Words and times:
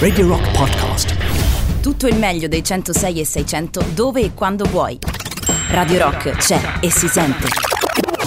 Radio 0.00 0.26
Rock 0.26 0.50
Podcast. 0.50 1.14
Tutto 1.80 2.08
il 2.08 2.16
meglio 2.16 2.48
dei 2.48 2.64
106 2.64 3.20
e 3.20 3.24
600 3.24 3.84
dove 3.94 4.22
e 4.22 4.34
quando 4.34 4.64
vuoi. 4.64 4.98
Radio 5.68 5.98
Rock 6.02 6.30
c'è 6.32 6.60
e 6.80 6.90
si 6.90 7.06
sente. 7.06 7.46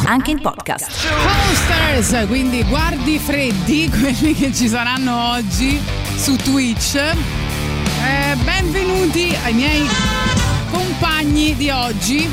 Anche 0.06 0.32
in 0.32 0.40
podcast. 0.40 0.90
Posters, 1.12 2.26
quindi 2.28 2.64
guardi 2.64 3.20
freddi, 3.20 3.90
quelli 4.00 4.34
che 4.34 4.54
ci 4.54 4.70
saranno 4.70 5.32
oggi 5.32 5.78
su 6.16 6.38
Twitch. 6.38 6.96
Eh, 6.96 8.36
benvenuti 8.42 9.36
ai 9.44 9.54
miei 9.56 9.86
compagni 10.72 11.54
di 11.58 11.70
oggi. 11.70 12.30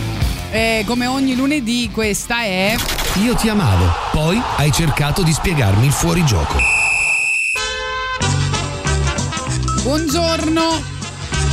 Eh, 0.52 0.84
come 0.86 1.08
ogni 1.08 1.34
lunedì, 1.34 1.90
questa 1.92 2.42
è. 2.42 2.76
Io 3.14 3.34
ti 3.34 3.48
amavo, 3.48 3.92
poi 4.12 4.40
hai 4.58 4.70
cercato 4.70 5.24
di 5.24 5.32
spiegarmi 5.32 5.86
il 5.86 5.92
fuorigioco. 5.92 6.79
Buongiorno, 9.82 10.82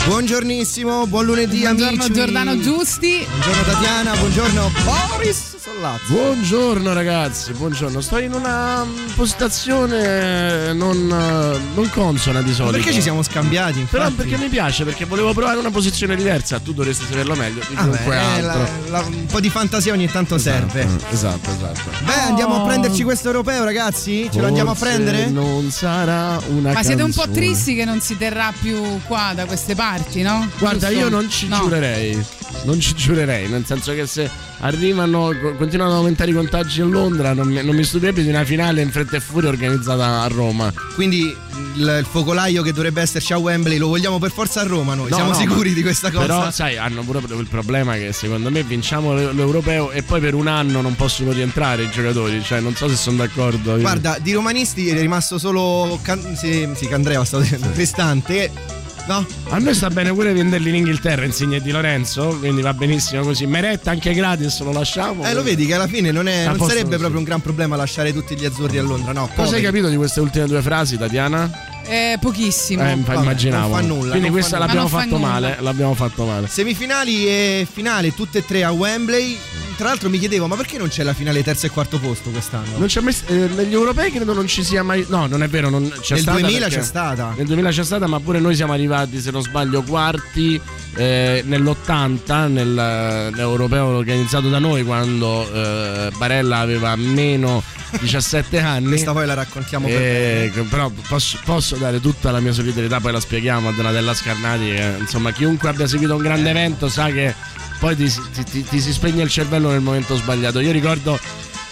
Buongiornissimo, 0.05 1.07
buon 1.07 1.25
lunedì 1.25 1.61
buongiorno 1.61 2.03
amici. 2.03 2.13
Giordano 2.13 2.59
Giusti. 2.59 3.25
Buongiorno 3.25 3.63
Tatiana, 3.63 4.15
buongiorno 4.17 4.71
Boris 4.83 5.56
Sollazzo. 5.73 6.13
Buongiorno 6.13 6.93
ragazzi, 6.93 7.51
buongiorno. 7.51 7.99
Sto 7.99 8.19
in 8.19 8.31
una 8.31 8.85
postazione 9.15 10.71
non, 10.71 10.95
eh, 10.95 11.59
non 11.75 11.89
consona 11.89 12.41
di 12.41 12.53
solito. 12.53 12.77
Perché 12.77 12.93
ci 12.93 13.01
siamo 13.01 13.21
scambiati? 13.21 13.79
Infatti? 13.79 13.97
Però 13.97 14.09
perché 14.15 14.37
mi 14.37 14.47
piace, 14.47 14.85
perché 14.85 15.03
volevo 15.03 15.33
provare 15.33 15.57
una 15.57 15.69
posizione 15.69 16.15
diversa. 16.15 16.59
Tu 16.59 16.73
dovresti 16.73 17.03
saperlo 17.09 17.35
meglio 17.35 17.59
di 17.67 17.75
Ah, 17.75 17.81
chiunque 17.81 18.05
beh, 18.15 18.17
altro. 18.17 18.59
la- 18.91 18.99
la- 19.01 19.05
un 19.07 19.25
po' 19.25 19.41
di 19.41 19.49
fantasia 19.49 19.91
ogni 19.91 20.09
tanto 20.09 20.37
serve. 20.37 20.87
Esatto, 21.11 21.49
esatto. 21.49 21.81
Beh, 22.05 22.13
andiamo 22.13 22.55
Oh. 22.55 22.63
a 22.63 22.67
prenderci 22.67 23.03
questo 23.03 23.27
europeo, 23.27 23.65
ragazzi? 23.65 24.29
Ce 24.31 24.39
lo 24.39 24.47
andiamo 24.47 24.71
a 24.71 24.73
Forse 24.73 24.93
prendere? 24.93 25.25
Non 25.29 25.69
sarà 25.69 26.39
una 26.47 26.71
Ma 26.71 26.81
siete 26.83 27.01
un 27.01 27.11
po' 27.11 27.27
tristi 27.29 27.75
che 27.75 27.83
non 27.83 27.99
si 27.99 28.15
terrà 28.17 28.53
più 28.57 29.01
qua 29.05 29.33
da 29.35 29.43
queste 29.45 29.75
parti, 29.75 30.21
no? 30.21 30.47
Guarda, 30.59 30.87
Giusto? 30.87 31.03
io 31.03 31.09
non 31.09 31.29
ci 31.29 31.47
No. 31.49 31.57
giurerei. 31.57 32.25
Non 32.63 32.79
ci 32.79 32.93
giurerei, 32.95 33.47
nel 33.47 33.65
senso 33.65 33.93
che 33.93 34.05
se 34.07 34.29
arrivano, 34.59 35.31
co- 35.39 35.55
continuano 35.55 35.91
ad 35.91 35.97
aumentare 35.97 36.31
i 36.31 36.33
contagi 36.33 36.81
a 36.81 36.85
Londra, 36.85 37.33
non 37.33 37.47
mi, 37.47 37.63
non 37.63 37.75
mi 37.75 37.83
stupirebbe 37.83 38.23
di 38.23 38.29
una 38.29 38.43
finale 38.43 38.81
in 38.81 38.91
fretta 38.91 39.17
e 39.17 39.19
furia 39.19 39.49
organizzata 39.49 40.21
a 40.21 40.27
Roma. 40.27 40.73
Quindi 40.95 41.35
il, 41.75 42.05
focolaio 42.09 42.63
che 42.63 42.73
dovrebbe 42.73 43.01
esserci 43.01 43.33
a 43.33 43.37
Wembley 43.37 43.77
lo 43.77 43.87
vogliamo 43.87 44.19
per 44.19 44.31
forza 44.31 44.61
a 44.61 44.63
Roma 44.63 44.95
noi. 44.95 45.09
No, 45.09 45.15
Siamo 45.15 45.31
no, 45.31 45.37
sicuri 45.37 45.73
di 45.73 45.81
questa 45.81 46.11
cosa? 46.11 46.25
Però, 46.25 46.51
sai, 46.51 46.77
hanno 46.77 47.03
pure 47.03 47.19
il 47.19 47.47
problema 47.49 47.93
che 47.93 48.11
secondo 48.11 48.49
me 48.49 48.63
vinciamo 48.63 49.13
l'e- 49.13 49.31
l'europeo 49.33 49.91
e 49.91 50.01
poi 50.03 50.19
per 50.19 50.33
un 50.33 50.47
anno 50.47 50.81
non 50.81 50.95
possono 50.95 51.31
rientrare 51.31 51.83
i 51.83 51.89
giocatori. 51.89 52.41
Cioè, 52.43 52.59
non 52.59 52.75
so 52.75 52.89
se 52.89 52.95
sono 52.95 53.17
d'accordo. 53.17 53.77
Guarda, 53.77 54.17
di 54.19 54.33
romanisti 54.33 54.89
è 54.89 54.99
rimasto 54.99 55.37
solo 55.37 55.99
Can- 56.01 56.35
sì, 56.35 56.67
sì, 56.75 56.87
Candreva 56.87 57.23
stavo 57.23 57.43
dicendo, 57.43 57.69
Cristante. 57.71 58.76
No? 59.07 59.25
A 59.49 59.57
noi 59.57 59.73
sta 59.73 59.89
bene 59.89 60.11
pure 60.13 60.33
venderli 60.33 60.67
in 60.69 60.75
Inghilterra 60.75 61.23
insigne 61.23 61.61
di 61.61 61.71
Lorenzo, 61.71 62.37
quindi 62.39 62.61
va 62.61 62.73
benissimo 62.73 63.21
così. 63.23 63.45
Meretta 63.45 63.91
anche 63.91 64.13
gratis, 64.13 64.59
lo 64.61 64.73
lasciamo. 64.73 65.25
Eh, 65.25 65.33
lo 65.33 65.43
vedi 65.43 65.65
che 65.65 65.73
alla 65.75 65.87
fine 65.87 66.11
non, 66.11 66.27
è, 66.27 66.45
non 66.45 66.59
sarebbe 66.59 66.83
così. 66.87 66.97
proprio 66.97 67.17
un 67.19 67.23
gran 67.23 67.41
problema 67.41 67.75
lasciare 67.77 68.11
tutti 68.11 68.35
gli 68.37 68.43
azzurri 68.45 68.77
a 68.77 68.81
Londra, 68.83 69.13
no? 69.13 69.29
Cosa 69.33 69.55
hai 69.55 69.61
capito 69.61 69.87
di 69.87 69.95
queste 69.95 70.19
ultime 70.19 70.45
due 70.45 70.61
frasi, 70.61 70.97
Tatiana? 70.97 71.49
Eh, 71.85 72.17
pochissimo. 72.19 72.83
Eh, 72.83 72.95
vabbè, 72.97 73.21
immaginavo. 73.21 73.67
non 73.69 73.79
fa 73.79 73.87
nulla, 73.87 74.11
Quindi 74.11 74.29
questa 74.29 74.57
fa 74.57 74.65
nulla. 74.65 74.73
l'abbiamo 74.73 74.89
non 74.89 74.99
fatto 75.09 75.15
fa 75.21 75.31
male. 75.31 75.47
nulla. 75.49 75.61
L'abbiamo 75.61 75.93
fatto 75.93 76.25
male. 76.25 76.47
Semifinali 76.47 77.27
e 77.27 77.67
finale, 77.71 78.13
tutte 78.13 78.39
e 78.39 78.45
tre 78.45 78.63
a 78.65 78.71
Wembley. 78.71 79.37
Tra 79.77 79.89
l'altro 79.89 80.09
mi 80.09 80.17
chiedevo, 80.17 80.47
ma 80.47 80.55
perché 80.55 80.79
non 80.79 80.87
c'è 80.87 81.03
la 81.03 81.13
finale 81.13 81.43
terzo 81.43 81.67
e 81.67 81.69
quarto 81.69 81.99
posto 81.99 82.31
quest'anno? 82.31 82.77
Non 82.79 82.87
c'è 82.87 82.99
mai, 82.99 83.15
eh, 83.27 83.33
negli 83.55 83.73
europei 83.73 84.11
credo 84.11 84.33
non 84.33 84.47
ci 84.47 84.63
sia 84.63 84.81
mai. 84.81 85.05
No, 85.07 85.27
non 85.27 85.43
è 85.43 85.47
vero, 85.47 85.69
non 85.69 85.87
c'è 86.01 86.15
Nel 86.15 86.23
stata 86.23 86.39
2000 86.39 86.59
perché- 86.65 86.75
c'è 86.77 86.83
stata. 86.83 87.33
Nel 87.37 87.45
2000 87.45 87.69
c'è 87.69 87.83
stata, 87.83 88.07
ma 88.07 88.19
pure 88.19 88.39
noi 88.39 88.55
siamo 88.55 88.73
arrivati, 88.73 89.19
se 89.21 89.29
non 89.29 89.43
sbaglio, 89.43 89.83
quarti 89.83 90.59
eh, 90.95 91.43
nell'80 91.45 92.47
nel- 92.47 92.65
nell'europeo 92.67 93.85
organizzato 93.85 94.49
da 94.49 94.57
noi 94.57 94.83
quando 94.83 95.47
eh, 95.53 96.09
Barella 96.17 96.57
aveva 96.57 96.95
meno 96.95 97.61
17 97.99 98.57
anni. 98.59 98.87
Questa 98.87 99.13
poi 99.13 99.27
la 99.27 99.35
raccontiamo 99.35 99.87
per 99.87 100.01
Eh, 100.01 100.51
che 100.55 100.61
però 100.63 100.91
posso, 101.07 101.37
posso 101.45 101.75
dare 101.75 102.01
tutta 102.01 102.31
la 102.31 102.39
mia 102.39 102.51
solidarietà, 102.51 102.99
poi 102.99 103.11
la 103.11 103.19
spieghiamo 103.19 103.69
a 103.69 103.71
Donatella 103.73 104.13
Scarnati. 104.15 104.65
che, 104.73 104.95
insomma, 105.01 105.31
chiunque 105.31 105.69
abbia 105.69 105.85
seguito 105.85 106.15
un 106.15 106.21
grande 106.23 106.49
evento 106.49 106.89
sa 106.89 107.09
che 107.11 107.35
poi 107.79 107.95
ti, 107.95 108.11
ti- 108.49 108.63
ti- 108.63 108.79
si 108.81 108.91
spegne 108.93 109.23
il 109.23 109.29
cervello 109.29 109.69
nel 109.69 109.81
momento 109.81 110.15
sbagliato. 110.15 110.59
Io 110.59 110.71
ricordo 110.71 111.19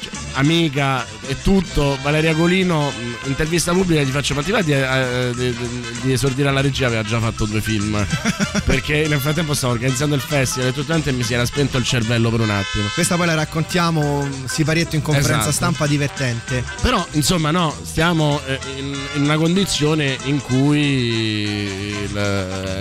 cioè, 0.02 0.12
amica 0.34 1.06
e 1.28 1.42
tutto, 1.42 1.98
Valeria 2.04 2.36
Colino, 2.36 2.92
intervista 3.24 3.72
pubblica 3.72 4.02
gli 4.02 4.12
faccio, 4.12 4.34
ma 4.36 4.44
ti 4.44 4.52
va 4.52 4.62
di, 4.62 4.74
eh, 4.74 5.32
di- 5.36 5.52
di- 5.56 5.82
di 6.02 6.12
esordire 6.12 6.50
alla 6.50 6.62
regia? 6.62 6.86
Aveva 6.88 7.02
già 7.04 7.20
fatto 7.20 7.46
due 7.46 7.62
film, 7.62 8.06
perché 8.66 9.08
nel 9.08 9.20
frattempo 9.20 9.54
stavo 9.56 9.74
organizzando 9.74 10.14
il 10.14 10.22
festival 10.22 10.68
e 10.70 10.74
tutto 10.74 10.86
quanto 10.88 11.10
e 11.10 11.14
mi 11.14 11.24
si 11.24 11.34
era 11.34 11.46
spento 11.46 11.78
il 11.78 11.84
cervello 11.86 12.30
per 12.30 12.42
un 12.42 12.50
attimo. 12.52 12.88
Questa 12.94 13.16
poi 13.16 13.26
la 13.26 13.34
raccontiamo 13.34 14.28
siparietto 14.46 14.96
in 14.96 15.02
conferenza 15.02 15.36
Esatto. 15.50 15.52
stampa 15.54 15.88
divertente. 15.88 16.64
Però, 16.82 17.04
insomma, 17.14 17.50
no, 17.50 17.76
stiamo 17.84 18.40
eh, 18.46 18.60
in, 18.78 18.96
in 19.16 19.24
una 19.24 19.38
condizione 19.38 20.18
in 20.26 20.40
cui 20.42 21.94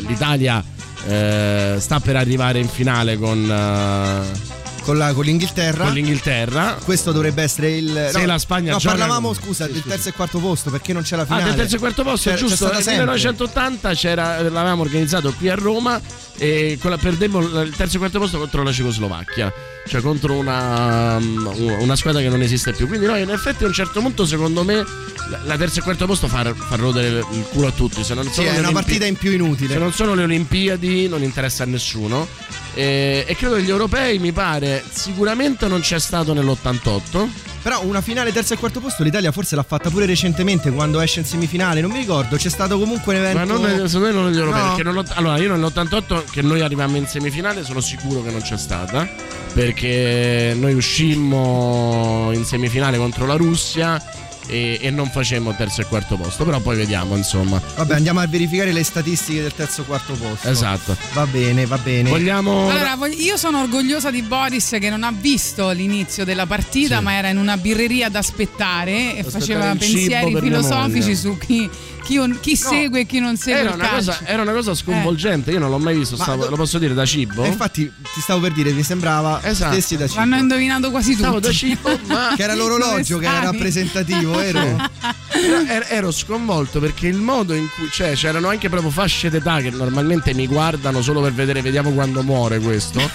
l'Italia 0.01 0.62
eh, 1.06 1.76
sta 1.78 2.00
per 2.00 2.16
arrivare 2.16 2.59
in 2.59 2.69
finale 2.69 3.16
con, 3.16 3.50
eh, 3.50 4.63
Con, 4.84 4.99
la- 4.99 5.15
con 5.15 5.25
l'Inghilterra. 5.25 5.84
con 5.84 5.93
l'Inghilterra. 5.95 6.77
questo 6.84 7.11
dovrebbe 7.11 7.43
essere 7.43 7.71
il. 7.77 8.09
Se 8.12 8.27
la 8.27 8.37
Spagna 8.39 8.72
No, 8.72 8.78
gioca- 8.78 8.97
parlavamo, 8.97 9.33
scusa, 9.33 9.65
Sì, 9.67 9.72
del 9.72 9.83
terzo 9.83 10.11
e 10.11 10.12
quarto 10.12 10.39
posto, 10.39 10.71
perché 10.71 10.93
non 10.93 11.03
c'è 11.03 11.17
la 11.17 11.22
Ah, 11.22 11.27
finale? 11.27 11.45
del 11.45 11.55
terzo 11.55 11.77
e 11.77 11.78
quarto 11.78 12.03
posto, 12.03 12.31
c'è 12.31 12.37
giusto? 12.37 12.65
Nel 12.67 12.75
sempre. 12.83 12.93
1980 13.05 13.94
c'era, 13.94 14.43
l'avevamo 14.43 14.83
organizzato 14.83 15.33
qui 15.33 15.49
a 15.49 15.55
Roma 15.55 15.99
e 16.37 16.78
la- 16.83 16.99
perdemmo 16.99 17.41
il 17.62 17.75
terzo 17.75 17.97
e 17.97 17.99
quarto 17.99 18.19
posto 18.19 18.39
contro 18.39 18.62
la 18.62 18.73
Cecoslovacchia, 18.73 19.53
cioè 19.89 20.03
contro 20.03 20.34
una, 20.34 21.17
una 21.17 21.97
squadra 21.97 22.21
che 22.21 22.28
non 22.28 22.43
esiste 22.43 22.73
più. 22.73 22.87
Quindi 22.87 23.06
noi 23.06 23.23
in 23.23 23.31
effetti 23.31 23.65
a 23.65 23.67
un 23.67 23.73
certo 23.73 24.00
punto 24.00 24.27
secondo 24.27 24.65
me 24.65 24.84
la, 25.31 25.41
la 25.44 25.56
terzo 25.56 25.78
e 25.78 25.83
quarto 25.83 26.05
posto 26.05 26.28
fa, 26.28 26.53
fa 26.55 26.77
rodere 26.77 27.21
il 27.31 27.44
culo 27.50 27.69
a 27.69 27.73
tutti. 27.73 28.05
Se 28.05 28.12
non 28.12 28.25
Sì, 28.27 28.33
sono 28.34 28.49
è 28.49 28.50
una 28.50 28.59
Olimpi- 28.69 28.75
partita 28.75 29.06
in 29.06 29.17
più 29.17 29.33
inutile. 29.33 29.73
se 29.73 29.78
non 29.78 29.93
sono 29.94 30.15
le 30.15 30.25
Olimpiadi 30.25 31.09
non 31.09 31.23
interessa 31.23 31.62
a 31.62 31.67
nessuno. 31.67 32.28
E, 32.75 33.25
e 33.27 33.37
credo 33.37 33.57
che 33.57 33.62
gli 33.62 33.71
europei 33.71 34.19
mi 34.19 34.33
pare 34.33 34.83
sicuramente 34.91 35.67
non 35.69 35.81
c'è 35.81 35.99
stato 35.99 36.33
nell'88. 36.33 37.29
Però 37.62 37.83
una 37.83 38.03
finale 38.03 38.31
terzo 38.31 38.53
e 38.53 38.59
quarto 38.59 38.81
posto 38.81 39.03
l'Italia 39.03 39.33
forse 39.33 39.57
l'ha 39.57 39.62
fatta 39.62 39.89
pure 39.89 40.05
recentemente 40.05 40.71
quando 40.71 41.01
esce 41.01 41.21
in 41.21 41.25
semifinale, 41.25 41.81
non 41.81 41.91
mi 41.91 41.99
ricordo, 41.99 42.37
c'è 42.37 42.51
stato 42.51 42.79
comunque 42.79 43.15
un 43.15 43.25
evento 43.25 43.39
Ma 43.39 43.45
non 43.45 43.89
secondo 43.89 44.07
me 44.09 44.12
non 44.12 44.25
negli 44.27 44.39
europei. 44.39 44.83
No. 44.83 44.93
Non- 44.93 45.07
allora, 45.15 45.39
io 45.39 45.57
nell'88 45.57 46.25
che 46.31 46.43
noi 46.43 46.61
arrivammo 46.61 46.97
in 46.99 47.07
semifinale 47.07 47.65
sono 47.65 47.81
sicuro 47.81 48.23
che 48.23 48.31
non 48.31 48.43
c'è 48.43 48.59
stata. 48.59 49.09
Perché 49.55 50.55
noi 50.59 50.75
uscimmo 50.75 52.31
in 52.33 52.45
semifinale 52.45 52.99
contro 52.99 53.25
la 53.25 53.37
Russia 53.37 54.03
e, 54.47 54.78
e 54.81 54.91
non 54.91 55.10
facemmo 55.10 55.55
terzo 55.55 55.81
e 55.81 55.87
quarto 55.87 56.16
posto. 56.16 56.44
Però 56.44 56.60
poi 56.60 56.77
vediamo, 56.77 57.16
insomma. 57.16 57.60
Vabbè, 57.77 57.94
andiamo 57.94 58.21
a 58.21 58.27
verificare 58.27 58.72
le 58.72 58.84
statistiche 58.84 59.43
del 59.43 59.55
terzo 59.55 59.82
e 59.82 59.84
quarto 59.84 60.15
posto. 60.15 60.49
Esatto. 60.49 60.97
Va 61.12 61.27
bene, 61.27 61.66
va 61.66 61.78
bene. 61.78 62.09
Vogliamo. 62.10 62.69
Allora, 62.71 62.97
io 63.16 63.37
sono 63.37 63.60
orgogliosa 63.60 64.10
di 64.10 64.22
Boris 64.22 64.77
che 64.81 64.91
non 64.91 65.03
ha 65.03 65.12
visto 65.12 65.71
l'inizio 65.71 66.25
della 66.25 66.47
partita, 66.47 66.99
Sì. 66.99 67.03
ma 67.03 67.15
era 67.15 67.28
in 67.28 67.38
una 67.38 67.56
birreria 67.56 68.06
ad 68.06 68.15
aspettare 68.16 68.93
e 69.16 69.21
Aspettare 69.21 69.31
faceva 69.31 69.75
pensieri 69.77 70.37
filosofici 70.38 71.16
su 71.16 71.37
chi, 71.38 71.69
chi 72.04 72.19
on- 72.19 72.38
chi 72.41 72.54
segue 72.56 73.00
e 73.00 73.06
chi 73.06 73.19
non 73.19 73.37
segue 73.37 73.60
era 73.60 73.70
il 73.70 73.75
una, 73.76 73.88
cosa, 73.88 74.19
era 74.25 74.42
una 74.42 74.53
cosa 74.53 74.75
sconvolgente, 74.75 75.50
io 75.50 75.59
non 75.59 75.70
l'ho 75.70 75.78
mai 75.78 75.97
visto, 75.97 76.16
stavo- 76.16 76.44
do- 76.44 76.50
lo 76.50 76.56
posso 76.56 76.78
dire 76.78 76.94
da 76.94 77.04
cibo? 77.06 77.42
E 77.44 77.48
infatti 77.48 77.91
ti 78.15 78.20
stavo 78.20 78.41
per 78.41 78.53
dire, 78.53 78.70
mi 78.72 78.82
sembrava 78.82 79.41
Esatto. 79.42 79.72
stessi 79.72 79.97
da 79.97 80.06
cibo. 80.06 80.20
L'hanno 80.20 80.37
indovinato 80.37 80.91
quasi 80.91 81.14
Stavo 81.14 81.34
tutti. 81.37 81.47
da 81.47 81.53
cibo, 81.53 81.98
ma 82.06 82.32
Che 82.37 82.43
era 82.43 82.54
l'orologio 82.54 83.19
che 83.19 83.26
era 83.26 83.41
rappresentativo, 83.41 84.32
vero? 84.37 84.60
ero, 85.66 85.84
ero 85.88 86.10
sconvolto 86.12 86.78
perché 86.81 87.09
il 87.09 87.16
modo 87.16 87.54
in 87.54 87.69
cui 87.75 87.88
cioè, 87.91 88.12
c'erano 88.14 88.49
anche 88.49 88.69
proprio 88.69 88.90
fasce 88.90 89.31
d'età 89.31 89.61
che 89.61 89.70
normalmente 89.70 90.32
mi 90.34 90.46
guardano 90.46 91.02
solo 91.02 91.20
per 91.20 91.32
vedere 91.32 91.61
vediamo 91.61 91.90
quando 91.90 92.23
muore 92.23 92.61
questo 92.61 93.00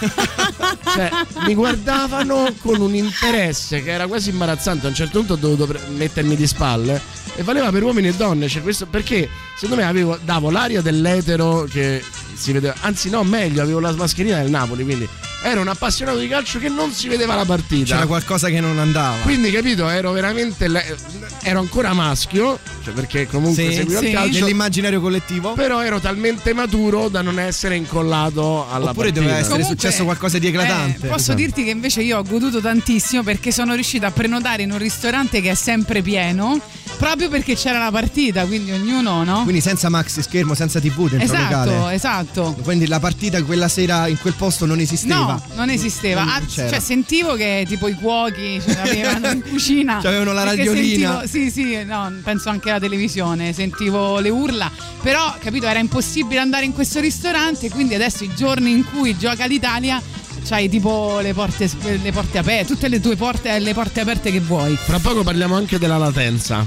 cioè, 0.93 1.09
mi 1.45 1.53
guardavano 1.55 2.53
con 2.59 2.81
un 2.81 2.93
interesse 2.93 3.81
che 3.83 3.91
era 3.91 4.07
quasi 4.07 4.29
imbarazzante 4.29 4.85
a 4.85 4.89
un 4.89 4.95
certo 4.95 5.19
punto 5.19 5.33
ho 5.33 5.37
dovuto 5.37 5.65
pre- 5.65 5.79
mettermi 5.95 6.35
di 6.35 6.45
spalle 6.47 7.01
e 7.39 7.43
valeva 7.43 7.71
per 7.71 7.83
uomini 7.83 8.09
e 8.09 8.13
donne 8.15 8.49
cioè 8.49 8.61
questo, 8.61 8.85
perché 8.85 9.29
secondo 9.55 9.81
me 9.81 9.87
avevo, 9.87 10.19
davo 10.21 10.51
l'aria 10.51 10.81
dell'etero 10.81 11.63
che 11.63 12.03
si 12.33 12.51
vedeva 12.51 12.75
anzi 12.81 13.09
no 13.09 13.23
meglio 13.23 13.61
avevo 13.61 13.79
la 13.79 13.93
mascherina 13.93 14.41
del 14.41 14.49
Napoli 14.49 14.83
quindi 14.83 15.07
ero 15.41 15.61
un 15.61 15.67
appassionato 15.67 16.17
di 16.17 16.27
calcio 16.27 16.59
che 16.59 16.69
non 16.69 16.91
si 16.91 17.07
vedeva 17.07 17.35
la 17.35 17.45
partita 17.45 17.95
C'era 17.95 18.05
qualcosa 18.07 18.49
che 18.49 18.59
non 18.59 18.77
andava. 18.79 19.15
quindi, 19.23 19.51
capito, 19.51 19.87
ero 19.89 20.11
veramente. 20.11 20.67
le- 20.67 20.97
ero 21.43 21.59
ancora 21.59 21.93
maschio, 21.93 22.59
cioè 22.83 22.93
perché 22.93 23.25
comunque 23.27 23.63
Sì, 23.69 23.73
seguivo 23.73 23.99
sì. 23.99 24.07
il 24.07 24.13
calcio. 24.13 24.39
Nell'immaginario 24.39 24.99
collettivo? 24.99 25.53
Però 25.53 25.81
ero 25.81 25.99
talmente 25.99 26.53
maturo 26.53 27.07
da 27.07 27.21
non 27.21 27.39
essere 27.39 27.75
incollato 27.75 28.67
alla 28.69 28.89
Oppure 28.89 28.93
partita. 29.11 29.19
doveva 29.21 29.37
essere 29.37 29.61
Comunque, 29.61 29.75
successo 29.79 30.03
qualcosa 30.03 30.37
di 30.37 30.47
eclatante. 30.47 31.05
eh, 31.05 31.09
posso 31.09 31.15
Esatto. 31.31 31.37
dirti 31.37 31.63
che 31.63 31.69
invece 31.69 32.01
io 32.01 32.17
ho 32.17 32.23
goduto 32.23 32.59
tantissimo 32.59 33.23
perché 33.23 33.51
sono 33.51 33.73
riuscita 33.73 34.07
a 34.07 34.11
prenotare 34.11 34.63
in 34.63 34.71
un 34.71 34.77
ristorante 34.77 35.39
che 35.41 35.51
è 35.51 35.55
sempre 35.55 36.01
pieno 36.01 36.59
proprio 36.97 37.29
perché 37.29 37.55
c'era 37.55 37.79
la 37.79 37.91
partita, 37.91 38.45
quindi 38.45 38.71
ognuno, 38.71 39.23
no? 39.23 39.43
Quindi 39.43 39.61
senza 39.61 39.87
maxi 39.89 40.21
schermo, 40.21 40.53
senza 40.53 40.81
TV 40.81 41.07
dentro 41.09 41.33
esatto, 41.33 41.69
locale. 41.71 41.95
esatto. 41.95 42.57
Quindi 42.63 42.87
la 42.87 42.99
partita 42.99 43.41
quella 43.43 43.69
sera 43.69 44.07
in 44.07 44.17
quel 44.19 44.33
posto 44.33 44.65
non 44.65 44.79
esisteva. 44.79 45.15
No, 45.15 45.28
non 45.55 45.69
esisteva. 45.69 46.23
Non 46.23 46.33
Ah, 46.33 46.41
cioè, 46.47 46.79
sentivo 46.79 47.35
che 47.35 47.65
tipo 47.67 47.87
i 47.87 47.93
cuochi 47.93 48.61
ce 48.65 48.73
l'avevano 48.75 49.29
in 49.31 49.41
cucina. 49.41 49.99
C'avevano 50.01 50.31
la 50.33 50.43
radiolina. 50.43 51.21
sentivo- 51.21 51.27
sì, 51.27 51.51
sì, 51.51 51.83
no, 51.83 52.11
penso 52.23 52.49
anche 52.49 52.69
alla 52.69 52.79
televisione. 52.79 53.51
Sentivo 53.53 54.19
le 54.19 54.29
urla. 54.29 54.71
Però, 55.01 55.35
capito, 55.39 55.65
era 55.67 55.79
impossibile 55.79 56.39
andare 56.39 56.65
in 56.65 56.73
questo 56.73 56.99
ristorante. 56.99 57.69
Quindi 57.69 57.95
adesso 57.95 58.23
i 58.23 58.31
giorni 58.35 58.71
in 58.71 58.85
cui 58.85 59.17
gioca 59.17 59.45
l'Italia. 59.45 60.01
C'hai 60.47 60.69
tipo 60.69 61.19
le 61.19 61.33
porte, 61.33 61.69
le 62.01 62.11
porte 62.13 62.37
aperte, 62.37 62.73
tutte 62.73 62.87
le 62.87 63.01
tue 63.01 63.15
porte, 63.17 63.59
le 63.59 63.73
porte 63.73 63.99
aperte 63.99 64.31
che 64.31 64.39
vuoi. 64.39 64.75
Fra 64.77 64.97
poco 64.99 65.21
parliamo 65.21 65.55
anche 65.55 65.77
della 65.77 65.97
latenza. 65.97 66.65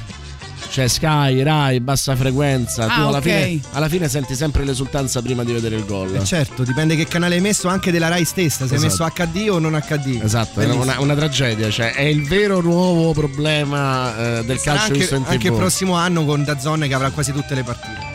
Cioè 0.72 0.88
Sky, 0.88 1.42
Rai, 1.42 1.80
bassa 1.80 2.16
frequenza. 2.16 2.84
Ah, 2.86 2.94
tu 2.94 3.00
alla, 3.08 3.18
ok. 3.18 3.22
fine, 3.22 3.60
alla 3.72 3.88
fine 3.90 4.08
senti 4.08 4.34
sempre 4.34 4.64
l'esultanza 4.64 5.20
prima 5.20 5.44
di 5.44 5.52
vedere 5.52 5.76
il 5.76 5.84
gol. 5.84 6.14
Eh, 6.16 6.24
certo, 6.24 6.62
dipende 6.62 6.96
che 6.96 7.06
canale 7.06 7.34
hai 7.34 7.42
messo 7.42 7.68
anche 7.68 7.90
della 7.92 8.08
Rai 8.08 8.24
stessa, 8.24 8.66
se 8.66 8.74
hai 8.76 8.82
Esatto. 8.82 9.04
messo 9.04 9.22
HD 9.44 9.50
o 9.50 9.58
non 9.58 9.72
HD. 9.86 10.18
Esatto, 10.22 10.60
è 10.60 10.64
una, 10.72 10.98
una 10.98 11.14
tragedia, 11.14 11.68
cioè 11.70 11.92
è 11.92 12.00
il 12.04 12.26
vero 12.26 12.62
nuovo 12.62 13.12
problema 13.12 14.38
eh, 14.38 14.44
del 14.46 14.56
Sarà 14.58 14.76
calcio 14.78 14.92
anche, 14.92 14.98
visto 15.00 15.14
in 15.16 15.24
anche 15.26 15.46
il 15.48 15.52
TV. 15.52 15.58
prossimo 15.58 15.94
anno 15.94 16.24
con 16.24 16.42
Dazzone 16.42 16.88
che 16.88 16.94
avrà 16.94 17.10
quasi 17.10 17.32
tutte 17.32 17.54
le 17.54 17.64
partite. 17.64 18.11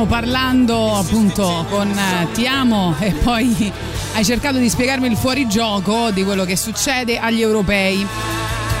Stiamo 0.00 0.06
parlando 0.06 0.94
appunto 0.94 1.66
con 1.68 1.90
eh, 1.90 2.26
Ti 2.32 2.46
amo 2.46 2.94
e 3.00 3.12
poi 3.12 3.70
hai 4.14 4.24
cercato 4.24 4.56
di 4.56 4.66
spiegarmi 4.66 5.06
il 5.06 5.16
fuorigioco 5.16 6.10
di 6.10 6.24
quello 6.24 6.46
che 6.46 6.56
succede 6.56 7.18
agli 7.18 7.42
europei. 7.42 8.06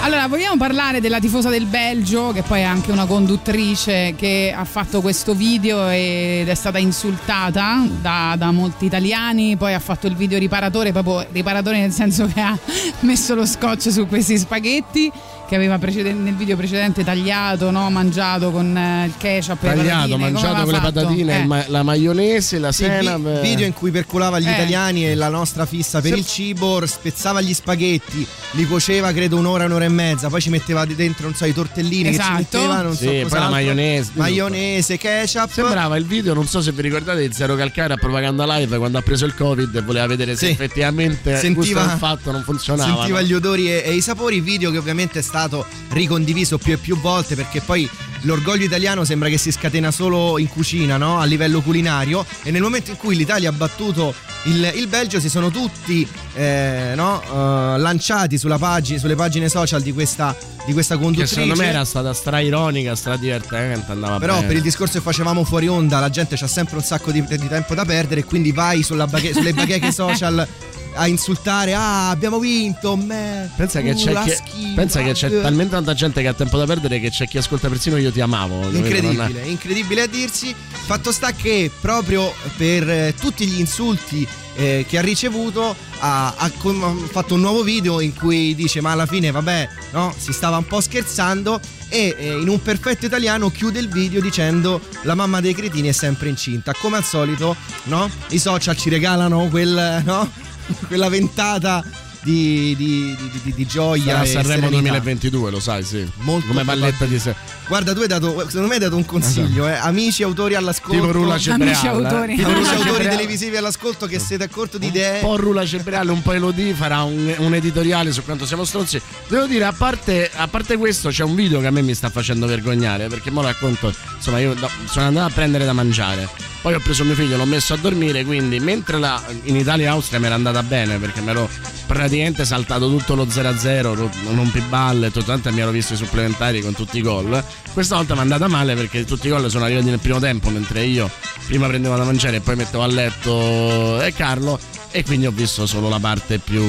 Allora, 0.02 0.28
vogliamo 0.28 0.56
parlare 0.56 0.98
della 1.02 1.20
tifosa 1.20 1.50
del 1.50 1.66
Belgio, 1.66 2.32
che 2.32 2.40
poi 2.40 2.60
è 2.60 2.62
anche 2.62 2.90
una 2.90 3.04
conduttrice 3.04 4.14
che 4.16 4.54
ha 4.56 4.64
fatto 4.64 5.02
questo 5.02 5.34
video 5.34 5.90
ed 5.90 6.48
è 6.48 6.54
stata 6.54 6.78
insultata 6.78 7.86
da, 8.00 8.34
da 8.38 8.50
molti 8.50 8.86
italiani. 8.86 9.58
Poi 9.58 9.74
ha 9.74 9.78
fatto 9.78 10.06
il 10.06 10.16
video 10.16 10.38
riparatore, 10.38 10.92
proprio 10.92 11.26
riparatore 11.30 11.80
nel 11.80 11.92
senso 11.92 12.26
che 12.32 12.40
ha 12.40 12.58
messo 13.00 13.34
lo 13.34 13.44
scotch 13.44 13.92
su 13.92 14.06
questi 14.06 14.38
spaghetti 14.38 15.12
che 15.50 15.56
aveva 15.56 15.78
preceden- 15.78 16.22
nel 16.22 16.36
video 16.36 16.56
precedente 16.56 17.02
tagliato, 17.02 17.72
no? 17.72 17.90
mangiato 17.90 18.52
con 18.52 18.76
eh, 18.76 19.06
il 19.06 19.14
ketchup. 19.18 19.64
e 19.64 19.66
Tagliato, 19.74 20.16
mangiato 20.16 20.62
con 20.62 20.72
le 20.72 20.78
patatine, 20.80 21.36
Eh. 21.38 21.40
il 21.40 21.46
ma- 21.48 21.64
la 21.66 21.82
maionese, 21.82 22.60
la 22.60 22.70
Sì, 22.70 22.84
vi- 22.84 22.90
senap. 23.04 23.40
video 23.40 23.66
in 23.66 23.72
cui 23.72 23.90
perculava 23.90 24.38
gli 24.38 24.46
Eh. 24.46 24.52
italiani 24.52 25.06
e 25.08 25.16
la 25.16 25.28
nostra 25.28 25.66
fissa 25.66 26.00
per 26.00 26.12
Se- 26.12 26.16
il 26.18 26.24
cibo, 26.24 26.86
spezzava 26.86 27.40
gli 27.40 27.52
spaghetti, 27.52 28.24
li 28.52 28.64
cuoceva 28.68 29.10
credo 29.12 29.38
un'ora, 29.38 29.64
un'ora 29.64 29.86
e 29.86 29.88
mezza, 29.88 30.28
poi 30.28 30.40
ci 30.40 30.50
metteva 30.50 30.84
dentro, 30.84 31.24
non 31.24 31.34
so, 31.34 31.44
i 31.46 31.52
tortellini 31.52 32.04
che 32.04 32.08
Esatto. 32.10 32.28
ci 32.30 32.36
metteva, 32.36 32.82
non 32.82 32.92
Sì, 32.94 32.98
so 33.04 33.10
poi 33.10 33.22
cos'altro. 33.22 33.38
la 33.40 33.48
maionese, 33.50 34.10
Maionese, 34.14 34.96
ketchup. 34.98 35.50
Sembrava 35.50 35.96
il 35.96 36.04
video, 36.06 36.32
non 36.32 36.46
so 36.46 36.60
se 36.60 36.70
vi 36.70 36.82
ricordate, 36.82 37.26
di 37.26 37.34
Zero 37.34 37.56
Calcare 37.56 37.94
a 37.94 37.96
Propaganda 37.96 38.46
Live 38.56 38.78
quando 38.78 38.98
ha 38.98 39.02
preso 39.02 39.24
il 39.26 39.34
Covid 39.34 39.74
e 39.74 39.80
voleva 39.82 40.06
vedere 40.06 40.36
se 40.36 40.46
Sì. 40.46 40.52
effettivamente 40.52 41.36
Sentiva- 41.38 41.80
questo 41.82 41.98
fatto 41.98 42.30
non 42.30 42.44
funzionava. 42.44 42.94
Sentiva 42.94 43.18
no? 43.20 43.26
gli 43.26 43.32
odori 43.32 43.68
e, 43.68 43.82
e 43.84 43.94
i 43.94 44.00
sapori, 44.00 44.40
video 44.40 44.70
che 44.70 44.78
ovviamente 44.78 45.18
è 45.18 45.22
stato 45.40 45.64
ricondiviso 45.92 46.58
più 46.58 46.74
e 46.74 46.76
più 46.76 46.98
volte 47.00 47.34
perché 47.34 47.60
poi 47.62 47.88
l'orgoglio 48.22 48.64
italiano 48.64 49.04
sembra 49.04 49.30
che 49.30 49.38
si 49.38 49.50
scatena 49.50 49.90
solo 49.90 50.38
in 50.38 50.48
cucina, 50.48 50.98
no? 50.98 51.18
a 51.18 51.24
livello 51.24 51.62
culinario 51.62 52.24
e 52.42 52.50
nel 52.50 52.60
momento 52.60 52.90
in 52.90 52.98
cui 52.98 53.16
l'Italia 53.16 53.48
ha 53.48 53.52
battuto 53.52 54.14
il, 54.44 54.72
il 54.76 54.86
Belgio 54.88 55.18
si 55.20 55.30
sono 55.30 55.50
tutti 55.50 56.06
eh, 56.34 56.92
no? 56.94 57.22
eh, 57.22 57.78
lanciati 57.78 58.36
sulla 58.36 58.58
pagina- 58.58 58.98
sulle 58.98 59.14
pagine 59.14 59.48
social 59.48 59.80
di 59.80 59.92
questa, 59.92 60.36
di 60.66 60.72
questa 60.74 60.96
Che 60.96 61.02
conduttrice. 61.02 61.34
secondo 61.34 61.56
me 61.56 61.68
era 61.68 61.84
stata 61.86 62.12
stra 62.12 62.40
ironica, 62.40 62.94
stra 62.94 63.16
divertente, 63.16 63.90
andava 63.92 64.18
Però 64.18 64.34
bene. 64.34 64.46
per 64.46 64.56
il 64.56 64.62
discorso 64.62 64.98
che 64.98 65.04
facevamo 65.04 65.44
fuori 65.44 65.68
onda 65.68 65.98
la 66.00 66.10
gente 66.10 66.36
c'ha 66.36 66.46
sempre 66.46 66.76
un 66.76 66.82
sacco 66.82 67.10
di, 67.10 67.24
di 67.24 67.48
tempo 67.48 67.74
da 67.74 67.84
perdere 67.86 68.24
quindi 68.24 68.52
vai 68.52 68.82
sulla 68.82 69.06
baghe- 69.06 69.32
sulle 69.32 69.52
bacheche 69.54 69.90
social 69.92 70.46
a 70.94 71.06
insultare 71.06 71.74
ah 71.74 72.10
abbiamo 72.10 72.38
vinto 72.38 72.96
me 72.96 73.50
Pensa 73.56 73.80
che 73.80 73.90
uh, 73.90 73.94
c'è, 73.94 74.42
chi- 74.44 74.72
pensa 74.74 75.02
che 75.02 75.12
c'è 75.12 75.26
eh." 75.26 75.40
talmente 75.40 75.72
tanta 75.72 75.94
gente 75.94 76.20
che 76.20 76.28
ha 76.28 76.34
tempo 76.34 76.56
da 76.58 76.66
perdere 76.66 77.00
che 77.00 77.10
c'è 77.10 77.26
chi 77.26 77.38
ascolta 77.38 77.68
persino 77.68 77.96
io 77.96 78.10
ti 78.10 78.20
amavo. 78.20 78.70
Incredibile, 78.70 79.42
incredibile 79.46 80.02
a 80.02 80.06
dirsi. 80.06 80.54
Fatto 80.54 81.12
sta 81.12 81.32
che 81.32 81.70
proprio 81.80 82.32
per 82.56 82.88
eh, 82.88 83.14
tutti 83.18 83.46
gli 83.46 83.60
insulti 83.60 84.26
eh, 84.54 84.84
che 84.86 84.98
ha 84.98 85.00
ricevuto 85.00 85.74
ha, 86.00 86.34
ha 86.36 86.44
ha 86.44 86.94
fatto 87.10 87.34
un 87.34 87.40
nuovo 87.40 87.62
video 87.62 88.00
in 88.00 88.14
cui 88.14 88.54
dice 88.54 88.80
ma 88.80 88.92
alla 88.92 89.06
fine 89.06 89.30
vabbè 89.30 89.68
no 89.92 90.14
si 90.16 90.32
stava 90.32 90.56
un 90.56 90.66
po' 90.66 90.80
scherzando 90.80 91.60
e 91.88 92.14
eh, 92.18 92.40
in 92.40 92.48
un 92.48 92.60
perfetto 92.60 93.06
italiano 93.06 93.50
chiude 93.50 93.78
il 93.78 93.88
video 93.88 94.20
dicendo 94.20 94.80
la 95.02 95.14
mamma 95.14 95.40
dei 95.40 95.54
cretini 95.54 95.88
è 95.88 95.92
sempre 95.92 96.28
incinta 96.28 96.72
come 96.72 96.96
al 96.98 97.04
solito 97.04 97.56
no 97.84 98.10
i 98.30 98.38
social 98.38 98.76
ci 98.76 98.88
regalano 98.90 99.48
quel 99.48 100.02
no 100.04 100.30
quella 100.88 101.08
ventata 101.08 101.84
di, 102.22 102.74
di, 102.76 103.16
di- 103.16 103.40
di- 103.44 103.54
di 103.54 103.66
gioia 103.66 104.16
Sarà 104.16 104.26
Sanremo 104.26 104.68
serenità. 104.68 104.80
2022, 104.98 105.50
lo 105.50 105.58
sai, 105.60 105.82
sì. 105.82 106.06
Molto 106.16 106.48
Come 106.48 106.64
palletta 106.64 107.06
di 107.06 107.18
sé. 107.18 107.34
Guarda, 107.66 107.94
tu 107.94 108.00
hai 108.00 108.08
dato, 108.08 108.44
secondo 108.46 108.66
me 108.66 108.74
hai 108.74 108.80
dato 108.80 108.96
un 108.96 109.06
consiglio, 109.06 109.66
eh. 109.68 109.72
amici 109.74 110.22
autori 110.22 110.54
all'ascolto. 110.54 111.00
Tipo 111.00 111.12
Rula 111.12 111.34
Amici 111.34 111.50
Cereale. 111.50 111.88
autori. 111.88 112.34
Tipo 112.36 112.48
Amici 112.50 112.74
Rula 112.74 112.84
autori 112.84 113.08
televisivi 113.08 113.56
all'ascolto 113.56 114.06
che 114.06 114.18
siete 114.18 114.44
a 114.44 114.48
corto 114.48 114.76
di 114.76 114.88
idee. 114.88 115.20
Un 115.22 115.28
po' 115.28 115.36
Rula 115.36 115.64
Cereale, 115.64 116.10
un 116.10 116.20
po' 116.20 116.32
Elodie 116.32 116.74
farà 116.74 117.04
un, 117.04 117.32
un 117.38 117.54
editoriale 117.54 118.12
su 118.12 118.22
quanto 118.24 118.44
siamo 118.44 118.64
stronzi. 118.64 119.00
Devo 119.28 119.46
dire, 119.46 119.64
a 119.64 119.72
parte, 119.72 120.30
a 120.34 120.46
parte 120.48 120.76
questo, 120.76 121.08
c'è 121.08 121.22
un 121.24 121.34
video 121.34 121.60
che 121.60 121.68
a 121.68 121.70
me 121.70 121.80
mi 121.80 121.94
sta 121.94 122.10
facendo 122.10 122.46
vergognare. 122.46 123.06
Perché 123.06 123.30
mo 123.30 123.40
racconto, 123.40 123.94
insomma, 124.16 124.40
io 124.40 124.52
no, 124.58 124.68
sono 124.86 125.06
andato 125.06 125.28
a 125.28 125.30
prendere 125.32 125.64
da 125.64 125.72
mangiare. 125.72 126.28
Poi 126.62 126.74
ho 126.74 126.80
preso 126.80 127.04
mio 127.04 127.14
figlio, 127.14 127.36
l'ho 127.36 127.44
messo 127.46 127.72
a 127.74 127.76
dormire. 127.78 128.24
Quindi, 128.24 128.60
mentre 128.60 128.98
la, 128.98 129.22
in 129.44 129.56
Italia 129.56 129.86
e 129.86 129.88
Austria 129.88 130.18
mi 130.18 130.26
era 130.26 130.34
andata 130.34 130.62
bene, 130.62 130.98
perché 130.98 131.20
me 131.20 131.32
l'ho 131.32 131.48
praticamente 131.86 132.44
saltato 132.44 132.88
tutto 132.88 133.14
lo 133.14 133.24
0-0, 133.24 133.94
ro- 133.94 134.10
non 134.32 134.50
piballe, 134.50 135.10
tutto 135.10 135.24
tanto 135.26 135.50
mi 135.52 135.60
ero 135.60 135.70
visto 135.70 135.94
i 135.94 135.96
supplementari 135.96 136.60
con 136.60 136.74
tutti 136.74 136.98
i 136.98 137.02
gol. 137.02 137.42
Questa 137.72 137.96
volta 137.96 138.12
mi 138.14 138.20
è 138.20 138.22
andata 138.22 138.46
male 138.48 138.74
perché 138.74 139.04
tutti 139.04 139.26
i 139.26 139.30
gol 139.30 139.48
sono 139.50 139.64
arrivati 139.64 139.86
nel 139.86 139.98
primo 140.00 140.18
tempo, 140.20 140.50
mentre 140.50 140.84
io 140.84 141.10
prima 141.46 141.66
prendevo 141.66 141.96
da 141.96 142.04
mangiare 142.04 142.36
e 142.36 142.40
poi 142.40 142.56
mettevo 142.56 142.82
a 142.82 142.86
letto 142.86 144.00
e 144.02 144.12
Carlo. 144.12 144.58
E 144.92 145.04
quindi 145.04 145.26
ho 145.26 145.30
visto 145.30 145.66
solo 145.66 145.88
la 145.88 146.00
parte 146.00 146.38
più. 146.40 146.64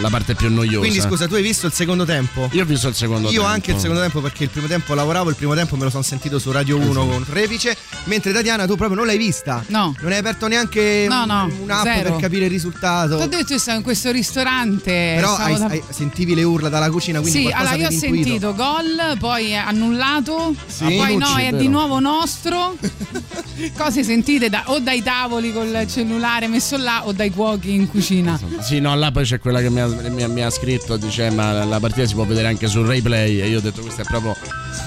la 0.00 0.08
parte 0.10 0.36
più 0.36 0.48
noiosa. 0.48 0.78
Quindi 0.78 1.00
scusa, 1.00 1.26
tu 1.26 1.34
hai 1.34 1.42
visto 1.42 1.66
il 1.66 1.72
secondo 1.72 2.04
tempo? 2.04 2.48
Io 2.52 2.62
ho 2.62 2.64
visto 2.64 2.86
il 2.86 2.94
secondo 2.94 3.28
Io 3.30 3.40
tempo. 3.40 3.46
anche 3.48 3.72
il 3.72 3.78
secondo 3.78 4.00
tempo 4.00 4.20
perché 4.20 4.44
il 4.44 4.50
primo 4.50 4.68
tempo 4.68 4.94
lavoravo, 4.94 5.28
il 5.28 5.34
primo 5.34 5.52
tempo 5.54 5.74
me 5.74 5.82
lo 5.82 5.90
sono 5.90 6.04
sentito 6.04 6.38
su 6.38 6.52
Radio 6.52 6.76
1 6.76 6.88
Esatto. 6.90 7.06
con 7.06 7.24
Repice, 7.30 7.76
mentre 8.04 8.32
Tatiana 8.32 8.64
tu 8.66 8.76
proprio 8.76 8.96
non 8.96 9.01
l'hai 9.04 9.18
vista. 9.18 9.62
No. 9.68 9.94
Non 10.00 10.12
hai 10.12 10.18
aperto 10.18 10.46
neanche 10.48 11.06
No, 11.08 11.24
no, 11.24 11.44
un- 11.44 11.52
un'app 11.62 11.84
zero. 11.84 12.10
per 12.12 12.20
capire 12.20 12.44
il 12.46 12.50
risultato. 12.50 13.16
Ti 13.18 13.22
ho 13.22 13.26
detto, 13.28 13.52
io 13.52 13.58
stavo 13.58 13.78
in 13.78 13.84
questo 13.84 14.10
ristorante. 14.10 15.12
Però 15.16 15.34
hai- 15.36 15.58
da- 15.58 15.66
hai- 15.66 15.82
sentivi 15.90 16.34
le 16.34 16.42
urla 16.42 16.68
dalla 16.68 16.90
cucina, 16.90 17.20
quindi 17.20 17.46
Sì, 17.46 17.50
allora 17.52 17.74
io 17.74 17.88
ho 17.88 17.90
intuito. 17.90 18.14
sentito 18.24 18.54
gol, 18.54 19.16
poi 19.18 19.50
è 19.50 19.54
annullato, 19.54 20.54
Sì. 20.66 20.84
poi 20.96 21.16
no, 21.16 21.36
è 21.36 21.44
vero. 21.44 21.56
di 21.58 21.68
nuovo 21.68 21.98
nostro. 22.00 22.76
Cose 23.76 24.02
sentite 24.02 24.48
da- 24.48 24.64
o 24.66 24.78
dai 24.80 25.02
tavoli 25.02 25.52
col 25.52 25.84
cellulare 25.88 26.48
messo 26.48 26.76
là 26.76 27.06
o 27.06 27.12
dai 27.12 27.30
cuochi 27.30 27.72
in 27.74 27.88
cucina. 27.88 28.38
Sì, 28.60 28.80
no, 28.80 28.94
là 28.96 29.10
poi 29.12 29.24
c'è 29.24 29.38
quella 29.38 29.60
che 29.60 29.70
mi 29.70 29.80
ha, 29.80 29.86
mi 29.86 30.26
mi 30.28 30.42
ha 30.42 30.50
scritto, 30.50 30.96
dice 30.96 31.30
ma 31.30 31.64
la 31.64 31.78
partita 31.78 32.06
si 32.06 32.14
può 32.14 32.24
vedere 32.24 32.48
anche 32.48 32.66
sul 32.66 32.86
replay 32.86 33.40
e 33.40 33.48
io 33.48 33.58
ho 33.58 33.60
detto 33.60 33.80
questo 33.82 34.02
è 34.02 34.04
proprio 34.04 34.34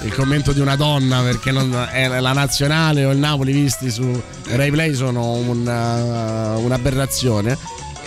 il 0.04 0.14
commento 0.14 0.52
di 0.52 0.60
una 0.60 0.76
donna 0.76 1.22
perché 1.22 1.52
non, 1.52 1.74
è 1.92 2.08
la 2.08 2.34
nazionale 2.34 3.06
o 3.06 3.12
il 3.12 3.18
Napoli 3.18 3.52
visti 3.54 3.90
su 3.90 4.04
replay 4.48 4.94
sono 4.94 5.32
una- 5.34 6.56
un'aberrazione. 6.58 7.58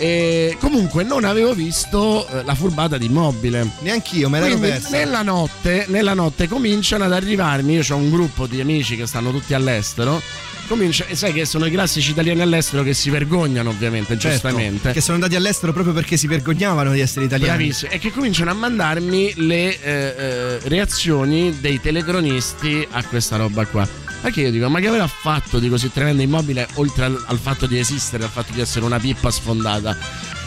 E 0.01 0.55
comunque 0.61 1.03
non 1.03 1.25
avevo 1.25 1.53
visto 1.53 2.25
eh, 2.29 2.43
la 2.45 2.55
furbata 2.55 2.97
di 2.97 3.07
immobile. 3.07 3.67
Neanch'io, 3.79 4.29
me 4.29 4.39
l'ero 4.39 4.51
Quindi 4.57 4.69
persa. 4.77 4.89
nella 4.91 5.23
notte, 5.23 5.85
nella 5.89 6.13
notte 6.13 6.47
cominciano 6.47 7.03
ad 7.03 7.11
arrivarmi, 7.11 7.73
io 7.73 7.83
ho 7.89 7.95
un 7.97 8.09
gruppo 8.09 8.47
di 8.47 8.61
amici 8.61 8.95
che 8.95 9.05
stanno 9.05 9.29
tutti 9.31 9.53
all'estero, 9.53 10.21
comincia, 10.69 11.05
e 11.07 11.15
sai 11.15 11.33
che 11.33 11.43
sono 11.45 11.65
i 11.65 11.71
classici 11.71 12.11
italiani 12.11 12.41
all'estero 12.41 12.83
che 12.83 12.93
si 12.93 13.09
vergognano 13.09 13.71
ovviamente, 13.71 14.17
Certo, 14.17 14.29
giustamente. 14.47 14.93
Che 14.93 15.01
sono 15.01 15.15
andati 15.15 15.35
all'estero 15.35 15.73
proprio 15.73 15.93
perché 15.93 16.15
si 16.15 16.27
vergognavano 16.27 16.91
di 16.93 17.01
essere 17.01 17.25
italiani. 17.25 17.57
Bravissimi, 17.57 17.91
e 17.91 17.97
che 17.97 18.11
cominciano 18.11 18.51
a 18.51 18.53
mandarmi 18.53 19.33
le 19.35 19.81
eh, 19.81 20.15
eh, 20.17 20.59
reazioni 20.63 21.57
dei 21.59 21.81
telecronisti 21.81 22.87
a 22.89 23.03
questa 23.03 23.35
roba 23.35 23.65
qua. 23.65 23.85
Perché 24.21 24.41
io 24.41 24.51
dico, 24.51 24.69
ma 24.69 24.79
che 24.79 24.87
avrà 24.87 25.07
fatto 25.07 25.59
di 25.59 25.67
così 25.69 25.91
tremendo 25.91 26.21
immobile 26.21 26.67
oltre 26.75 27.05
al, 27.05 27.23
al 27.27 27.39
fatto 27.39 27.65
di 27.65 27.79
esistere, 27.79 28.23
al 28.23 28.29
fatto 28.29 28.53
di 28.53 28.61
essere 28.61 28.85
una 28.85 28.99
pippa 28.99 29.31
sfondata? 29.31 29.97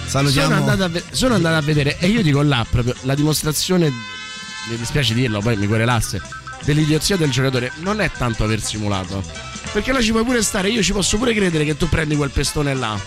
Salutiamo. 0.07 0.49
Sono 0.49 0.61
andato, 0.61 0.85
a 0.85 0.89
ve- 0.89 1.03
sono 1.11 1.35
andato 1.35 1.57
a 1.57 1.63
vedere 1.63 1.99
e 1.99 2.07
io 2.07 2.23
dico 2.23 2.43
là 2.43 2.65
proprio 2.69 2.95
la 3.03 3.15
dimostrazione, 3.15 3.89
mi 3.89 4.77
dispiace 4.77 5.15
dirlo, 5.15 5.41
poi 5.41 5.57
mi 5.57 5.67
querelasse, 5.67 6.21
dell'idiozia 6.65 7.17
del 7.17 7.31
giocatore 7.31 7.73
non 7.81 8.01
è 8.01 8.11
tanto 8.17 8.45
aver 8.45 8.61
simulato. 8.63 9.51
Perché 9.73 9.93
là 9.93 10.03
ci 10.03 10.11
puoi 10.11 10.25
pure 10.25 10.43
stare, 10.43 10.69
io 10.69 10.83
ci 10.83 10.93
posso 10.93 11.17
pure 11.17 11.33
credere 11.33 11.65
che 11.65 11.77
tu 11.77 11.89
prendi 11.89 12.15
quel 12.15 12.31
pestone 12.31 12.75
là. 12.75 12.99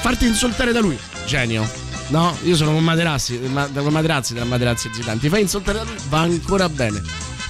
Farti 0.00 0.26
insultare 0.26 0.72
da 0.72 0.80
lui, 0.80 0.98
genio. 1.26 1.66
No, 2.08 2.36
io 2.42 2.54
sono 2.54 2.72
con 2.72 2.84
Materazzi, 2.84 3.38
ma- 3.38 3.68
con 3.72 3.92
Materazzi 3.92 4.34
della 4.34 4.44
Materazzi 4.44 4.90
Zidane. 4.92 5.18
Ti 5.18 5.28
fai 5.30 5.40
insultare 5.40 5.78
da 5.78 5.84
lui, 5.84 5.94
va 6.08 6.20
ancora 6.20 6.68
bene. 6.68 7.02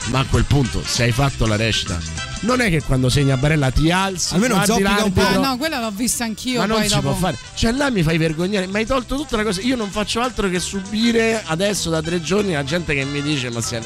Ma 0.07 0.21
a 0.21 0.25
quel 0.27 0.45
punto, 0.45 0.83
se 0.85 1.03
hai 1.03 1.13
fatto 1.13 1.47
la 1.47 1.57
recita, 1.57 1.99
non 2.45 2.61
è 2.61 2.69
che 2.71 2.83
quando 2.83 3.09
segna 3.09 3.37
Barella 3.37 3.71
ti 3.71 3.91
alzi, 3.91 4.35
Almeno 4.35 4.65
zoppica 4.65 5.05
un 5.05 5.13
po'. 5.13 5.21
Ah, 5.21 5.39
no, 5.39 5.57
quella 5.57 5.81
l'ho 5.81 5.91
vista 5.91 6.25
anch'io. 6.25 6.61
ma 6.61 6.67
non 6.67 6.83
si 6.83 6.89
dopo... 6.89 7.01
può 7.01 7.13
fare. 7.15 7.39
Cioè, 7.55 7.73
là 7.73 7.91
mi 7.91 8.03
fai 8.03 8.19
vergognare. 8.19 8.67
Mi 8.67 8.77
hai 8.77 8.87
tolto 8.87 9.17
tutta 9.17 9.37
la 9.37 9.43
cosa. 9.43 9.61
Io 9.63 9.77
non 9.77 9.91
faccio 9.91 10.21
altro 10.21 10.49
che 10.49 10.61
subire 10.61 11.43
adesso 11.47 11.91
da 11.91 12.01
tre 12.03 12.21
giorni 12.21 12.53
la 12.53 12.65
gente 12.65 12.95
che 12.95 13.05
mi 13.05 13.23
dice: 13.23 13.51
Ma 13.51 13.61
se, 13.61 13.83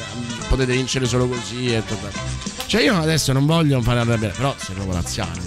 potete 0.47 0.73
vincere 0.73 1.05
solo 1.05 1.27
così. 1.27 1.73
E 1.73 1.83
tutto. 1.85 2.09
Cioè, 2.65 2.81
io 2.81 2.95
adesso 2.99 3.31
non 3.33 3.45
voglio 3.45 3.81
fare 3.81 3.99
arrabbiare. 3.99 4.33
Però 4.35 4.55
sei 4.57 4.75
proprio 4.75 4.95
laziale. 4.95 5.39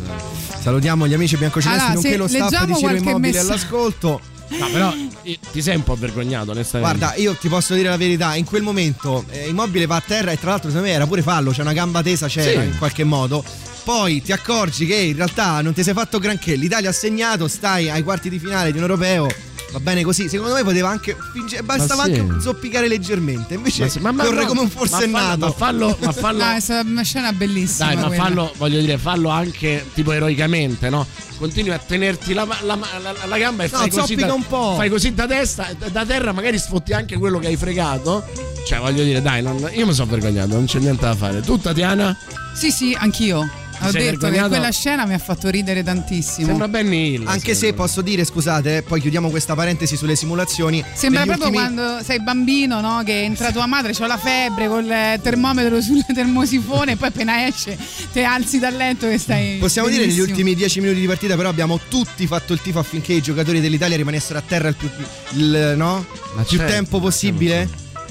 Salutiamo 0.61 1.07
gli 1.07 1.15
amici 1.15 1.37
biancocelesti, 1.37 1.83
Allora, 1.85 1.95
nonché 2.01 2.17
lo 2.17 2.29
staff 2.29 2.65
di 2.65 2.75
Ciro 2.75 3.19
messaggio. 3.19 3.41
all'ascolto. 3.53 4.21
No, 4.59 4.69
però 4.71 4.95
eh, 5.23 5.39
ti 5.51 5.63
sei 5.63 5.77
un 5.77 5.83
po' 5.83 5.95
vergognato, 5.97 6.51
onestamente. 6.53 6.97
Guarda, 6.99 7.17
io 7.17 7.35
ti 7.35 7.49
posso 7.49 7.75
dire 7.75 7.89
la 7.89 7.97
verità, 7.97 8.35
in 8.35 8.45
quel 8.45 8.63
momento 8.63 9.25
eh, 9.31 9.49
Immobile 9.49 9.87
va 9.87 9.97
a 9.97 10.03
terra 10.07 10.31
e 10.31 10.39
tra 10.39 10.51
l'altro 10.51 10.69
secondo 10.69 10.89
me 10.89 10.95
era 10.95 11.07
pure 11.07 11.23
fallo, 11.23 11.51
c'è 11.53 11.63
una 11.63 11.73
gamba 11.73 12.03
tesa 12.03 12.27
c'era 12.29 12.61
Sì. 12.63 12.67
in 12.67 12.77
qualche 12.79 13.05
modo. 13.05 13.45
Poi 13.85 14.23
ti 14.23 14.31
accorgi 14.33 14.87
che 14.87 14.95
in 14.95 15.17
realtà 15.17 15.61
non 15.61 15.73
ti 15.73 15.83
sei 15.83 15.93
fatto 15.95 16.19
granché, 16.21 16.55
l'Italia 16.55 16.91
ha 16.91 16.93
segnato, 16.93 17.49
stai 17.49 17.91
ai 17.91 18.03
quarti 18.05 18.29
di 18.31 18.39
finale 18.39 18.71
di 18.71 18.77
un 18.79 18.85
europeo. 18.85 19.27
Va 19.73 19.81
bene 19.81 20.03
così. 20.05 20.29
Secondo 20.29 20.55
me 20.55 20.63
poteva 20.63 20.89
anche 20.91 21.17
fingere, 21.33 21.63
bastava 21.63 22.05
sì. 22.05 22.13
anche 22.15 22.41
zoppicare 22.41 22.87
leggermente. 22.89 23.55
Invece 23.55 23.83
Ma 23.83 23.89
sì, 23.89 23.99
ma- 23.99 24.13
ma 24.13 24.25
corre 24.25 24.43
no, 24.43 24.47
come 24.47 24.61
un 24.61 24.67
ma 24.67 24.73
fallo- 24.73 24.87
forsennato. 24.89 25.47
Ma 25.47 25.53
fallo, 25.53 25.97
ma 26.01 26.13
fallo, 26.13 26.45
No, 26.45 26.53
è 26.53 26.61
stata 26.61 26.89
una 26.89 27.03
scena 27.03 27.33
bellissima. 27.33 27.87
Dai, 27.89 27.97
ma 27.97 28.07
quella. 28.07 28.23
fallo, 28.23 28.53
voglio 28.57 28.81
dire, 28.81 28.99
fallo 28.99 29.29
anche 29.31 29.85
tipo 29.95 30.13
eroicamente, 30.13 30.89
no? 30.91 31.07
Continui 31.39 31.73
a 31.73 31.79
tenerti 31.79 32.35
la, 32.35 32.47
la- 32.63 32.77
la- 32.77 33.15
la 33.27 33.39
gamba 33.39 33.65
e 33.65 33.69
No, 33.73 33.79
fai 33.79 33.91
così. 33.91 34.15
Da, 34.15 34.33
un 34.33 34.47
po'. 34.47 34.75
Fai 34.77 34.89
così 34.89 35.13
da 35.13 35.27
testa, 35.27 35.69
da 35.91 36.05
terra 36.07 36.33
magari 36.33 36.57
sfotti 36.59 36.93
anche 36.93 37.17
quello 37.19 37.39
che 37.41 37.49
hai 37.49 37.57
fregato. 37.57 38.25
Cioè, 38.67 38.79
voglio 38.79 39.03
dire, 39.03 39.21
dai, 39.21 39.43
non- 39.43 39.69
io 39.73 39.87
mi 39.87 39.93
sono 39.95 40.11
vergognato, 40.11 40.55
non 40.55 40.67
c'è 40.67 40.79
niente 40.79 41.05
da 41.05 41.17
fare. 41.17 41.41
Tu, 41.41 41.59
Tatiana? 41.59 42.17
Sì, 42.55 42.71
sì, 42.71 42.97
anch'io. 42.97 43.49
Ho 43.87 43.91
sei 43.91 44.11
detto 44.11 44.29
che 44.29 44.41
quella 44.41 44.71
scena 44.71 45.07
mi 45.07 45.15
ha 45.15 45.19
fatto 45.19 45.49
ridere 45.49 45.83
tantissimo. 45.83 46.47
Sembra 46.47 46.69
Benny 46.69 47.15
Hill. 47.15 47.27
Anche 47.27 47.55
se 47.55 47.67
me. 47.67 47.73
posso 47.75 48.03
dire, 48.03 48.25
scusate, 48.25 48.79
eh, 48.79 48.83
poi 48.83 49.01
chiudiamo 49.01 49.31
questa 49.31 49.55
parentesi 49.55 49.97
sulle 49.97 50.17
simulazioni. 50.17 50.85
Sembra 50.95 51.25
proprio 51.25 51.47
ultimi- 51.49 51.75
quando 51.75 52.03
sei 52.05 52.21
bambino, 52.21 52.81
no? 52.81 53.03
Che 53.05 53.23
entra 53.23 53.51
tua 53.51 53.67
madre, 53.67 53.93
c'ha 53.93 54.07
la 54.07 54.19
febbre 54.19 54.69
col 54.69 55.21
termometro 55.21 55.81
sul 55.81 56.05
termosifone 56.15 56.93
e 56.93 56.97
poi 56.97 57.09
appena 57.09 57.47
esce 57.47 57.77
ti 58.13 58.23
alzi 58.23 58.59
dal 58.59 58.75
letto 58.75 59.09
e 59.09 59.19
stai. 59.19 59.59
Possiamo 59.59 59.89
dire 59.89 60.01
negli 60.01 60.11
benissimo. 60.15 60.33
ultimi 60.33 60.55
10 60.55 60.81
minuti 60.81 61.01
di 61.01 61.07
partita, 61.07 61.37
però 61.37 61.49
abbiamo 61.49 61.81
tutti 61.89 62.27
fatto 62.27 62.53
il 62.53 62.61
tifo 62.61 62.79
affinché 62.79 63.13
i 63.13 63.23
giocatori 63.23 63.61
dell'Italia 63.61 63.97
rimanessero 63.97 64.39
a 64.39 64.43
terra 64.47 64.69
il 64.69 64.77
più, 64.77 64.89
il, 65.35 65.75
no? 65.77 66.05
Ma 66.35 66.43
più 66.43 66.59
certo, 66.59 66.73
tempo 66.73 67.01
possibile. 67.01 67.69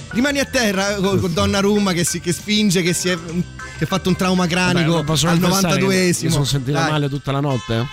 Rimani 0.10 0.40
a 0.40 0.46
terra 0.46 0.96
con, 0.96 1.20
con 1.20 1.34
Donnarumma 1.34 1.94
che, 1.94 2.04
si, 2.04 2.20
che 2.20 2.34
spinge, 2.34 2.82
che 2.82 2.94
si 2.94 3.10
è, 3.10 3.18
che 3.81 3.85
ha 3.85 3.88
fatto 3.88 4.09
un 4.09 4.15
trauma 4.15 4.45
cranico 4.45 5.01
Vabbè, 5.01 5.11
al 5.27 5.39
confessare 5.39 5.79
che 5.79 5.85
92esimo. 5.85 6.23
Mi 6.25 6.31
sono 6.31 6.43
sentito 6.43 6.77
Dai. 6.77 6.91
male 6.91 7.09
tutta 7.09 7.31
la 7.31 7.39
notte. 7.39 7.88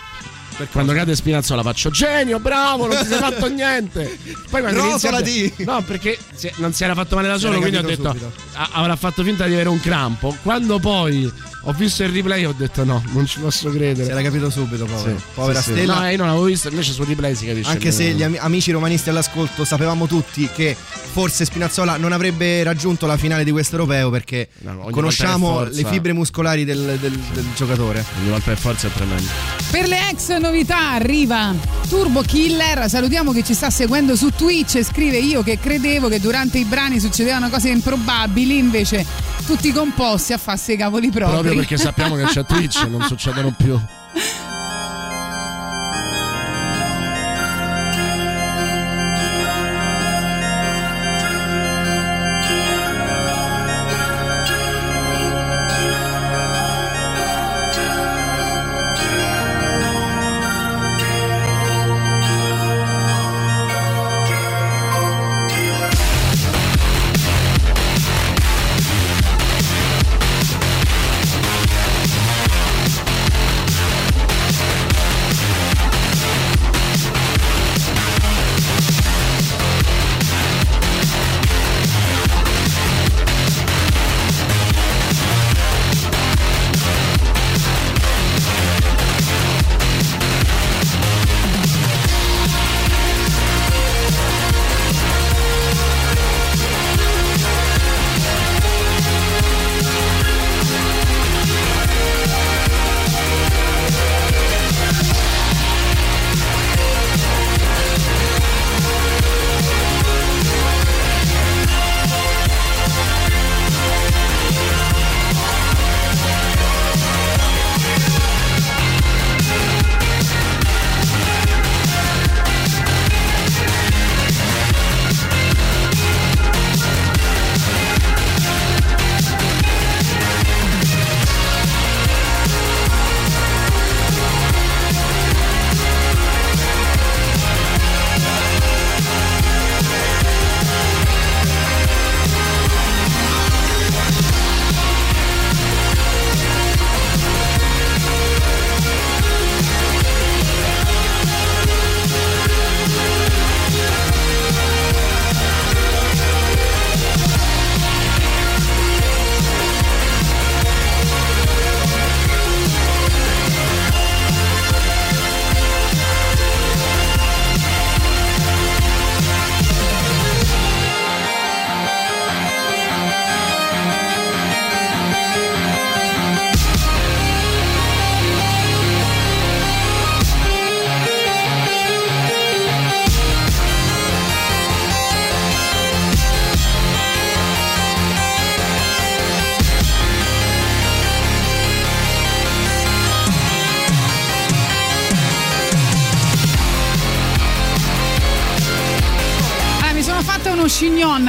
Quando 0.73 0.93
cade 0.93 1.15
Spinazzola 1.15 1.63
faccio 1.63 1.91
genio, 1.91 2.39
bravo, 2.41 2.87
non 2.87 2.97
ti 2.99 3.07
sei 3.07 3.19
fatto 3.19 3.49
niente. 3.49 4.19
Poi 4.51 4.61
quando 4.61 4.81
Rotolati! 4.91 5.39
inizi 5.39 5.63
a- 5.63 5.73
No, 5.73 5.83
perché 5.83 6.19
si- 6.35 6.51
non 6.57 6.73
si 6.73 6.85
era 6.85 6.95
fatto 6.95 7.15
male 7.17 7.29
da 7.29 7.35
Si 7.35 7.41
solo, 7.43 7.59
quindi 7.59 7.77
ho 7.77 7.83
detto. 7.83 8.15
"Ah, 8.55 8.69
avrà 8.73 8.97
fatto 8.97 9.23
finta 9.23 9.47
di 9.47 9.53
avere 9.55 9.69
un 9.69 9.81
crampo. 9.81 10.37
Quando 10.43 10.79
poi 10.79 11.31
ho 11.63 11.73
visto 11.73 12.03
il 12.03 12.11
replay 12.11 12.45
ho 12.45 12.55
detto 12.57 12.85
no, 12.85 13.03
non 13.13 13.27
ci 13.27 13.41
posso 13.41 13.71
Si 13.71 13.77
credere. 13.77 14.11
era 14.11 14.23
capito 14.23 14.49
subito, 14.49 14.85
povero. 14.87 15.17
Sì, 15.19 15.25
Povera 15.35 15.61
sì, 15.61 15.65
sì. 15.71 15.77
Stella. 15.77 15.99
No, 16.01 16.09
io 16.11 16.17
non 16.17 16.27
l'avevo 16.29 16.45
visto, 16.45 16.69
invece 16.69 16.93
sul 16.93 17.07
replay 17.07 17.35
si 17.35 17.47
capisce. 17.47 17.71
Anche 17.71 17.91
se 17.93 18.05
gli 18.13 18.23
ami- 18.23 18.39
amici 18.39 18.71
romanisti 18.71 19.11
all'ascolto 19.11 19.65
sapevamo 19.65 20.07
tutti 20.07 20.49
che 20.55 20.75
forse 21.13 21.45
Spinazzola 21.45 21.97
non 21.97 22.13
avrebbe 22.13 22.63
raggiunto 22.63 23.07
la 23.07 23.17
finale 23.17 23.45
di 23.45 23.51
questo 23.51 23.77
europeo 23.77 24.09
perché 24.11 24.49
No, 24.59 24.79
ogni 24.85 24.93
conosciamo 24.93 25.65
le 25.65 25.85
fibre 25.85 26.13
muscolari 26.13 26.65
del, 26.65 26.97
del- 27.01 27.19
del 27.19 27.47
giocatore. 27.55 28.05
Ogni 28.21 28.31
volta 28.31 28.53
che 28.53 28.57
forza 28.61 28.87
è 28.87 28.91
tremendo. 28.93 29.29
Per 29.71 29.87
le 29.89 30.09
ex 30.11 30.39
novità 30.49 30.93
arriva 30.93 31.55
Turbo 31.91 32.23
Killer, 32.23 32.89
salutiamo 32.89 33.33
che 33.33 33.43
ci 33.43 33.53
sta 33.53 33.69
seguendo 33.69 34.17
su 34.17 34.31
Twitch 34.31 34.83
scrive 34.83 35.19
io 35.19 35.43
che 35.43 35.59
credevo 35.59 36.09
che 36.09 36.21
durante 36.21 36.57
i 36.57 36.65
brani 36.65 37.01
succedevano 37.01 37.51
cose 37.51 37.69
improbabili, 37.69 38.57
invece 38.57 39.05
tutti 39.45 39.71
composti 39.73 40.33
a 40.33 40.39
farsi 40.39 40.73
i 40.73 40.77
cavoli 40.77 41.11
propri. 41.11 41.33
Proprio 41.33 41.55
perché 41.55 41.77
sappiamo 41.77 42.15
che 42.15 42.25
c'è 42.25 42.47
Twitch, 42.47 42.83
non 42.85 43.03
succedono 43.03 43.55
più. 43.57 43.79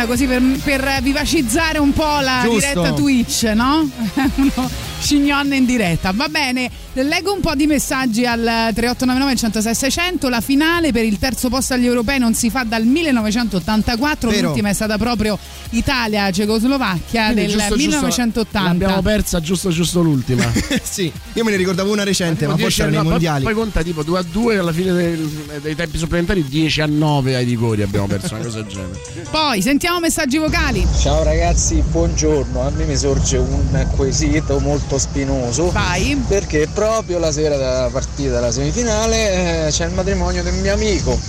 così 0.09 0.25
per, 0.25 0.41
per 0.63 0.99
vivacizzare 1.03 1.77
un 1.77 1.93
po' 1.93 2.19
la 2.19 2.41
Giusto. 2.41 2.57
diretta 2.57 2.93
Twitch, 2.93 3.43
no? 3.53 3.87
uno 4.37 4.69
chignon 5.01 5.53
in 5.53 5.65
diretta. 5.65 6.11
Va 6.15 6.27
bene, 6.29 6.69
leggo 6.93 7.31
un 7.31 7.41
po' 7.41 7.53
di 7.53 7.67
messaggi 7.67 8.25
al 8.25 8.39
3899 8.73 9.35
106 9.35 9.75
600. 9.75 10.29
La 10.29 10.41
finale 10.41 10.91
per 10.91 11.05
il 11.05 11.19
terzo 11.19 11.49
posto 11.49 11.75
agli 11.75 11.85
europei 11.85 12.17
non 12.17 12.33
si 12.33 12.49
fa 12.49 12.63
dal 12.63 12.85
1984, 12.85 14.29
Vero. 14.31 14.47
l'ultima 14.47 14.69
è 14.69 14.73
stata 14.73 14.97
proprio 14.97 15.37
Italia-Cecoslovacchia 15.71 17.33
del 17.33 17.45
giusto, 17.49 17.75
giusto, 17.75 17.75
1980. 17.77 18.67
L'abbiamo 18.69 19.01
persa 19.01 19.39
giusto 19.39 19.69
giusto 19.69 20.01
l'ultima. 20.01 20.51
sì, 20.81 21.11
io 21.33 21.43
me 21.43 21.51
ne 21.51 21.57
ricordavo 21.57 21.91
una 21.91 22.03
recente, 22.03 22.45
ma 22.47 22.53
Tipo 22.55 22.63
forse 22.65 22.83
10 22.83 22.95
erano 22.95 22.95
i 22.97 23.01
poi- 23.03 23.11
mondiali. 23.11 23.43
Poi 23.43 23.53
conta 23.53 23.81
tipo 23.83 24.03
2 24.03 24.19
a 24.19 24.23
2 24.23 24.57
alla 24.57 24.71
fine 24.73 24.91
del- 24.93 25.59
dei 25.61 25.75
tempi 25.75 25.97
supplementari 25.97 26.43
10 26.45 26.81
a 26.81 26.85
9 26.87 27.35
ai 27.35 27.45
rigori 27.45 27.81
abbiamo 27.81 28.07
perso 28.07 28.33
una 28.35 28.43
cosa 28.43 28.61
del 28.61 28.67
genere. 28.67 28.99
Poi 29.29 29.61
sentiamo 29.61 29.99
messaggi 29.99 30.37
vocali. 30.37 30.85
Ciao 30.99 31.23
ragazzi, 31.23 31.83
buongiorno. 31.89 32.61
A 32.61 32.69
me 32.71 32.85
mi 32.85 32.95
sorge 32.97 33.37
un 33.37 33.87
quesito 33.95 34.59
molto 34.59 34.97
spinoso. 34.97 35.71
Vai. 35.71 36.15
Perché 36.27 36.67
proprio 36.73 37.19
la 37.19 37.31
sera 37.31 37.57
della 37.57 37.89
partita 37.91 38.31
della 38.35 38.51
semifinale 38.51 39.67
eh, 39.67 39.71
c'è 39.71 39.85
il 39.85 39.93
matrimonio 39.93 40.43
del 40.43 40.53
mio 40.55 40.73
amico. 40.73 41.19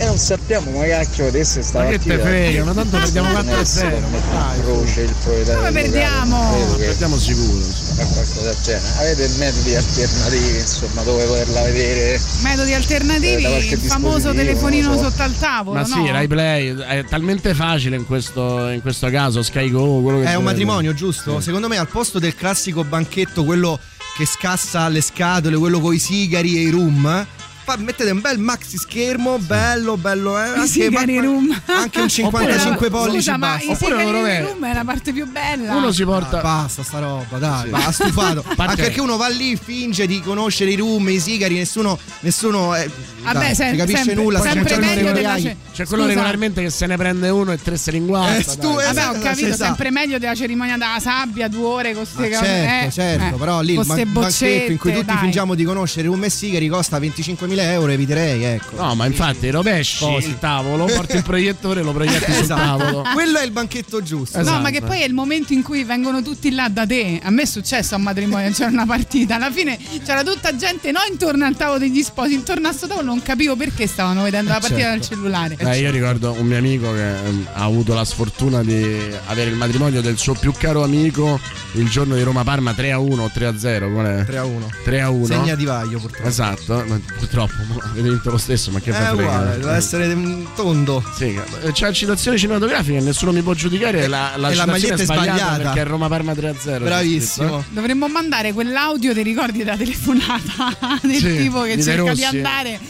E 0.00 0.06
non 0.06 0.16
sappiamo, 0.16 0.70
ma 0.70 0.86
cacchio, 0.86 1.26
adesso 1.26 1.60
sta 1.60 1.82
Ma 1.82 1.90
che 1.90 1.98
te 1.98 2.18
frega, 2.18 2.64
ma 2.64 2.72
tanto 2.72 2.96
perdiamo 2.96 3.32
4 3.32 3.54
a 3.54 3.64
0. 3.66 3.98
Croce 4.62 5.00
il 5.02 5.14
proprietario. 5.22 5.58
Come 5.58 5.72
perdiamo? 5.72 6.50
credo 6.52 6.76
che 6.76 6.84
Perdiamo 6.86 7.18
sicuro. 7.18 7.58
fa 7.96 8.04
qualcosa 8.06 8.40
del 8.40 8.56
genere. 8.62 8.88
Avete 8.96 9.28
metodi 9.36 9.74
alternativi, 9.74 10.58
insomma, 10.58 11.02
dove 11.02 11.24
poterla 11.26 11.62
vedere? 11.64 12.20
Metodi 12.40 12.72
alternativi, 12.72 13.44
Eh, 13.44 13.58
il 13.58 13.78
famoso 13.78 14.32
telefonino 14.32 14.96
so. 14.96 15.02
sotto 15.02 15.22
al 15.22 15.36
tavolo. 15.38 15.78
Ma 15.78 15.86
no? 15.86 16.02
sì, 16.04 16.10
Rai 16.10 16.26
Play 16.26 16.76
è 16.78 17.04
talmente 17.04 17.52
facile 17.52 17.96
in 17.96 18.06
questo, 18.06 18.68
in 18.70 18.80
questo 18.80 19.10
caso. 19.10 19.42
Sky 19.42 19.70
Go, 19.70 20.00
quello 20.00 20.20
che 20.20 20.28
È 20.28 20.34
un 20.34 20.44
matrimonio, 20.44 20.94
giusto? 20.94 21.40
Secondo 21.42 21.68
me 21.68 21.76
al 21.76 21.88
posto 21.88 22.18
del 22.18 22.34
classico 22.34 22.84
banchetto, 22.84 23.44
quello 23.44 23.78
che 24.16 24.24
scassa 24.24 24.88
le 24.88 25.02
scatole, 25.02 25.58
quello 25.58 25.78
con 25.78 25.92
i 25.92 25.98
sigari 25.98 26.56
e 26.56 26.60
i 26.62 26.70
rum. 26.70 27.26
Fa- 27.64 27.76
mettete 27.78 28.10
un 28.10 28.20
bel 28.20 28.38
maxi 28.38 28.76
schermo, 28.76 29.38
bello, 29.38 29.96
bello, 29.96 30.38
eh, 30.38 30.48
anche, 30.58 30.90
ma- 30.90 31.04
room. 31.04 31.62
anche 31.66 32.00
un 32.00 32.08
55 32.08 32.72
Oppure- 32.72 32.90
pollici 32.90 33.16
Scusa, 33.18 33.36
ma 33.36 33.46
basta. 33.56 33.72
i 33.72 33.74
sigari 33.76 33.92
Oppure 33.94 34.02
in 34.02 34.42
lo 34.42 34.48
room 34.48 34.64
è 34.66 34.72
la 34.74 34.84
parte 34.84 35.12
più 35.12 35.26
bella. 35.30 35.74
Uno 35.76 35.92
si 35.92 36.02
Ah, 36.02 36.06
porta. 36.06 36.40
basta 36.40 36.82
sta 36.82 36.98
roba, 36.98 37.38
dai, 37.38 37.64
Sì. 37.64 37.68
va, 37.70 37.86
ha 37.86 37.92
stufato. 37.92 38.44
Anche 38.56 38.82
perché 38.82 39.00
uno 39.00 39.16
va 39.16 39.28
lì, 39.28 39.56
finge 39.56 40.06
di 40.06 40.20
conoscere 40.20 40.70
i 40.70 40.76
rum, 40.76 41.08
i 41.08 41.18
sigari, 41.20 41.54
nessuno, 41.56 41.98
nessuno 42.20 42.74
eh, 42.74 42.90
Vabbè, 43.22 43.38
dai, 43.38 43.54
si 43.54 43.76
capisce 43.76 43.96
sempre- 44.04 44.14
nulla. 44.14 44.40
sempre 44.40 44.68
se 44.68 44.74
c'è 44.74 44.80
meglio 44.80 45.00
uno 45.02 45.12
della 45.12 45.32
dei- 45.34 45.42
ce- 45.42 45.56
C'è 45.72 45.86
quello 45.86 46.02
Scusa. 46.02 46.14
regolarmente 46.14 46.62
che 46.62 46.70
se 46.70 46.86
ne 46.86 46.96
prende 46.96 47.28
uno 47.30 47.52
e 47.52 47.58
tre 47.62 47.76
se 47.76 47.90
li 47.92 47.96
inguasta. 47.98 48.36
Eh, 48.36 48.42
stu- 48.42 48.60
Vabbè, 48.74 48.86
ho 48.86 48.90
Esatto, 48.90 49.18
capito, 49.20 49.46
sì, 49.52 49.54
sempre 49.56 49.90
meglio 49.90 50.18
della 50.18 50.34
cerimonia 50.34 50.76
della 50.76 50.98
sabbia, 51.00 51.48
due 51.48 51.64
ore 51.66 51.94
con 51.94 52.02
queste 52.04 52.30
cose. 52.36 52.44
certo, 52.44 52.86
eh, 52.86 52.90
certo, 52.90 53.34
eh, 53.34 53.38
però 53.38 53.60
lì 53.60 53.74
il 53.78 54.06
banchetto 54.06 54.72
in 54.72 54.78
cui 54.78 54.92
tutti 54.92 55.16
fingiamo 55.18 55.54
di 55.54 55.64
conoscere 55.64 56.06
rum 56.08 56.24
e 56.24 56.30
sigari 56.30 56.68
costa 56.68 56.98
25.000 57.50 57.58
euro, 57.72 57.92
eviterei, 57.92 58.44
ecco. 58.44 58.76
No, 58.76 58.94
ma 58.94 59.06
infatti 59.06 59.50
rovesci 59.50 60.04
Posi. 60.04 60.28
il 60.28 60.38
tavolo, 60.38 60.84
porti 60.86 61.16
il 61.16 61.22
proiettore 61.22 61.80
e 61.80 61.82
lo 61.82 61.92
proietti 61.92 62.32
sul 62.32 62.42
Esatto. 62.42 62.60
tavolo. 62.60 63.04
Quello 63.12 63.38
è 63.38 63.44
il 63.44 63.50
banchetto 63.50 64.02
giusto. 64.02 64.38
Esatto. 64.38 64.56
No, 64.56 64.62
ma 64.62 64.70
che 64.70 64.80
poi 64.80 65.00
è 65.02 65.04
il 65.06 65.14
momento 65.14 65.52
in 65.52 65.62
cui 65.62 65.84
vengono 65.84 66.22
tutti 66.22 66.50
là 66.52 66.68
da 66.68 66.86
te. 66.86 67.20
A 67.22 67.30
me 67.30 67.42
è 67.42 67.46
successo 67.46 67.94
a 67.94 67.98
matrimonio, 67.98 68.50
c'era 68.52 68.70
una 68.70 68.86
partita. 68.86 69.36
Alla 69.36 69.50
fine 69.50 69.78
c'era 70.04 70.22
tutta 70.22 70.54
gente, 70.56 70.90
non 70.92 71.02
intorno 71.10 71.44
al 71.44 71.56
tavolo 71.56 71.78
degli 71.78 72.02
sposi, 72.02 72.34
intorno 72.34 72.68
a 72.68 72.72
sto 72.72 72.86
tavolo 72.86 73.06
non 73.06 73.22
capivo 73.22 73.56
perché 73.56 73.86
stavano 73.86 74.22
vedendo 74.22 74.52
la 74.52 74.60
partita 74.60 74.80
certo. 74.80 74.96
dal 74.98 75.08
cellulare. 75.08 75.56
Eh, 75.58 75.78
io 75.80 75.90
ricordo 75.90 76.32
un 76.32 76.46
mio 76.46 76.58
amico 76.58 76.92
che 76.92 77.16
ehm, 77.16 77.48
ha 77.52 77.64
avuto 77.64 77.94
la 77.94 78.04
sfortuna 78.04 78.62
di 78.62 78.84
avere 79.26 79.50
il 79.50 79.56
matrimonio 79.56 80.00
del 80.00 80.18
suo 80.18 80.34
più 80.34 80.52
caro 80.52 80.82
amico 80.82 81.40
il 81.74 81.88
giorno 81.88 82.14
di 82.16 82.22
Roma-Parma 82.22 82.74
3 82.74 82.92
a 82.92 82.98
1 82.98 83.22
o 83.22 83.30
3 83.32 83.46
a 83.46 83.58
0. 83.58 83.92
Qual 83.92 84.06
è? 84.06 84.24
3 84.24 84.38
a 84.38 84.44
1. 84.44 84.68
3 84.84 85.00
a 85.00 85.10
1. 85.10 85.24
Segna 85.26 85.54
di 85.54 85.64
vaglio 85.64 85.98
purtroppo. 85.98 86.28
Esatto, 86.28 86.84
ma 86.86 87.00
purtroppo 87.46 87.86
avete 87.88 88.08
vinto 88.08 88.30
lo 88.30 88.38
stesso, 88.38 88.70
ma 88.70 88.80
che 88.80 88.90
È 88.90 88.92
fa 88.94 88.98
frega. 89.06 89.22
uguale, 89.22 89.56
deve 89.58 89.72
essere 89.74 90.12
un 90.12 90.46
tondo. 90.54 91.02
Sì, 91.16 91.38
eh, 91.64 91.72
c'è 91.72 91.86
la 91.86 91.92
citazione 91.92 92.36
cinematografica 92.38 92.98
e 92.98 93.00
nessuno 93.02 93.32
mi 93.32 93.42
può 93.42 93.54
giudicare. 93.54 94.06
La, 94.06 94.32
la 94.36 94.50
e 94.50 94.54
la 94.54 94.66
maglietta 94.66 94.94
è 94.94 95.04
sbagliata 95.04 95.36
sbagliata. 95.38 95.62
perché 95.62 95.80
è 95.80 95.84
Roma 95.84 96.08
Parma 96.08 96.34
3 96.34 96.48
a 96.48 96.54
0. 96.58 96.84
Bravissimo. 96.84 97.64
Dovremmo 97.70 98.08
mandare 98.08 98.52
quell'audio 98.52 99.12
dei 99.14 99.22
ricordi 99.22 99.58
della 99.58 99.76
telefonata 99.76 100.98
del 101.02 101.16
Sì, 101.16 101.36
tipo 101.38 101.62
che 101.62 101.76
di 101.76 101.82
cerca 101.82 102.02
di 102.14 102.22
Rossi. 102.22 102.24
andare. 102.36 102.80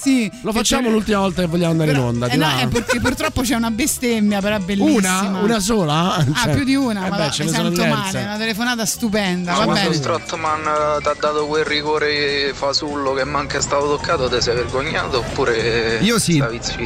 Sì, 0.00 0.30
Lo 0.42 0.52
facciamo 0.52 0.84
c'è- 0.86 0.90
l'ultima 0.92 1.18
volta 1.18 1.42
che 1.42 1.46
vogliamo 1.48 1.72
andare 1.72 1.90
in 1.90 1.96
Però- 1.96 2.08
onda. 2.08 2.26
eh 2.28 2.36
no, 2.36 2.46
va? 2.46 2.58
è 2.60 2.68
perché 2.68 3.00
purtroppo 3.00 3.42
c'è 3.42 3.54
una 3.54 3.70
bestemmia, 3.70 4.40
però 4.40 4.56
è 4.56 4.58
bellissima. 4.60 5.20
Una? 5.28 5.38
Una 5.40 5.60
sola? 5.60 6.14
Ah, 6.14 6.24
Cioè, 6.44 6.54
più 6.54 6.64
di 6.64 6.74
una, 6.74 7.06
eh 7.06 7.10
ma 7.10 7.16
beh, 7.16 7.30
ce 7.30 7.44
mi 7.44 7.50
ne 7.50 7.56
sono 7.56 7.68
sento 7.68 7.82
diverse. 7.82 8.02
male, 8.12 8.18
è 8.20 8.24
una 8.24 8.36
telefonata 8.38 8.86
stupenda, 8.86 9.52
Ma 9.52 9.58
va 9.58 9.64
quando 9.64 9.82
bene. 9.82 9.94
Strottman 9.94 10.62
ti 11.02 11.08
ha 11.08 11.14
dato 11.20 11.46
quel 11.46 11.64
rigore 11.64 12.52
fasullo 12.54 13.12
che 13.12 13.24
manca 13.24 13.58
è 13.58 13.60
stato 13.60 13.88
toccato, 13.88 14.28
ti 14.30 14.40
sei 14.40 14.54
vergognato 14.54 15.18
oppure 15.18 15.98
Io 16.00 16.18
sì, 16.18 16.42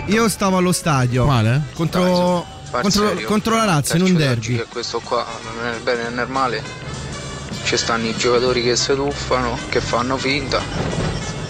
io 0.06 0.28
stavo 0.28 0.56
allo 0.56 0.72
stadio 0.72 1.24
Quale? 1.24 1.62
contro, 1.74 2.44
contro, 2.70 2.90
serio. 2.90 3.26
contro 3.28 3.54
la 3.56 3.64
Lazio 3.64 3.94
in 3.96 4.02
d'oggi 4.04 4.16
derby. 4.16 4.56
Che 4.56 4.66
questo 4.68 5.00
qua 5.00 5.24
non 5.44 5.72
è 5.72 5.78
bene 5.78 6.08
né 6.10 6.24
male. 6.26 6.62
Ci 7.62 7.76
stanno 7.76 8.06
i 8.06 8.16
giocatori 8.16 8.62
che 8.62 8.74
si 8.76 8.92
tuffano, 8.94 9.56
che 9.68 9.80
fanno 9.80 10.16
finta. 10.16 10.60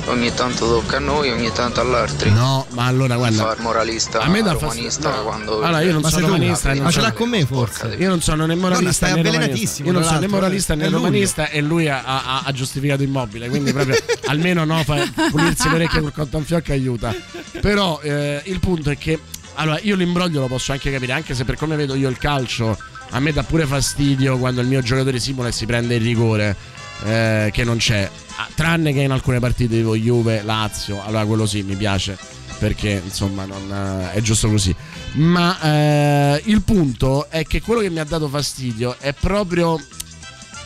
Ogni 0.07 0.33
tanto 0.35 0.67
tocca 0.67 0.99
a 0.99 1.01
noi, 1.01 1.31
ogni 1.31 1.51
tanto 1.53 1.81
all'altri. 1.81 2.31
No, 2.31 2.67
ma 2.71 2.85
allora 2.85 3.17
guarda. 3.17 3.57
moralista 3.61 4.21
A 4.21 4.29
me 4.29 4.43
dà 4.43 4.53
romanista. 4.53 5.11
No. 5.11 5.23
quando 5.23 5.63
Allora, 5.63 5.81
io 5.81 5.93
non 5.93 6.03
Ma 6.03 6.11
sono 6.11 6.27
romanista 6.27 6.75
non 6.75 6.83
Ma 6.83 6.91
ce 6.91 7.01
l'ha 7.01 7.13
con 7.13 7.29
me 7.31 7.47
forse? 7.47 7.97
Io 7.99 8.09
non 8.09 8.21
sono 8.21 8.45
né 8.45 8.55
moralista 8.55 8.93
stai 9.07 9.23
né 9.23 9.31
romanista. 9.31 9.83
Io 9.83 9.93
non 9.93 10.03
sono 10.03 10.15
né 10.15 10.21
l'altro, 10.21 10.37
moralista 10.37 10.73
eh. 10.73 10.77
né 10.77 10.89
romanista 10.89 11.49
e 11.49 11.61
lui 11.63 11.89
ha, 11.89 12.03
ha- 12.05 12.43
ha 12.45 12.53
giustificato 12.53 13.03
immobile, 13.03 13.49
quindi 13.49 13.73
proprio 13.73 13.97
almeno 14.27 14.65
no, 14.65 14.85
fa, 14.85 14.97
pulirsi 15.31 15.69
le 15.69 15.75
orecchie 15.77 16.01
col 16.01 16.13
cotton 16.13 16.45
fioc 16.45 16.71
aiuta. 16.71 17.15
Però 17.61 18.01
eh, 18.03 18.43
il 18.45 18.61
punto 18.61 18.91
è 18.91 18.99
che 18.99 19.19
allora 19.55 19.79
io 19.81 19.97
l'imbroglio 19.97 20.41
lo 20.41 20.49
posso 20.49 20.73
anche 20.73 20.91
capire, 20.91 21.13
anche 21.13 21.35
se 21.35 21.45
per 21.45 21.57
come 21.57 21.77
vedo 21.77 21.95
io 21.95 22.09
il 22.09 22.19
calcio 22.19 22.77
a 23.11 23.21
me 23.21 23.33
dà 23.33 23.43
pure 23.43 23.65
fastidio 23.65 24.39
quando 24.39 24.61
il 24.61 24.67
mio 24.67 24.83
giocatore 24.83 25.21
simula 25.21 25.49
e 25.49 25.53
si 25.53 25.67
prende 25.67 25.95
il 25.95 26.03
rigore 26.03 26.57
eh, 27.05 27.51
che 27.53 27.65
non 27.65 27.77
c'è. 27.77 28.11
Ah, 28.37 28.49
tranne 28.55 28.93
che 28.93 29.01
in 29.01 29.11
alcune 29.11 29.39
partite 29.39 29.77
tipo 29.77 29.97
Juve, 29.97 30.43
Lazio, 30.43 31.03
allora 31.05 31.25
quello 31.25 31.47
sì 31.47 31.63
mi 31.63 31.77
piace 31.77 32.19
perché 32.59 33.03
insomma 33.05 33.45
non, 33.45 33.71
eh, 33.71 34.13
è 34.13 34.21
giusto 34.21 34.49
così. 34.49 34.75
Ma 35.15 35.61
eh, 35.61 36.43
il 36.47 36.63
punto 36.63 37.29
è 37.29 37.45
che 37.45 37.61
quello 37.61 37.81
che 37.81 37.91
mi 37.91 37.99
ha 38.01 38.05
dato 38.05 38.29
fastidio 38.29 38.97
è 38.99 39.13
proprio 39.13 39.79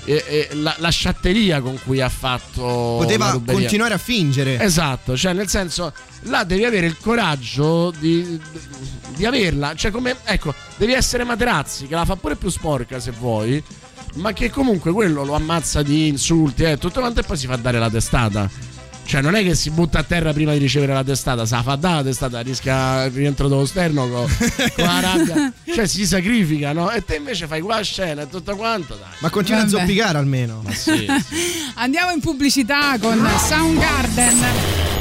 eh, 0.04 0.24
eh, 0.26 0.54
la, 0.54 0.74
la 0.78 0.88
sciatteria 0.88 1.60
con 1.60 1.78
cui 1.84 2.00
ha 2.00 2.08
fatto. 2.08 2.96
Poteva 2.98 3.38
continuare 3.44 3.94
a 3.94 3.98
fingere. 3.98 4.58
Esatto, 4.60 5.16
cioè 5.16 5.34
nel 5.34 5.48
senso, 5.48 5.92
là 6.22 6.44
devi 6.44 6.64
avere 6.64 6.86
il 6.86 6.96
coraggio 6.98 7.92
di, 7.98 8.40
di 9.14 9.26
averla, 9.26 9.74
cioè 9.74 9.90
come, 9.90 10.16
ecco, 10.24 10.54
devi 10.76 10.92
essere 10.92 11.24
Materazzi, 11.24 11.86
che 11.86 11.94
la 11.94 12.06
fa 12.06 12.16
pure 12.16 12.36
più 12.36 12.48
sporca 12.48 12.98
se 13.00 13.10
vuoi, 13.10 13.62
ma 14.18 14.32
che 14.32 14.50
comunque 14.50 14.92
quello 14.92 15.24
lo 15.24 15.34
ammazza 15.34 15.82
di 15.82 16.08
insulti 16.08 16.64
e 16.64 16.76
tutto 16.78 17.00
quanto 17.00 17.20
e 17.20 17.22
poi 17.22 17.36
si 17.36 17.46
fa 17.46 17.56
dare 17.56 17.78
la 17.78 17.88
testata. 17.90 18.50
Cioè 19.08 19.22
non 19.22 19.34
è 19.34 19.42
che 19.42 19.54
si 19.54 19.70
butta 19.70 20.00
a 20.00 20.02
terra 20.02 20.34
prima 20.34 20.52
di 20.52 20.58
ricevere 20.58 20.92
la 20.92 21.02
testata, 21.02 21.46
se 21.46 21.54
la 21.54 21.62
fa 21.62 21.76
dare 21.76 21.94
la 21.96 22.02
testata, 22.02 22.40
rischia 22.40 23.04
il 23.04 23.12
rientro 23.12 23.48
dello 23.48 23.64
sterno 23.64 24.06
con, 24.06 24.26
con 24.76 24.84
la 24.84 25.00
rabbia, 25.00 25.50
cioè 25.74 25.86
si 25.86 26.04
sacrifica, 26.06 26.72
no? 26.74 26.90
E 26.90 27.02
te 27.02 27.16
invece 27.16 27.46
fai 27.46 27.62
qua 27.62 27.80
scena 27.80 28.22
e 28.22 28.28
tutto 28.28 28.54
quanto, 28.54 28.96
dai. 28.96 29.08
Ma 29.20 29.30
continua 29.30 29.62
a 29.62 29.64
Vabbè. 29.64 29.78
zoppicare 29.78 30.18
almeno. 30.18 30.60
Ma 30.62 30.72
sì, 30.72 31.06
sì. 31.06 31.06
Andiamo 31.76 32.10
in 32.12 32.20
pubblicità 32.20 32.98
con 33.00 33.26
Soundgarden. 33.48 34.97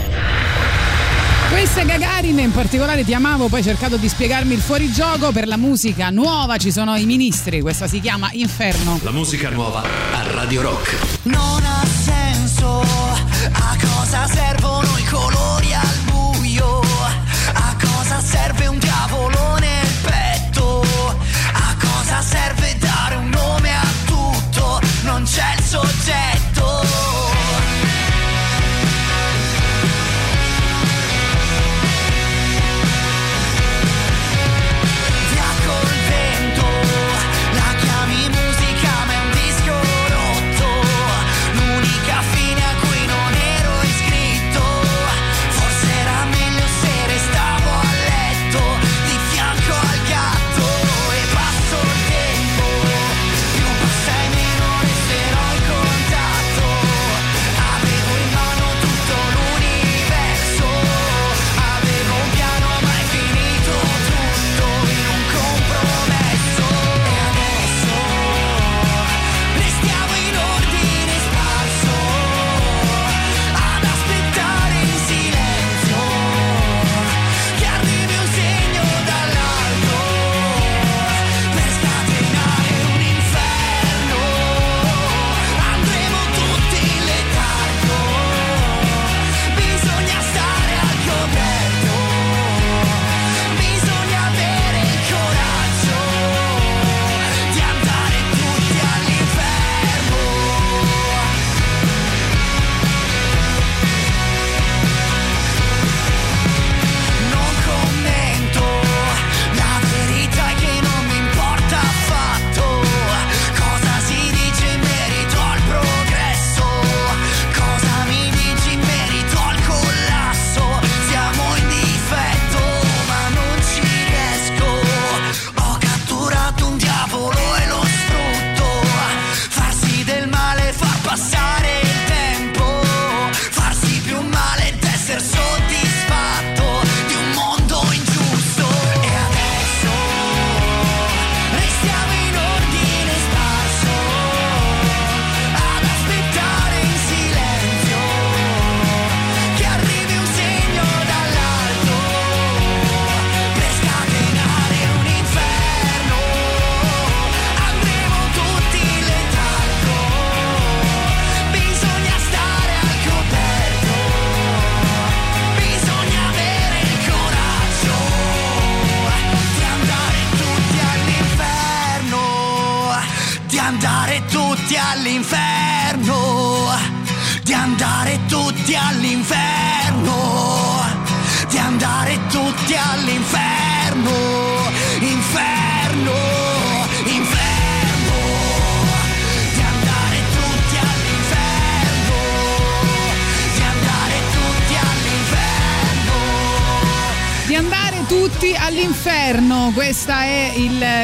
Questa 1.49 1.81
è 1.81 1.85
Gagarin, 1.85 2.39
in 2.39 2.51
particolare 2.51 3.05
ti 3.05 3.13
amavo, 3.13 3.47
poi 3.47 3.59
hai 3.59 3.63
cercato 3.63 3.95
di 3.95 4.09
spiegarmi 4.09 4.53
il 4.53 4.59
fuorigioco 4.59 5.31
per 5.31 5.47
la 5.47 5.57
musica 5.57 6.09
nuova, 6.09 6.57
ci 6.57 6.71
sono 6.71 6.95
i 6.95 7.05
ministri, 7.05 7.61
questa 7.61 7.87
si 7.87 8.01
chiama 8.01 8.29
Inferno. 8.33 8.99
La 9.01 9.11
musica 9.11 9.49
nuova 9.49 9.81
a 9.81 10.31
Radio 10.33 10.61
Rock. 10.61 11.19
Non 11.23 11.63
ha 11.63 11.85
senso 11.85 12.81
a 12.81 13.77
cosa 13.79 14.27
servono 14.27 14.97
i 14.97 15.05
colori 15.05 15.73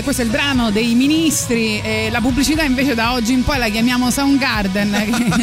questo 0.03 0.21
è 0.21 0.25
il 0.25 0.31
brano 0.31 0.69
dei 0.71 0.93
ministri. 0.93 1.79
e 1.81 2.09
la 2.11 2.21
pubblicità 2.21 2.63
invece 2.63 2.93
da 2.93 3.13
oggi 3.13 3.33
in 3.33 3.43
poi 3.43 3.57
la 3.57 3.69
chiamiamo 3.69 4.11
Soundgarden, 4.11 5.41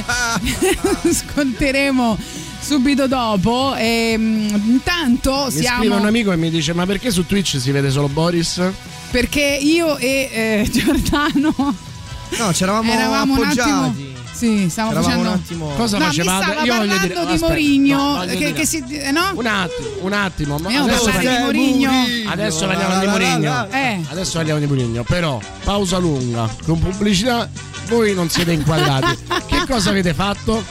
che 0.60 0.78
ascolteremo 1.08 2.18
subito 2.60 3.06
dopo. 3.06 3.74
E, 3.76 4.14
mm, 4.16 4.48
intanto 4.66 5.46
Mi 5.50 5.60
siamo. 5.60 5.80
scrive 5.80 5.96
un 5.96 6.06
amico 6.06 6.32
e 6.32 6.36
mi 6.36 6.50
dice: 6.50 6.72
Ma 6.74 6.86
perché 6.86 7.10
su 7.10 7.26
Twitch 7.26 7.58
si 7.58 7.70
vede 7.70 7.90
solo 7.90 8.08
Boris? 8.08 8.62
Perché 9.10 9.58
io 9.60 9.96
e 9.96 10.30
eh, 10.32 10.70
Giordano 10.70 11.88
No, 12.38 12.50
c'eravamo 12.52 12.92
eravamo 12.92 13.34
appoggiati. 13.34 14.09
Sì, 14.40 14.70
stiamo 14.70 14.90
Eravamo 14.92 15.12
facendo. 15.12 15.28
un 15.30 15.34
attimo. 15.36 15.66
Cosa 15.76 15.98
No, 15.98 16.04
facevate? 16.06 16.46
mi 16.60 16.64
Io 16.66 16.74
voglio 16.74 16.96
dire- 16.98 17.08
di 17.08 17.20
aspetta, 17.20 17.46
Mourinho, 17.46 17.96
no, 18.16 18.20
che, 18.24 18.36
dire- 18.36 18.52
che 18.54 18.64
si, 18.66 18.84
eh, 18.88 19.10
no? 19.10 19.32
Un 19.34 19.46
attimo, 19.46 19.88
un 20.00 20.12
attimo. 20.14 20.56
ma 20.58 20.70
Io 20.70 20.82
adesso, 20.82 21.04
parlare 21.04 21.18
di 21.20 21.26
parliamo- 21.26 21.44
Mourinho. 21.44 22.30
adesso 22.30 22.66
parliamo 22.66 23.00
di 23.00 23.06
Mourinho. 23.06 23.68
Eh. 23.70 24.00
Adesso 24.08 24.32
parliamo 24.38 24.60
di 24.60 24.66
Mourinho. 24.66 25.02
Però, 25.02 25.38
pausa 25.62 25.98
lunga. 25.98 26.48
Con 26.64 26.78
pubblicità 26.78 27.48
voi 27.88 28.14
non 28.14 28.30
siete 28.30 28.52
inquadrati. 28.52 29.18
che 29.46 29.64
cosa 29.68 29.90
avete 29.90 30.14
fatto? 30.14 30.64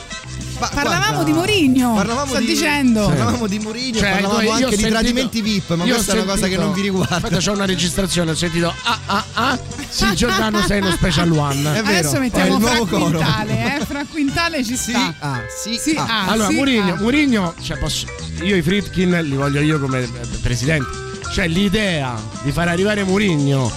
Ma 0.59 0.67
Parlavamo 0.67 1.05
guarda, 1.05 1.23
di 1.23 1.31
Mourinho, 1.33 1.93
Parlavamo 1.95 2.31
sto 2.31 2.39
di, 2.39 2.45
dicendo. 2.47 3.07
Parlavamo 3.07 3.47
di 3.47 3.59
Mourinho, 3.59 3.97
Cioè, 3.97 4.11
parlavamo 4.11 4.41
io 4.41 4.51
anche 4.51 4.65
di 4.65 4.71
sentito- 4.75 4.89
tradimenti 4.89 5.41
VIP, 5.41 5.69
ma 5.75 5.83
io 5.85 5.93
questa 5.93 6.11
è 6.13 6.15
una 6.21 6.33
cosa 6.33 6.47
che 6.47 6.57
non 6.57 6.73
vi 6.73 6.81
riguarda. 6.81 7.15
Aspetta, 7.15 7.37
c'ho 7.37 7.51
una 7.53 7.65
registrazione, 7.65 8.31
ho 8.31 8.35
sentito 8.35 8.73
ah 8.83 8.99
ah 9.05 9.23
ah, 9.33 9.59
sì 9.87 10.13
Giordano 10.15 10.61
sei 10.65 10.79
uno 10.81 10.91
special 10.91 11.31
one. 11.31 11.59
È 11.77 11.81
vero, 11.81 11.97
Adesso 11.99 12.19
mettiamo 12.19 12.55
il 12.57 12.61
Fra 12.61 12.73
nuovo 12.75 12.85
coro. 12.97 13.17
Quintale, 13.19 13.75
eh? 13.79 13.85
Fra 13.85 14.05
Quintale 14.09 14.63
ci 14.65 14.75
Sì, 14.75 14.91
sta. 14.91 15.13
ah, 15.19 15.39
sì, 15.63 15.77
Sì, 15.77 15.95
ah. 15.97 16.05
ah, 16.07 16.25
allora, 16.27 16.49
sì, 16.49 16.55
Mourinho, 16.55 16.93
ah. 16.93 16.97
Mourinho, 16.99 17.53
cioè, 17.61 17.77
posso- 17.77 18.05
io 18.41 18.55
i 18.55 18.61
Fritkin 18.61 19.17
li 19.23 19.35
voglio 19.35 19.61
io 19.61 19.79
come 19.79 19.99
eh, 20.03 20.09
presidente. 20.41 21.07
Cioè, 21.33 21.47
l'idea 21.47 22.19
di 22.43 22.51
far 22.51 22.67
arrivare 22.67 23.03
Mourinho 23.03 23.71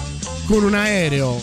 con 0.45 0.63
un 0.63 0.73
aereo 0.73 1.41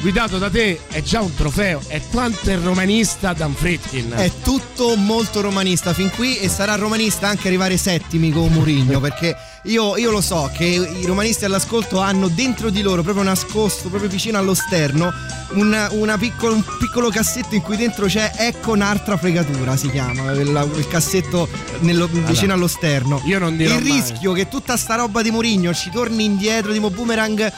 guidato 0.00 0.38
da 0.38 0.50
te 0.50 0.80
è 0.88 1.02
già 1.02 1.20
un 1.20 1.34
trofeo. 1.34 1.80
E 1.88 2.02
quanto 2.10 2.50
è 2.50 2.58
romanista 2.58 3.32
Dan 3.32 3.54
Fritkin. 3.54 4.12
È 4.14 4.30
tutto 4.42 4.94
molto 4.96 5.40
romanista 5.40 5.92
fin 5.92 6.10
qui 6.10 6.36
e 6.38 6.48
sarà 6.48 6.74
romanista 6.76 7.28
anche 7.28 7.48
arrivare 7.48 7.76
settimi 7.76 8.30
con 8.30 8.52
Mourinho 8.52 9.00
perché 9.00 9.34
io, 9.64 9.96
io 9.96 10.10
lo 10.12 10.20
so 10.20 10.48
che 10.56 10.64
i 10.64 11.04
romanisti 11.06 11.44
all'ascolto 11.44 11.98
hanno 11.98 12.28
dentro 12.28 12.70
di 12.70 12.82
loro 12.82 13.02
proprio 13.02 13.24
nascosto, 13.24 13.88
proprio 13.88 14.08
vicino 14.08 14.38
allo 14.38 14.54
sterno, 14.54 15.12
una, 15.54 15.88
una 15.90 16.16
piccolo, 16.16 16.54
un 16.54 16.64
piccolo 16.78 17.08
cassetto 17.10 17.54
in 17.56 17.62
cui 17.62 17.76
dentro 17.76 18.06
c'è 18.06 18.32
Ecco 18.36 18.72
un'altra 18.72 19.16
fregatura 19.16 19.76
si 19.76 19.90
chiama, 19.90 20.30
il, 20.32 20.70
il 20.76 20.86
cassetto 20.88 21.48
nello- 21.80 22.08
vicino 22.12 22.52
allo 22.52 22.68
sterno. 22.68 23.20
io 23.24 23.38
non 23.40 23.56
dirò 23.56 23.76
Il 23.76 23.82
mai. 23.84 23.92
rischio 24.00 24.32
che 24.32 24.48
tutta 24.48 24.76
sta 24.76 24.94
roba 24.94 25.22
di 25.22 25.30
Mourinho 25.32 25.74
ci 25.74 25.90
torni 25.90 26.24
indietro 26.24 26.72
tipo 26.72 26.90
boomerang 26.90 27.52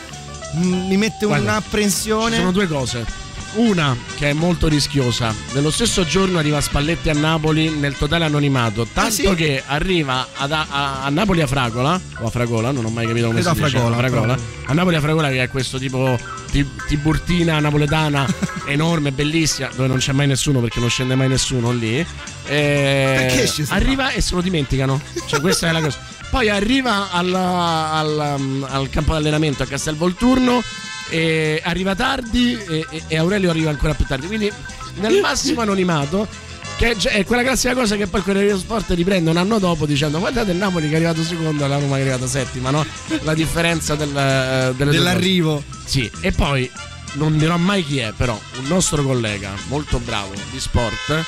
mi 0.55 0.97
mette 0.97 1.27
Guarda, 1.27 1.51
un'apprensione. 1.53 2.31
Ci 2.33 2.39
sono 2.41 2.53
due 2.53 2.67
cose. 2.67 3.27
Una 3.55 3.97
che 4.17 4.29
è 4.29 4.33
molto 4.35 4.69
rischiosa. 4.69 5.35
Nello 5.53 5.71
stesso 5.71 6.05
giorno 6.05 6.39
arriva 6.39 6.61
Spalletti 6.61 7.09
a 7.09 7.15
Napoli 7.15 7.71
nel 7.71 7.97
totale 7.97 8.27
anonimato. 8.27 8.87
Tanto 8.93 9.11
sì? 9.11 9.35
che 9.35 9.63
arriva 9.67 10.29
ad- 10.37 10.53
a, 10.53 11.03
a 11.03 11.09
Napoli 11.09 11.41
a 11.41 11.47
Fragola. 11.47 11.99
O 12.21 12.27
a 12.27 12.31
Fragola, 12.31 12.71
non 12.73 12.85
ho 12.85 12.91
mai 12.91 13.07
capito 13.07 13.27
come 13.29 13.41
Credo 13.41 13.55
si 13.55 13.61
a 13.61 13.65
dice. 13.65 13.77
Fragola, 13.79 13.97
Fragola. 13.97 14.35
proprio. 14.35 14.63
A 14.67 14.73
Napoli 14.75 14.97
a 14.97 15.01
Fragola 15.01 15.29
che 15.31 15.43
è 15.45 15.49
questo 15.49 15.79
tipo 15.79 16.19
ti- 16.51 16.69
tiburtina 16.87 17.59
napoletana 17.59 18.27
enorme, 18.69 19.13
bellissima, 19.13 19.71
dove 19.75 19.89
non 19.89 19.97
c'è 19.97 20.13
mai 20.13 20.27
nessuno 20.27 20.61
perché 20.61 20.79
non 20.79 20.91
scende 20.91 21.15
mai 21.15 21.29
nessuno 21.29 21.73
lì. 21.73 22.05
Eh, 22.47 23.45
ci 23.51 23.65
sono? 23.65 23.79
arriva 23.79 24.11
e 24.11 24.21
se 24.21 24.35
lo 24.35 24.43
dimenticano. 24.43 25.01
Cioè, 25.27 25.41
questa 25.41 25.69
è 25.69 25.73
la 25.73 25.81
cosa. 25.81 25.99
Poi 26.31 26.49
arriva 26.49 27.11
al, 27.11 27.35
al, 27.35 28.37
um, 28.39 28.67
al 28.69 28.91
campo 28.91 29.13
d'allenamento 29.13 29.63
a 29.63 29.67
Castel 29.67 29.97
Volturno. 29.97 30.63
E 31.11 31.63
arriva 31.65 31.95
tardi 31.95 32.55
e, 32.69 32.87
e- 33.07 33.17
Aurelio 33.17 33.49
arriva 33.49 33.71
ancora 33.71 33.95
più 33.95 34.05
tardi. 34.05 34.27
Quindi 34.27 34.53
nel 34.97 35.21
massimo 35.21 35.63
anonimato. 35.63 36.47
Che 36.77 36.95
è, 37.09 37.25
quella 37.25 37.43
classica 37.43 37.75
cosa 37.75 37.97
che 37.97 38.07
poi 38.07 38.21
il 38.21 38.27
Corriere 38.27 38.47
dello 38.47 38.59
Sport 38.61 38.91
riprende 38.91 39.31
un 39.31 39.37
anno 39.37 39.59
dopo 39.59 39.85
dicendo 39.85 40.21
guardate 40.21 40.53
il 40.53 40.59
Napoli 40.59 40.87
che 40.87 40.93
è 40.93 40.97
arrivato 40.97 41.25
secondo 41.25 41.65
e 41.65 41.67
la 41.67 41.77
Roma 41.77 41.97
che 41.97 42.03
è 42.03 42.09
arrivata 42.09 42.29
settima, 42.29 42.71
no? 42.71 42.87
La 43.23 43.35
differenza 43.35 43.97
del, 43.97 44.17
eh, 44.17 44.75
cose. 44.77 44.91
Dell'arrivo. 44.91 45.61
Sì, 45.85 46.09
e 46.21 46.31
poi 46.31 46.71
non 47.15 47.37
dirò 47.37 47.57
mai 47.57 47.85
chi 47.85 47.99
è, 47.99 48.13
però 48.17 48.39
un 48.59 48.67
nostro 48.67 49.03
collega 49.03 49.55
molto 49.67 49.99
bravo 49.99 50.33
di 50.53 50.61
sport 50.61 51.25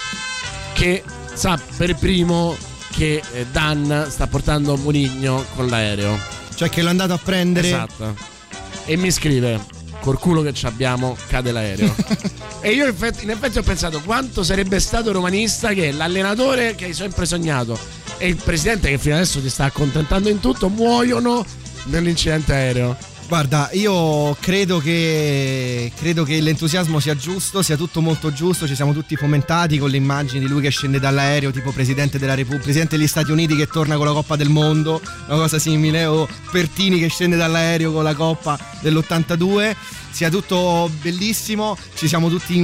che 0.73 1.03
sa 1.35 1.61
per 1.77 1.97
primo 1.97 2.57
che 2.90 3.22
eh, 3.33 3.46
Dan 3.50 4.07
sta 4.09 4.26
portando 4.26 4.76
Murigno 4.76 5.44
con 5.55 5.66
l'aereo. 5.68 6.18
Cioè 6.55 6.68
che 6.68 6.83
l'ho 6.83 6.90
andato 6.90 7.12
a 7.12 7.18
prendere. 7.18 7.68
Esatto. 7.68 8.16
E 8.85 8.96
mi 8.96 9.11
scrive: 9.11 9.61
Col 10.00 10.18
culo 10.18 10.42
che 10.42 10.53
ci 10.53 10.66
abbiamo, 10.66 11.16
cade 11.29 11.53
l'aereo. 11.53 11.94
e 12.61 12.72
io 12.72 12.85
in 12.85 12.90
effetti, 12.90 13.24
in 13.24 13.31
effetti 13.31 13.59
ho 13.59 13.62
pensato 13.62 14.00
quanto 14.03 14.42
sarebbe 14.42 14.81
stato 14.81 15.12
romanista 15.12 15.72
che 15.72 15.92
l'allenatore 15.92 16.74
che 16.74 16.87
hai 16.87 16.94
sempre 16.94 17.24
sognato 17.26 17.79
e 18.18 18.29
il 18.29 18.37
presidente 18.37 18.90
che 18.90 18.98
fino 18.98 19.14
adesso 19.14 19.40
ti 19.40 19.48
sta 19.48 19.64
accontentando 19.64 20.29
in 20.29 20.40
tutto 20.40 20.68
muoiono 20.68 21.44
nell'incidente 21.85 22.53
aereo. 22.53 22.96
Guarda, 23.31 23.71
io 23.75 24.37
credo 24.40 24.81
che, 24.81 25.93
credo 25.95 26.25
che 26.25 26.40
l'entusiasmo 26.40 26.99
sia 26.99 27.14
giusto, 27.14 27.62
sia 27.62 27.77
tutto 27.77 28.01
molto 28.01 28.33
giusto, 28.33 28.66
ci 28.66 28.75
siamo 28.75 28.93
tutti 28.93 29.14
fomentati 29.14 29.79
con 29.79 29.88
le 29.88 29.99
immagini 29.99 30.40
di 30.40 30.49
lui 30.49 30.61
che 30.61 30.71
scende 30.71 30.99
dall'aereo, 30.99 31.53
tipo 31.53 31.71
Presidente 31.71 32.19
della 32.19 32.35
Repubblica, 32.35 32.64
Presidente 32.64 32.97
degli 32.97 33.07
Stati 33.07 33.31
Uniti 33.31 33.55
che 33.55 33.69
torna 33.69 33.95
con 33.95 34.07
la 34.07 34.12
Coppa 34.12 34.35
del 34.35 34.49
Mondo, 34.49 35.01
una 35.29 35.37
cosa 35.37 35.61
simile, 35.61 36.07
o 36.07 36.27
Pertini 36.51 36.99
che 36.99 37.09
scende 37.09 37.37
dall'aereo 37.37 37.93
con 37.93 38.03
la 38.03 38.14
Coppa 38.14 38.59
dell'82. 38.81 39.77
Sia 40.11 40.29
tutto 40.29 40.90
bellissimo, 41.01 41.77
ci 41.94 42.07
siamo 42.09 42.29
tutti 42.29 42.59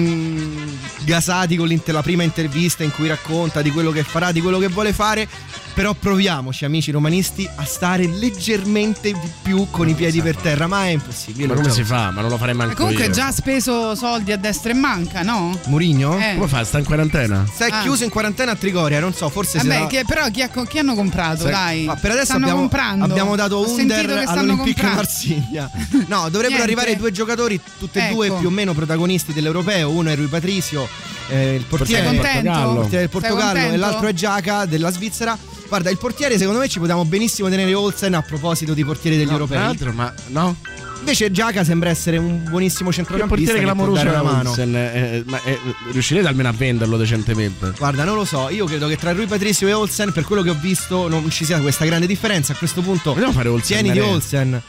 gasati 1.04 1.56
con 1.56 1.68
la 1.86 2.02
prima 2.02 2.22
intervista 2.22 2.82
in 2.82 2.92
cui 2.92 3.08
racconta 3.08 3.62
di 3.62 3.70
quello 3.70 3.90
che 3.90 4.02
farà, 4.02 4.32
di 4.32 4.40
quello 4.40 4.58
che 4.58 4.68
vuole 4.68 4.92
fare. 4.92 5.28
Però 5.76 5.92
proviamoci, 5.92 6.64
amici 6.64 6.90
romanisti, 6.90 7.46
a 7.54 7.64
stare 7.66 8.06
leggermente 8.06 9.12
di 9.12 9.30
più 9.42 9.66
con 9.70 9.86
i 9.86 9.92
piedi 9.92 10.22
per 10.22 10.34
terra, 10.36 10.66
ma 10.66 10.86
è 10.86 10.88
impossibile. 10.88 11.48
Ma 11.48 11.54
come 11.54 11.68
si 11.70 11.84
fa? 11.84 12.10
Ma 12.10 12.22
non 12.22 12.30
lo 12.30 12.38
farei 12.38 12.54
Ma 12.54 12.64
manco 12.64 12.78
comunque 12.80 13.04
io. 13.06 13.10
già 13.12 13.26
ha 13.26 13.32
speso 13.32 13.94
soldi 13.94 14.32
a 14.32 14.38
destra 14.38 14.70
e 14.70 14.74
manca, 14.74 15.20
no? 15.20 15.58
Murigno? 15.66 16.18
Eh. 16.18 16.34
Come 16.36 16.48
fa? 16.48 16.64
Sta 16.64 16.78
in 16.78 16.84
quarantena? 16.86 17.44
Sei 17.54 17.70
Ah. 17.70 17.82
chiuso 17.82 18.04
in 18.04 18.10
quarantena 18.10 18.52
a 18.52 18.54
Trigoria, 18.56 19.00
non 19.00 19.12
so, 19.12 19.28
forse 19.28 19.60
se 19.60 19.68
Vabbè, 19.68 19.86
che, 19.88 20.04
però 20.06 20.26
chi, 20.30 20.40
ha, 20.40 20.48
chi 20.48 20.78
hanno 20.78 20.94
comprato, 20.94 21.42
Sai- 21.42 21.50
dai? 21.50 21.84
Ma 21.84 21.96
per 21.96 22.10
adesso 22.12 22.24
stanno 22.26 22.44
abbiamo, 22.44 22.60
comprando. 22.60 23.04
abbiamo 23.04 23.36
dato 23.36 23.56
Ho 23.56 23.68
Under 23.68 24.24
comprando. 24.24 24.94
Marsiglia. 24.94 25.70
No, 26.06 26.30
dovrebbero 26.30 26.62
arrivare 26.64 26.96
due 26.96 27.12
giocatori, 27.12 27.34
tutti 27.78 27.98
e 27.98 28.08
due 28.12 28.26
Ecco. 28.26 28.38
più 28.38 28.48
o 28.48 28.50
meno 28.50 28.72
protagonisti 28.74 29.32
dell'Europeo. 29.32 29.90
Uno 29.90 30.10
è 30.10 30.16
Rui 30.16 30.26
Patricio, 30.26 30.88
eh, 31.28 31.54
il 31.54 31.64
portiere, 31.64 32.02
Portiere 32.04 32.38
il 32.38 32.74
portiere 32.74 32.98
del 33.00 33.08
Portogallo, 33.08 33.72
e 33.72 33.76
l'altro 33.76 34.06
è 34.08 34.12
Giaca 34.12 34.64
della 34.64 34.90
Svizzera. 34.90 35.38
Guarda, 35.68 35.90
il 35.90 35.98
portiere 35.98 36.38
secondo 36.38 36.60
me 36.60 36.68
ci 36.68 36.78
potevamo 36.78 37.04
benissimo 37.04 37.48
tenere 37.48 37.74
Olsen 37.74 38.14
a 38.14 38.22
proposito 38.22 38.72
di 38.72 38.84
portieri 38.84 39.16
degli 39.16 39.26
No, 39.26 39.32
europei. 39.32 39.56
tra 39.56 39.66
l'altro, 39.66 39.92
ma 39.92 40.12
no? 40.28 40.56
Invece 40.98 41.30
Giaca 41.30 41.62
sembra 41.62 41.90
essere 41.90 42.16
un 42.16 42.42
buonissimo 42.48 42.90
centrocampista 42.92 43.52
portiere 43.52 43.58
che 43.58 43.64
può 43.64 43.84
clamoroso 43.84 44.08
una 44.08 44.22
mano. 44.32 44.48
Olsen, 44.50 44.74
eh, 44.76 45.22
ma 45.26 45.40
eh, 45.44 45.58
riuscirete 45.92 46.26
almeno 46.26 46.48
a 46.48 46.52
venderlo 46.52 46.96
decentemente? 46.96 47.72
Guarda, 47.76 48.04
non 48.04 48.14
lo 48.16 48.24
so, 48.24 48.48
io 48.48 48.64
credo 48.64 48.88
che 48.88 48.96
tra 48.96 49.12
Rui 49.12 49.26
Patricio 49.26 49.66
e 49.66 49.72
Olsen, 49.72 50.12
per 50.12 50.24
quello 50.24 50.42
che 50.42 50.50
ho 50.50 50.56
visto, 50.58 51.06
non 51.08 51.28
ci 51.30 51.44
sia 51.44 51.60
questa 51.60 51.84
grande 51.84 52.06
differenza. 52.06 52.54
A 52.54 52.56
questo 52.56 52.80
punto, 52.80 53.12
Vogliamo 53.12 53.32
fare 53.32 53.48
Olsen? 53.48 53.82
tieni 53.82 53.92
di? 53.92 54.00
Olsen. 54.00 54.62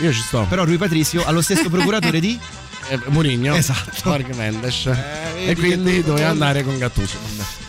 Io 0.00 0.12
ci 0.12 0.20
sto. 0.20 0.46
Però 0.48 0.64
Rui 0.64 0.78
Patricio 0.78 1.24
ha 1.24 1.30
lo 1.30 1.42
stesso 1.42 1.68
procuratore 1.68 2.20
di. 2.20 2.38
Eh, 2.88 2.98
Murigno. 3.06 3.54
Esatto. 3.54 3.92
Jorge 4.02 4.34
Mendes. 4.34 4.82
vedi 4.86 5.46
e 5.46 5.54
quindi 5.54 6.02
doveva 6.02 6.30
andare 6.30 6.64
con 6.64 6.76
Gattuso. 6.78 7.16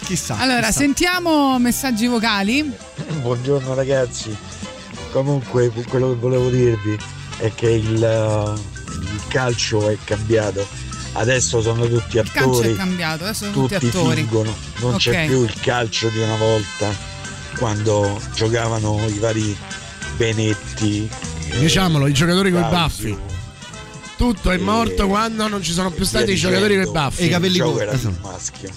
Chissà. 0.03 0.37
Allora, 0.39 0.65
chissà. 0.65 0.71
sentiamo 0.79 1.59
messaggi 1.59 2.07
vocali. 2.07 2.67
Buongiorno 3.21 3.75
ragazzi, 3.75 4.35
comunque 5.11 5.69
quello 5.87 6.09
che 6.09 6.15
volevo 6.15 6.49
dirvi 6.49 6.97
è 7.37 7.51
che 7.53 7.69
il, 7.69 8.03
eh, 8.03 8.91
il 8.91 9.21
calcio 9.27 9.87
è 9.87 9.95
cambiato, 10.03 10.67
adesso 11.13 11.61
sono 11.61 11.85
tutti 11.87 12.17
Il 12.17 12.31
calcio 12.31 12.49
è 12.49 12.63
attori, 12.63 12.75
cambiato, 12.75 13.23
adesso 13.25 13.45
sono 13.51 13.67
tutti 13.67 13.73
tutti 13.75 13.85
attori. 13.95 14.15
fingono, 14.15 14.55
non 14.79 14.93
Ok. 14.95 14.99
c'è 14.99 15.25
più 15.27 15.43
il 15.43 15.53
calcio 15.61 16.09
di 16.09 16.17
una 16.17 16.35
volta 16.37 16.89
quando 17.57 18.19
giocavano 18.33 18.99
i 19.09 19.19
vari 19.19 19.55
Benetti. 20.17 21.09
eh, 21.49 21.59
Diciamolo, 21.59 22.07
i 22.07 22.13
giocatori 22.13 22.51
con 22.51 22.61
i 22.61 22.69
baffi. 22.69 23.17
Tutto 24.15 24.51
è 24.51 24.57
morto 24.57 25.07
quando 25.07 25.47
non 25.47 25.61
ci 25.61 25.73
sono 25.73 25.89
più 25.91 26.05
stati 26.05 26.31
i 26.31 26.35
giocatori 26.35 26.75
con 26.75 26.87
i 26.87 26.91
baffi. 26.91 27.21
E 27.21 27.25
i 27.25 27.29
capelli 27.29 27.57
corti. 27.59 27.97
sul 27.97 28.15
maschio. 28.21 28.69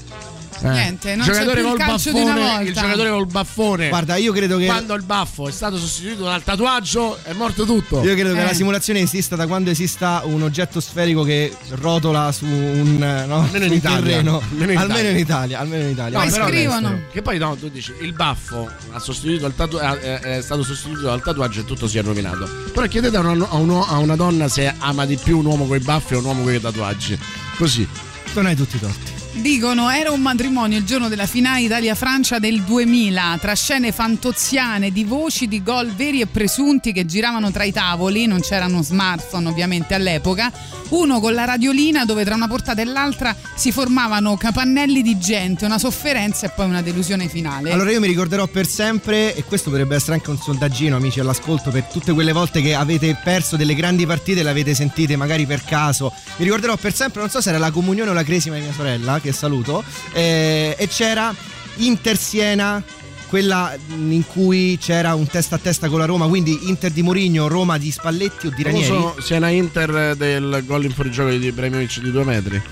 Eh. 0.66 0.72
Niente, 0.72 1.14
non 1.16 1.26
c'è 1.26 1.32
giocatore 1.32 1.60
più 1.60 1.70
il 1.70 1.76
col 1.76 1.86
calcio 1.86 2.12
di 2.12 2.20
una 2.20 2.32
baffone, 2.32 2.48
volta. 2.54 2.62
il 2.68 2.74
giocatore 2.74 3.10
col 3.10 3.26
baffone. 3.26 3.88
Guarda, 3.88 4.16
io 4.16 4.32
credo 4.32 4.56
che 4.58 4.66
Quando 4.66 4.94
il 4.94 5.02
baffo 5.02 5.48
è 5.48 5.52
stato 5.52 5.78
sostituito 5.78 6.24
dal 6.24 6.42
tatuaggio, 6.42 7.18
è 7.22 7.32
morto 7.32 7.64
tutto. 7.64 8.02
Io 8.02 8.14
credo 8.14 8.32
che 8.34 8.40
Eh. 8.40 8.44
la 8.44 8.54
simulazione 8.54 9.00
esista 9.00 9.36
da 9.36 9.46
quando 9.46 9.70
esista 9.70 10.22
un 10.24 10.42
oggetto 10.42 10.80
sferico 10.80 11.22
che 11.22 11.52
rotola 11.70 12.32
su 12.32 12.44
un, 12.46 12.96
no, 13.28 13.40
Almeno 13.40 13.64
in 13.64 13.72
Italia. 13.72 14.00
terreno. 14.00 14.42
Almeno 14.50 14.72
in 14.72 14.78
almeno 14.78 14.98
Italia. 14.98 15.10
in 15.10 15.16
Italia. 15.18 15.58
Almeno 15.60 15.82
in 15.84 15.90
Italia. 15.90 16.18
No, 16.24 16.30
però 16.30 16.46
scrivono. 16.46 17.00
Che 17.12 17.22
poi 17.22 17.38
no, 17.38 17.56
tu 17.56 17.68
dici 17.68 17.92
il 18.00 18.12
baffo 18.12 18.68
ha 18.92 18.98
sostituito 18.98 19.46
il 19.46 19.54
tatu- 19.54 19.80
è, 19.80 19.98
è- 19.98 20.20
è 20.38 20.42
stato 20.42 20.62
sostituito 20.62 21.02
dal 21.06 21.22
tatuaggio 21.22 21.60
e 21.60 21.64
tutto 21.64 21.86
si 21.86 21.98
è 21.98 22.02
rovinato. 22.02 22.48
Però 22.72 22.86
chiedete 22.86 23.16
a 23.16 23.20
una, 23.20 23.48
a 23.48 23.56
uno- 23.56 23.86
a 23.86 23.98
una 23.98 24.16
donna 24.16 24.48
se 24.48 24.72
ama 24.78 25.04
di 25.06 25.16
più 25.16 25.38
un 25.38 25.44
uomo 25.46 25.66
con 25.66 25.76
i 25.76 25.80
baffi 25.80 26.14
o 26.14 26.18
un 26.18 26.24
uomo 26.24 26.42
con 26.42 26.52
i 26.54 26.60
tatuaggi. 26.60 27.18
Così. 27.56 27.86
Non 28.34 28.46
hai 28.46 28.54
tutti 28.56 28.76
i 28.76 28.80
torti. 28.80 29.15
Dicono 29.36 29.90
era 29.90 30.10
un 30.10 30.22
matrimonio 30.22 30.78
il 30.78 30.84
giorno 30.84 31.08
della 31.08 31.26
finale 31.26 31.60
Italia-Francia 31.60 32.38
del 32.38 32.62
2000 32.62 33.38
tra 33.40 33.54
scene 33.54 33.92
fantoziane 33.92 34.90
di 34.90 35.04
voci 35.04 35.46
di 35.46 35.62
gol 35.62 35.92
veri 35.92 36.20
e 36.20 36.26
presunti 36.26 36.92
che 36.92 37.04
giravano 37.04 37.50
tra 37.50 37.64
i 37.64 37.70
tavoli, 37.70 38.26
non 38.26 38.40
c'erano 38.40 38.82
smartphone 38.82 39.48
ovviamente 39.48 39.94
all'epoca, 39.94 40.50
uno 40.88 41.20
con 41.20 41.34
la 41.34 41.44
radiolina 41.44 42.04
dove 42.04 42.24
tra 42.24 42.34
una 42.34 42.48
portata 42.48 42.80
e 42.80 42.84
l'altra 42.84 43.36
si 43.54 43.72
formavano 43.72 44.36
capannelli 44.36 45.02
di 45.02 45.18
gente, 45.18 45.64
una 45.64 45.78
sofferenza 45.78 46.46
e 46.46 46.50
poi 46.54 46.66
una 46.66 46.82
delusione 46.82 47.28
finale. 47.28 47.72
Allora 47.72 47.90
io 47.90 48.00
mi 48.00 48.06
ricorderò 48.06 48.46
per 48.46 48.66
sempre, 48.66 49.34
e 49.34 49.44
questo 49.44 49.70
potrebbe 49.70 49.96
essere 49.96 50.14
anche 50.14 50.30
un 50.30 50.38
sondaggino, 50.38 50.96
amici 50.96 51.20
all'ascolto, 51.20 51.70
per 51.70 51.84
tutte 51.84 52.12
quelle 52.12 52.32
volte 52.32 52.62
che 52.62 52.74
avete 52.74 53.18
perso 53.22 53.56
delle 53.56 53.74
grandi 53.74 54.06
partite 54.06 54.40
e 54.40 54.42
le 54.42 54.50
avete 54.50 54.74
sentite 54.74 55.16
magari 55.16 55.46
per 55.46 55.62
caso. 55.64 56.12
Mi 56.36 56.44
ricorderò 56.44 56.76
per 56.76 56.94
sempre, 56.94 57.20
non 57.20 57.30
so 57.30 57.40
se 57.40 57.48
era 57.50 57.58
la 57.58 57.70
comunione 57.70 58.10
o 58.10 58.12
la 58.12 58.24
cresima 58.24 58.56
di 58.56 58.62
mia 58.62 58.72
sorella, 58.72 59.20
che 59.26 59.32
saluto, 59.32 59.84
eh, 60.12 60.74
e 60.78 60.88
c'era 60.88 61.34
Inter 61.76 62.16
Siena. 62.16 62.82
Quella 63.28 63.76
in 63.88 64.24
cui 64.24 64.78
c'era 64.80 65.16
un 65.16 65.26
testa 65.26 65.56
a 65.56 65.58
testa 65.58 65.88
con 65.88 65.98
la 65.98 66.04
Roma, 66.04 66.28
quindi 66.28 66.68
Inter 66.68 66.92
di 66.92 67.02
Mourinho, 67.02 67.48
Roma 67.48 67.76
di 67.76 67.90
Spalletti 67.90 68.46
o 68.46 68.52
di 68.54 68.62
Ranieri. 68.62 68.86
Famoso 68.86 69.20
Siena 69.20 69.48
Inter 69.48 70.14
del 70.14 70.62
gol 70.64 70.84
in 70.84 70.92
fuorigioco 70.92 71.30
di 71.30 71.44
Ibrahimovic 71.44 71.98
di 71.98 72.12
due 72.12 72.22
metri. 72.22 72.62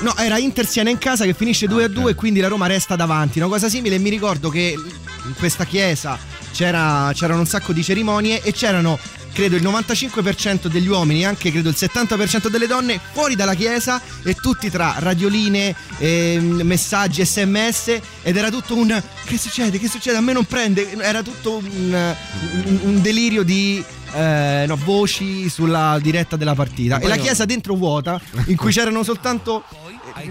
No, 0.00 0.14
era 0.18 0.36
Inter 0.38 0.66
Siena 0.66 0.90
in 0.90 0.98
casa 0.98 1.24
che 1.24 1.32
finisce 1.32 1.66
2 1.66 1.84
a 1.84 1.88
2 1.88 2.10
e 2.10 2.14
quindi 2.14 2.40
la 2.40 2.48
Roma 2.48 2.66
resta 2.66 2.96
davanti. 2.96 3.38
Una 3.38 3.48
cosa 3.48 3.70
simile. 3.70 3.98
Mi 3.98 4.10
ricordo 4.10 4.50
che 4.50 4.74
in 4.76 5.34
questa 5.38 5.64
chiesa 5.64 6.18
c'era, 6.52 7.10
c'erano 7.14 7.40
un 7.40 7.46
sacco 7.46 7.72
di 7.72 7.82
cerimonie 7.82 8.42
e 8.42 8.52
c'erano, 8.52 8.98
credo, 9.34 9.56
il 9.56 9.62
95% 9.62 10.68
degli 10.68 10.86
uomini, 10.88 11.26
anche 11.26 11.50
credo 11.50 11.68
il 11.68 11.76
70% 11.78 12.48
delle 12.48 12.66
donne 12.66 12.98
fuori 13.12 13.34
dalla 13.36 13.54
chiesa 13.54 14.00
e 14.22 14.34
tutti 14.34 14.70
tra 14.70 14.94
radioline, 14.98 15.74
ehm, 15.98 16.62
messaggi, 16.62 17.24
sms 17.24 17.98
ed 18.22 18.36
era 18.36 18.48
tutto 18.50 18.74
un 18.76 19.02
che 19.24 19.36
succede? 19.36 19.78
Che 19.78 19.88
succede? 19.88 20.16
A 20.16 20.20
me 20.20 20.32
non 20.32 20.44
prende. 20.44 20.90
Era 21.00 21.22
tutto 21.22 21.56
un, 21.56 22.14
un- 22.64 22.80
un 22.82 23.02
delirio 23.02 23.42
di 23.42 23.82
eh, 24.14 24.64
no, 24.68 24.76
voci 24.76 25.48
sulla 25.48 25.98
diretta 26.00 26.36
della 26.36 26.54
partita. 26.54 26.98
E 27.00 27.08
la 27.08 27.16
chiesa 27.16 27.44
dentro 27.44 27.74
vuota, 27.74 28.20
in 28.46 28.56
cui 28.56 28.70
c'erano 28.70 29.02
soltanto. 29.02 29.64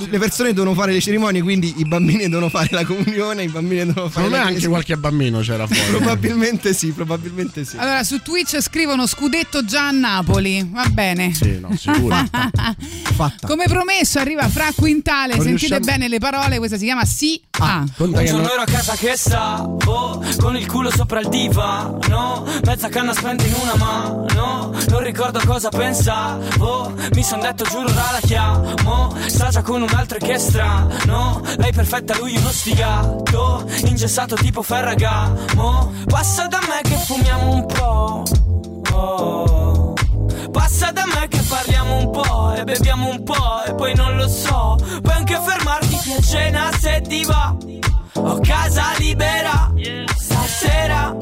Le 0.10 0.17
persone 0.17 0.54
devono 0.54 0.74
fare 0.74 0.93
le 0.93 1.02
cerimonie, 1.02 1.41
quindi 1.41 1.74
i 1.78 1.86
bambini 1.86 2.30
devono 2.30 2.50
fare 2.50 2.69
la 2.72 2.86
comunione, 2.86 3.43
i 3.43 3.50
bambini 3.50 3.86
devono 3.86 4.10
fare 4.10 4.28
me 4.30 4.38
la 4.38 4.43
anche 4.46 4.67
qualche 4.67 4.98
bambino 4.98 5.39
c'era 5.41 5.67
fuori. 5.67 5.89
Probabilmente 5.89 6.74
sì, 6.74 6.91
probabilmente 6.91 7.65
sì. 7.65 7.78
Allora 7.78 8.04
su 8.04 8.22
Twitch 8.22 8.60
scrivono 8.62 9.06
scudetto 9.06 9.65
già 9.65 9.89
a 9.89 9.91
Napoli, 9.91 10.67
va 10.72 10.86
bene. 10.89 11.34
Sì, 11.34 11.60
no, 11.60 11.76
sicuro. 11.76 12.15
Fatta. 13.13 13.48
Come 13.48 13.65
promesso 13.65 14.19
arriva 14.19 14.48
Fra 14.50 14.69
Quintale, 14.76 15.36
Non 15.36 15.43
sentite 15.46 15.76
riusciamo- 15.78 15.86
bene 15.86 16.08
le 16.08 16.17
parole, 16.19 16.58
questa 16.58 16.78
si 16.78 16.86
chiama 16.86 17.06
Sì 17.06 17.39
A. 17.60 17.86
Conta 17.96 18.19
Un 18.19 18.26
giorno 18.26 18.41
no- 18.43 18.52
ero 18.52 18.62
a 18.62 18.65
casa 18.65 18.96
che 18.96 19.13
stavo 19.15 20.24
Con 20.39 20.56
il 20.56 20.65
culo 20.65 20.89
sopra 20.89 21.19
il 21.19 21.28
divano 21.30 22.46
Mezza 22.65 22.89
canna 22.89 23.13
spenta 23.13 23.46
in 23.46 23.54
una 23.62 23.76
mano 23.76 24.26
Non 24.89 25.04
ricordo 25.04 25.39
cosa 25.46 25.69
pensavo 25.69 26.93
Mi 27.13 27.24
son 27.24 27.41
detto 27.41 27.65
giuro 27.65 27.84
la 27.93 28.19
chiamo 28.26 29.15
Sta 29.28 29.50
già 29.50 29.62
con 29.73 29.81
un 29.81 29.89
altro 29.95 30.19
che 30.19 30.38
strano 30.38 31.41
Lei 31.57 31.71
perfetta, 31.73 32.15
lui 32.17 32.38
uno 32.38 32.51
sfigato 32.51 33.67
Ingessato 33.86 34.36
tipo 34.36 34.62
Ferragamo 34.62 35.91
Passa 36.05 36.45
da 36.45 36.59
me 36.59 36.79
che 36.83 36.95
fumiamo 36.95 37.49
un 37.49 37.65
po' 37.65 38.23
Oh. 38.95 39.95
Passa 40.51 40.91
da 40.91 41.03
me 41.07 41.27
che 41.27 41.41
parliamo 41.49 41.97
un 41.97 42.12
po' 42.12 42.53
e 42.53 42.63
beviamo 42.63 43.09
un 43.09 43.23
po' 43.23 43.63
e 43.65 43.73
poi 43.73 43.95
non 43.95 44.15
lo 44.17 44.27
so. 44.27 44.77
Puoi 45.01 45.15
anche 45.15 45.39
fermarti 45.43 45.97
qui 45.97 46.13
a 46.13 46.21
cena 46.21 46.69
se 46.79 47.01
ti 47.07 47.25
va. 47.25 47.55
Ho 48.13 48.39
casa 48.39 48.93
libera. 48.99 49.71
Stasera 50.63 51.13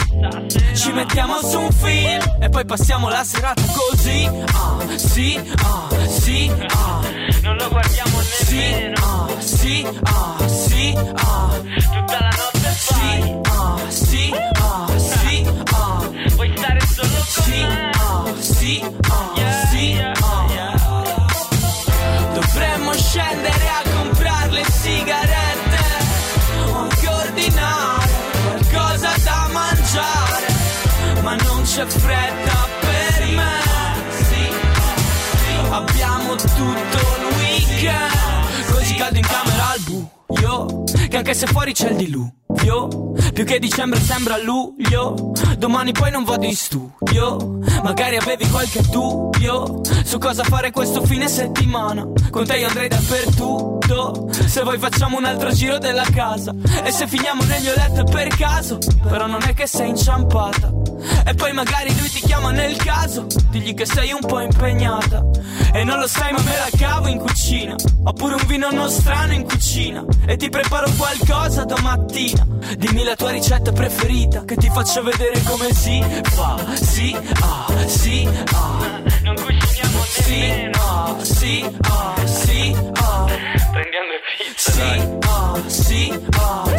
ci 0.75 0.91
mettiamo 0.91 1.39
su 1.41 1.59
un 1.59 1.71
film 1.71 2.35
e 2.39 2.49
poi 2.49 2.63
passiamo 2.63 3.09
la 3.09 3.23
serata 3.23 3.63
così. 3.63 4.29
Ah, 4.53 4.77
sì, 4.97 5.35
ah, 5.63 6.07
sì, 6.07 6.51
ah. 6.67 7.01
Non 7.41 7.55
lo 7.57 7.67
guardiamo 7.69 8.19
nemmeno. 8.19 8.37
Sì, 8.45 8.93
ah, 8.93 9.27
sì, 9.39 9.87
ah, 10.03 10.47
sì, 10.47 10.95
ah. 10.95 11.49
Tutta 11.91 12.19
la 12.19 12.29
notte 12.37 12.75
sì, 12.77 13.39
ah, 13.41 13.77
sì, 13.89 14.31
ah, 14.59 14.97
sì, 14.99 15.47
ah. 15.73 16.09
Vuoi 16.35 16.53
stare 16.55 16.79
solo 16.93 17.07
con 17.09 17.43
sì, 17.43 17.63
ah, 17.63 18.23
sì, 18.37 18.83
ah, 19.09 19.65
sì, 19.71 19.99
ah. 19.99 20.19
Dovremmo 22.33 22.93
scendere 22.93 23.69
a 23.69 23.90
c'è 31.73 31.85
fretta 31.85 32.67
per 32.81 33.27
me. 33.27 33.59
Abbiamo 35.69 36.35
tutto 36.35 36.99
il 36.99 37.35
weekend, 37.37 38.65
così 38.69 38.95
caldo 38.95 39.17
in 39.17 39.25
camera 39.25 39.69
al 39.69 39.79
buio, 39.79 40.83
che 41.11 41.17
anche 41.17 41.33
se 41.33 41.45
fuori 41.45 41.73
c'è 41.73 41.89
il 41.89 41.97
diluvio, 41.97 43.11
più 43.33 43.43
che 43.43 43.59
dicembre 43.59 43.99
sembra 43.99 44.41
luglio, 44.41 45.33
domani 45.57 45.91
poi 45.91 46.09
non 46.09 46.23
vado 46.23 46.45
in 46.45 46.55
studio, 46.55 47.59
magari 47.83 48.15
avevi 48.15 48.47
qualche 48.47 48.81
dubbio 48.89 49.81
su 50.05 50.17
cosa 50.19 50.43
fare 50.43 50.71
questo 50.71 51.03
fine 51.03 51.27
settimana, 51.27 52.07
con 52.29 52.45
te 52.45 52.55
io 52.55 52.67
andrei 52.67 52.87
dappertutto, 52.87 54.29
se 54.31 54.61
vuoi 54.61 54.77
facciamo 54.77 55.17
un 55.17 55.25
altro 55.25 55.51
giro 55.51 55.79
della 55.79 56.05
casa, 56.13 56.55
e 56.81 56.91
se 56.91 57.05
finiamo 57.07 57.43
negli 57.43 57.67
letto 57.75 58.05
per 58.05 58.29
caso, 58.29 58.77
però 59.03 59.27
non 59.27 59.41
è 59.45 59.53
che 59.53 59.67
sei 59.67 59.89
inciampata. 59.89 60.71
E 61.25 61.33
poi 61.33 61.51
magari 61.51 61.93
lui 61.97 62.09
ti 62.09 62.21
chiama 62.21 62.51
nel 62.51 62.75
caso 62.75 63.25
Digli 63.49 63.73
che 63.73 63.85
sei 63.85 64.11
un 64.11 64.21
po' 64.25 64.39
impegnata. 64.39 65.25
E 65.73 65.83
non 65.83 65.99
lo 65.99 66.07
sai 66.07 66.31
ma 66.31 66.39
me 66.41 66.55
la 66.55 66.69
cavo 66.77 67.07
in 67.07 67.17
cucina. 67.17 67.75
Oppure 68.03 68.35
un 68.35 68.45
vino 68.47 68.71
nostrano 68.71 69.33
in 69.33 69.43
cucina. 69.43 70.05
E 70.25 70.37
ti 70.37 70.49
preparo 70.49 70.89
qualcosa 71.01 71.65
domattina 71.65 72.45
Dimmi 72.77 73.03
la 73.03 73.15
tua 73.15 73.31
ricetta 73.31 73.71
preferita 73.71 74.45
Che 74.45 74.55
ti 74.55 74.69
faccio 74.69 75.01
vedere 75.01 75.41
come 75.43 75.73
si 75.73 75.99
fa. 76.23 76.75
Sì, 76.75 77.15
ah, 77.41 77.87
sì, 77.87 78.29
ah. 78.53 79.01
Non 79.23 79.35
cuciniamo 79.35 79.99
nemmeno 80.27 80.69
Sì, 80.69 80.69
ah, 80.71 81.15
sì, 81.23 81.77
ah, 81.81 82.25
sì, 82.27 82.75
ah. 82.93 83.25
Prendiamo 83.71 84.13
pizza 84.37 84.71
Sì, 84.71 85.17
ah, 85.21 85.61
sì, 85.67 86.19
ah, 86.37 86.70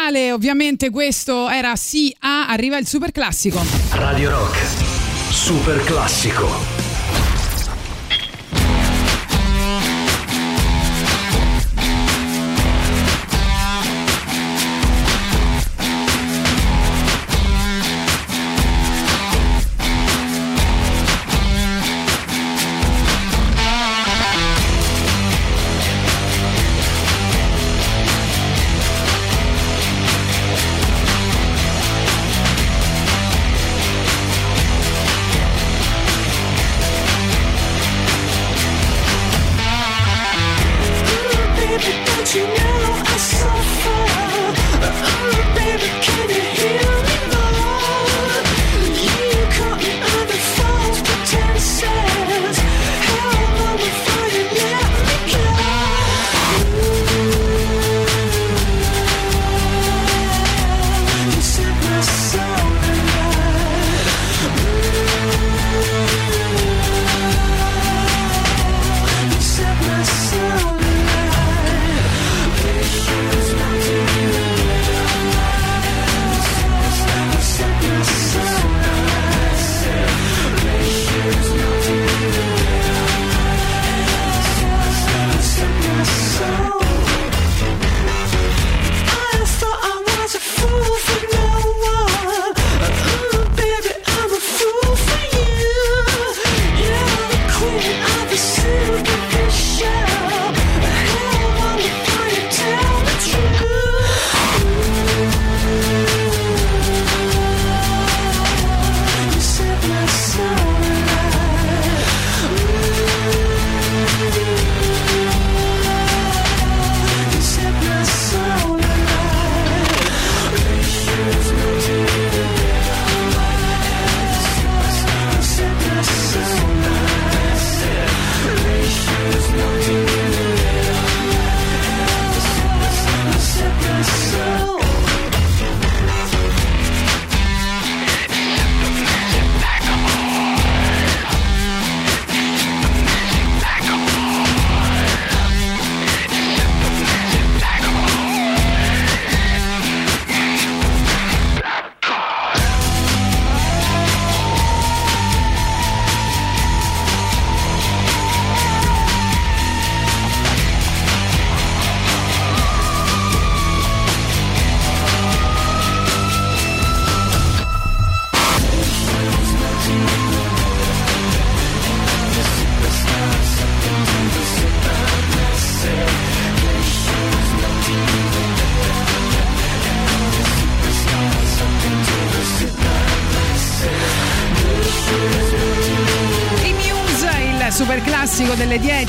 Quintale, 0.00 0.32
ovviamente 0.32 0.88
questo 0.88 1.50
era 1.50 1.76
Sì 1.76 2.14
A, 2.20 2.48
arriva 2.48 2.78
il 2.78 2.86
super 2.86 3.12
classico. 3.12 3.60
Radio 3.90 4.30
Rock. 4.30 4.56
Super 5.30 5.84
classico. 5.84 6.79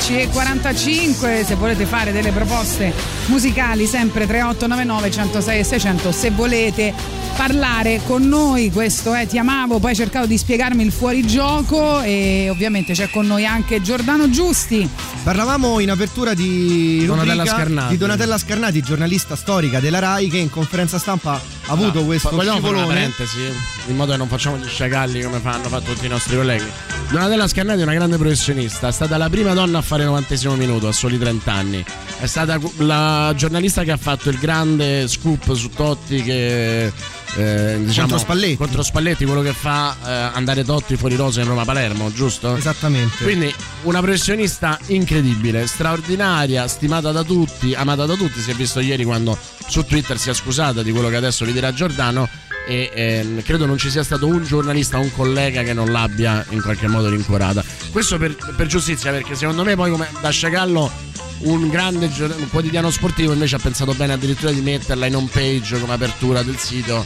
10.45. 0.02 1.46
Se 1.46 1.56
volete 1.56 1.86
fare 1.86 2.12
delle 2.12 2.32
proposte 2.32 2.92
musicali, 3.28 3.86
sempre 3.86 4.26
3899 4.26 5.12
106 5.12 5.60
e 5.60 5.64
600. 5.64 6.12
Se 6.12 6.32
volete 6.32 6.94
parlare 7.36 8.02
con 8.06 8.28
noi, 8.28 8.72
questo 8.72 9.14
è 9.14 9.28
Ti 9.28 9.38
amavo. 9.38 9.80
Poi 9.80 9.92
hai 9.92 9.96
cercato 9.96 10.26
di 10.26 10.38
spiegarmi 10.38 10.84
il 10.84 10.92
fuorigioco 10.92 12.02
e 12.02 12.48
ovviamente 12.50 12.94
c'è 12.94 13.10
con 13.10 13.28
noi 13.28 13.46
anche 13.46 13.82
Giordano 13.82 14.30
Giusti. 14.30 14.90
Parlavamo 15.24 15.80
in 15.80 15.92
apertura 15.92 16.34
di 16.34 17.06
Donatella 17.06 17.46
Scarnati. 17.46 17.92
di 17.92 17.98
Donatella 17.98 18.38
Scarnati, 18.40 18.82
giornalista 18.82 19.36
storica 19.36 19.80
della 19.80 20.00
RAI 20.00 20.30
che 20.30 20.38
in 20.38 20.50
conferenza 20.50 20.98
stampa 20.98 21.34
ha 21.34 21.72
avuto 21.72 22.00
No, 22.00 22.06
questo 22.06 22.32
vogliamo 22.32 22.60
fare 22.60 22.74
una 22.74 22.86
scivolone. 22.86 22.94
parentesi 22.94 23.40
in 23.88 23.96
modo 23.96 24.12
che 24.12 24.18
non 24.18 24.28
facciamo 24.28 24.58
gli 24.58 24.68
sciacalli 24.68 25.22
come 25.22 25.40
fanno 25.40 25.82
tutti 25.82 26.06
i 26.06 26.10
nostri 26.10 26.36
colleghi 26.36 26.91
Donatella 27.12 27.46
Scarnati 27.46 27.82
è 27.82 27.84
una 27.84 27.94
grande 27.94 28.16
professionista 28.18 28.88
è 28.88 28.92
stata 28.94 29.18
la 29.18 29.30
prima 29.30 29.54
donna 29.54 29.80
a 29.80 29.82
fare 29.82 30.04
il 30.04 30.08
90 30.08 30.56
minuto 30.56 30.88
a 30.88 30.94
soli 30.94 31.20
30 31.20 31.52
anni 31.52 31.84
è 32.22 32.26
stata 32.26 32.58
la 32.78 33.34
giornalista 33.36 33.84
che 33.84 33.92
ha 33.92 33.98
fatto 33.98 34.30
il 34.30 34.38
grande 34.38 35.10
scoop 35.10 35.54
su 35.54 35.70
Totti 35.70 36.24
che 36.24 36.92
eh, 37.36 37.82
diciamo, 37.84 38.08
Contro 38.08 38.18
Spalletti. 38.18 38.58
contro 38.58 38.84
Spalletti, 38.84 39.26
quello 39.26 39.42
che 39.42 39.54
fa 39.54 39.96
eh, 40.06 40.12
andare 40.36 40.64
Totti 40.64 40.96
fuori 40.98 41.16
rosa 41.16 41.42
in 41.42 41.48
Roma 41.48 41.64
Palermo 41.64 42.12
giusto? 42.12 42.56
Esattamente. 42.56 43.24
Quindi 43.24 43.54
una 43.84 44.02
professionista 44.02 44.78
incredibile, 44.88 45.68
straordinaria, 45.68 46.68
stimata 46.68 47.12
da 47.12 47.24
tutti, 47.24 47.74
amata 47.74 48.06
da 48.06 48.16
tutti. 48.16 48.42
Si 48.42 48.52
è 48.52 48.54
visto 48.54 48.80
ieri 48.80 49.06
quando 49.06 49.38
su 49.68 49.86
Twitter 49.86 50.18
si 50.18 50.30
è 50.30 50.34
scusata 50.34 50.84
di 50.84 50.92
quello 50.92 51.08
che 51.08 51.16
adesso 51.16 51.46
vi 51.46 51.54
dirà 51.54 51.74
Giordano. 51.74 52.28
E 52.68 52.92
ehm, 52.94 53.44
credo 53.44 53.66
non 53.66 53.78
ci 53.78 53.90
sia 53.90 54.04
stato 54.04 54.28
un 54.28 54.44
giornalista, 54.44 54.98
un 54.98 55.12
collega 55.14 55.64
che 55.64 55.74
non 55.74 55.92
l'abbia 55.92 56.46
in 56.50 56.62
qualche 56.62 56.88
modo 56.88 57.10
rincuorata. 57.10 57.64
Questo 57.92 58.18
per, 58.18 58.36
per 58.56 58.68
giustizia, 58.68 59.12
perché 59.12 59.36
secondo 59.36 59.64
me 59.64 59.76
poi 59.76 59.92
come 59.92 60.08
da 60.22 60.30
Sciacallo 60.30 61.10
un 61.44 61.70
grande 61.70 62.06
un 62.16 62.50
quotidiano 62.50 62.92
sportivo 62.92 63.34
invece 63.34 63.56
ha 63.56 63.60
pensato 63.60 63.94
bene 63.94 64.14
addirittura 64.14 64.52
di 64.52 64.62
metterla 64.62 65.08
in 65.08 65.16
home 65.16 65.30
page 65.32 65.80
come 65.80 65.94
apertura 65.94 66.44
del 66.44 66.58
sito, 66.58 67.06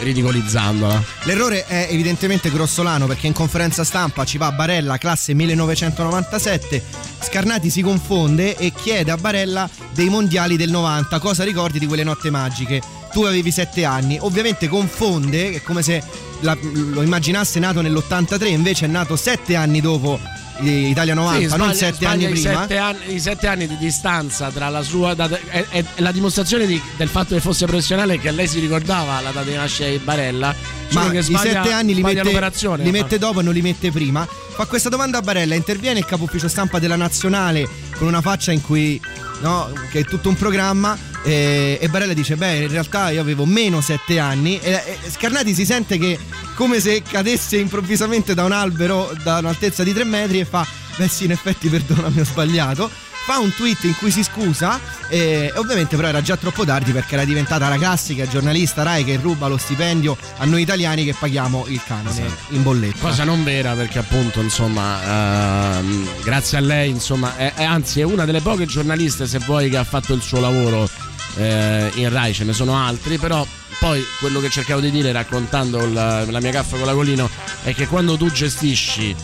ridicolizzandola. 0.00 1.02
L'errore 1.24 1.66
è 1.66 1.88
evidentemente 1.90 2.50
grossolano 2.50 3.06
perché 3.06 3.26
in 3.26 3.32
conferenza 3.32 3.84
stampa 3.84 4.24
ci 4.24 4.38
va 4.38 4.52
Barella, 4.52 4.98
classe 4.98 5.34
1997. 5.34 6.82
Scarnati 7.20 7.70
si 7.70 7.82
confonde 7.82 8.56
e 8.56 8.72
chiede 8.72 9.10
a 9.10 9.16
Barella 9.16 9.68
dei 9.92 10.08
mondiali 10.08 10.56
del 10.56 10.70
90. 10.70 11.18
Cosa 11.18 11.44
ricordi 11.44 11.78
di 11.78 11.86
quelle 11.86 12.04
notte 12.04 12.30
magiche? 12.30 12.99
Tu 13.12 13.22
avevi 13.24 13.50
7 13.50 13.84
anni. 13.84 14.18
Ovviamente 14.20 14.68
confonde, 14.68 15.52
è 15.54 15.62
come 15.62 15.82
se 15.82 16.02
la- 16.40 16.56
lo 16.60 17.02
immaginasse 17.02 17.58
nato 17.58 17.80
nell'83, 17.82 18.46
invece 18.46 18.84
è 18.84 18.88
nato 18.88 19.16
7 19.16 19.56
anni 19.56 19.80
dopo 19.80 20.18
Italia 20.62 21.14
90, 21.14 21.38
Sì, 21.40 21.46
non 21.56 21.72
sbaglia- 21.72 21.74
7 21.92 22.04
anni 22.06 22.20
sbaglia 22.24 22.28
i 22.28 22.32
prima. 22.42 22.60
sette 22.60 22.76
anni- 22.76 23.14
I 23.14 23.20
sette 23.20 23.46
anni 23.46 23.66
di 23.66 23.76
distanza 23.78 24.50
tra 24.50 24.68
la 24.68 24.82
sua 24.82 25.14
data, 25.14 25.38
è, 25.48 25.64
è- 25.70 25.84
è 25.94 26.00
la 26.02 26.12
dimostrazione 26.12 26.66
di- 26.66 26.80
del 26.98 27.08
fatto 27.08 27.34
che 27.34 27.40
fosse 27.40 27.64
professionale 27.66 28.18
che 28.18 28.30
lei 28.30 28.46
si 28.46 28.58
ricordava 28.60 29.20
la 29.22 29.30
data 29.30 29.42
di 29.48 29.54
nascita 29.56 29.88
di 29.88 29.96
Barella. 29.98 30.54
Ma 30.92 31.08
che 31.10 31.18
i 31.18 31.22
sbaglia- 31.22 31.62
7 31.62 31.72
anni 31.72 31.94
li 31.94 32.00
sbaglia 32.00 32.22
mette, 32.24 32.76
li 32.82 32.90
mette 32.90 33.18
dopo 33.18 33.40
e 33.40 33.42
non 33.42 33.54
li 33.54 33.62
mette 33.62 33.90
prima. 33.90 34.28
Fa 34.54 34.66
questa 34.66 34.88
domanda 34.90 35.18
a 35.18 35.22
Barella, 35.22 35.54
interviene 35.54 35.98
il 36.00 36.04
capo 36.04 36.24
ufficio 36.24 36.46
stampa 36.48 36.78
della 36.78 36.96
nazionale 36.96 37.66
con 37.96 38.06
una 38.06 38.20
faccia 38.20 38.52
in 38.52 38.60
cui 38.60 39.00
no, 39.40 39.72
che 39.90 40.00
è 40.00 40.04
tutto 40.04 40.28
un 40.28 40.34
programma 40.36 40.96
e, 41.22 41.78
e 41.80 41.88
Barella 41.88 42.12
dice 42.14 42.36
beh 42.36 42.56
in 42.56 42.68
realtà 42.68 43.10
io 43.10 43.20
avevo 43.20 43.44
meno 43.44 43.80
7 43.80 44.18
anni. 44.18 44.58
E, 44.60 44.98
e 45.02 45.10
Scarnati 45.10 45.54
si 45.54 45.64
sente 45.64 45.98
che 45.98 46.18
come 46.54 46.80
se 46.80 47.02
cadesse 47.02 47.56
improvvisamente 47.58 48.34
da 48.34 48.44
un 48.44 48.52
albero 48.52 49.12
da 49.22 49.38
un'altezza 49.38 49.82
di 49.82 49.92
3 49.92 50.04
metri 50.04 50.40
e 50.40 50.44
fa 50.44 50.66
beh 50.96 51.08
sì 51.08 51.24
in 51.24 51.32
effetti 51.32 51.68
perdonami 51.68 52.20
ho 52.20 52.24
sbagliato. 52.24 52.90
Fa 53.22 53.38
un 53.38 53.52
tweet 53.54 53.84
in 53.84 53.94
cui 53.96 54.10
si 54.10 54.24
scusa 54.24 54.80
e, 55.08 55.52
e 55.54 55.58
ovviamente 55.58 55.94
però 55.94 56.08
era 56.08 56.22
già 56.22 56.38
troppo 56.38 56.64
tardi 56.64 56.90
perché 56.90 57.14
era 57.14 57.24
diventata 57.24 57.68
la 57.68 57.76
classica 57.76 58.26
giornalista 58.26 58.82
Rai 58.82 59.04
che 59.04 59.18
ruba 59.20 59.46
lo 59.46 59.58
stipendio 59.58 60.16
a 60.38 60.46
noi 60.46 60.62
italiani 60.62 61.04
che 61.04 61.14
paghiamo 61.16 61.66
il 61.68 61.80
canone 61.86 62.24
in 62.48 62.62
bolletta. 62.62 62.98
Cosa 62.98 63.24
non 63.24 63.44
vera 63.44 63.74
perché 63.74 63.98
appunto 63.98 64.40
insomma 64.40 65.78
ehm, 65.78 66.22
grazie 66.24 66.56
a 66.56 66.60
lei 66.62 66.88
insomma 66.88 67.36
è, 67.36 67.52
è- 67.54 67.64
anzi 67.64 68.00
è 68.00 68.04
una 68.04 68.24
delle 68.24 68.40
poche 68.40 68.64
giornaliste 68.64 69.26
se 69.26 69.38
vuoi 69.40 69.68
che 69.68 69.76
ha 69.76 69.84
fatto 69.84 70.14
il 70.14 70.22
suo 70.22 70.40
lavoro 70.40 70.88
eh, 71.36 71.90
in 71.94 72.10
Rai 72.10 72.32
ce 72.34 72.44
ne 72.44 72.52
sono 72.52 72.76
altri 72.76 73.18
però 73.18 73.46
poi 73.78 74.04
quello 74.18 74.40
che 74.40 74.50
cercavo 74.50 74.80
di 74.80 74.90
dire 74.90 75.12
raccontando 75.12 75.86
la, 75.90 76.24
la 76.24 76.40
mia 76.40 76.50
caffa 76.50 76.76
con 76.76 76.86
la 76.86 76.92
Colino 76.92 77.28
è 77.62 77.74
che 77.74 77.86
quando 77.86 78.16
tu 78.16 78.30
gestisci 78.30 79.14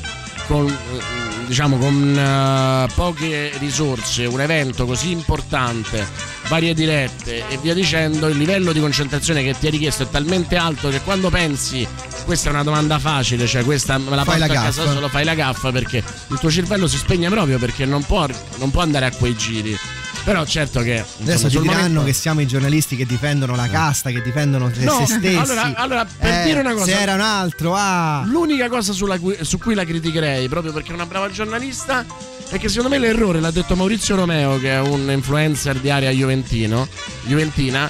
con 0.46 0.66
eh, 0.66 1.24
diciamo 1.46 1.76
con 1.78 2.16
eh, 2.18 2.92
poche 2.94 3.52
risorse 3.58 4.26
un 4.26 4.40
evento 4.40 4.84
così 4.84 5.10
importante 5.10 6.06
varie 6.48 6.74
dirette 6.74 7.48
e 7.48 7.58
via 7.58 7.74
dicendo 7.74 8.28
il 8.28 8.36
livello 8.36 8.72
di 8.72 8.80
concentrazione 8.80 9.42
che 9.42 9.54
ti 9.58 9.66
è 9.66 9.70
richiesto 9.70 10.04
è 10.04 10.10
talmente 10.10 10.56
alto 10.56 10.88
che 10.88 11.00
quando 11.02 11.28
pensi 11.30 11.86
questa 12.24 12.48
è 12.48 12.52
una 12.52 12.62
domanda 12.62 12.98
facile 12.98 13.46
cioè 13.46 13.64
questa 13.64 13.98
me 13.98 14.16
la 14.16 14.24
Fai 14.24 14.38
porto 14.38 14.52
la 14.52 14.60
a 14.60 14.64
casa 14.64 14.82
gaffa. 14.82 14.94
solo 14.94 15.08
fai 15.08 15.24
la 15.24 15.34
gaffa 15.34 15.70
perché 15.72 16.02
il 16.28 16.38
tuo 16.38 16.50
cervello 16.50 16.86
si 16.88 16.96
spegne 16.96 17.28
proprio 17.28 17.58
perché 17.58 17.84
non 17.84 18.02
può, 18.04 18.26
non 18.56 18.70
può 18.70 18.82
andare 18.82 19.06
a 19.06 19.10
quei 19.10 19.36
giri 19.36 19.76
però 20.26 20.44
certo 20.44 20.80
che 20.80 21.04
insomma, 21.06 21.22
Adesso 21.22 21.48
sul 21.48 21.60
diranno 21.62 21.78
momento- 21.82 22.02
che 22.04 22.12
siamo 22.12 22.40
i 22.40 22.46
giornalisti 22.48 22.96
che 22.96 23.06
difendono 23.06 23.54
la 23.54 23.68
casta, 23.68 24.10
che 24.10 24.20
difendono 24.22 24.72
se 24.74 24.82
No, 24.82 25.06
se 25.06 25.14
stessi. 25.18 25.36
allora- 25.36 25.72
allora, 25.76 26.04
per 26.04 26.32
Eh, 26.32 26.44
dire 26.46 26.60
una 26.60 26.72
cosa- 26.72 26.84
Se 26.86 27.00
era 27.00 27.14
un 27.14 27.20
altro, 27.20 27.74
ah. 27.76 28.24
L'unica 28.26 28.68
cosa 28.68 28.92
cui- 29.20 29.38
su 29.42 29.56
cui 29.58 29.74
la 29.74 29.84
criticherei, 29.84 30.48
proprio 30.48 30.72
perché 30.72 30.90
è 30.90 30.94
una 30.94 31.06
brava 31.06 31.30
giornalista, 31.30 32.04
è 32.50 32.58
che 32.58 32.68
secondo 32.68 32.88
me 32.88 32.98
l'errore 32.98 33.38
l'ha 33.38 33.52
detto 33.52 33.76
Maurizio 33.76 34.16
Romeo, 34.16 34.58
che 34.58 34.72
è 34.72 34.80
un 34.80 35.08
influencer 35.12 35.78
di 35.78 35.90
area 35.90 36.10
Juventino, 36.10 36.88
Juventina, 37.26 37.88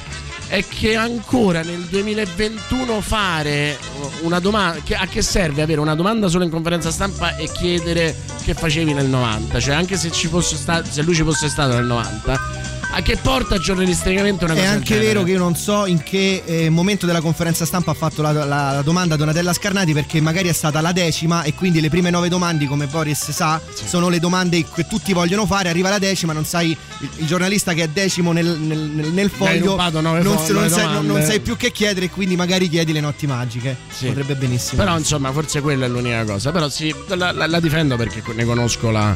è 0.48 0.64
che 0.66 0.94
ancora 0.94 1.62
nel 1.62 1.82
2021 1.82 3.00
fare 3.00 3.78
una 4.22 4.38
domanda. 4.38 4.80
A 4.96 5.06
che 5.06 5.22
serve 5.22 5.62
avere 5.62 5.80
una 5.80 5.94
domanda 5.94 6.28
solo 6.28 6.44
in 6.44 6.50
conferenza 6.50 6.90
stampa 6.90 7.36
e 7.36 7.50
chiedere 7.50 8.14
che 8.44 8.54
facevi 8.54 8.92
nel 8.92 9.06
90? 9.06 9.60
Cioè, 9.60 9.74
anche 9.74 9.96
se, 9.96 10.10
ci 10.10 10.28
stato, 10.56 10.88
se 10.90 11.02
lui 11.02 11.14
ci 11.14 11.22
fosse 11.22 11.48
stato 11.48 11.74
nel 11.74 11.84
90, 11.84 12.75
a 12.92 13.02
che 13.02 13.16
porta 13.18 13.58
giornalisticamente 13.58 14.44
una 14.44 14.54
È 14.54 14.56
cosa 14.56 14.68
del 14.70 14.76
anche 14.78 14.98
vero 14.98 15.22
che 15.22 15.32
io 15.32 15.38
non 15.38 15.54
so 15.54 15.84
in 15.86 16.02
che 16.02 16.42
eh, 16.46 16.70
momento 16.70 17.04
della 17.04 17.20
conferenza 17.20 17.66
stampa 17.66 17.90
ha 17.90 17.94
fatto 17.94 18.22
la, 18.22 18.32
la- 18.32 18.44
la 18.46 18.82
domanda 18.82 19.14
a 19.14 19.18
Donatella 19.18 19.52
Scarnati 19.52 19.92
perché 19.92 20.20
magari 20.22 20.48
è 20.48 20.52
stata 20.52 20.80
la 20.80 20.92
decima 20.92 21.42
e 21.42 21.52
quindi 21.52 21.80
le 21.82 21.90
prime 21.90 22.08
nove 22.10 22.28
domande, 22.30 22.66
come 22.66 22.86
Boris 22.86 23.30
sa, 23.32 23.60
sono 23.74 24.08
le 24.08 24.18
domande 24.18 24.64
che 24.72 24.86
tutti 24.86 25.12
vogliono 25.12 25.44
fare. 25.46 25.68
Arriva 25.68 25.90
la 25.90 25.98
decima, 25.98 26.32
non 26.32 26.44
sai 26.46 26.70
il, 26.70 27.08
il 27.18 27.26
giornalista 27.26 27.74
che 27.74 27.82
è 27.82 27.88
decimo 27.88 28.32
nel, 28.32 28.46
nel- 28.46 28.78
nel- 28.78 29.12
nel 29.12 29.30
foglio, 29.30 29.76
non, 29.76 30.22
fo- 30.22 30.52
non 30.52 30.68
sai, 30.70 30.84
non- 30.92 31.06
non 31.06 31.22
sai 31.22 31.40
più 31.40 31.56
che 31.56 31.72
chiedere 31.72 32.06
e 32.06 32.10
quindi 32.10 32.34
magari 32.36 32.68
chiedi 32.68 32.92
le 32.92 33.00
notti 33.00 33.26
magiche. 33.26 33.76
Sì. 33.94 34.06
Potrebbe 34.06 34.36
benissimo. 34.36 34.82
Però 34.82 34.96
insomma, 34.96 35.30
forse 35.32 35.60
quella 35.60 35.84
è 35.84 35.88
l'unica 35.88 36.24
cosa. 36.24 36.50
Però 36.50 36.68
sì, 36.70 36.94
la, 37.08 37.32
la- 37.32 37.46
la 37.46 37.60
difendo 37.60 37.96
perché 37.96 38.22
ne 38.34 38.44
conosco 38.44 38.90
la, 38.90 39.14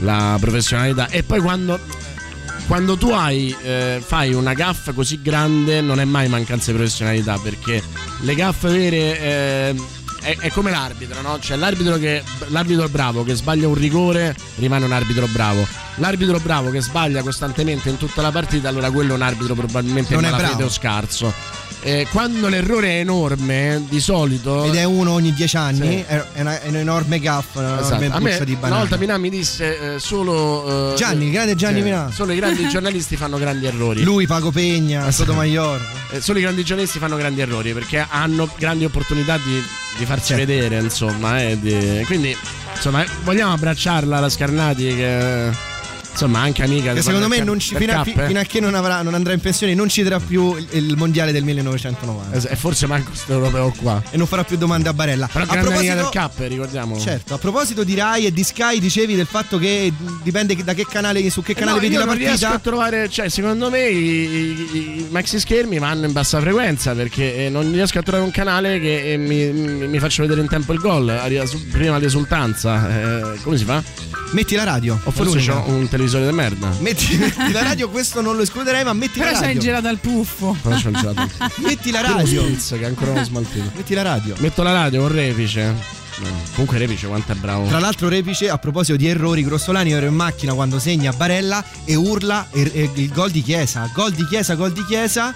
la 0.00 0.36
professionalità. 0.38 1.08
E 1.08 1.22
poi 1.22 1.40
quando, 1.40 1.78
quando 2.66 2.96
tu 2.96 3.10
hai, 3.10 3.54
eh, 3.62 4.02
fai 4.04 4.32
una 4.32 4.54
gaffa 4.54 4.92
così 4.92 5.20
grande, 5.22 5.80
non 5.80 6.00
è 6.00 6.04
mai 6.04 6.28
mancanza 6.28 6.70
di 6.70 6.76
professionalità. 6.76 7.38
Perché 7.38 7.82
le 8.20 8.34
gaffe 8.34 8.68
vere. 8.68 9.20
eh, 9.20 9.74
è, 10.24 10.36
è 10.38 10.50
come 10.50 10.70
l'arbitro, 10.70 11.20
no? 11.20 11.38
Cioè 11.38 11.56
l'arbitro, 11.56 11.98
che, 11.98 12.22
l'arbitro 12.48 12.88
bravo 12.88 13.24
che 13.24 13.34
sbaglia 13.34 13.68
un 13.68 13.74
rigore 13.74 14.34
rimane 14.56 14.86
un 14.86 14.92
arbitro 14.92 15.26
bravo. 15.26 15.66
L'arbitro 15.96 16.40
bravo 16.40 16.70
che 16.70 16.80
sbaglia 16.80 17.22
costantemente 17.22 17.90
in 17.90 17.98
tutta 17.98 18.22
la 18.22 18.32
partita, 18.32 18.68
allora 18.68 18.90
quello 18.90 19.12
è 19.12 19.16
un 19.16 19.22
arbitro 19.22 19.54
probabilmente 19.54 20.14
Non 20.14 20.24
è 20.24 20.30
bravo. 20.30 20.64
o 20.64 20.68
scarso. 20.70 21.32
Eh, 21.86 22.06
quando 22.10 22.48
l'errore 22.48 22.88
è 22.88 22.98
enorme, 23.00 23.84
di 23.90 24.00
solito. 24.00 24.64
Ed 24.64 24.74
è 24.74 24.84
uno 24.84 25.12
ogni 25.12 25.34
dieci 25.34 25.54
anni, 25.58 25.98
Sì. 25.98 26.04
è, 26.06 26.24
una- 26.36 26.58
è 26.62 26.68
un 26.68 26.76
enorme 26.76 27.18
gaff, 27.18 27.56
una 27.56 27.78
Esatto. 27.78 28.02
enorme 28.02 28.38
me 28.38 28.44
di 28.46 28.52
una 28.52 28.60
banana. 28.60 28.80
volta 28.80 28.96
Minà 28.96 29.18
mi 29.18 29.28
disse 29.28 29.94
eh, 29.96 29.98
solo 29.98 30.92
eh, 30.92 30.96
Gianni, 30.96 31.26
il 31.26 31.32
grande 31.32 31.54
Gianni 31.56 31.78
sì, 31.78 31.82
Minà. 31.84 32.10
Solo 32.10 32.32
i 32.32 32.36
grandi 32.36 32.66
giornalisti 32.70 33.16
fanno 33.16 33.36
grandi 33.36 33.66
errori. 33.66 34.02
Lui, 34.02 34.26
Paco 34.26 34.50
Pegna, 34.50 35.10
Sotomayor. 35.10 35.78
Eh, 36.12 36.20
solo 36.22 36.38
i 36.38 36.42
grandi 36.42 36.64
giornalisti 36.64 36.98
fanno 36.98 37.16
grandi 37.16 37.42
errori 37.42 37.74
perché 37.74 38.06
hanno 38.08 38.48
grandi 38.56 38.86
opportunità 38.86 39.36
di, 39.36 39.62
di 39.98 40.04
farsi 40.06 40.34
Certo. 40.34 40.46
vedere, 40.46 40.78
insomma. 40.80 41.42
eh, 41.42 41.58
di- 41.60 42.02
Quindi, 42.06 42.34
insomma, 42.74 43.04
vogliamo 43.24 43.52
abbracciarla 43.52 44.20
la 44.20 44.28
Scarnati 44.30 44.86
che 44.94 45.72
insomma 46.14 46.40
anche 46.40 46.62
amica 46.62 47.00
secondo 47.02 47.26
me 47.28 47.40
non 47.40 47.58
ci, 47.58 47.74
fino, 47.74 47.92
a, 47.92 47.96
Cap, 48.04 48.06
eh. 48.16 48.26
fino 48.28 48.38
a 48.38 48.42
che 48.44 48.60
non, 48.60 48.74
avrà- 48.76 49.02
non 49.02 49.14
andrà 49.14 49.32
in 49.32 49.40
pensione 49.40 49.74
non 49.74 49.88
citerà 49.88 50.20
più 50.20 50.54
il, 50.70 50.94
mondiale 50.96 51.32
del 51.32 51.42
1990 51.42 52.36
Es- 52.36 52.46
E 52.48 52.54
forse 52.56 52.86
manco 52.86 53.08
questo 53.10 53.32
europeo 53.32 53.72
qua. 53.76 54.00
e 54.10 54.16
non 54.16 54.26
farà 54.28 54.44
più 54.44 54.56
domande 54.56 54.88
a 54.88 54.92
Barella. 54.94 55.28
Però 55.30 55.44
a 55.44 55.58
amica 55.58 55.94
del 55.96 56.08
Cap, 56.10 56.38
ricordiamo. 56.38 56.98
certo, 57.00 57.34
a 57.34 57.38
proposito 57.38 57.82
di 57.84 57.94
Rai 57.96 58.26
e 58.26 58.32
di 58.32 58.44
Sky, 58.44 58.78
dicevi 58.78 59.16
del 59.16 59.26
fatto 59.26 59.58
che 59.58 59.92
dipende 60.22 60.54
da 60.62 60.72
che 60.74 60.86
canale, 60.88 61.28
su 61.30 61.42
che 61.42 61.52
Eh 61.52 61.54
canale 61.54 61.76
no, 61.76 61.82
vedi 61.82 61.94
la 61.96 62.04
non 62.04 62.14
riesco 62.14 62.46
partita. 62.46 62.54
a 62.54 62.58
trovare, 62.60 63.08
cioè 63.10 63.28
secondo 63.28 63.68
me 63.70 63.88
i, 63.88 63.96
i- 63.96 64.98
i 65.00 65.06
maxi 65.10 65.40
schermi 65.40 65.78
vanno 65.78 66.06
in 66.06 66.12
bassa 66.12 66.40
frequenza 66.40 66.92
perché 66.94 67.46
eh, 67.46 67.48
non 67.50 67.70
riesco 67.72 67.98
a 67.98 68.02
trovare 68.02 68.24
un 68.24 68.30
canale 68.30 68.78
che 68.78 69.12
eh, 69.12 69.16
mi, 69.16 69.46
mi- 69.52 69.88
mi 69.88 69.98
faccia 69.98 70.22
vedere 70.22 70.40
in 70.40 70.48
tempo 70.48 70.72
il 70.72 70.78
gol, 70.78 71.12
prima 71.72 71.98
l'esultanza. 71.98 73.32
Eh, 73.34 73.38
come 73.42 73.56
si 73.56 73.64
fa? 73.64 73.82
Metti 74.30 74.54
la 74.54 74.64
radio. 74.64 74.98
O 75.04 75.10
forse 75.10 75.38
c'ho 75.38 75.62
un 75.66 75.88
televisore 75.88 76.02
di 76.06 76.32
merda. 76.32 76.70
Metti, 76.80 77.16
metti 77.16 77.52
la 77.52 77.62
radio, 77.64 77.88
questo 77.88 78.20
non 78.20 78.36
lo 78.36 78.42
escluderei, 78.42 78.84
ma 78.84 78.92
metti 78.92 79.18
Però 79.18 79.30
la 79.32 79.40
radio. 79.40 79.60
girato 79.60 79.88
al 79.88 79.98
puffo. 79.98 80.56
Però 80.62 80.74
c'ho 80.76 80.88
il 80.88 80.96
gelato. 80.96 81.28
Metti 81.56 81.90
la 81.90 82.00
radio. 82.00 82.42
spritz 82.42 82.74
che 82.78 82.84
ancora 82.84 83.12
non 83.12 83.24
smaltito. 83.24 83.70
Metti 83.74 83.94
la 83.94 84.02
radio. 84.02 84.34
Metto 84.38 84.62
la 84.62 84.72
radio 84.72 85.00
con 85.02 85.12
Repice. 85.12 85.62
No, 86.16 86.26
Comunque 86.52 86.78
Repice 86.78 87.08
quanto 87.08 87.32
è 87.32 87.34
bravo. 87.34 87.66
Tra 87.66 87.80
l'altro 87.80 88.08
Repice 88.08 88.48
a 88.48 88.56
proposito 88.58 88.96
di 88.96 89.08
errori 89.08 89.42
Grossolani 89.42 89.90
ero 89.92 90.06
in 90.06 90.14
macchina 90.14 90.52
quando 90.54 90.78
segna 90.78 91.12
Barella 91.12 91.64
e 91.84 91.96
urla 91.96 92.46
e- 92.52 92.70
e 92.72 92.90
il 92.94 93.08
gol 93.10 93.32
di 93.32 93.42
Chiesa 93.42 93.90
gol 93.92 94.12
di 94.12 94.24
Chiesa 94.26 94.54
gol 94.54 94.70
di 94.72 94.84
Chiesa 94.84 95.34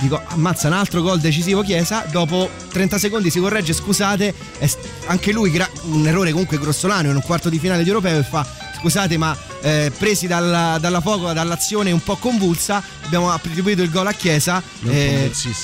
dico 0.00 0.20
ammazza 0.28 0.68
un 0.68 0.72
altro 0.72 1.02
gol 1.02 1.20
decisivo 1.20 1.60
Chiesa 1.62 2.06
dopo 2.10 2.48
30 2.72 2.98
secondi 2.98 3.28
si 3.30 3.38
corregge 3.40 3.74
scusate 3.74 4.34
è 4.58 4.68
anche 5.06 5.32
lui 5.32 5.50
gra- 5.50 5.68
un 5.82 6.06
errore 6.06 6.30
comunque 6.32 6.58
grossolano 6.58 7.10
in 7.10 7.14
un 7.16 7.22
quarto 7.22 7.50
di 7.50 7.58
finale 7.58 7.82
di 7.82 7.88
europeo 7.90 8.18
e 8.18 8.22
fa 8.22 8.44
scusate 8.84 9.16
ma 9.16 9.34
eh, 9.62 9.90
presi 9.96 10.26
dalla, 10.26 10.76
dalla 10.78 11.00
foco 11.00 11.32
dall'azione 11.32 11.90
un 11.90 12.02
po' 12.02 12.16
convulsa 12.16 12.82
abbiamo 13.06 13.30
attribuito 13.30 13.80
il 13.80 13.90
gol 13.90 14.06
a 14.06 14.12
Chiesa 14.12 14.62
eh, 14.86 15.30
diciamo. 15.32 15.54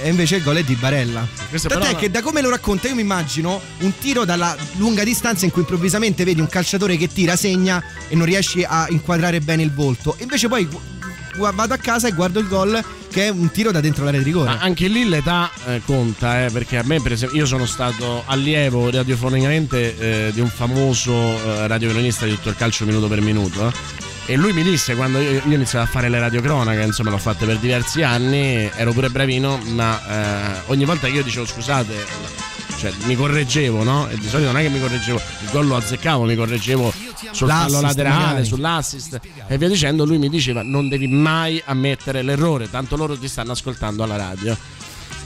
e 0.00 0.08
invece 0.08 0.36
il 0.36 0.44
gol 0.44 0.56
è 0.58 0.62
di 0.62 0.76
Barella. 0.76 1.26
Tant'è 1.50 1.68
però- 1.68 1.96
che 1.96 2.08
da 2.08 2.22
come 2.22 2.40
lo 2.40 2.50
racconta 2.50 2.86
io 2.86 2.94
mi 2.94 3.00
immagino 3.00 3.60
un 3.80 3.98
tiro 3.98 4.24
dalla 4.24 4.56
lunga 4.76 5.02
distanza 5.02 5.44
in 5.44 5.50
cui 5.50 5.62
improvvisamente 5.62 6.22
vedi 6.22 6.40
un 6.40 6.46
calciatore 6.46 6.96
che 6.96 7.08
tira, 7.08 7.34
segna 7.34 7.82
e 8.08 8.14
non 8.14 8.26
riesci 8.26 8.62
a 8.62 8.86
inquadrare 8.90 9.40
bene 9.40 9.64
il 9.64 9.72
volto. 9.72 10.14
E 10.18 10.22
invece 10.22 10.46
poi 10.46 10.68
vado 11.36 11.74
a 11.74 11.76
casa 11.76 12.08
e 12.08 12.12
guardo 12.12 12.40
il 12.40 12.48
gol 12.48 12.82
che 13.10 13.26
è 13.26 13.28
un 13.28 13.50
tiro 13.50 13.70
da 13.70 13.80
dentro 13.80 14.04
l'area 14.04 14.20
di 14.20 14.24
rigore. 14.24 14.54
Ma 14.54 14.58
anche 14.60 14.88
lì 14.88 15.06
l'età 15.08 15.50
eh, 15.66 15.82
conta, 15.84 16.46
eh, 16.46 16.50
perché 16.50 16.78
a 16.78 16.82
me, 16.84 17.00
per 17.00 17.12
esempio, 17.12 17.38
io 17.38 17.46
sono 17.46 17.66
stato 17.66 18.22
allievo 18.26 18.90
radiofonicamente 18.90 19.98
eh, 20.28 20.32
di 20.32 20.40
un 20.40 20.48
famoso 20.48 21.12
eh, 21.12 21.66
radiocronista 21.66 22.24
di 22.24 22.32
tutto 22.32 22.48
il 22.48 22.56
calcio 22.56 22.84
minuto 22.86 23.08
per 23.08 23.20
minuto. 23.20 23.68
eh. 23.68 23.72
E 24.26 24.36
lui 24.36 24.52
mi 24.52 24.62
disse 24.62 24.94
quando 24.94 25.18
io, 25.18 25.32
io 25.32 25.54
iniziai 25.54 25.82
a 25.82 25.86
fare 25.86 26.08
le 26.08 26.20
radiocronache, 26.20 26.80
insomma, 26.80 27.10
l'ho 27.10 27.18
fatte 27.18 27.44
per 27.44 27.58
diversi 27.58 28.02
anni, 28.02 28.70
ero 28.74 28.92
pure 28.92 29.10
bravino, 29.10 29.58
ma 29.68 30.00
eh, 30.08 30.60
ogni 30.66 30.84
volta 30.84 31.08
che 31.08 31.14
io 31.14 31.22
dicevo 31.22 31.44
scusate, 31.44 31.92
cioè 32.82 32.92
mi 33.04 33.14
correggevo, 33.14 33.84
no? 33.84 34.08
E 34.08 34.18
di 34.18 34.26
solito 34.28 34.50
non 34.50 34.60
è 34.60 34.64
che 34.64 34.68
mi 34.68 34.80
correggevo, 34.80 35.20
il 35.42 35.50
gol 35.52 35.66
lo 35.68 35.76
azzeccavo, 35.76 36.24
mi 36.24 36.34
correggevo 36.34 36.92
sul 37.30 37.48
fallo 37.48 37.80
laterale, 37.80 38.24
magari. 38.24 38.44
sull'assist 38.44 39.20
e 39.46 39.56
via 39.56 39.68
dicendo, 39.68 40.04
lui 40.04 40.18
mi 40.18 40.28
diceva 40.28 40.62
non 40.62 40.88
devi 40.88 41.06
mai 41.06 41.62
ammettere 41.64 42.22
l'errore, 42.22 42.68
tanto 42.68 42.96
loro 42.96 43.16
ti 43.16 43.28
stanno 43.28 43.52
ascoltando 43.52 44.02
alla 44.02 44.16
radio. 44.16 44.56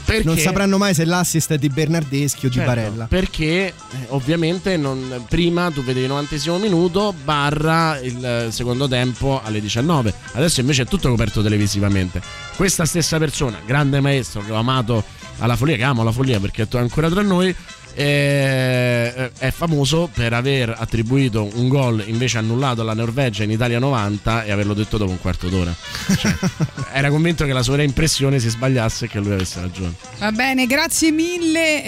Perché, 0.05 0.23
non 0.23 0.37
sapranno 0.37 0.77
mai 0.77 0.93
se 0.93 1.03
l'assist 1.03 1.51
è 1.51 1.57
di 1.57 1.67
Bernardeschi 1.67 2.45
o 2.45 2.49
di 2.49 2.55
Certo, 2.55 2.69
Barella. 2.69 3.05
Perché 3.07 3.67
eh, 3.67 3.73
ovviamente 4.09 4.77
non- 4.77 5.25
prima 5.27 5.69
tu 5.69 5.81
vedevi 5.81 6.05
il 6.05 6.07
90 6.07 6.57
minuto 6.59 7.13
barra 7.25 7.99
il 7.99 8.47
secondo 8.51 8.87
tempo 8.87 9.41
alle 9.43 9.59
19. 9.59 10.13
Adesso 10.33 10.61
invece 10.61 10.83
è 10.83 10.85
tutto 10.85 11.09
coperto 11.09 11.41
televisivamente. 11.43 12.21
Questa 12.55 12.85
stessa 12.85 13.17
persona, 13.17 13.59
grande 13.65 13.99
maestro 13.99 14.41
che 14.45 14.51
ho 14.51 14.55
amato 14.55 15.03
alla 15.39 15.55
follia, 15.55 15.75
che 15.75 15.83
amo 15.83 16.03
la 16.03 16.11
follia 16.11 16.39
perché 16.39 16.63
è 16.69 16.77
ancora 16.77 17.09
tra 17.09 17.21
noi. 17.21 17.55
eh, 17.99 19.31
è 19.39 19.49
famoso 19.49 20.07
per 20.13 20.31
aver 20.33 20.71
attribuito 20.77 21.49
un 21.55 21.67
gol 21.67 22.03
invece 22.05 22.37
annullato 22.37 22.81
alla 22.81 22.93
Norvegia 22.93 23.41
in 23.43 23.49
Italia 23.49 23.79
90 23.79 24.43
e 24.43 24.51
averlo 24.51 24.75
detto 24.75 24.97
dopo 24.97 25.09
un 25.09 25.19
quarto 25.19 25.47
d'ora. 25.49 25.73
Cioè, 26.15 26.35
era 26.93 27.09
convinto 27.09 27.43
che 27.45 27.53
la 27.53 27.63
sua 27.63 27.81
impressione 27.81 28.37
si 28.39 28.49
sbagliasse 28.49 29.05
e 29.05 29.07
che 29.07 29.17
lui 29.19 29.31
avesse 29.33 29.59
ragione. 29.61 29.93
Va 30.19 30.31
bene, 30.31 30.67
grazie 30.67 31.09
mille. 31.11 31.83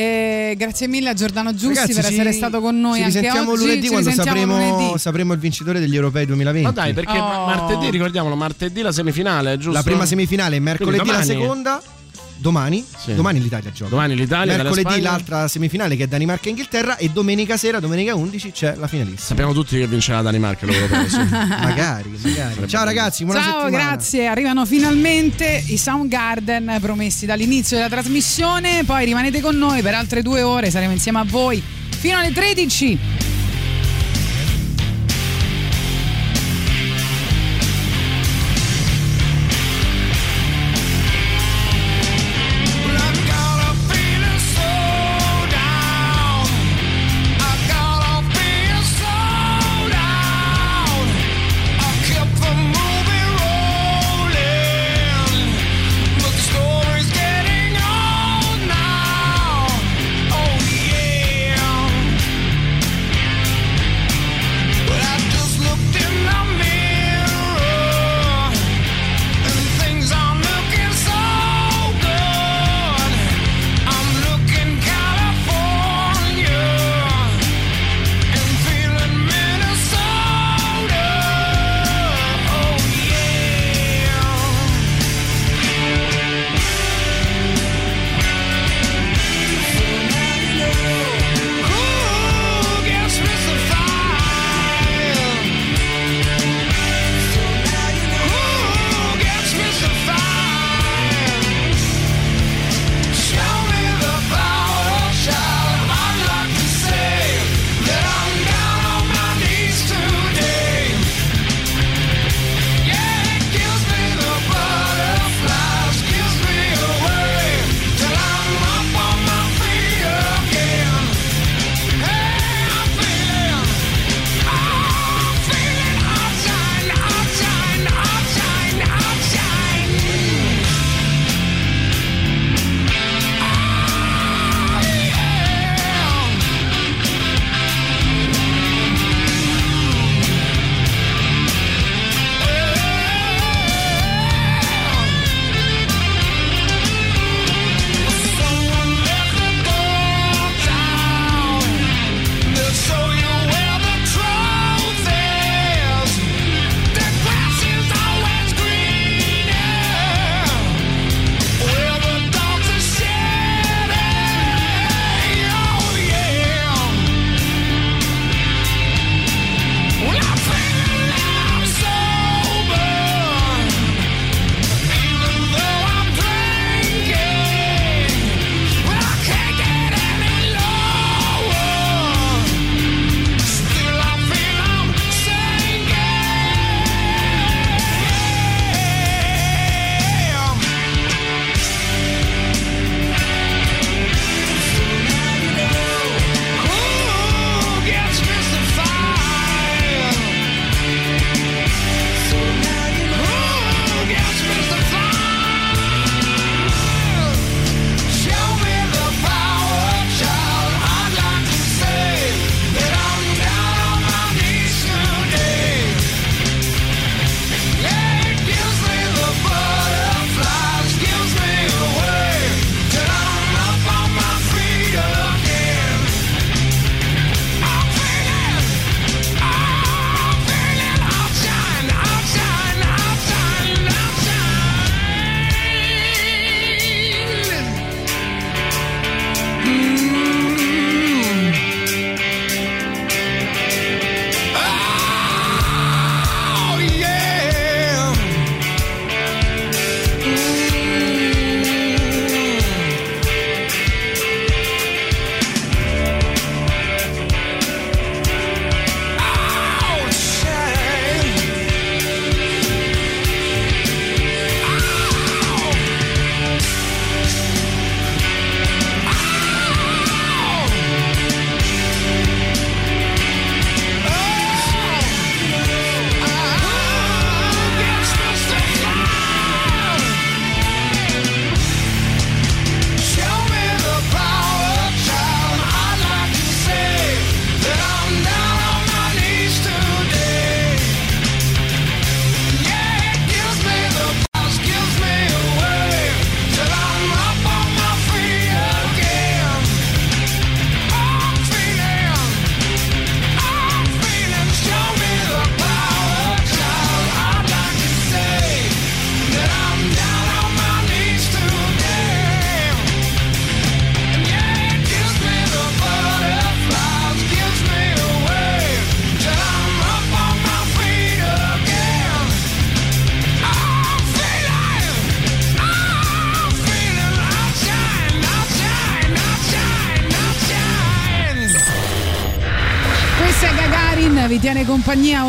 eh, 0.52 0.56
grazie 0.58 0.88
mille 0.88 1.10
a 1.10 1.14
Giordano 1.14 1.54
Giussi 1.54 1.76
Ragazzi, 1.76 1.94
per 1.94 2.06
ci- 2.06 2.14
essere 2.14 2.32
stato 2.34 2.60
con 2.60 2.80
noi 2.80 2.98
ci 2.98 3.04
anche 3.04 3.18
risentiamo 3.20 3.52
oggi. 3.52 3.62
lunedì 3.62 3.82
Ci 3.84 3.90
quando 3.90 4.12
sapremo, 4.12 4.58
lunedì. 4.58 4.98
sapremo 5.00 5.34
il 5.34 5.40
vincitore 5.40 5.80
degli 5.80 5.94
europei 5.96 6.26
2020. 6.26 6.66
Ma 6.66 6.72
dai, 6.74 6.94
perché 6.94 7.18
Oh. 7.20 7.46
martedì, 7.46 7.90
ricordiamolo, 7.92 8.36
martedì 8.36 8.82
la 8.82 8.92
semifinale, 8.92 9.58
giusto? 9.58 9.72
La 9.74 9.84
prima 9.84 10.08
semifinale 10.08 10.60
mercoledì, 10.60 11.08
la 11.08 11.22
seconda. 11.22 11.82
Domani? 12.40 12.86
Sì. 12.98 13.14
Domani 13.16 13.42
l'Italia 13.42 13.72
gioca. 13.72 13.90
Domani 13.90 14.16
l'Italia 14.16 14.56
Mercoledì 14.56 15.02
l'altra 15.02 15.48
semifinale 15.50 15.98
che 15.98 16.06
è 16.06 16.08
Danimarca 16.08 16.48
e 16.48 16.50
Inghilterra 16.52 16.96
e 16.96 17.10
domenica 17.10 17.58
sera, 17.58 17.80
domenica 17.82 18.16
11 18.16 18.52
c'è 18.52 18.76
la 18.76 18.88
finalissima. 18.88 19.20
Sappiamo 19.20 19.54
tutti 19.54 19.78
che 19.78 19.88
vincerà 19.88 20.18
la 20.18 20.24
Danimarca 20.24 20.66
magari, 20.66 22.18
magari. 22.22 22.68
Ciao 22.68 22.86
ragazzi, 22.86 23.26
buona 23.26 23.42
Ciao, 23.42 23.62
settimana. 23.64 23.84
grazie. 23.92 24.28
Arrivano 24.28 24.66
finalmente 24.66 25.64
i 25.68 25.78
Soundgarden 25.78 26.78
promessi 26.80 27.26
dall'inizio 27.26 27.76
della 27.76 27.90
trasmissione. 27.90 28.84
Poi 28.86 29.04
rimanete 29.04 29.42
con 29.42 29.58
noi 29.58 29.82
per 29.82 29.96
altre 29.96 30.22
due 30.22 30.42
ore, 30.42 30.72
saremo 30.72 30.94
insieme 30.94 31.20
a 31.20 31.26
voi 31.26 31.62
fino 31.90 32.18
alle 32.18 32.32
13. 32.32 33.29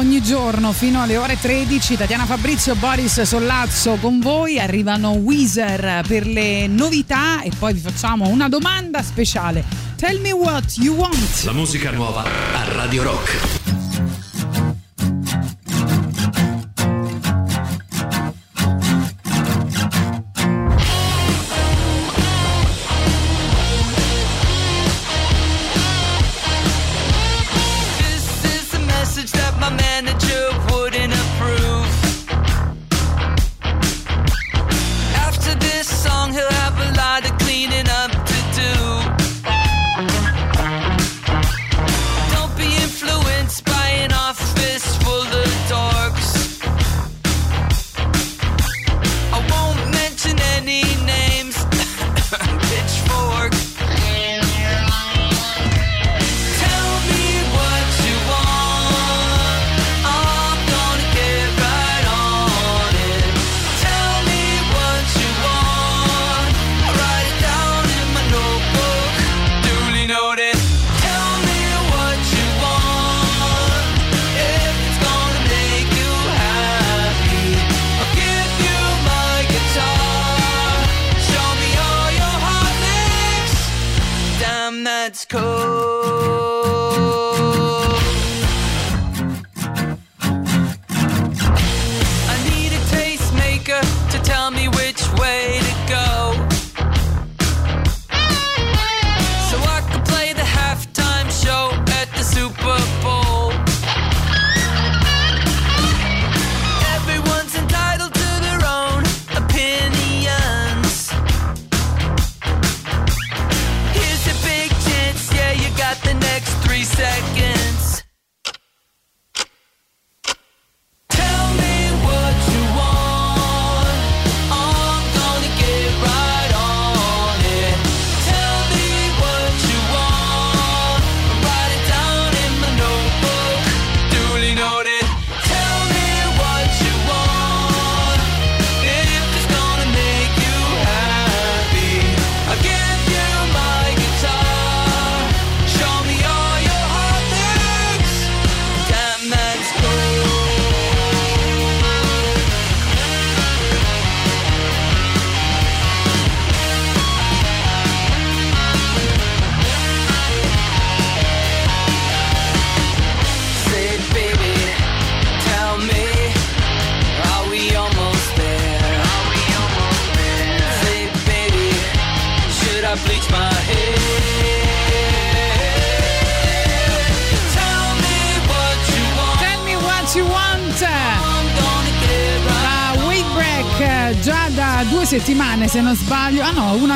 Ogni 0.00 0.22
giorno 0.22 0.72
fino 0.72 1.02
alle 1.02 1.18
ore 1.18 1.38
13. 1.38 1.96
Tatiana 1.96 2.24
Fabrizio, 2.24 2.74
Boris 2.74 3.20
Sollazzo 3.22 3.98
con 4.00 4.18
voi. 4.18 4.58
Arrivano 4.58 5.10
Weezer 5.10 6.02
per 6.06 6.26
le 6.26 6.66
novità 6.66 7.42
e 7.42 7.50
poi 7.56 7.74
vi 7.74 7.80
facciamo 7.80 8.28
una 8.28 8.48
domanda 8.48 9.02
speciale. 9.02 9.62
Tell 9.96 10.18
me 10.20 10.32
what 10.32 10.76
you 10.78 10.96
want. 10.96 11.42
La 11.44 11.52
musica 11.52 11.90
nuova 11.90 12.24
a 12.24 12.72
Radio 12.72 13.02
Rock. 13.02 13.59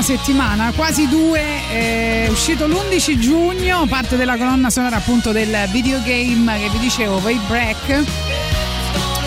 Settimana, 0.04 0.70
quasi 0.76 1.08
due, 1.08 1.40
è 1.70 2.26
uscito 2.28 2.66
l'11 2.66 3.18
giugno, 3.18 3.86
parte 3.86 4.18
della 4.18 4.36
colonna 4.36 4.68
sonora 4.68 4.96
appunto 4.96 5.32
del 5.32 5.66
videogame 5.72 6.58
che 6.58 6.68
vi 6.68 6.78
dicevo, 6.78 7.20
Break. 7.20 8.04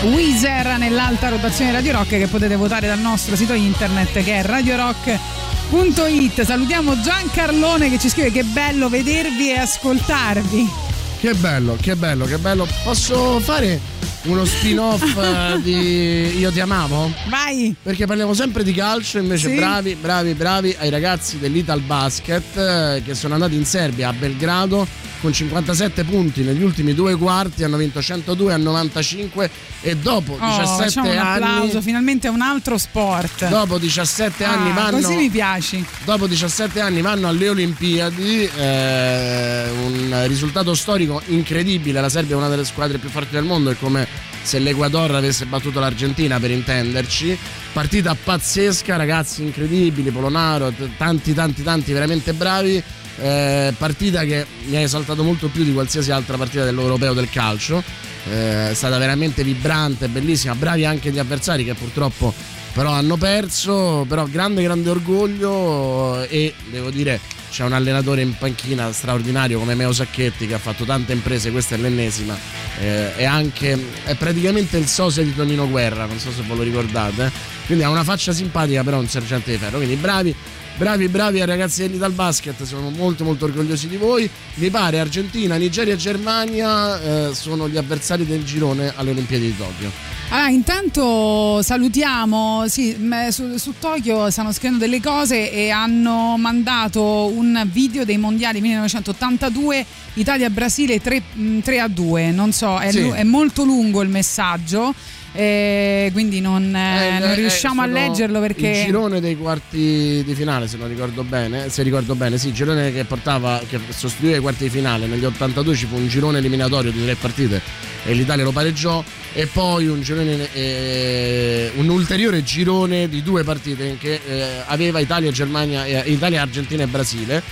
Weezer 0.04 0.78
nell'alta 0.78 1.30
rotazione 1.30 1.72
Radio 1.72 1.94
Rock 1.94 2.10
che 2.10 2.28
potete 2.28 2.54
votare 2.54 2.86
dal 2.86 3.00
nostro 3.00 3.34
sito 3.34 3.54
internet 3.54 4.22
che 4.22 4.36
è 4.36 4.44
radiorock.it. 4.44 6.44
Salutiamo 6.44 7.00
Giancarlone 7.00 7.90
che 7.90 7.98
ci 7.98 8.08
scrive 8.08 8.30
che 8.30 8.44
bello 8.44 8.88
vedervi 8.88 9.50
e 9.50 9.58
ascoltarvi. 9.58 10.70
Che 11.18 11.34
bello, 11.34 11.76
che 11.80 11.96
bello, 11.96 12.24
che 12.26 12.38
bello. 12.38 12.68
Posso 12.84 13.40
fare 13.40 13.80
uno 14.28 14.44
spin-off 14.44 15.02
eh, 15.16 15.60
di 15.62 16.38
Io 16.38 16.50
ti 16.52 16.60
amavo? 16.60 17.12
Vai! 17.28 17.74
Perché 17.82 18.06
parliamo 18.06 18.34
sempre 18.34 18.62
di 18.62 18.72
calcio, 18.72 19.18
invece 19.18 19.48
Sì. 19.48 19.56
bravi, 19.56 19.94
bravi, 19.94 20.34
bravi 20.34 20.76
ai 20.78 20.90
ragazzi 20.90 21.38
dell'Ital 21.38 21.80
Basket 21.80 22.56
eh, 22.56 23.02
che 23.04 23.14
sono 23.14 23.34
andati 23.34 23.54
in 23.54 23.64
Serbia 23.64 24.08
a 24.08 24.12
Belgrado 24.12 24.86
con 25.20 25.32
57 25.32 26.04
punti 26.04 26.42
negli 26.44 26.62
ultimi 26.62 26.94
due 26.94 27.16
quarti, 27.16 27.64
hanno 27.64 27.76
vinto 27.76 28.00
102 28.00 28.52
a 28.52 28.56
95 28.56 29.50
e 29.80 29.96
dopo 29.96 30.36
Oh, 30.40 30.46
17 30.46 30.82
facciamo 30.84 31.10
un 31.10 31.18
applauso, 31.18 31.72
anni 31.72 31.82
finalmente 31.82 32.28
un 32.28 32.40
altro 32.40 32.78
sport. 32.78 33.48
dopo 33.48 33.78
17 33.78 34.44
anni 34.44 34.70
Ah, 34.70 34.74
vanno 34.74 35.00
Così 35.00 35.16
mi 35.16 35.28
piaci. 35.28 35.84
dopo 36.04 36.28
17 36.28 36.80
anni 36.80 37.00
vanno 37.00 37.26
alle 37.26 37.48
Olimpiadi, 37.48 38.48
eh, 38.56 39.64
un 39.84 40.22
risultato 40.28 40.72
storico 40.74 41.20
incredibile, 41.26 42.00
la 42.00 42.08
Serbia 42.08 42.36
è 42.36 42.38
una 42.38 42.48
delle 42.48 42.64
squadre 42.64 42.98
più 42.98 43.08
forti 43.08 43.34
del 43.34 43.44
mondo, 43.44 43.70
è 43.70 43.76
come 43.76 44.06
se 44.42 44.58
l'Equador 44.58 45.14
avesse 45.14 45.46
battuto 45.46 45.80
l'Argentina 45.80 46.38
per 46.38 46.50
intenderci, 46.50 47.38
partita 47.72 48.14
pazzesca, 48.14 48.96
ragazzi 48.96 49.42
incredibili, 49.42 50.10
Polonaro, 50.10 50.70
t- 50.70 50.88
tanti 50.96 51.34
tanti 51.34 51.62
tanti 51.62 51.92
veramente 51.92 52.32
bravi, 52.32 52.82
eh, 53.20 53.74
partita 53.76 54.24
che 54.24 54.46
mi 54.66 54.76
ha 54.76 54.80
esaltato 54.80 55.22
molto 55.22 55.48
più 55.48 55.64
di 55.64 55.72
qualsiasi 55.72 56.10
altra 56.10 56.36
partita 56.36 56.64
dell'Europeo 56.64 57.12
del 57.12 57.30
calcio, 57.30 57.82
eh, 58.30 58.70
è 58.70 58.74
stata 58.74 58.98
veramente 58.98 59.42
vibrante, 59.42 60.08
bellissima, 60.08 60.54
bravi 60.54 60.84
anche 60.84 61.10
gli 61.10 61.18
avversari 61.18 61.64
che 61.64 61.74
purtroppo 61.74 62.32
però 62.72 62.90
hanno 62.92 63.16
perso, 63.16 64.04
però 64.08 64.24
grande 64.26 64.62
grande 64.62 64.90
orgoglio 64.90 66.22
e 66.28 66.54
devo 66.70 66.90
dire 66.90 67.20
c'è 67.50 67.64
un 67.64 67.72
allenatore 67.72 68.22
in 68.22 68.36
panchina 68.36 68.92
straordinario 68.92 69.58
come 69.58 69.74
Meo 69.74 69.92
Sacchetti 69.92 70.46
che 70.46 70.54
ha 70.54 70.58
fatto 70.58 70.84
tante 70.84 71.12
imprese, 71.12 71.50
questa 71.50 71.74
è 71.74 71.78
l'ennesima, 71.78 72.36
eh, 72.80 73.16
è 73.16 73.24
anche 73.24 73.78
è 74.04 74.14
praticamente 74.14 74.76
il 74.76 74.86
sosia 74.86 75.22
di 75.22 75.34
Tonino 75.34 75.68
Guerra, 75.68 76.06
non 76.06 76.18
so 76.18 76.30
se 76.30 76.42
ve 76.42 76.54
lo 76.54 76.62
ricordate, 76.62 77.30
quindi 77.66 77.84
ha 77.84 77.90
una 77.90 78.04
faccia 78.04 78.32
simpatica 78.32 78.82
però 78.82 78.98
un 78.98 79.08
sergente 79.08 79.50
di 79.50 79.58
ferro, 79.58 79.78
quindi 79.78 79.96
bravi 79.96 80.34
Bravi, 80.78 81.08
bravi 81.08 81.44
ragazzi 81.44 81.82
dell'Ital 81.82 82.12
Basket, 82.12 82.62
siamo 82.62 82.90
molto 82.90 83.24
molto 83.24 83.46
orgogliosi 83.46 83.88
di 83.88 83.96
voi. 83.96 84.30
Mi 84.54 84.70
pare 84.70 85.00
Argentina, 85.00 85.56
Nigeria 85.56 85.94
e 85.94 85.96
Germania 85.96 87.00
eh, 87.30 87.34
sono 87.34 87.68
gli 87.68 87.76
avversari 87.76 88.24
del 88.24 88.44
girone 88.44 88.92
alle 88.94 89.10
Olimpiadi 89.10 89.46
di 89.46 89.56
Tokyo. 89.56 89.90
Allora, 90.30 90.50
intanto 90.50 91.62
salutiamo, 91.62 92.68
sì, 92.68 92.96
su, 93.30 93.56
su 93.56 93.74
Tokyo 93.80 94.30
stanno 94.30 94.52
scrivendo 94.52 94.84
delle 94.84 95.00
cose 95.00 95.50
e 95.50 95.70
hanno 95.70 96.36
mandato 96.38 97.02
un 97.26 97.66
video 97.72 98.04
dei 98.04 98.18
mondiali 98.18 98.60
1982 98.60 99.84
Italia-Brasile 100.14 101.00
3, 101.00 101.22
mh, 101.32 101.58
3 101.60 101.80
a 101.80 101.88
2, 101.88 102.30
non 102.30 102.52
so, 102.52 102.78
è, 102.78 102.92
Sì. 102.92 103.08
è 103.08 103.24
molto 103.24 103.64
lungo 103.64 104.00
il 104.02 104.10
messaggio, 104.10 104.94
eh, 105.32 106.10
quindi 106.12 106.40
non, 106.40 106.74
eh, 106.74 107.16
Eh, 107.16 107.18
non 107.18 107.30
eh, 107.30 107.34
riusciamo 107.34 107.82
a 107.82 107.86
leggerlo 107.86 108.40
perché... 108.40 108.68
il 108.68 108.84
girone 108.86 109.20
dei 109.20 109.36
quarti 109.36 110.22
di 110.24 110.34
finale 110.34 110.66
se 110.68 110.76
non 110.76 110.88
ricordo 110.88 111.22
bene 111.22 111.68
se 111.68 111.82
ricordo 111.82 112.14
bene 112.14 112.38
sì 112.38 112.48
il 112.48 112.54
girone 112.54 112.92
che 112.92 113.04
portava 113.04 113.60
che 113.68 113.78
sostituiva 113.88 114.36
i 114.36 114.40
quarti 114.40 114.64
di 114.64 114.70
finale 114.70 115.06
negli 115.06 115.24
82 115.24 115.74
ci 115.74 115.86
fu 115.86 115.96
un 115.96 116.08
girone 116.08 116.38
eliminatorio 116.38 116.90
di 116.90 117.02
tre 117.04 117.14
partite 117.14 117.60
e 118.04 118.12
l'Italia 118.12 118.44
lo 118.44 118.52
pareggiò 118.52 119.02
e 119.34 119.46
poi 119.46 119.86
un 119.86 120.00
girone 120.00 120.52
eh, 120.52 121.72
un 121.76 121.88
ulteriore 121.88 122.42
girone 122.42 123.08
di 123.08 123.22
due 123.22 123.44
partite 123.44 123.96
che 123.98 124.20
eh, 124.26 124.62
aveva 124.66 124.98
Italia, 124.98 125.30
Germania, 125.30 125.84
eh, 125.84 126.10
Italia, 126.10 126.42
Argentina 126.42 126.82
e 126.82 126.86
Brasile 126.86 127.42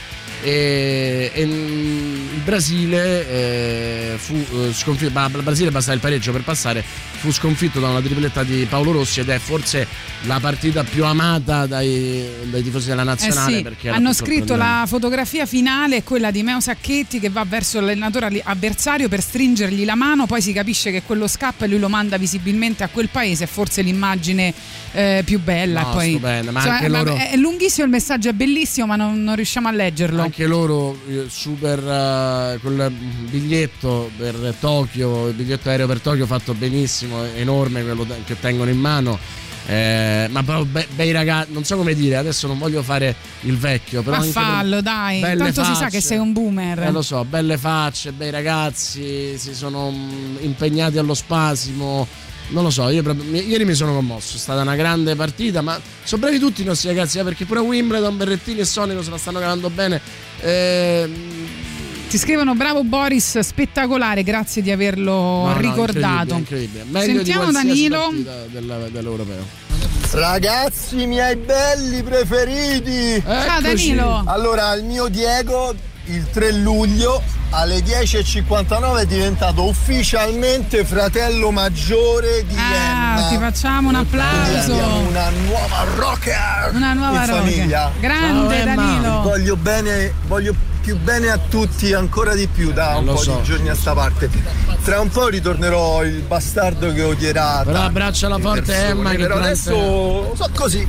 e, 0.43 1.31
e, 1.33 1.43
il 1.43 2.41
Brasile 2.45 3.29
eh, 3.29 4.15
fu 4.17 4.35
eh, 4.35 4.73
sconfitto 4.73 5.19
il 5.19 5.43
Brasile 5.43 5.71
bastava 5.71 5.95
il 5.95 6.01
pareggio 6.01 6.33
per 6.33 6.43
passare 6.43 6.85
fu 7.17 7.33
sconfitto 7.33 7.81
da 7.81 7.89
una 7.89 8.01
tripletta 8.01 8.45
di 8.45 8.67
Paolo 8.69 8.93
Rossi 8.93 9.21
ed 9.21 9.31
è 9.31 9.39
forse 9.39 9.87
la 10.23 10.39
partita 10.39 10.85
più 10.85 11.05
amata 11.05 11.67
dai, 11.67 12.25
dai 12.45 12.63
tifosi 12.63 12.89
della 12.89 13.03
Eh 13.03 13.07
nazionale 13.07 13.57
sì, 13.57 13.63
perché 13.63 13.89
era 13.89 13.97
hanno 13.97 14.13
scritto 14.13 14.55
la 14.55 14.85
fotografia 14.87 15.47
finale 15.47 15.97
è 15.97 16.03
quella 16.03 16.31
di 16.31 16.43
Meo 16.43 16.61
Sacchetti 16.61 17.19
che 17.19 17.31
va 17.31 17.45
verso 17.45 17.81
l'allenatore 17.81 18.41
avversario 18.45 19.09
per 19.09 19.23
stringergli 19.23 19.85
la 19.85 19.95
mano, 19.95 20.27
poi 20.27 20.41
si 20.41 20.53
capisce 20.53 20.91
che 20.91 21.03
quello 21.03 21.27
scappa 21.27 21.65
e 21.65 21.69
lui 21.69 21.79
lo 21.79 21.89
manda 21.89 22.17
visibilmente 22.17 22.85
a 22.85 22.89
quel 22.89 23.09
paese, 23.09 23.45
è 23.45 23.47
forse 23.47 23.83
l'immagine 23.83 24.53
eh, 24.93 25.23
più 25.25 25.41
bella. 25.41 25.83
No, 25.83 25.91
poi, 25.91 26.11
stupenda, 26.11 26.51
ma 26.51 26.61
anche 26.63 26.89
ma 26.89 26.99
loro- 27.03 27.17
È 27.17 27.37
lunghissimo 27.37 27.85
il 27.85 27.91
messaggio, 27.91 28.29
è 28.29 28.33
bellissimo, 28.33 28.87
ma 28.87 28.97
non, 28.97 29.23
non 29.23 29.35
riusciamo 29.35 29.69
a 29.69 29.73
leggerlo. 29.73 30.26
Anche 30.27 30.47
loro 30.47 30.97
eh, 31.09 31.25
super 31.29 31.79
eh, 31.79 32.59
quel 32.61 32.91
biglietto 33.31 34.11
per 34.17 34.55
Tokyo 34.61 35.29
il 35.29 35.35
biglietto 35.35 35.69
aereo 35.69 35.87
per 35.87 36.01
Tokyo 36.01 36.27
fatto 36.27 36.53
benissimo 36.55 37.25
enorme 37.35 37.83
quello 37.83 38.07
che 38.25 38.39
tengono 38.39 38.71
in 38.71 38.79
mano 38.79 39.19
eh, 39.69 40.29
ma 40.31 40.43
proprio 40.45 40.65
be- 40.67 40.87
bei 40.95 41.11
ragazzi 41.11 41.53
non 41.53 41.65
so 41.65 41.77
come 41.77 41.95
dire 41.95 42.17
adesso 42.17 42.47
non 42.47 42.57
voglio 42.59 42.83
fare 42.83 43.15
il 43.41 43.57
vecchio 43.57 44.03
però 44.03 44.19
Ma 44.19 44.23
fallo, 44.25 44.81
dai, 44.81 45.21
tanto 45.21 45.65
si 45.65 45.75
sa 45.75 45.75
facce. 45.75 45.91
che 45.97 46.01
sei 46.01 46.19
un 46.19 46.33
boomer. 46.33 46.85
Eh, 46.85 46.91
lo 46.93 47.03
so, 47.03 47.25
belle 47.25 47.59
facce, 47.59 48.13
bei 48.13 48.31
ragazzi, 48.31 49.37
si 49.37 49.55
sono 49.55 49.91
mm, 49.91 50.37
impegnati 50.41 50.99
allo 50.99 51.15
spasimo. 51.15 52.07
Non 52.49 52.63
lo 52.63 52.71
so, 52.71 52.89
io 52.91 53.03
proprio- 53.03 53.41
ieri 53.41 53.65
mi 53.65 53.75
sono 53.75 53.93
commosso, 53.93 54.37
è 54.37 54.39
stata 54.39 54.61
una 54.63 54.77
grande 54.77 55.17
partita, 55.17 55.63
ma 55.63 55.79
sono 56.05 56.21
bravi 56.23 56.39
tutti 56.39 56.63
i 56.63 56.65
nostri 56.65 56.89
ragazzi, 56.89 57.19
eh, 57.19 57.25
perché 57.25 57.45
pure 57.45 57.59
Wimbledon, 57.61 58.17
Berrettini 58.17 58.61
e 58.61 58.65
Sonico 58.65 59.03
se 59.03 59.11
la 59.11 59.19
stanno 59.19 59.41
cavando 59.41 59.69
bene. 59.69 60.01
Eh, 60.41 61.11
Ti 62.09 62.19
scrivono 62.19 62.55
bravo 62.55 62.85
Boris, 62.85 63.41
spettacolare, 63.41 64.23
grazie 64.23 64.63
di 64.63 64.71
averlo 64.71 65.13
no, 65.13 65.47
no, 65.55 65.59
ricordato. 65.59 66.35
incredibile, 66.35 66.83
incredibile. 66.85 66.85
Meglio 66.91 67.15
Sentiamo 67.25 67.51
Danilo. 67.51 67.99
partita 67.99 68.33
del- 68.53 68.89
dell'europeo. 68.93 69.45
Ragazzi 70.13 71.05
miei 71.07 71.35
belli 71.37 72.03
preferiti! 72.05 73.21
Ciao, 73.27 73.61
Danilo. 73.61 74.23
Allora, 74.25 74.73
il 74.75 74.85
mio 74.85 75.09
Diego 75.09 75.75
il 76.07 76.29
3 76.31 76.53
luglio 76.53 77.23
alle 77.51 77.79
10.59 77.81 78.99
è 79.01 79.07
diventato 79.07 79.67
ufficialmente 79.67 80.85
fratello 80.85 81.51
maggiore 81.51 82.45
di 82.47 82.55
Ah, 82.57 83.17
Emma. 83.19 83.29
ti 83.29 83.37
facciamo 83.39 83.89
un 83.89 83.95
applauso. 83.97 84.75
una 84.75 85.31
nuova 85.31 85.85
rocker 85.97 86.71
Una 86.75 86.93
nuova 86.93 87.25
in 87.25 87.27
rocker. 87.31 87.43
famiglia. 87.53 87.91
Grande 87.99 88.57
Ciao, 88.57 88.69
Emma. 88.69 88.75
Danilo. 88.75 89.21
Voglio 89.23 89.57
bene, 89.57 90.13
voglio 90.27 90.55
più 90.81 90.97
bene 90.99 91.31
a 91.31 91.39
tutti, 91.39 91.93
ancora 91.93 92.35
di 92.35 92.47
più 92.47 92.73
da 92.73 92.95
Eh, 92.95 92.99
un 92.99 93.05
po' 93.07 93.17
so. 93.17 93.37
di 93.37 93.43
giorni 93.43 93.69
a 93.69 93.75
sta 93.75 93.93
parte. 93.93 94.31
Tra 94.85 95.01
un 95.01 95.09
po' 95.09 95.27
ritornerò 95.29 96.05
il 96.05 96.23
bastardo 96.23 96.93
che 96.93 97.03
odierà. 97.03 97.63
Però 97.65 97.81
abbracciala 97.83 98.39
forte 98.39 98.63
persone, 98.63 98.89
Emma 98.89 99.11
che 99.11 99.17
però 99.17 99.37
adesso 99.39 100.33
so 100.37 100.49
così. 100.55 100.87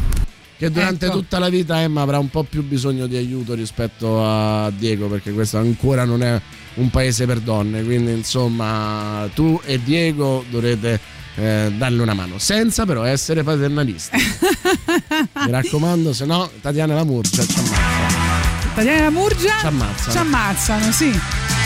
Che 0.58 0.72
durante 0.72 1.06
Ecco. 1.06 1.20
tutta 1.20 1.38
la 1.38 1.50
vita 1.50 1.82
Emma 1.82 2.02
avrà 2.02 2.18
un 2.18 2.30
po' 2.30 2.44
più 2.44 2.64
bisogno 2.64 3.06
di 3.06 3.16
aiuto 3.16 3.54
rispetto 3.54 4.26
a 4.26 4.72
Diego, 4.76 5.08
perché 5.08 5.32
questo 5.32 5.58
ancora 5.58 6.04
non 6.04 6.24
è 6.24 6.42
un 6.76 6.90
paese 6.90 7.26
per 7.28 7.40
donne. 7.40 7.84
Quindi, 7.84 8.12
insomma, 8.12 9.30
tu 9.36 9.60
e 9.64 9.80
Diego 9.84 10.44
dovrete 10.50 11.00
eh, 11.36 11.72
darle 11.78 12.02
una 12.02 12.16
mano, 12.16 12.40
senza 12.40 12.86
però 12.86 13.04
essere 13.04 13.44
paternalisti. 13.44 14.18
Mi 15.46 15.52
raccomando, 15.52 16.12
se 16.12 16.26
no, 16.26 16.50
Tatiana 16.60 16.96
la 16.96 17.04
Murcia 17.04 17.46
ci 17.46 17.60
ammazza. 17.60 18.68
Tatiana 18.74 19.10
Murgia 19.10 19.58
Ci 19.60 19.66
ammazzano. 19.66 20.12
Ci 20.12 20.18
ammazzano, 20.18 20.92
sì. 20.92 21.57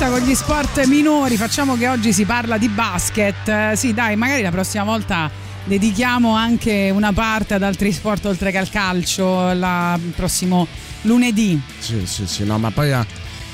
Basta 0.00 0.18
con 0.18 0.26
gli 0.26 0.34
sport 0.34 0.84
minori. 0.86 1.36
Facciamo 1.36 1.76
che 1.76 1.86
oggi 1.86 2.14
si 2.14 2.24
parla 2.24 2.56
di 2.56 2.68
basket. 2.68 3.46
Eh, 3.48 3.72
sì, 3.76 3.92
dai, 3.92 4.16
magari 4.16 4.40
la 4.40 4.50
prossima 4.50 4.82
volta 4.82 5.30
dedichiamo 5.64 6.34
anche 6.34 6.90
una 6.90 7.12
parte 7.12 7.54
ad 7.54 7.62
altri 7.62 7.92
sport 7.92 8.24
oltre 8.24 8.50
che 8.50 8.56
al 8.56 8.70
calcio. 8.70 9.50
Il 9.50 10.12
prossimo 10.16 10.66
lunedì. 11.02 11.60
Sì, 11.78 12.06
sì, 12.06 12.26
sì, 12.26 12.44
no, 12.44 12.58
ma 12.58 12.70
poi 12.70 12.92
ha 12.92 13.04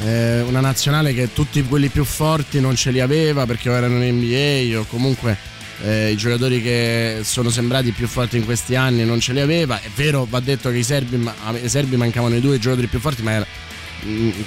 eh, 0.04 0.42
una 0.42 0.60
nazionale 0.60 1.12
che 1.14 1.32
tutti 1.32 1.64
quelli 1.64 1.88
più 1.88 2.04
forti 2.04 2.60
non 2.60 2.76
ce 2.76 2.92
li 2.92 3.00
aveva 3.00 3.44
perché 3.44 3.68
erano 3.70 4.04
in 4.04 4.16
NBA 4.16 4.78
o 4.78 4.84
comunque 4.88 5.36
eh, 5.82 6.12
i 6.12 6.16
giocatori 6.16 6.62
che 6.62 7.20
sono 7.22 7.50
sembrati 7.50 7.90
più 7.90 8.06
forti 8.06 8.36
in 8.36 8.44
questi 8.44 8.76
anni 8.76 9.04
non 9.04 9.18
ce 9.18 9.32
li 9.32 9.40
aveva. 9.40 9.80
È 9.80 9.90
vero, 9.96 10.26
va 10.28 10.38
detto 10.38 10.70
che 10.70 10.78
i 10.78 10.84
serbi, 10.84 11.28
ai 11.44 11.68
serbi 11.68 11.96
mancavano 11.96 12.36
i 12.36 12.40
due 12.40 12.60
giocatori 12.60 12.86
più 12.86 13.00
forti, 13.00 13.22
ma 13.22 13.32
era, 13.32 13.46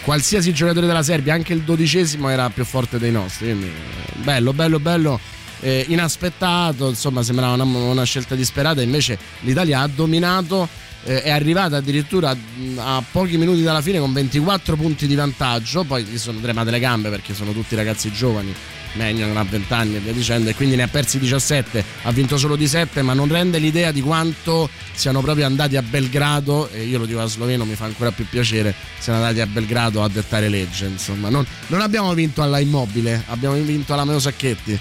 qualsiasi 0.04 0.54
giocatore 0.54 0.88
della 0.88 1.04
Serbia, 1.04 1.34
anche 1.34 1.54
il 1.54 1.62
dodicesimo, 1.62 2.30
era 2.30 2.50
più 2.50 2.64
forte 2.66 2.97
dei 2.97 3.12
nostri. 3.12 3.47
Quindi, 3.47 3.68
eh, 3.68 4.18
bello, 4.24 4.54
bello, 4.54 4.80
bello. 4.80 5.20
eh, 5.62 5.86
inaspettato, 5.89 6.89
insomma, 6.89 7.22
sembrava 7.24 7.54
una, 7.62 7.64
una 7.64 8.04
scelta 8.04 8.36
disperata. 8.36 8.82
Invece 8.82 9.18
l'Italia 9.41 9.82
ha 9.82 9.88
dominato. 9.88 10.68
eh, 11.06 11.22
è 11.24 11.30
arrivata 11.32 11.78
addirittura 11.78 12.34
mh, 12.34 12.78
a 12.78 13.02
pochi 13.10 13.38
minuti 13.38 13.62
dalla 13.62 13.82
fine 13.82 14.00
con 14.00 14.12
24 14.14 14.76
punti 14.76 15.08
di 15.08 15.16
vantaggio. 15.16 15.84
Poi 15.84 16.04
gli 16.04 16.18
sono 16.18 16.39
tremate 16.39 16.72
le 16.72 16.80
gambe 16.80 17.10
perché 17.10 17.34
sono 17.34 17.52
tutti 17.52 17.76
ragazzi 17.76 18.12
giovani. 18.12 18.54
Megno 18.93 19.27
non 19.27 19.37
ha 19.37 19.43
20 19.43 19.73
anni 19.73 19.95
e 19.95 19.99
via 19.99 20.13
dicendo, 20.13 20.49
e 20.49 20.55
quindi 20.55 20.75
ne 20.75 20.83
ha 20.83 20.87
persi 20.87 21.19
17. 21.19 21.83
Ha 22.03 22.11
vinto 22.11 22.37
solo 22.37 22.55
di 22.55 22.67
7, 22.67 23.01
ma 23.01 23.13
non 23.13 23.27
rende 23.27 23.59
l'idea 23.59 23.91
di 23.91 24.01
quanto 24.01 24.69
siano 24.93 25.21
proprio 25.21 25.45
andati 25.45 25.77
a 25.77 25.81
Belgrado. 25.81 26.69
E 26.71 26.83
io 26.85 26.97
lo 26.99 27.05
dico 27.05 27.21
a 27.21 27.25
sloveno, 27.25 27.65
mi 27.65 27.75
fa 27.75 27.85
ancora 27.85 28.11
più 28.11 28.25
piacere. 28.27 28.73
Siano 28.97 29.19
andati 29.19 29.41
a 29.41 29.45
Belgrado 29.45 30.03
a 30.03 30.09
dettare 30.09 30.49
legge. 30.49 30.85
Insomma, 30.85 31.29
non, 31.29 31.45
non 31.67 31.81
abbiamo 31.81 32.13
vinto 32.13 32.41
alla 32.41 32.59
immobile, 32.59 33.23
abbiamo 33.27 33.55
vinto 33.55 33.93
alla 33.93 34.05
Meo 34.05 34.19
Sacchetti. 34.19 34.79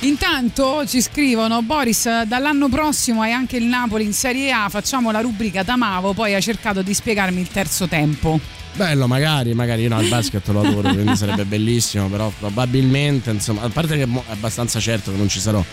Intanto 0.00 0.84
ci 0.86 1.00
scrivono 1.00 1.62
Boris, 1.62 2.24
dall'anno 2.24 2.68
prossimo 2.68 3.22
hai 3.22 3.32
anche 3.32 3.56
il 3.56 3.64
Napoli 3.64 4.04
in 4.04 4.12
Serie 4.12 4.52
A, 4.52 4.68
facciamo 4.68 5.10
la 5.10 5.20
rubrica 5.20 5.64
Tamavo, 5.64 6.12
poi 6.12 6.34
ha 6.34 6.40
cercato 6.40 6.82
di 6.82 6.92
spiegarmi 6.92 7.40
il 7.40 7.48
terzo 7.48 7.88
tempo. 7.88 8.38
Bello, 8.76 9.06
magari, 9.06 9.54
magari. 9.54 9.82
Io 9.82 9.88
no, 9.88 10.00
il 10.00 10.08
basket 10.08 10.46
lo 10.48 10.60
adoro, 10.60 10.92
quindi 10.92 11.16
sarebbe 11.16 11.44
bellissimo, 11.44 12.08
però 12.08 12.32
probabilmente, 12.36 13.30
insomma, 13.30 13.62
a 13.62 13.68
parte 13.68 13.96
che 13.96 14.02
è 14.02 14.08
abbastanza 14.30 14.80
certo 14.80 15.12
che 15.12 15.16
non 15.16 15.28
ci 15.28 15.38
sarò 15.40 15.64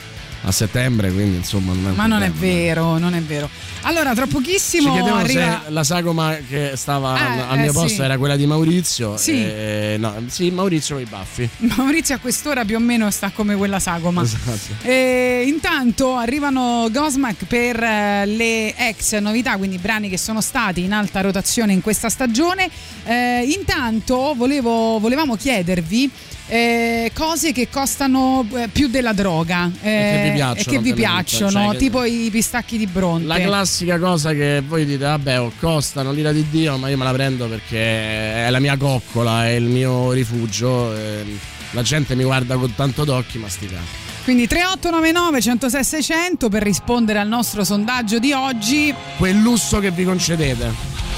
a 0.44 0.52
settembre, 0.52 1.12
quindi 1.12 1.38
insomma 1.38 1.74
non 1.74 1.94
Ma 1.94 2.08
non 2.08 2.24
è 2.24 2.32
vero, 2.32 2.98
non 2.98 3.14
è 3.14 3.22
vero. 3.22 3.50
Allora, 3.82 4.14
tra 4.14 4.26
Ci 4.26 4.32
pochissimo 4.32 4.92
chiedevano 4.92 5.22
arriva... 5.24 5.62
se 5.66 5.72
la 5.72 5.84
sagoma 5.84 6.36
che 6.48 6.74
stava 6.76 7.18
Eh, 7.18 7.42
al- 7.48 7.60
mio 7.60 7.70
eh, 7.70 7.74
posto 7.74 7.90
sì. 7.90 8.02
era 8.02 8.18
quella 8.18 8.36
di 8.36 8.46
Maurizio. 8.46 9.18
Sì. 9.18 9.34
eh, 9.44 9.96
no, 10.00 10.16
sì, 10.28 10.50
Maurizio 10.52 10.96
con 10.96 11.04
i 11.04 11.08
baffi. 11.08 11.48
Maurizio 11.78 12.16
a 12.16 12.18
quest'ora 12.18 12.66
più 12.66 12.76
o 12.76 12.80
meno 12.80 13.10
sta 13.12 13.32
come 13.34 13.56
quella 13.56 13.80
sagoma. 13.80 14.22
Esatto. 14.24 14.74
E 14.88 15.44
intanto 15.48 16.16
arrivano 16.16 16.88
Gosmack 16.92 17.46
per 17.46 17.82
eh, 17.82 18.26
le 18.26 18.76
ex 18.76 19.18
novità, 19.20 19.58
quindi 19.58 19.78
brani 19.78 20.10
che 20.10 20.18
sono 20.18 20.42
stati 20.42 20.84
in 20.84 20.94
alta 20.94 21.22
rotazione 21.22 21.74
in 21.74 21.82
questa 21.82 22.10
stagione. 22.10 22.70
Eh, 23.06 23.44
intanto 23.58 24.34
volevo- 24.36 24.98
volevamo 25.00 25.36
chiedervi 25.36 26.10
eh, 26.54 27.12
cose 27.14 27.54
che 27.54 27.70
costano 27.70 28.46
eh, 28.56 28.68
più 28.68 28.90
della 28.90 29.14
droga 29.14 29.72
eh, 29.82 29.90
che 29.90 30.22
vi 30.26 30.32
piacciono, 30.36 30.60
e 30.60 30.64
che 30.64 30.80
vi 30.80 30.94
piacciono, 30.94 31.52
cioè 31.52 31.70
che- 31.72 31.78
tipo 31.78 32.04
i 32.04 32.28
pistacchi 32.30 32.78
di 32.78 32.88
Bronte. 32.88 33.26
La 33.26 33.40
classica 33.40 33.98
cosa 33.98 34.34
che 34.34 34.62
voi 34.68 34.84
dite, 34.86 35.06
vabbè, 35.06 35.40
oh, 35.40 35.54
costano 35.62 36.12
l'ira 36.12 36.34
di 36.34 36.46
Dio, 36.50 36.76
ma 36.76 36.90
io 36.90 36.98
me 36.98 37.06
la 37.06 37.14
prendo 37.14 37.48
perché 37.48 38.46
è 38.46 38.50
la 38.50 38.60
mia 38.60 38.76
coccola, 38.76 39.46
è 39.48 39.52
il 39.52 39.64
mio 39.64 40.12
rifugio. 40.12 40.94
ehm, 40.94 41.40
la 41.72 41.84
gente 41.84 42.16
mi 42.16 42.26
guarda 42.26 42.58
con 42.58 42.76
tanto 42.76 43.06
d'occhi, 43.06 43.38
ma 43.38 43.48
sti 43.48 43.68
cazzi. 43.68 44.10
Quindi 44.26 44.46
3899 44.46 45.42
106 45.42 45.84
600 45.86 46.50
per 46.50 46.64
rispondere 46.64 47.20
al 47.20 47.30
nostro 47.30 47.64
sondaggio 47.64 48.20
di 48.20 48.34
oggi. 48.34 48.94
Quel 49.18 49.38
lusso 49.38 49.80
che 49.80 49.90
vi 49.92 50.04
concedete. 50.04 51.11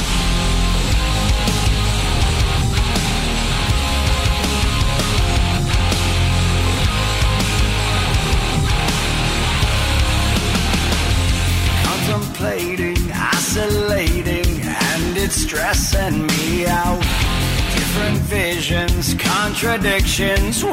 Contradictions. 19.63 20.72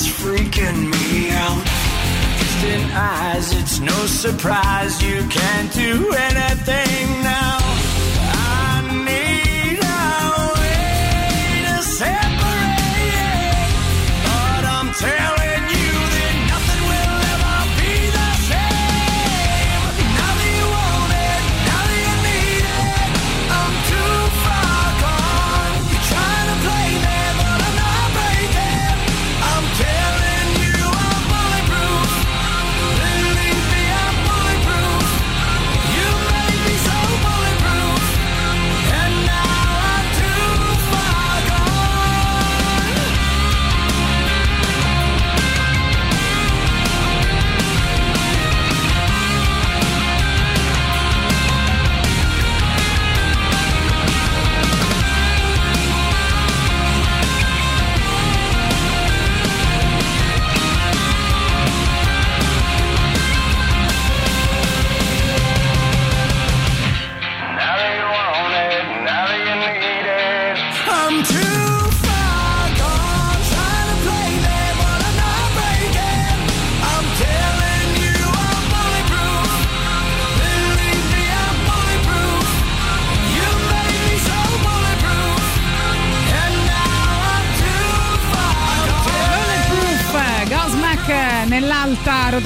It's 0.00 0.06
freaking 0.06 0.90
me 0.92 1.30
out. 1.32 1.64
Distant 2.38 2.94
eyes, 2.94 3.52
it's 3.52 3.80
no 3.80 4.06
surprise 4.06 5.02
you 5.02 5.26
can't 5.28 5.72
do 5.72 6.14
anything 6.14 7.27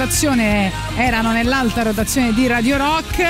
rotazione, 0.07 0.69
erano 0.97 1.31
nell'alta 1.31 1.81
rotazione 1.81 2.33
di 2.33 2.45
Radio 2.45 2.75
Rock. 2.75 3.23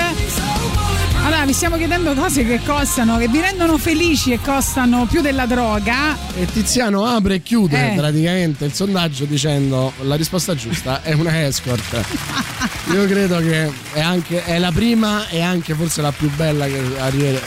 Allora, 1.24 1.44
vi 1.46 1.52
stiamo 1.52 1.76
chiedendo 1.76 2.14
cose 2.14 2.44
che 2.44 2.58
costano, 2.66 3.16
che 3.16 3.28
vi 3.28 3.40
rendono 3.40 3.78
felici 3.78 4.32
e 4.32 4.40
costano 4.40 5.06
più 5.06 5.20
della 5.20 5.46
droga. 5.46 6.16
E 6.36 6.46
Tiziano 6.46 7.06
apre 7.06 7.36
e 7.36 7.42
chiude 7.42 7.92
Eh. 7.92 7.94
praticamente 7.94 8.64
il 8.64 8.72
sondaggio 8.72 9.24
dicendo 9.24 9.92
la 10.00 10.16
risposta 10.16 10.56
giusta 10.56 11.00
è 11.02 11.12
una 11.12 11.44
escort. 11.46 12.04
Io 12.92 13.06
credo 13.06 13.38
che 13.38 13.72
è, 13.92 14.00
anche, 14.00 14.44
è 14.44 14.58
la 14.58 14.72
prima 14.72 15.28
e 15.28 15.42
anche 15.42 15.74
forse 15.74 16.02
la 16.02 16.10
più 16.10 16.28
bella 16.34 16.66
che 16.66 16.82
arri- 16.98 17.22
eh, 17.24 17.40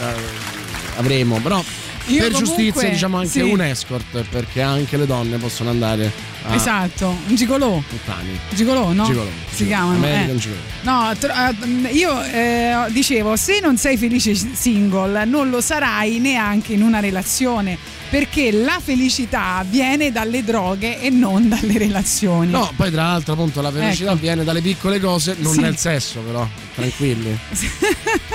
avremo, 0.96 1.38
però 1.42 1.58
Io 1.58 2.22
per 2.22 2.32
comunque- 2.32 2.56
giustizia 2.64 2.90
diciamo 2.90 3.18
anche 3.18 3.30
sì. 3.30 3.42
un 3.42 3.62
escort 3.62 4.24
perché 4.30 4.62
anche 4.62 4.96
le 4.96 5.06
donne 5.06 5.36
possono 5.38 5.70
andare 5.70 6.36
a 6.48 6.56
Esatto, 6.56 7.08
un 7.28 7.36
gigolò. 7.36 7.82
puttani. 7.88 8.40
Gigolò, 8.54 8.92
no? 8.94 9.06
Gigolò, 9.06 9.28
Si 9.52 9.66
chiamano. 9.66 10.06
Eh. 10.06 10.36
Gigolò. 10.36 10.60
No, 10.82 11.16
tro- 11.20 11.34
eh, 11.34 11.90
io 11.92 12.22
eh, 12.24 12.86
dicevo, 12.90 13.36
se 13.36 13.60
non 13.62 13.78
sei 13.78 13.98
felice 13.98 14.34
single, 14.36 15.26
non 15.26 15.50
lo 15.50 15.60
sarai 15.62 16.20
neanche 16.20 16.74
in 16.74 16.82
una 16.82 17.00
relazione, 17.00 17.78
perché 18.10 18.52
la 18.52 18.80
felicità 18.82 19.66
viene 19.68 20.12
dalle 20.14 20.44
droghe 20.44 21.02
e 21.02 21.10
non 21.10 21.50
dalle 21.50 21.78
relazioni. 21.78 22.50
No, 22.52 22.72
poi 22.76 22.90
tra 22.92 23.04
l'altro 23.04 23.34
appunto 23.34 23.62
la 23.62 23.72
felicità 23.72 24.12
Ecco. 24.12 24.20
viene 24.22 24.44
dalle 24.46 24.62
piccole 24.62 25.00
cose, 25.02 25.36
non 25.40 25.54
Sì. 25.54 25.60
nel 25.60 25.76
sesso 25.78 26.20
però, 26.22 26.48
tranquilli. 26.76 27.38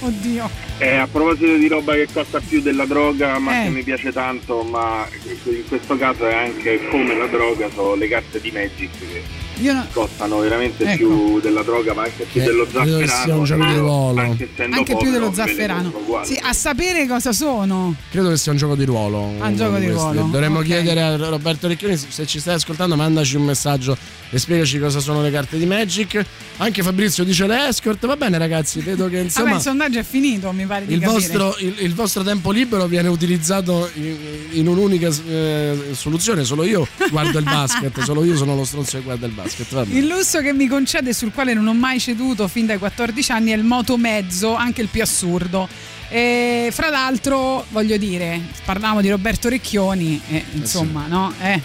Oddio. 0.00 0.50
Eh, 0.78 0.96
a 0.96 1.06
proposito 1.06 1.56
di 1.56 1.68
roba 1.68 1.92
che 1.94 2.08
costa 2.12 2.40
più 2.40 2.60
della 2.62 2.86
droga, 2.86 3.38
ma 3.38 3.60
Eh. 3.60 3.64
che 3.64 3.70
mi 3.70 3.82
piace 3.82 4.12
tanto, 4.12 4.62
ma 4.62 5.06
in 5.44 5.62
questo 5.68 5.96
caso 5.98 6.26
è 6.26 6.34
anche 6.34 6.80
come 6.90 7.16
la 7.16 7.26
droga, 7.26 7.70
sono 7.70 7.94
le 7.94 8.08
carte 8.08 8.40
di 8.40 8.50
Magic 8.50 8.90
che 8.98 9.39
no- 9.60 9.86
costano 9.92 10.38
veramente 10.38 10.84
Ecco. 10.84 10.96
più 10.96 11.40
della 11.40 11.62
droga, 11.62 11.94
ma 11.94 12.02
anche 12.02 12.24
più 12.30 12.40
Che 12.40 12.46
dello 12.46 12.66
credo 12.66 12.98
che 12.98 13.06
sia 13.06 13.16
zafferano. 13.16 13.38
un 13.38 13.44
gioco 13.44 13.64
di 13.66 13.74
ruolo. 13.76 14.20
Anche, 14.20 14.48
essendo 14.52 14.76
Anche 14.76 14.96
più 14.96 15.10
dello 15.10 15.32
zafferano. 15.32 15.92
Sì, 16.24 16.38
a 16.42 16.52
sapere 16.52 17.06
cosa 17.06 17.32
sono. 17.32 17.94
Credo 18.10 18.28
che 18.30 18.36
sia 18.36 18.52
un 18.52 18.58
gioco 18.58 18.74
di 18.74 18.84
ruolo. 18.84 19.32
Ah, 19.38 19.48
un 19.48 19.56
gioco 19.56 19.76
di 19.78 19.86
questo. 19.86 20.12
ruolo, 20.12 20.28
Dovremmo 20.30 20.58
ok. 20.60 20.64
chiedere 20.64 21.02
a 21.02 21.16
Roberto 21.16 21.68
Recchioni 21.68 21.96
se 21.96 22.26
ci 22.26 22.38
stai 22.40 22.54
ascoltando, 22.54 22.96
mandaci 22.96 23.36
un 23.36 23.44
messaggio 23.44 23.96
e 24.32 24.38
spiegaci 24.38 24.78
cosa 24.78 25.00
sono 25.00 25.22
le 25.22 25.30
carte 25.30 25.58
di 25.58 25.66
Magic. 25.66 26.24
Anche 26.58 26.82
Fabrizio 26.82 27.24
dice 27.24 27.46
le 27.46 27.68
escort. 27.68 28.06
Va 28.06 28.16
bene, 28.16 28.38
ragazzi, 28.38 28.80
vedo 28.80 29.04
che 29.04 29.16
Vabbè, 29.16 29.24
insomma. 29.24 29.54
il 29.56 29.60
sondaggio 29.60 29.98
è 29.98 30.04
finito, 30.04 30.52
mi 30.52 30.64
pare 30.66 30.86
di 30.86 30.94
Il 30.94 31.00
capire. 31.00 31.18
vostro, 31.18 31.56
il, 31.58 31.74
il 31.80 31.94
vostro 31.94 32.22
tempo 32.22 32.50
libero 32.50 32.86
viene 32.86 33.08
utilizzato 33.08 33.88
in, 33.94 34.16
in 34.52 34.68
un'unica 34.68 35.08
eh, 35.28 35.88
soluzione. 35.92 36.44
Solo 36.44 36.64
io 36.64 36.86
guardo 37.10 37.38
il 37.38 37.44
basket, 37.50 38.00
solo 38.02 38.24
io 38.24 38.36
sono 38.36 38.54
lo 38.54 38.64
stronzo 38.64 38.98
che 38.98 39.02
guarda 39.04 39.26
il 39.26 39.32
basket. 39.32 39.49
Il 39.98 40.06
lusso 40.06 40.40
che 40.40 40.52
mi 40.52 40.66
concede 40.66 41.12
sul 41.12 41.32
quale 41.32 41.54
non 41.54 41.66
ho 41.66 41.74
mai 41.74 41.98
ceduto 42.00 42.48
fin 42.48 42.66
dai 42.66 42.78
14 42.78 43.32
anni 43.32 43.50
è 43.50 43.56
il 43.56 43.64
motomezzo, 43.64 44.54
anche 44.54 44.80
il 44.82 44.88
più 44.88 45.02
assurdo. 45.02 45.68
E 46.08 46.70
fra 46.72 46.88
l'altro, 46.90 47.64
voglio 47.70 47.96
dire, 47.96 48.40
parlavamo 48.64 49.00
di 49.00 49.10
Roberto 49.10 49.48
Recchioni, 49.48 50.20
e, 50.28 50.44
insomma, 50.52 51.06
no? 51.06 51.32
Eh. 51.40 51.60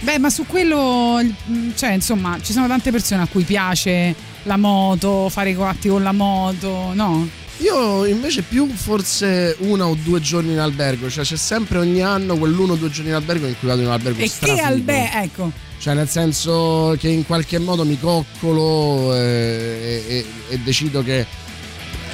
Beh, 0.00 0.18
ma 0.18 0.30
su 0.30 0.46
quello, 0.46 1.20
mm, 1.22 1.70
cioè, 1.76 1.92
insomma, 1.92 2.38
ci 2.42 2.52
sono 2.52 2.66
tante 2.66 2.90
persone 2.90 3.22
a 3.22 3.26
cui 3.26 3.44
piace 3.44 4.14
la 4.44 4.56
moto, 4.56 5.28
fare 5.30 5.50
i 5.50 5.54
coatti 5.54 5.88
con 5.88 6.02
la 6.02 6.12
moto, 6.12 6.92
no? 6.94 7.28
Io 7.58 8.04
invece 8.04 8.42
più 8.42 8.68
forse 8.74 9.54
una 9.60 9.86
o 9.86 9.94
due 10.02 10.20
giorni 10.20 10.52
in 10.52 10.58
albergo, 10.58 11.08
cioè 11.08 11.24
c'è 11.24 11.36
sempre 11.36 11.78
ogni 11.78 12.02
anno 12.02 12.36
quell'uno 12.36 12.72
o 12.72 12.76
due 12.76 12.90
giorni 12.90 13.10
in 13.10 13.14
albergo 13.16 13.46
in 13.46 13.54
cui 13.58 13.68
vado 13.68 13.80
in 13.80 13.86
un 13.86 13.92
albergo 13.92 14.18
E 14.18 14.22
che 14.24 14.28
strafigo. 14.28 14.66
albe, 14.66 15.10
ecco. 15.12 15.52
Cioè 15.84 15.92
nel 15.92 16.08
senso 16.08 16.96
che 16.98 17.08
in 17.08 17.26
qualche 17.26 17.58
modo 17.58 17.84
mi 17.84 18.00
coccolo 18.00 19.14
eh, 19.14 20.02
e, 20.08 20.16
e- 20.16 20.26
e 20.48 20.58
decido 20.60 21.02
che 21.02 21.26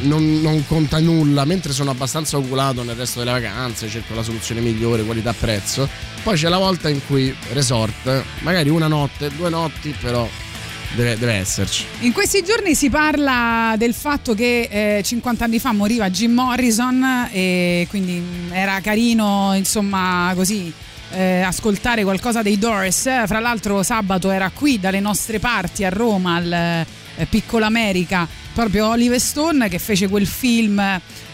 non, 0.01 0.41
non 0.41 0.67
conta 0.67 0.99
nulla, 0.99 1.45
mentre 1.45 1.73
sono 1.73 1.93
abbastanza 1.93 2.37
oculato 2.37 2.83
nel 2.83 2.97
resto 2.97 3.21
delle 3.21 3.31
vacanze, 3.31 3.89
cerco 3.89 4.13
la 4.17 4.25
soluzione 4.25 4.61
migliore, 4.61 5.05
qualità-prezzo. 5.05 5.89
Poi 6.25 6.37
c'è 6.37 6.49
la 6.49 6.59
volta 6.59 6.89
in 6.89 7.01
cui 7.07 7.33
resort, 7.53 8.25
magari 8.41 8.71
una 8.71 8.89
notte, 8.89 9.31
due 9.37 9.51
notti, 9.51 9.95
però 10.01 10.29
deve, 10.97 11.17
deve 11.17 11.35
esserci. 11.35 11.85
In 12.01 12.13
questi 12.13 12.43
giorni 12.43 12.75
si 12.75 12.91
parla 12.91 13.77
del 13.79 13.95
fatto 13.95 14.35
che 14.35 14.97
eh, 14.99 15.03
50 15.05 15.45
anni 15.45 15.61
fa 15.61 15.71
moriva 15.71 16.11
Jim 16.11 16.33
Morrison 16.33 17.29
e 17.31 17.87
quindi 17.89 18.21
era 18.51 18.81
carino, 18.81 19.53
insomma, 19.55 20.33
così 20.35 20.73
eh, 21.13 21.41
ascoltare 21.43 22.03
qualcosa 22.03 22.43
dei 22.43 22.59
Doors. 22.59 23.03
Fra 23.27 23.39
l'altro 23.39 23.83
sabato 23.83 24.31
era 24.31 24.51
qui 24.51 24.79
dalle 24.79 25.01
nostre 25.01 25.39
parti 25.39 25.85
a 25.85 25.91
Roma 25.91 26.37
al 26.37 26.53
eh, 26.53 27.27
Piccola 27.27 27.67
America 27.67 28.27
proprio 28.53 28.89
Oliver 28.89 29.21
Stone 29.21 29.69
che 29.69 29.79
fece 29.79 30.09
quel 30.09 30.27
film 30.27 30.79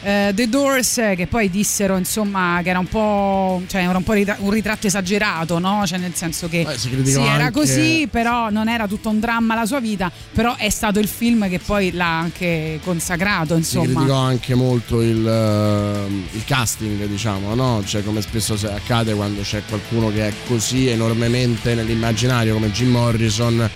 eh, 0.02 0.32
The 0.34 0.48
Doors 0.48 0.94
che 1.16 1.26
poi 1.28 1.51
dissero 1.51 1.97
insomma 1.97 2.60
che 2.62 2.68
era 2.70 2.78
un 2.78 2.86
po', 2.86 3.62
cioè, 3.66 3.82
era 3.82 3.97
un, 3.97 4.05
po 4.05 4.12
ritra- 4.12 4.36
un 4.40 4.51
ritratto 4.51 4.86
esagerato, 4.86 5.59
no? 5.59 5.84
Cioè 5.86 5.98
nel 5.98 6.14
senso 6.14 6.48
che 6.48 6.62
Beh, 6.64 6.78
si 6.78 6.90
sì, 7.05 7.18
era 7.18 7.47
anche- 7.47 7.51
così, 7.52 8.09
però 8.10 8.51
non 8.51 8.68
era 8.68 8.86
tutto 8.86 9.09
un 9.09 9.18
dramma 9.18 9.55
la 9.55 9.66
sua 9.66 9.80
vita, 9.80 10.10
però 10.32 10.55
è 10.56 10.68
stato 10.70 10.98
il 11.01 11.09
film 11.09 11.48
che 11.48 11.59
poi 11.59 11.90
l'ha 11.93 12.18
anche 12.18 12.78
consacrato, 12.84 13.55
Si 13.55 13.59
insomma. 13.60 13.84
criticò 14.01 14.14
anche 14.14 14.55
molto 14.55 15.01
il, 15.02 15.26
ehm, 15.26 16.24
il 16.32 16.44
casting, 16.44 17.05
diciamo, 17.06 17.55
no? 17.55 17.82
Cioè 17.84 18.05
come 18.05 18.20
spesso 18.20 18.55
accade 18.72 19.14
quando 19.14 19.43
c'è 19.43 19.62
qualcuno 19.68 20.12
che 20.12 20.28
è 20.28 20.32
così 20.47 20.86
enormemente 20.88 21.74
nell'immaginario 21.74 22.55
come 22.55 22.70
Jim 22.70 22.90
Morrison, 22.90 23.68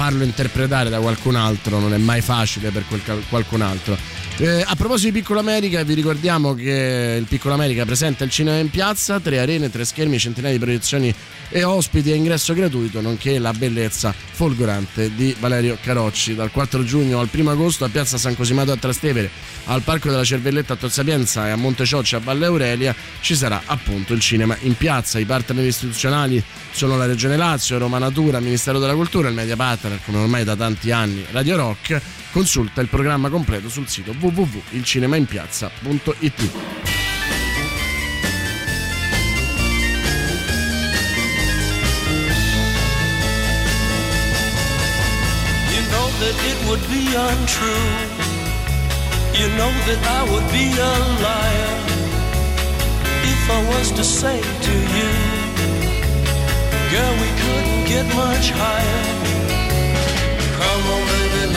farlo 0.00 0.24
interpretare 0.24 0.88
da 0.88 0.98
qualcun 0.98 1.36
altro 1.36 1.78
non 1.78 1.92
è 1.92 1.98
mai 1.98 2.22
facile 2.22 2.70
per 2.70 2.84
cal- 3.04 3.22
qualcun 3.28 3.60
altro. 3.60 3.98
Eh, 4.38 4.64
a 4.66 4.74
proposito 4.74 5.12
di 5.12 5.18
Piccolo 5.20 5.40
America, 5.40 5.82
vi 5.82 5.92
ricordiamo 5.92 6.54
che 6.54 7.16
il 7.18 7.26
Piccolo 7.26 7.52
America 7.52 7.84
presenta 7.84 8.24
il 8.24 8.30
cinema 8.30 8.56
in 8.56 8.70
piazza, 8.70 9.20
tre 9.20 9.38
arene, 9.38 9.68
tre 9.68 9.84
schermi, 9.84 10.18
centinaia 10.18 10.54
di 10.54 10.58
proiezioni 10.58 11.14
e 11.50 11.62
ospiti 11.62 12.10
a 12.10 12.14
ingresso 12.14 12.54
gratuito, 12.54 13.02
nonché 13.02 13.38
la 13.38 13.52
bellezza 13.52 14.14
folgorante 14.14 15.14
di 15.14 15.36
Valerio 15.38 15.76
Carocci. 15.78 16.34
Dal 16.34 16.50
4 16.50 16.82
giugno 16.84 17.20
al 17.20 17.28
1 17.30 17.50
agosto 17.50 17.84
a 17.84 17.90
Piazza 17.90 18.16
San 18.16 18.34
Cosimato 18.34 18.72
a 18.72 18.76
Trastevere, 18.76 19.28
al 19.66 19.82
Parco 19.82 20.08
della 20.08 20.24
Cervelletta 20.24 20.72
a 20.72 20.76
Tor 20.76 20.90
Sapienza 20.90 21.46
e 21.46 21.50
a 21.50 21.56
Monte 21.56 21.84
Cioccia 21.84 22.16
a 22.16 22.20
Valle 22.20 22.46
Aurelia 22.46 22.94
ci 23.20 23.34
sarà 23.34 23.60
appunto 23.66 24.14
il 24.14 24.20
cinema 24.20 24.56
in 24.60 24.74
piazza. 24.74 25.18
I 25.18 25.26
partner 25.26 25.66
istituzionali 25.66 26.42
sono 26.72 26.96
la 26.96 27.04
Regione 27.04 27.36
Lazio, 27.36 27.76
Roma 27.76 27.98
Natura, 27.98 28.40
Ministero 28.40 28.78
della 28.78 28.94
Cultura, 28.94 29.28
il 29.28 29.34
media 29.34 29.56
partner 29.90 30.00
come 30.04 30.18
ormai 30.18 30.44
da 30.44 30.54
tanti 30.54 30.92
anni 30.92 31.26
Radio 31.30 31.56
Rock. 31.56 32.00
Consulta 32.30 32.80
il 32.80 32.88
programma 32.88 33.28
completo 33.28 33.68
sul 33.68 33.88
sito 33.88 34.14
www.ilcinemainpiazza.it. 34.18 36.50
You 45.70 45.82
know 45.88 46.08
that 46.20 46.34
it 46.44 46.56
would 46.66 46.86
be 46.88 47.16
untrue. 47.16 48.08
You 49.34 49.48
know 49.56 49.72
that 49.86 50.06
I 50.06 50.22
would 50.30 50.48
be 50.52 50.70
a 50.78 50.98
liar 51.20 51.78
if 53.22 53.50
I 53.50 53.62
was 53.70 53.90
to 53.92 54.04
say 54.04 54.40
to 54.40 54.72
you, 54.72 55.10
girl, 56.90 57.14
we 57.20 57.30
couldn't 57.40 57.84
get 57.86 58.06
much 58.14 58.50
higher. 58.50 59.39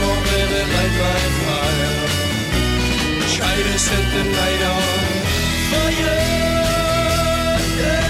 Come 0.00 0.08
on, 0.08 0.22
baby, 0.24 0.60
light 0.74 0.94
my 1.02 1.20
fire. 1.44 2.08
Try 3.36 3.56
to 3.68 3.78
set 3.78 4.04
the 4.14 4.24
night 4.24 4.62
on 4.72 4.82
fire. 5.70 6.16
Yeah. 7.80 8.09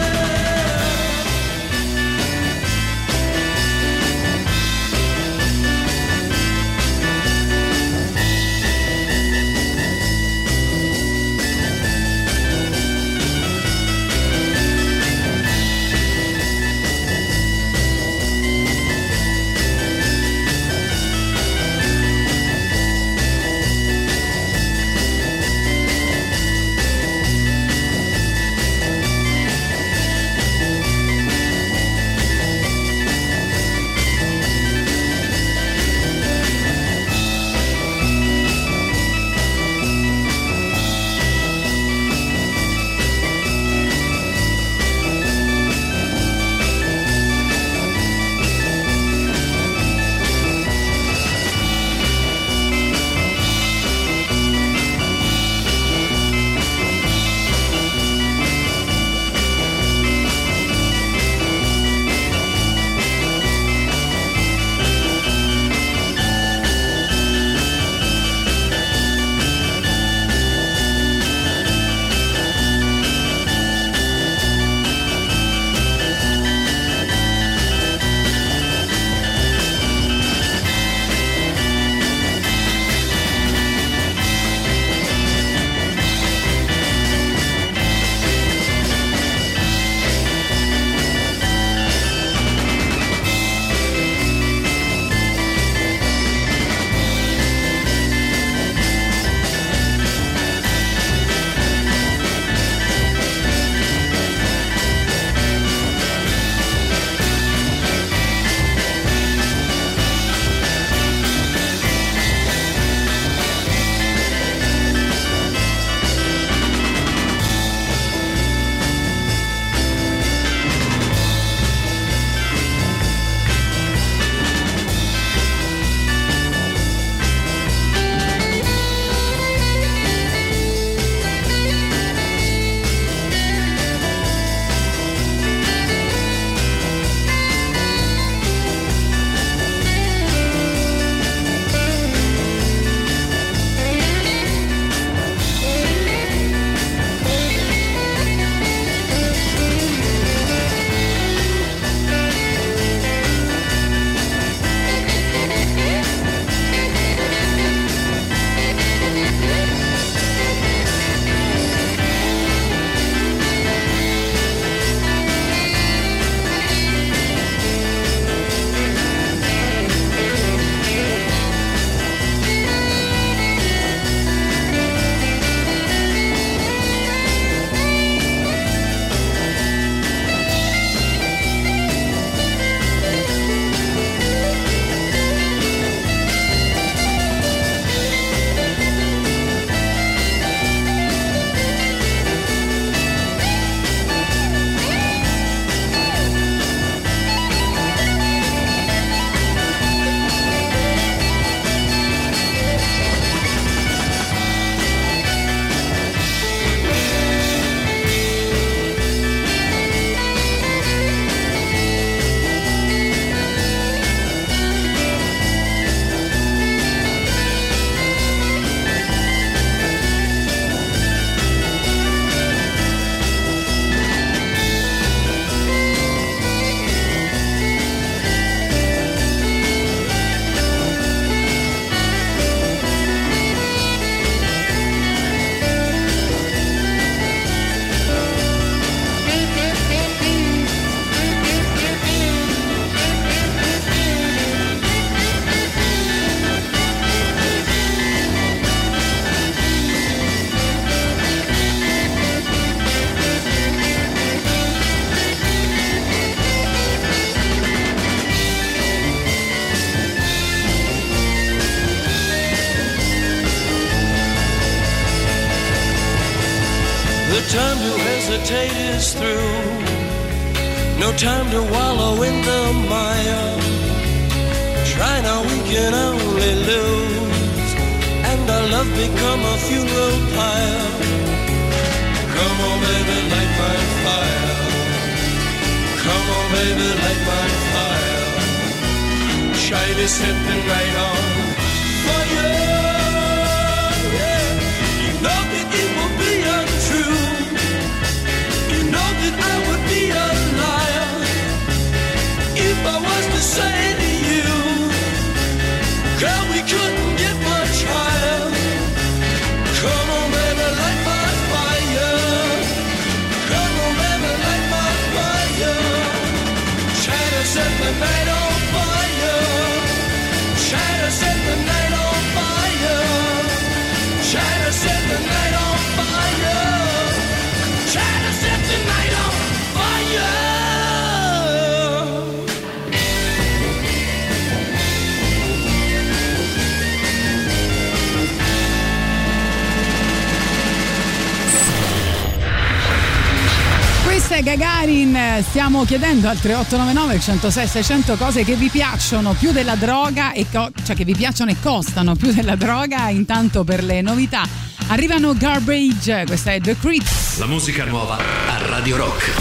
stiamo 345.80 345.84
chiedendo 345.84 346.28
al 346.28 346.38
3899 346.38 347.20
106 347.20 347.66
600 347.66 348.16
cose 348.16 348.44
che 348.44 348.54
vi 348.54 348.68
piacciono 348.68 349.32
più 349.32 349.52
della 349.52 349.76
droga 349.76 350.32
e 350.32 350.46
co- 350.50 350.70
cioè 350.84 350.94
che 350.94 351.04
vi 351.04 351.14
piacciono 351.14 351.50
e 351.50 351.56
costano 351.60 352.14
più 352.16 352.32
della 352.32 352.56
droga. 352.56 353.08
Intanto 353.08 353.64
per 353.64 353.82
le 353.84 354.02
novità 354.02 354.46
arrivano 354.88 355.34
Garbage 355.34 356.24
questa 356.26 356.52
è 356.52 356.60
The 356.60 356.76
Creeps 356.78 357.38
la 357.38 357.46
musica 357.46 357.84
nuova 357.84 358.16
a 358.16 358.66
Radio 358.66 358.96
Rock. 358.96 359.39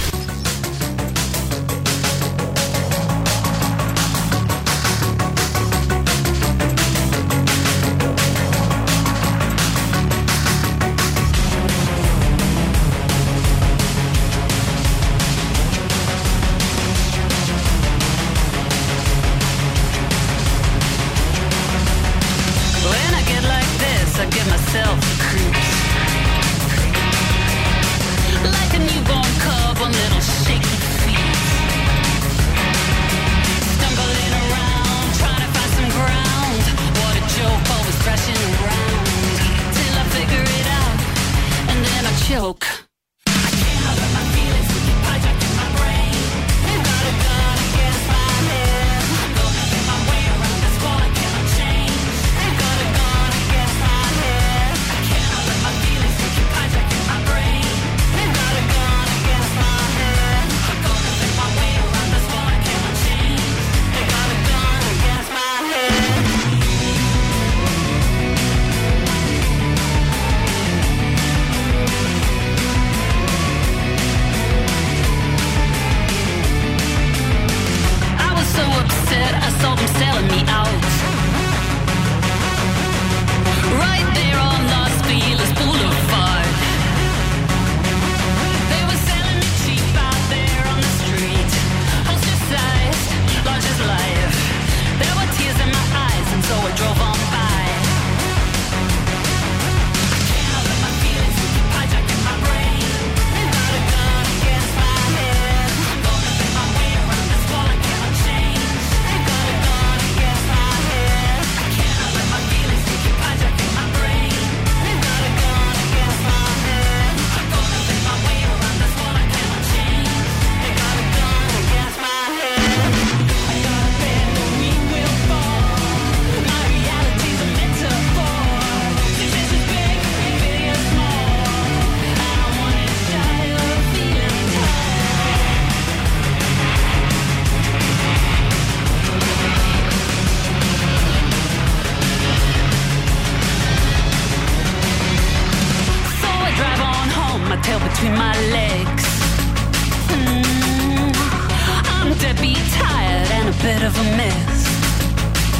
bit 153.62 153.84
of 153.84 153.94
a 154.00 154.04
mess. 154.16 154.68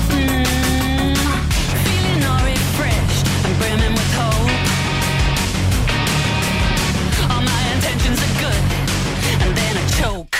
Mm, 0.10 1.16
feeling 1.84 2.24
all 2.30 2.44
refreshed 2.46 3.28
and 3.46 3.58
brimming 3.60 3.92
with 3.92 4.14
hope. 4.16 4.52
All 7.30 7.42
my 7.44 7.62
intentions 7.74 8.20
are 8.26 8.36
good, 8.40 8.64
and 9.44 9.56
then 9.56 9.78
I 9.78 9.86
choke. 10.00 10.38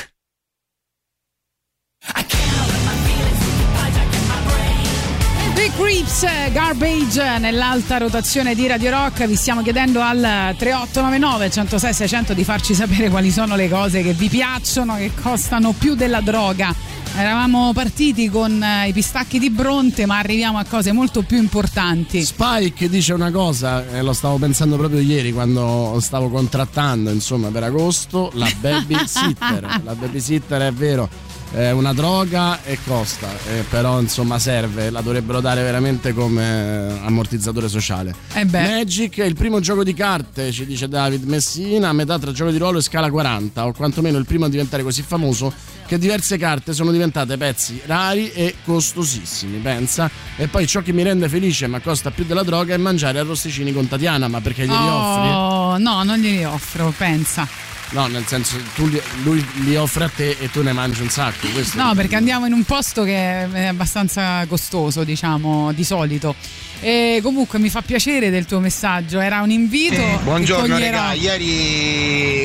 The 5.56 5.72
Creeps 5.76 6.26
Garbage 6.54 7.22
nell'alta 7.40 7.98
rotazione 7.98 8.56
di 8.56 8.68
Radio 8.68 8.92
Rock 8.92 9.26
vi 9.26 9.36
stiamo 9.36 9.62
chiedendo 9.62 10.00
al 10.00 10.56
3899 10.58 11.50
106 11.50 11.94
600 11.94 12.34
di 12.34 12.46
farci 12.46 12.74
sapere 12.74 13.10
quali 13.10 13.32
sono 13.32 13.58
le 13.58 13.68
cose 13.68 14.02
che 14.02 14.14
vi 14.14 14.30
piacciono 14.30 14.96
che 14.96 15.12
costano 15.22 15.74
più 15.74 15.96
della 15.96 16.22
droga 16.22 16.74
Eravamo 17.16 17.74
partiti 17.74 18.30
con 18.30 18.64
eh, 18.64 18.88
i 18.88 18.94
pistacchi 18.94 19.40
di 19.40 19.50
Bronte, 19.50 20.06
ma 20.06 20.20
arriviamo 20.20 20.58
a 20.58 20.64
cose 20.64 20.92
molto 20.92 21.22
più 21.24 21.38
importanti. 21.38 22.24
Spike 22.24 22.88
dice 22.88 23.14
una 23.14 23.32
cosa, 23.32 23.88
e 23.90 24.02
lo 24.02 24.14
stavo 24.14 24.38
pensando 24.38 24.78
proprio 24.78 25.00
ieri 25.00 25.34
quando 25.34 25.98
stavo 26.02 26.30
contrattando, 26.30 27.10
insomma, 27.10 27.50
per 27.50 27.64
agosto, 27.64 28.32
la 28.36 28.50
babysitter. 28.60 29.82
la 29.84 29.96
babysitter 29.96 30.62
è 30.62 30.72
vero 30.72 31.29
è 31.52 31.72
una 31.72 31.94
droga 31.94 32.64
e 32.64 32.78
costa, 32.86 33.28
eh, 33.48 33.64
però 33.70 34.00
insomma 34.00 34.38
serve, 34.38 34.90
la 34.90 35.02
dovrebbero 35.02 35.42
dare 35.42 35.64
veramente 35.64 36.14
come 36.14 37.00
ammortizzatore 37.02 37.68
sociale. 37.68 38.14
Eh. 38.34 38.46
Magic 38.46 39.20
è 39.20 39.26
il 39.26 39.36
primo 39.36 39.60
gioco 39.60 39.84
di 39.84 39.94
carte, 39.94 40.52
ci 40.52 40.66
dice 40.66 40.88
David 40.88 41.24
Messina, 41.24 41.90
a 41.90 41.94
metà 41.94 42.20
tra 42.20 42.32
gioco 42.32 42.52
di 42.52 42.58
ruolo 42.58 42.78
e 42.78 42.82
scala 42.82 43.10
40, 43.10 43.66
o 43.66 43.74
quantomeno 43.74 44.18
il 44.18 44.26
primo 44.26 44.46
a 44.46 44.50
diventare 44.50 44.84
così 44.84 45.02
famoso 45.02 45.52
che 45.88 45.98
diverse 45.98 46.38
carte 46.38 46.72
sono 46.72 46.92
diventate 46.92 47.36
pezzi 47.36 47.82
rari 47.86 48.32
e 48.32 48.56
costosissimi, 48.64 49.58
pensa. 49.58 50.10
E 50.36 50.48
poi 50.48 50.68
ciò 50.68 50.82
che 50.82 50.94
mi 50.94 51.02
rende 51.02 51.28
felice 51.28 51.66
ma 51.66 51.80
costa 51.80 52.12
più 52.12 52.26
della 52.26 52.44
droga 52.44 52.76
è 52.76 52.78
mangiare 52.78 53.18
arrosticini 53.18 53.74
con 53.74 53.88
Tatiana, 53.88 54.28
ma 54.28 54.40
perché 54.40 54.68
glieli 54.68 54.88
offri? 54.88 55.30
Oh, 55.30 55.78
no, 55.80 56.04
non 56.04 56.20
glieli 56.20 56.44
offro, 56.44 56.94
pensa. 56.96 57.48
No, 57.92 58.06
nel 58.06 58.26
senso 58.28 58.56
tu 58.76 58.88
li- 58.88 59.02
lui 59.24 59.44
li 59.64 59.76
offre 59.76 60.04
a 60.04 60.10
te 60.16 60.38
e 60.40 60.52
tu 60.52 60.62
ne 60.62 60.74
mangi 60.74 61.02
un 61.02 61.10
sacco. 61.10 61.48
Questo 61.48 61.82
No, 61.82 61.96
perché 61.96 62.16
andiamo 62.16 62.46
in 62.46 62.54
un 62.54 62.64
posto 62.64 63.04
che 63.04 63.50
è 63.52 63.66
abbastanza 63.66 64.46
costoso, 64.48 65.04
diciamo, 65.04 65.72
di 65.72 65.84
solito. 65.84 66.36
E 66.82 67.20
comunque 67.24 67.58
mi 67.58 67.70
fa 67.70 67.82
piacere 67.82 68.30
del 68.30 68.46
tuo 68.46 68.60
messaggio, 68.60 69.20
era 69.20 69.42
un 69.42 69.50
invito. 69.50 69.96
che 69.96 70.20
Buongiorno 70.22 70.78
regà, 70.78 71.14
ieri, 71.14 72.44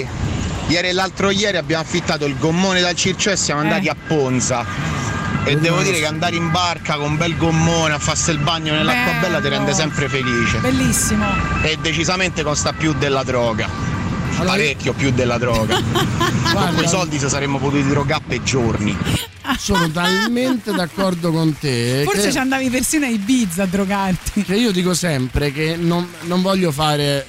ieri 0.69 0.89
e 0.89 0.93
l'altro 0.93 1.29
ieri 1.31 1.59
abbiamo 1.59 1.83
affittato 1.83 2.25
il 2.25 2.37
gommone 2.39 2.81
dal 2.81 2.95
Circeo 2.95 3.33
e 3.35 3.37
siamo 3.37 3.61
andati 3.61 3.87
Eh. 3.87 3.91
a 3.91 3.97
Ponza. 4.07 4.65
E 5.45 5.59
devo 5.59 5.83
dire 5.83 5.99
che 5.99 6.07
andare 6.07 6.37
in 6.37 6.51
barca 6.51 6.95
con 6.95 7.11
un 7.11 7.17
bel 7.19 7.37
gommone 7.37 7.93
a 7.93 7.99
farsi 7.99 8.31
il 8.31 8.39
bagno 8.39 8.73
nell'acqua 8.73 9.13
Bello. 9.13 9.21
bella 9.21 9.41
ti 9.43 9.49
rende 9.49 9.75
sempre 9.75 10.09
felice. 10.09 10.57
Bellissimo. 10.59 11.27
E 11.63 11.77
decisamente 11.83 12.43
costa 12.43 12.73
più 12.73 12.95
della 12.95 13.23
droga. 13.25 13.69
Parecchio 14.37 14.93
più 14.93 15.11
della 15.11 15.39
droga. 15.39 15.81
con 16.53 16.75
quei 16.75 16.89
soldi 16.89 17.19
se 17.19 17.29
saremmo 17.29 17.59
potuti 17.59 17.87
drogare 17.87 18.23
per 18.27 18.43
giorni. 18.43 18.97
Sono 19.59 19.91
talmente 19.91 20.73
d'accordo 20.75 21.31
con 21.31 21.57
te. 21.59 22.03
Forse 22.05 22.23
che- 22.27 22.33
ci 22.33 22.39
andavi 22.39 22.71
persino 22.71 23.07
a 23.07 23.09
Ibiza 23.09 23.63
a 23.65 23.67
drogarti. 23.67 24.43
Che 24.43 24.55
io 24.55 24.73
dico 24.73 24.95
sempre 24.95 25.53
che 25.53 25.77
non, 25.77 26.07
non 26.23 26.43
voglio 26.43 26.73
fare 26.73 27.27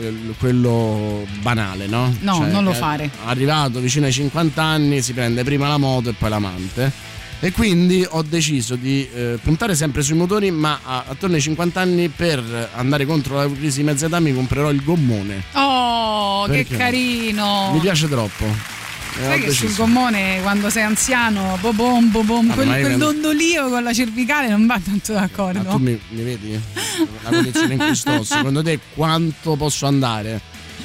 eh, 0.00 0.34
quello 0.38 1.26
banale, 1.40 1.86
no? 1.86 2.14
No, 2.20 2.46
non 2.46 2.64
lo 2.64 2.72
fare. 2.72 3.10
Arrivato 3.24 3.80
vicino 3.80 4.06
ai 4.06 4.12
50 4.12 4.62
anni, 4.62 5.02
si 5.02 5.12
prende 5.12 5.44
prima 5.44 5.68
la 5.68 5.78
moto 5.78 6.10
e 6.10 6.12
poi 6.12 6.28
l'amante. 6.30 7.08
E 7.42 7.52
quindi 7.52 8.06
ho 8.06 8.20
deciso 8.22 8.76
di 8.76 9.08
eh, 9.14 9.38
puntare 9.42 9.74
sempre 9.74 10.02
sui 10.02 10.14
motori, 10.14 10.50
ma 10.50 10.80
a- 10.84 11.04
attorno 11.08 11.36
ai 11.36 11.40
50 11.40 11.80
anni 11.80 12.08
per 12.08 12.70
andare 12.74 13.06
contro 13.06 13.36
la 13.36 13.50
crisi 13.50 13.78
di 13.78 13.84
mezza 13.84 14.06
età 14.06 14.20
mi 14.20 14.34
comprerò 14.34 14.70
il 14.70 14.82
gommone. 14.84 15.44
Oh, 15.54 16.44
che 16.44 16.52
Perché? 16.66 16.76
carino. 16.76 17.70
Mi 17.72 17.80
piace 17.80 18.08
troppo. 18.08 18.44
Sai 19.22 19.40
che 19.40 19.50
sul 19.52 19.74
gommone 19.74 20.38
quando 20.42 20.70
sei 20.70 20.82
anziano, 20.84 21.56
bobom, 21.60 22.10
bobom, 22.10 22.46
Vabbè, 22.48 22.62
quel, 22.64 22.80
quel 22.80 22.96
dondolio 22.98 23.68
con 23.68 23.82
la 23.82 23.92
cervicale 23.92 24.48
non 24.48 24.66
va 24.66 24.78
tanto 24.82 25.14
d'accordo. 25.14 25.62
Ma 25.62 25.70
tu 25.70 25.78
mi, 25.78 25.98
mi 26.10 26.22
vedi? 26.22 26.60
La 27.22 27.30
condizione 27.30 27.74
in 27.74 27.78
cui 27.84 27.94
sto. 27.96 28.22
Secondo 28.22 28.62
te 28.62 28.78
quanto 28.94 29.56
posso 29.56 29.86
andare? 29.86 30.40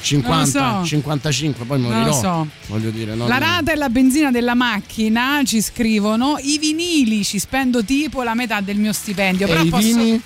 50, 0.06 0.60
Non 0.60 0.78
lo 0.78 0.84
so. 0.84 0.88
55, 0.88 1.64
poi 1.64 1.80
Non 1.80 1.90
lo 1.90 1.96
morirò. 1.96 2.20
so. 2.20 2.46
Voglio 2.68 2.90
dire, 2.90 3.14
no? 3.14 3.26
La 3.26 3.38
rata 3.38 3.72
e 3.72 3.76
la 3.76 3.88
benzina 3.88 4.30
della 4.30 4.54
macchina 4.54 5.40
ci 5.44 5.60
scrivono 5.60 6.36
i 6.40 6.58
vinili 6.58 7.24
ci 7.24 7.38
spendo 7.38 7.84
tipo 7.84 8.22
la 8.22 8.34
metà 8.34 8.60
del 8.60 8.76
mio 8.76 8.92
stipendio. 8.92 9.46
E 9.46 9.48
Però 9.50 9.62
i 9.62 9.68
posso... 9.68 9.82
vini? 9.86 10.22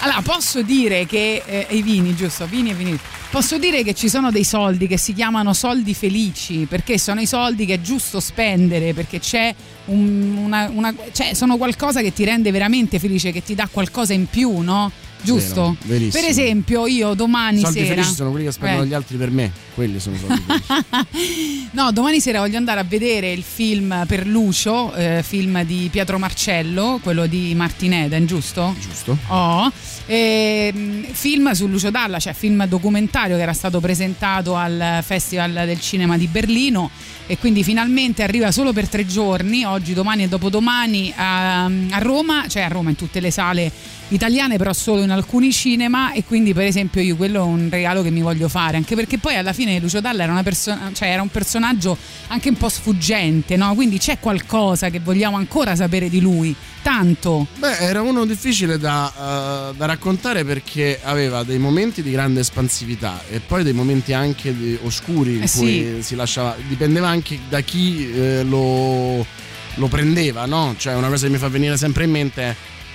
Allora, 0.00 0.20
posso 0.22 0.62
dire 0.62 1.06
che 1.06 1.42
eh, 1.44 1.66
i 1.70 1.82
vini, 1.82 2.14
giusto? 2.14 2.46
Vini 2.46 2.70
e 2.70 2.74
vinili. 2.74 2.98
Posso 3.30 3.58
dire 3.58 3.82
che 3.82 3.92
ci 3.94 4.08
sono 4.08 4.30
dei 4.30 4.44
soldi 4.44 4.86
che 4.86 4.98
si 4.98 5.12
chiamano 5.14 5.52
soldi 5.52 5.94
felici, 5.94 6.66
perché 6.68 6.96
sono 6.98 7.20
i 7.20 7.26
soldi 7.26 7.66
che 7.66 7.74
è 7.74 7.80
giusto 7.80 8.20
spendere, 8.20 8.94
perché 8.94 9.18
c'è 9.18 9.52
un- 9.86 10.36
una, 10.44 10.70
una- 10.72 10.94
cioè 11.12 11.34
sono 11.34 11.56
qualcosa 11.56 12.02
che 12.02 12.12
ti 12.12 12.24
rende 12.24 12.50
veramente 12.50 12.98
felice, 12.98 13.32
che 13.32 13.42
ti 13.42 13.54
dà 13.54 13.68
qualcosa 13.70 14.12
in 14.12 14.26
più, 14.26 14.58
no? 14.60 14.90
Giusto? 15.26 15.76
Vero, 15.84 16.06
per 16.10 16.24
esempio, 16.24 16.86
io 16.86 17.14
domani 17.14 17.60
soldi 17.60 17.80
sera. 17.80 17.94
felici 17.94 18.14
sono 18.14 18.30
quelli 18.30 18.46
che 18.46 18.52
spendono 18.52 18.82
Eh. 18.82 18.86
gli 18.86 18.94
altri 18.94 19.16
per 19.16 19.30
me. 19.30 19.52
Quelli 19.74 19.98
sono 20.00 20.16
soldi 20.16 20.42
felici. 20.46 21.68
No, 21.76 21.92
domani 21.92 22.20
sera 22.20 22.38
voglio 22.40 22.56
andare 22.56 22.80
a 22.80 22.84
vedere 22.84 23.30
il 23.32 23.42
film 23.42 24.04
per 24.06 24.26
Lucio, 24.26 24.94
eh, 24.94 25.22
film 25.22 25.62
di 25.64 25.88
Pietro 25.90 26.18
Marcello, 26.18 27.00
quello 27.02 27.26
di 27.26 27.54
Martin 27.54 27.92
Eden, 27.92 28.24
giusto? 28.26 28.74
Giusto. 28.80 29.16
Oh, 29.28 29.70
ehm, 30.06 31.04
film 31.12 31.50
su 31.52 31.66
Lucio 31.66 31.90
Dalla, 31.90 32.18
cioè 32.18 32.32
film 32.32 32.64
documentario 32.66 33.36
che 33.36 33.42
era 33.42 33.52
stato 33.52 33.80
presentato 33.80 34.54
al 34.56 35.00
Festival 35.02 35.52
del 35.66 35.80
Cinema 35.80 36.16
di 36.16 36.26
Berlino 36.28 36.90
e 37.26 37.36
quindi 37.38 37.62
finalmente 37.64 38.22
arriva 38.22 38.50
solo 38.52 38.72
per 38.72 38.88
tre 38.88 39.04
giorni, 39.04 39.64
oggi, 39.64 39.92
domani 39.92 40.22
e 40.24 40.28
dopodomani 40.28 41.12
a, 41.16 41.64
a 41.64 41.98
Roma, 41.98 42.46
cioè 42.48 42.62
a 42.62 42.68
Roma 42.68 42.90
in 42.90 42.96
tutte 42.96 43.20
le 43.20 43.30
sale 43.30 43.70
italiane, 44.08 44.56
però 44.56 44.72
solo 44.72 45.02
in 45.02 45.10
alcuni 45.10 45.52
cinema 45.52 46.12
e 46.12 46.22
quindi 46.24 46.54
per 46.54 46.64
esempio 46.64 47.00
io 47.00 47.16
quello 47.16 47.40
è 47.40 47.42
un 47.42 47.68
regalo 47.70 48.02
che 48.02 48.10
mi 48.10 48.22
voglio 48.22 48.48
fare, 48.48 48.76
anche 48.76 48.94
perché 48.94 49.18
poi 49.18 49.36
alla 49.36 49.52
fine 49.52 49.78
Lucio 49.80 50.00
Dalla 50.00 50.22
era, 50.22 50.32
una 50.32 50.42
perso- 50.42 50.76
cioè 50.92 51.08
era 51.08 51.22
un 51.22 51.28
personaggio 51.28 51.96
anche 52.28 52.48
un 52.48 52.56
po' 52.56 52.68
sfuggente, 52.68 53.56
no? 53.56 53.74
quindi 53.74 53.98
c'è 53.98 54.18
qualcosa 54.20 54.90
che 54.90 55.00
vogliamo 55.00 55.36
ancora 55.36 55.74
sapere 55.74 56.08
di 56.08 56.20
lui, 56.20 56.54
tanto. 56.82 57.46
Beh, 57.58 57.78
era 57.78 58.00
uno 58.02 58.24
difficile 58.24 58.78
da, 58.78 59.70
eh, 59.70 59.74
da 59.76 59.86
raccontare 59.86 60.44
perché 60.44 61.00
aveva 61.02 61.42
dei 61.42 61.58
momenti 61.58 62.02
di 62.02 62.10
grande 62.12 62.40
espansività 62.40 63.22
e 63.28 63.40
poi 63.40 63.64
dei 63.64 63.72
momenti 63.72 64.12
anche 64.12 64.56
di- 64.56 64.78
oscuri 64.84 65.36
in 65.36 65.42
Eh 65.42 65.50
cui 65.50 65.94
sì. 65.96 66.02
si 66.02 66.14
lasciava. 66.14 66.54
Dipendeva 66.68 67.08
anche 67.08 67.38
da 67.48 67.60
chi 67.60 68.08
eh, 68.12 68.42
lo, 68.44 69.26
lo 69.74 69.86
prendeva, 69.88 70.46
no? 70.46 70.74
Cioè, 70.78 70.94
una 70.94 71.08
cosa 71.08 71.26
che 71.26 71.32
mi 71.32 71.38
fa 71.38 71.48
venire 71.48 71.76
sempre 71.76 72.04
in 72.04 72.10
mente 72.12 72.42
è. 72.42 72.54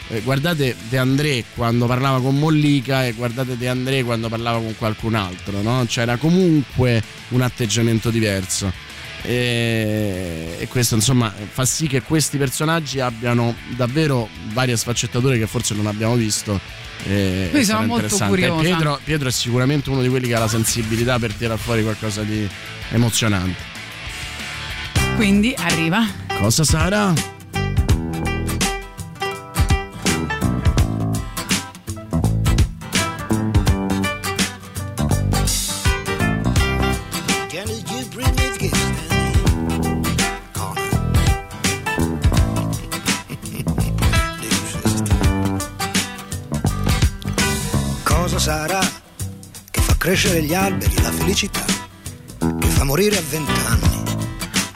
Eh, 0.09 0.21
guardate 0.21 0.75
De 0.89 0.97
André 0.97 1.43
quando 1.55 1.85
parlava 1.85 2.19
con 2.19 2.37
Mollica 2.37 3.05
e 3.05 3.13
guardate 3.13 3.57
De 3.57 3.67
André 3.67 4.03
quando 4.03 4.29
parlava 4.29 4.57
con 4.57 4.75
qualcun 4.77 5.15
altro, 5.15 5.61
no? 5.61 5.85
C'era 5.87 6.17
comunque 6.17 7.01
un 7.29 7.41
atteggiamento 7.41 8.09
diverso. 8.09 8.89
E, 9.23 10.55
e 10.57 10.67
questo 10.67 10.95
insomma 10.95 11.31
fa 11.51 11.63
sì 11.63 11.85
che 11.85 12.01
questi 12.01 12.39
personaggi 12.39 12.99
abbiano 12.99 13.55
davvero 13.75 14.27
varie 14.51 14.75
sfaccettature 14.75 15.37
che 15.37 15.47
forse 15.47 15.75
non 15.75 15.87
abbiamo 15.87 16.15
visto. 16.15 16.59
E, 17.03 17.49
Io 17.51 17.59
e 17.59 17.63
sono 17.63 17.85
molto 17.85 18.17
curiosa. 18.17 18.61
Pietro, 18.61 18.99
Pietro 19.03 19.27
è 19.27 19.31
sicuramente 19.31 19.89
uno 19.89 20.01
di 20.01 20.09
quelli 20.09 20.27
che 20.27 20.35
ha 20.35 20.39
la 20.39 20.47
sensibilità 20.47 21.19
per 21.19 21.33
tirare 21.33 21.59
fuori 21.59 21.83
qualcosa 21.83 22.23
di 22.23 22.47
emozionante. 22.91 23.69
Quindi 25.15 25.53
arriva. 25.57 26.05
Cosa 26.39 26.63
sarà? 26.63 27.13
Crescere 50.01 50.41
gli 50.41 50.55
alberi, 50.55 50.99
la 51.03 51.11
felicità, 51.11 51.63
che 52.59 52.67
fa 52.69 52.83
morire 52.85 53.19
a 53.19 53.21
vent'anni, 53.29 54.03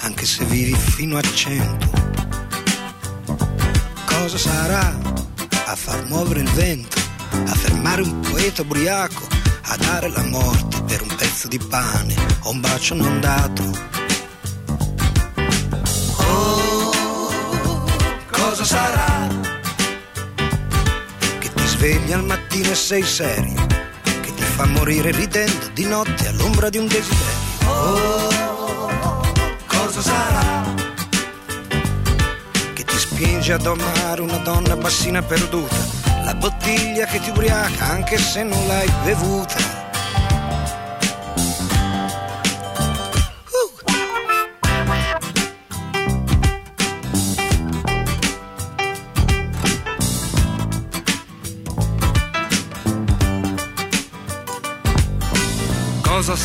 anche 0.01 0.23
se 0.23 0.45
vivi 0.45 0.75
fino 0.75 1.17
a 1.17 1.21
cento? 1.21 1.89
Cosa 4.05 4.37
sarà 4.37 4.95
a 5.65 5.75
far 5.75 6.05
muovere 6.09 6.41
il 6.41 6.49
vento, 6.51 6.99
a 7.31 7.55
fermare 7.55 8.03
un 8.03 8.19
poeta 8.19 8.61
ubriaco, 8.61 9.27
a 9.63 9.75
dare 9.77 10.09
la 10.09 10.21
morte 10.25 10.83
per 10.83 11.01
un 11.01 11.15
pezzo 11.15 11.47
di 11.47 11.57
pane 11.57 12.13
o 12.43 12.51
un 12.51 12.59
bacio 12.59 12.93
non 12.93 13.19
dato? 13.19 13.63
Oh, 16.17 17.83
cosa 18.29 18.63
sarà? 18.63 19.27
che 21.39 21.51
ti 21.51 21.65
svegli 21.65 22.11
al 22.11 22.25
mattino 22.25 22.69
e 22.69 22.75
sei 22.75 23.01
serio, 23.01 23.65
fa 24.55 24.65
morire 24.67 25.11
ridendo 25.11 25.67
di 25.73 25.83
notte 25.83 26.29
all'ombra 26.29 26.69
di 26.69 26.77
un 26.77 26.87
desiderio. 26.87 27.67
Oh, 27.67 28.89
cosa 29.67 30.01
sarà? 30.01 30.63
Che 32.73 32.83
ti 32.85 32.97
spinge 32.97 33.51
a 33.51 33.57
domare 33.57 34.21
una 34.21 34.37
donna 34.37 34.77
bassina 34.77 35.21
perduta, 35.21 35.75
la 36.23 36.35
bottiglia 36.35 37.05
che 37.05 37.19
ti 37.19 37.31
ubriaca 37.31 37.85
anche 37.85 38.17
se 38.17 38.43
non 38.43 38.65
l'hai 38.65 38.89
bevuta. 39.03 39.74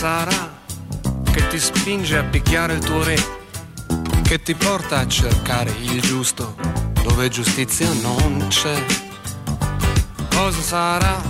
Sarà 0.00 0.62
che 1.30 1.46
ti 1.48 1.58
spinge 1.58 2.16
a 2.16 2.22
picchiare 2.22 2.72
il 2.72 2.78
tuo 2.78 3.04
re 3.04 3.22
che 4.22 4.40
ti 4.40 4.54
porta 4.54 5.00
a 5.00 5.06
cercare 5.06 5.70
il 5.78 6.00
giusto 6.00 6.56
dove 7.02 7.28
giustizia 7.28 7.92
non 8.00 8.46
c'è. 8.48 8.82
Cosa 10.34 10.60
sarà 10.62 11.20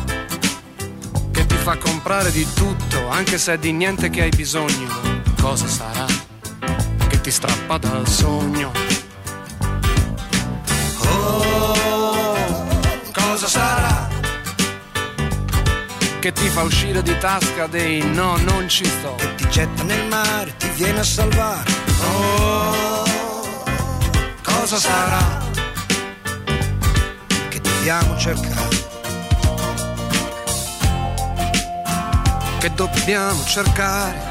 che 1.32 1.46
ti 1.46 1.56
fa 1.56 1.78
comprare 1.78 2.30
di 2.30 2.46
tutto 2.54 3.08
anche 3.08 3.38
se 3.38 3.54
è 3.54 3.58
di 3.58 3.72
niente 3.72 4.08
che 4.08 4.22
hai 4.22 4.30
bisogno? 4.30 4.86
Cosa 5.40 5.66
sarà 5.66 6.06
che 7.08 7.20
ti 7.20 7.32
strappa 7.32 7.76
dal 7.76 8.06
sogno? 8.06 8.70
Oh, 11.06 11.74
cosa 13.12 13.48
sarà 13.48 13.79
che 16.20 16.32
ti 16.32 16.48
fa 16.50 16.62
uscire 16.62 17.02
di 17.02 17.16
tasca 17.16 17.66
dei 17.66 18.04
no, 18.04 18.36
non 18.36 18.68
ci 18.68 18.84
sto? 18.84 19.16
Ti 19.36 19.48
getta 19.48 19.82
nel 19.84 20.06
mare, 20.06 20.54
ti 20.58 20.68
viene 20.76 21.00
a 21.00 21.02
salvare. 21.02 21.70
Oh, 22.02 23.04
cosa 24.42 24.76
sarà 24.76 25.38
che 27.48 27.60
dobbiamo 27.60 28.18
cercare? 28.18 28.68
Che 32.58 32.74
dobbiamo 32.74 33.42
cercare? 33.44 34.29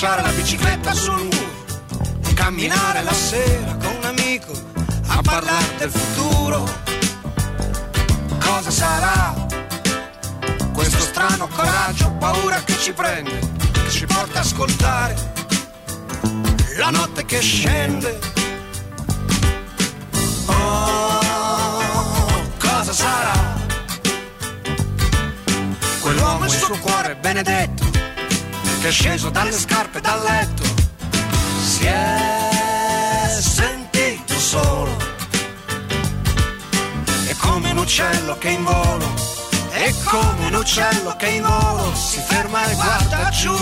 Lasciare 0.00 0.22
la 0.22 0.32
bicicletta 0.32 0.94
sul 0.94 1.24
muro 1.24 2.18
E 2.26 2.32
camminare 2.32 3.02
la 3.02 3.12
sera 3.12 3.76
con 3.76 3.96
un 3.96 4.04
amico 4.04 4.52
a 5.08 5.20
parlare 5.20 5.74
del 5.76 5.90
futuro. 5.90 6.64
Cosa 8.38 8.70
sarà 8.70 9.46
questo 10.72 11.00
strano 11.00 11.48
coraggio, 11.48 12.12
paura 12.12 12.62
che 12.62 12.78
ci 12.78 12.92
prende, 12.92 13.38
che 13.72 13.90
ci 13.90 14.06
porta 14.06 14.38
a 14.38 14.40
ascoltare 14.40 15.14
La 16.78 16.88
notte 16.88 17.26
che 17.26 17.40
scende. 17.40 18.18
Oh, 20.46 21.20
cosa 22.58 22.92
sarà 22.92 23.58
quell'uomo 26.00 26.44
e 26.44 26.46
il 26.46 26.52
suo 26.52 26.78
cuore 26.78 27.16
benedetto 27.16 27.89
che 28.80 28.88
è 28.88 28.92
sceso 28.92 29.28
dalle 29.28 29.52
scarpe 29.52 30.00
dal 30.00 30.22
letto. 30.22 30.62
Si 31.62 31.84
è 31.84 33.38
sentito 33.38 34.34
solo. 34.38 34.96
è 37.26 37.36
come 37.36 37.70
un 37.72 37.78
uccello 37.78 38.38
che 38.38 38.48
in 38.48 38.64
volo. 38.64 39.12
È 39.70 39.94
come 40.04 40.46
un 40.46 40.54
uccello 40.54 41.14
che 41.16 41.26
in 41.26 41.42
volo 41.42 41.94
si 41.94 42.20
ferma 42.20 42.64
e 42.70 42.74
guarda 42.74 43.28
giù 43.28 43.56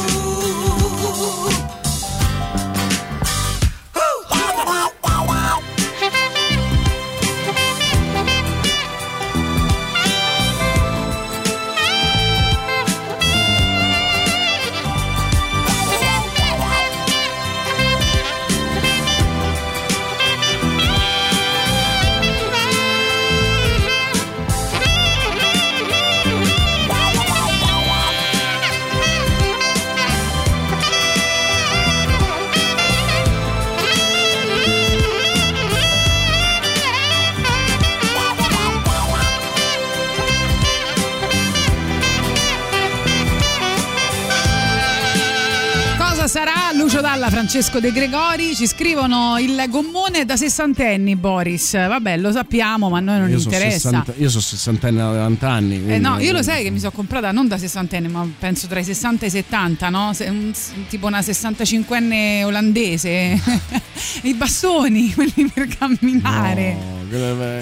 Francesco 47.51 47.81
De 47.81 47.93
Gregori? 47.93 48.55
Ci 48.55 48.67
scrivono 48.67 49.39
il 49.39 49.65
gommone 49.71 50.27
da 50.27 50.37
sessantenni, 50.37 51.17
Boris. 51.17 51.73
Vabbè, 51.73 52.19
lo 52.19 52.31
sappiamo, 52.31 52.91
ma 52.91 52.99
a 52.99 53.01
noi 53.01 53.21
non 53.21 53.31
Io 53.31 53.39
interessa. 53.39 53.89
60 53.89 54.13
io 54.19 54.29
sono 54.29 54.43
sessantenne 54.43 54.99
da 54.99 55.05
90 55.07 55.49
anni. 55.49 55.77
Eh 55.77 55.81
quindi- 55.81 55.99
no, 56.01 56.19
io 56.19 56.33
lo 56.33 56.43
sai 56.43 56.63
che 56.63 56.69
mi 56.71 56.79
sono 56.79 56.91
comprata 56.91 57.33
non 57.33 57.49
da 57.49 57.57
sessantenne, 57.57 58.09
ma 58.09 58.29
penso 58.39 58.67
tra 58.67 58.81
i 58.81 58.85
60 58.85 59.25
e 59.25 59.29
i 59.29 59.31
70, 59.31 59.89
no? 59.89 60.13
Se- 60.13 60.29
un- 60.29 60.53
tipo 60.91 61.07
una 61.07 61.21
65enne 61.21 62.45
olandese. 62.45 63.41
I 64.25 64.35
bastoni, 64.35 65.15
quelli 65.15 65.51
per 65.53 65.69
camminare. 65.69 66.75
No, 66.75 66.98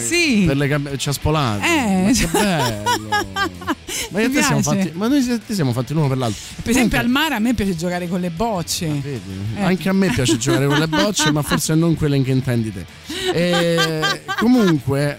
Sì. 0.01 0.45
Per 0.47 0.57
le 0.57 0.69
gambe 0.69 0.97
ciaspolate. 0.97 1.65
Eh, 1.65 2.03
Ma 2.03 2.13
che 2.13 2.27
bello. 2.27 3.75
Ma 4.11 4.21
io 4.21 4.31
te 4.31 4.43
siamo 4.43 4.63
fatti, 4.63 4.91
ma 4.95 5.09
noi 5.09 5.25
te 5.25 5.55
siamo 5.55 5.73
fatti 5.73 5.93
l'uno 5.95 6.09
per 6.09 6.19
l'altro. 6.19 6.41
Per 6.63 6.71
esempio 6.71 6.99
Comunque, 6.99 6.99
al 6.99 7.09
mare 7.09 7.35
a 7.35 7.39
me 7.39 7.55
piace 7.55 7.77
giocare 7.77 8.09
con 8.09 8.21
le 8.21 8.31
bocce. 8.31 8.87
Eh. 8.87 9.21
Anche 9.63 9.89
a 9.89 9.93
me 9.93 10.11
piace 10.11 10.37
giocare 10.37 10.67
con 10.67 10.79
le 10.79 10.89
bocce, 10.89 11.31
ma 11.31 11.43
forse 11.43 11.75
non 11.75 11.95
quelle 11.95 12.21
che 12.23 12.31
intendi 12.31 12.73
te. 12.73 12.85
E, 13.33 14.23
comunque, 14.39 15.19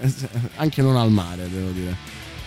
anche 0.55 0.81
non 0.81 0.95
al 0.95 1.11
mare, 1.11 1.49
devo 1.49 1.69
dire. 1.71 1.95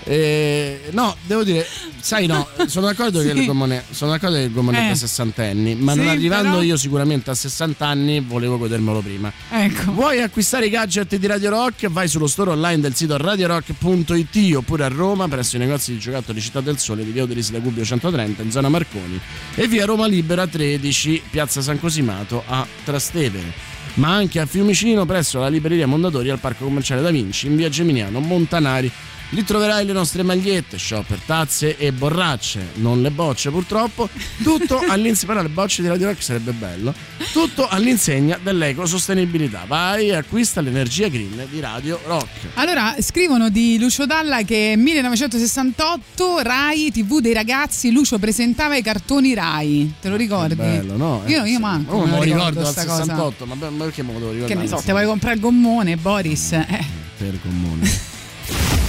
E, 0.04 0.80
no, 0.92 1.14
devo 1.26 1.44
dire, 1.44 1.66
sai, 2.00 2.26
no, 2.26 2.48
sono 2.66 2.86
d'accordo 2.86 3.20
che 3.20 3.30
Sì. 3.32 3.38
il 3.40 3.46
gommone, 3.46 3.84
sono 3.90 4.10
d'accordo 4.12 4.36
che 4.36 4.42
il 4.42 4.52
gommone 4.52 4.78
è 4.78 4.84
Eh. 4.86 4.88
da 4.88 4.94
sessantenni, 4.94 5.74
ma 5.74 5.94
non 5.94 6.06
Sì, 6.06 6.10
arrivando 6.10 6.50
però- 6.50 6.62
io 6.62 6.76
sicuramente 6.76 7.30
a 7.30 7.34
60 7.34 7.86
anni 7.86 8.20
volevo 8.20 8.58
godermelo 8.58 9.00
prima. 9.00 9.32
Ecco. 9.50 9.92
Vuoi 9.92 10.20
acquistare 10.22 10.66
i 10.66 10.70
gadget 10.70 11.14
di 11.16 11.26
Radio 11.26 11.50
Rock? 11.50 11.88
Vai 11.88 12.08
sullo 12.08 12.26
store 12.26 12.50
online 12.50 12.80
del 12.80 12.94
sito 12.94 13.16
radiorock.it 13.16 14.54
oppure 14.56 14.84
a 14.84 14.88
Roma 14.88 15.28
presso 15.28 15.56
i 15.56 15.58
negozi 15.58 15.92
di 15.92 15.98
giocattoli 15.98 16.40
Città 16.40 16.60
del 16.60 16.78
Sole 16.78 17.04
di 17.04 17.10
via 17.10 17.22
Oderisi 17.22 17.52
da 17.52 17.58
Gubbio 17.58 17.84
130 17.84 18.42
in 18.42 18.50
zona 18.50 18.68
Marconi 18.68 19.20
e 19.54 19.66
via 19.68 19.84
Roma 19.84 20.06
Libera 20.06 20.46
13 20.46 21.22
piazza 21.30 21.60
San 21.60 21.78
Cosimato 21.78 22.42
a 22.46 22.66
Trastevere. 22.84 23.68
Ma 23.94 24.14
anche 24.14 24.38
a 24.40 24.46
Fiumicino 24.46 25.04
presso 25.04 25.40
la 25.40 25.48
libreria 25.48 25.86
Mondadori 25.86 26.30
al 26.30 26.38
Parco 26.38 26.64
Commerciale 26.64 27.02
Da 27.02 27.10
Vinci 27.10 27.46
in 27.48 27.56
via 27.56 27.68
Geminiano 27.68 28.20
Montanari. 28.20 28.90
Lì 29.32 29.44
troverai 29.44 29.84
le 29.86 29.92
nostre 29.92 30.24
magliette, 30.24 30.76
shopper, 30.76 31.20
tazze 31.24 31.76
e 31.76 31.92
borracce, 31.92 32.70
non 32.74 33.00
le 33.00 33.12
bocce 33.12 33.50
purtroppo, 33.50 34.08
tutto 34.42 34.82
all'insegna, 34.88 35.32
però 35.32 35.42
le 35.42 35.48
bocce 35.48 35.82
di 35.82 35.88
Radio 35.88 36.08
Rock 36.08 36.20
sarebbe 36.20 36.50
bello, 36.50 36.92
tutto 37.32 37.68
all'insegna 37.68 38.40
dell'ecosostenibilità. 38.42 39.66
Vai 39.68 40.08
e 40.08 40.16
acquista 40.16 40.60
l'energia 40.60 41.06
green 41.06 41.46
di 41.48 41.60
Radio 41.60 42.00
Rock. 42.06 42.26
Allora, 42.54 42.96
scrivono 42.98 43.50
di 43.50 43.78
Lucio 43.78 44.04
Dalla 44.04 44.42
che 44.42 44.74
1968 44.76 46.42
Rai 46.42 46.90
TV 46.90 47.20
dei 47.20 47.32
ragazzi 47.32 47.92
Lucio 47.92 48.18
presentava 48.18 48.76
i 48.76 48.82
cartoni 48.82 49.32
Rai. 49.32 49.94
Te 50.00 50.08
lo 50.08 50.16
ricordi? 50.16 50.56
Bello, 50.56 50.96
no? 50.96 51.22
Io, 51.26 51.44
io 51.44 51.60
manco. 51.60 51.94
Oh, 51.94 52.04
me 52.04 52.16
lo 52.16 52.22
ricordo 52.22 52.62
dal 52.62 52.72
sta 52.72 52.84
cosa. 52.84 53.04
68, 53.04 53.46
ma, 53.46 53.54
perché 53.54 54.02
me 54.02 54.12
lo 54.12 54.18
devo 54.18 54.30
Che 54.30 54.36
ricordare? 54.38 54.60
ne 54.60 54.66
so, 54.66 54.82
te 54.84 54.90
vuoi 54.90 55.06
comprare 55.06 55.36
il 55.36 55.40
gommone, 55.40 55.96
Boris? 55.96 56.50
Eh. 56.50 56.84
Per 57.16 57.38
gommone. 57.44 58.08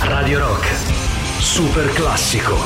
Radio 0.10 0.40
Rock. 0.40 0.66
Super 1.40 1.86
classico. 1.94 2.58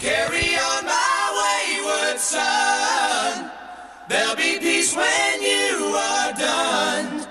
Carry 0.00 0.56
on 0.56 0.84
my 0.86 1.20
wayward 1.40 2.18
son. 2.18 3.50
There'll 4.08 4.36
be 4.36 4.58
peace 4.58 4.96
when 4.96 5.42
you 5.42 5.94
are 5.94 6.32
done. 6.32 7.26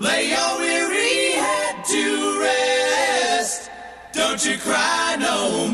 Lay 0.00 0.30
your 0.30 0.58
weary 0.58 1.32
head 1.32 1.84
to 1.84 2.40
rest. 2.40 3.70
Don't 4.12 4.44
you 4.44 4.58
cry 4.58 5.16
no 5.18 5.68
more. 5.68 5.73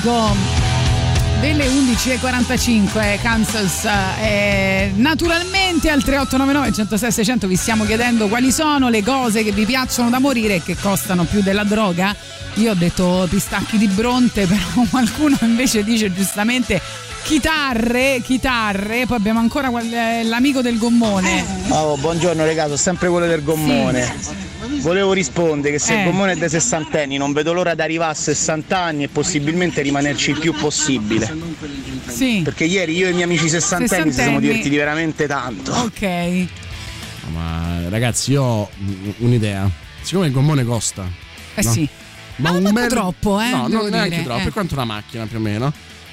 classico 0.00 0.58
delle 1.40 1.66
11.45 1.66 3.20
Kansas 3.20 3.86
eh, 4.20 4.92
naturalmente 4.94 5.88
al 5.88 6.02
3899 6.02 6.72
106 6.72 7.12
600 7.12 7.46
vi 7.46 7.56
stiamo 7.56 7.84
chiedendo 7.84 8.28
quali 8.28 8.52
sono 8.52 8.88
le 8.88 9.02
cose 9.02 9.42
che 9.42 9.52
vi 9.52 9.64
piacciono 9.64 10.10
da 10.10 10.18
morire 10.18 10.56
e 10.56 10.62
che 10.62 10.76
costano 10.76 11.24
più 11.24 11.42
della 11.42 11.64
droga. 11.64 12.14
Io 12.54 12.72
ho 12.72 12.74
detto 12.74 13.26
pistacchi 13.30 13.78
di 13.78 13.86
bronte 13.88 14.44
però 14.48 14.86
qualcuno 14.90 15.36
invece 15.42 15.82
dice 15.82 16.12
giustamente 16.12 16.80
chitarre 17.22 18.20
chitarre 18.22 19.06
poi 19.06 19.16
abbiamo 19.16 19.40
ancora 19.40 19.70
eh, 19.80 20.24
l'amico 20.24 20.60
del 20.60 20.78
gommone. 20.78 21.44
Oh, 21.68 21.96
buongiorno 21.96 22.44
ragazzi, 22.44 22.76
sempre 22.76 23.08
quello 23.08 23.26
del 23.26 23.42
gommone. 23.42 24.49
Volevo 24.80 25.12
rispondere 25.12 25.72
che 25.74 25.78
se 25.78 25.94
Eh. 25.94 25.98
il 25.98 26.04
gommone 26.04 26.32
è 26.32 26.36
dei 26.36 26.48
sessantenni 26.48 27.16
non 27.16 27.32
vedo 27.32 27.52
l'ora 27.52 27.74
di 27.74 27.80
arrivare 27.82 28.12
a 28.12 28.14
60 28.14 28.78
anni 28.78 29.04
e 29.04 29.08
possibilmente 29.08 29.82
rimanerci 29.82 30.30
il 30.30 30.38
più 30.38 30.52
possibile. 30.54 31.32
Sì. 32.06 32.40
Perché 32.44 32.64
ieri 32.64 32.96
io 32.96 33.06
e 33.06 33.10
i 33.10 33.12
miei 33.12 33.24
amici 33.24 33.48
sessantenni 33.48 34.10
ci 34.12 34.18
siamo 34.20 34.40
divertiti 34.40 34.76
veramente 34.76 35.26
tanto. 35.26 35.72
ok 35.72 36.46
Ma 37.32 37.80
ragazzi, 37.88 38.32
io 38.32 38.42
ho 38.42 38.70
un- 38.78 39.12
un'idea. 39.18 39.68
Siccome 40.02 40.26
il 40.26 40.32
gommone 40.32 40.64
costa. 40.64 41.06
Eh 41.54 41.62
no? 41.62 41.70
sì. 41.72 41.88
Ma 42.36 42.52
Ma 42.52 42.58
un 42.68 42.72
bel- 42.72 42.88
troppo, 42.88 43.38
eh, 43.40 43.50
No, 43.50 43.66
non 43.68 43.88
neanche 43.90 44.08
dire, 44.10 44.22
troppo, 44.22 44.40
eh. 44.40 44.42
per 44.44 44.52
quanto 44.52 44.74
una 44.74 44.84
macchina 44.84 45.26
più 45.26 45.36
o 45.36 45.40
meno. 45.40 45.72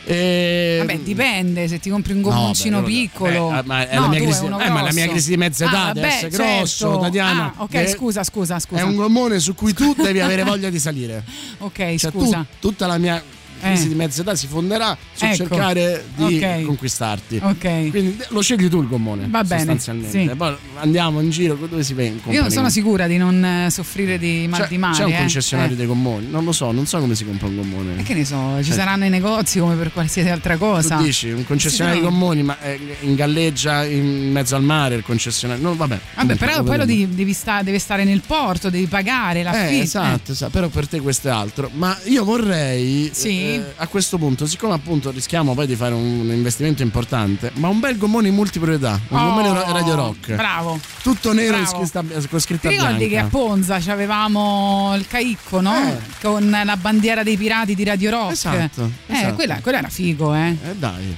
E... 0.09 0.77
Vabbè, 0.79 0.99
dipende 0.99 1.67
se 1.67 1.79
ti 1.79 1.89
compri 1.89 2.13
un 2.13 2.21
gommoncino 2.21 2.77
No, 2.79 2.85
beh, 2.85 2.89
piccolo. 2.91 3.57
eh, 3.57 3.61
ma 3.65 3.87
è 3.89 3.95
No, 3.95 4.01
la 4.01 4.07
mia 4.07 4.17
tu 4.19 4.23
crisi- 4.23 4.39
hai 4.39 4.45
uno 4.47 4.59
eh, 4.61 4.69
ma 4.69 4.79
è 4.79 4.83
la 4.83 4.93
mia 4.93 5.07
crisi 5.09 5.29
di 5.29 5.37
mezza 5.37 5.65
età, 5.65 5.83
ah, 5.87 5.93
deve 5.93 6.07
vabbè, 6.07 6.15
essere 6.25 6.29
grosso, 6.29 6.87
certo. 6.87 6.99
Tatiana. 7.01 7.53
Ah, 7.57 7.63
ok, 7.63 7.73
Eh, 7.73 7.87
scusa, 7.87 8.23
scusa, 8.23 8.59
scusa. 8.59 8.81
È 8.81 8.83
un 8.85 8.95
gommone 8.95 9.39
su 9.39 9.53
cui 9.53 9.73
tu 9.73 9.93
devi 9.97 10.19
avere 10.21 10.43
voglia 10.43 10.69
di 10.69 10.79
salire. 10.79 11.23
Ok, 11.59 11.95
Cioè, 11.95 12.11
tu- 12.11 12.21
scusa. 12.21 12.45
tutta 12.59 12.87
la 12.87 12.97
mia 12.97 13.21
crisi 13.59 13.85
Eh. 13.85 13.89
di 13.89 13.95
mezza 13.95 14.21
età 14.21 14.35
si 14.35 14.47
fonderà 14.47 14.97
su 15.13 15.25
Ecco. 15.25 15.35
cercare 15.35 16.05
di 16.15 16.37
Ok. 16.43 16.63
conquistarti. 16.65 17.39
Ok. 17.41 17.89
Quindi 17.89 18.17
lo 18.29 18.41
scegli 18.41 18.67
tu 18.69 18.81
il 18.81 18.87
gommone. 18.87 19.27
Va 19.29 19.43
bene, 19.43 19.59
Sostanzialmente. 19.77 20.29
sì. 20.29 20.35
Poi 20.35 20.55
andiamo 20.79 21.19
in 21.21 21.29
giro, 21.29 21.55
dove 21.55 21.83
si 21.83 21.93
vende? 21.93 22.21
Io 22.31 22.49
sono 22.49 22.69
sicura 22.69 23.07
di 23.07 23.17
non 23.17 23.43
eh, 23.43 23.69
soffrire 23.69 24.17
di 24.17 24.45
mal 24.47 24.61
C'è, 24.61 24.67
di 24.67 24.77
mare. 24.77 24.95
c'è 24.97 25.03
un 25.05 25.11
eh. 25.13 25.17
concessionario 25.17 25.73
Eh. 25.73 25.77
dei 25.77 25.85
gommoni? 25.85 26.27
Non 26.29 26.43
lo 26.43 26.51
so, 26.51 26.71
non 26.71 26.85
so 26.85 26.99
come 26.99 27.15
si 27.15 27.25
compra 27.25 27.47
un 27.47 27.55
gommone. 27.55 27.99
E 27.99 28.03
che 28.03 28.13
ne 28.13 28.25
so, 28.25 28.59
ci 28.63 28.71
Eh. 28.71 28.73
saranno 28.73 29.05
i 29.05 29.09
negozi 29.09 29.59
come 29.59 29.75
per 29.75 29.91
qualsiasi 29.91 30.29
altra 30.29 30.57
cosa. 30.57 30.97
Tu 30.97 31.03
dici 31.03 31.29
un 31.31 31.45
concessionario 31.45 31.99
Sì, 32.01 32.05
di 32.05 32.11
gommoni, 32.11 32.43
ma 32.43 32.59
eh, 32.61 32.79
in 33.01 33.15
galleggia 33.15 33.83
in 33.85 34.31
mezzo 34.31 34.55
al 34.55 34.63
mare 34.63 34.95
il 34.95 35.03
concessionario. 35.03 35.63
No, 35.63 35.75
vabbè. 35.75 35.99
Vabbè, 36.15 36.35
però 36.35 36.63
poi 36.63 36.77
lo 36.77 36.85
devi, 36.85 37.07
devi 37.13 37.33
sta- 37.33 37.61
deve 37.61 37.79
stare 37.79 38.03
nel 38.03 38.21
porto, 38.25 38.69
devi 38.69 38.85
pagare 38.87 39.43
l'affitto. 39.43 39.71
Eh, 39.71 39.79
esatto, 39.79 40.31
esatto, 40.31 40.51
però 40.51 40.67
per 40.67 40.87
te 40.87 40.99
questo 40.99 41.27
è 41.27 41.31
altro. 41.31 41.69
Ma 41.73 41.97
io 42.05 42.23
vorrei 42.23 43.09
Sì. 43.13 43.46
Eh, 43.55 43.73
a 43.77 43.87
questo 43.87 44.17
punto, 44.17 44.45
siccome 44.45 44.73
appunto 44.73 45.11
rischiamo 45.11 45.53
poi 45.53 45.67
di 45.67 45.75
fare 45.75 45.93
un 45.93 46.29
investimento 46.31 46.81
importante, 46.81 47.51
ma 47.55 47.67
un 47.67 47.79
bel 47.79 47.97
gommone 47.97 48.27
in 48.27 48.35
multiproprietà, 48.35 48.99
un 49.09 49.17
Oh, 49.17 49.23
gommone 49.25 49.53
ra- 49.53 49.71
Radio 49.71 49.95
Rock. 49.95 50.35
Bravo. 50.35 50.79
Tutto 51.01 51.33
nero 51.33 51.57
Bravo. 51.57 51.71
con 51.77 51.87
scritta- 51.87 52.27
con 52.29 52.39
scritta 52.39 52.67
Ti 52.69 52.75
ricordi 52.75 52.97
bianca. 53.07 53.15
che 53.15 53.17
a 53.19 53.27
Ponza 53.27 53.79
ci 53.79 53.89
avevamo 53.91 54.93
il 54.95 55.07
caicco, 55.07 55.61
no? 55.61 55.75
Eh. 55.75 55.97
Con 56.21 56.49
la 56.63 56.77
bandiera 56.77 57.23
dei 57.23 57.37
pirati 57.37 57.75
di 57.75 57.83
Radio 57.83 58.11
Rock. 58.11 58.31
Esatto, 58.31 58.91
Eh, 59.07 59.13
esatto. 59.13 59.33
Quella, 59.35 59.59
quella 59.61 59.77
era 59.79 59.89
figo, 59.89 60.33
eh. 60.35 60.49
Eh 60.63 60.75
dai. 60.77 61.15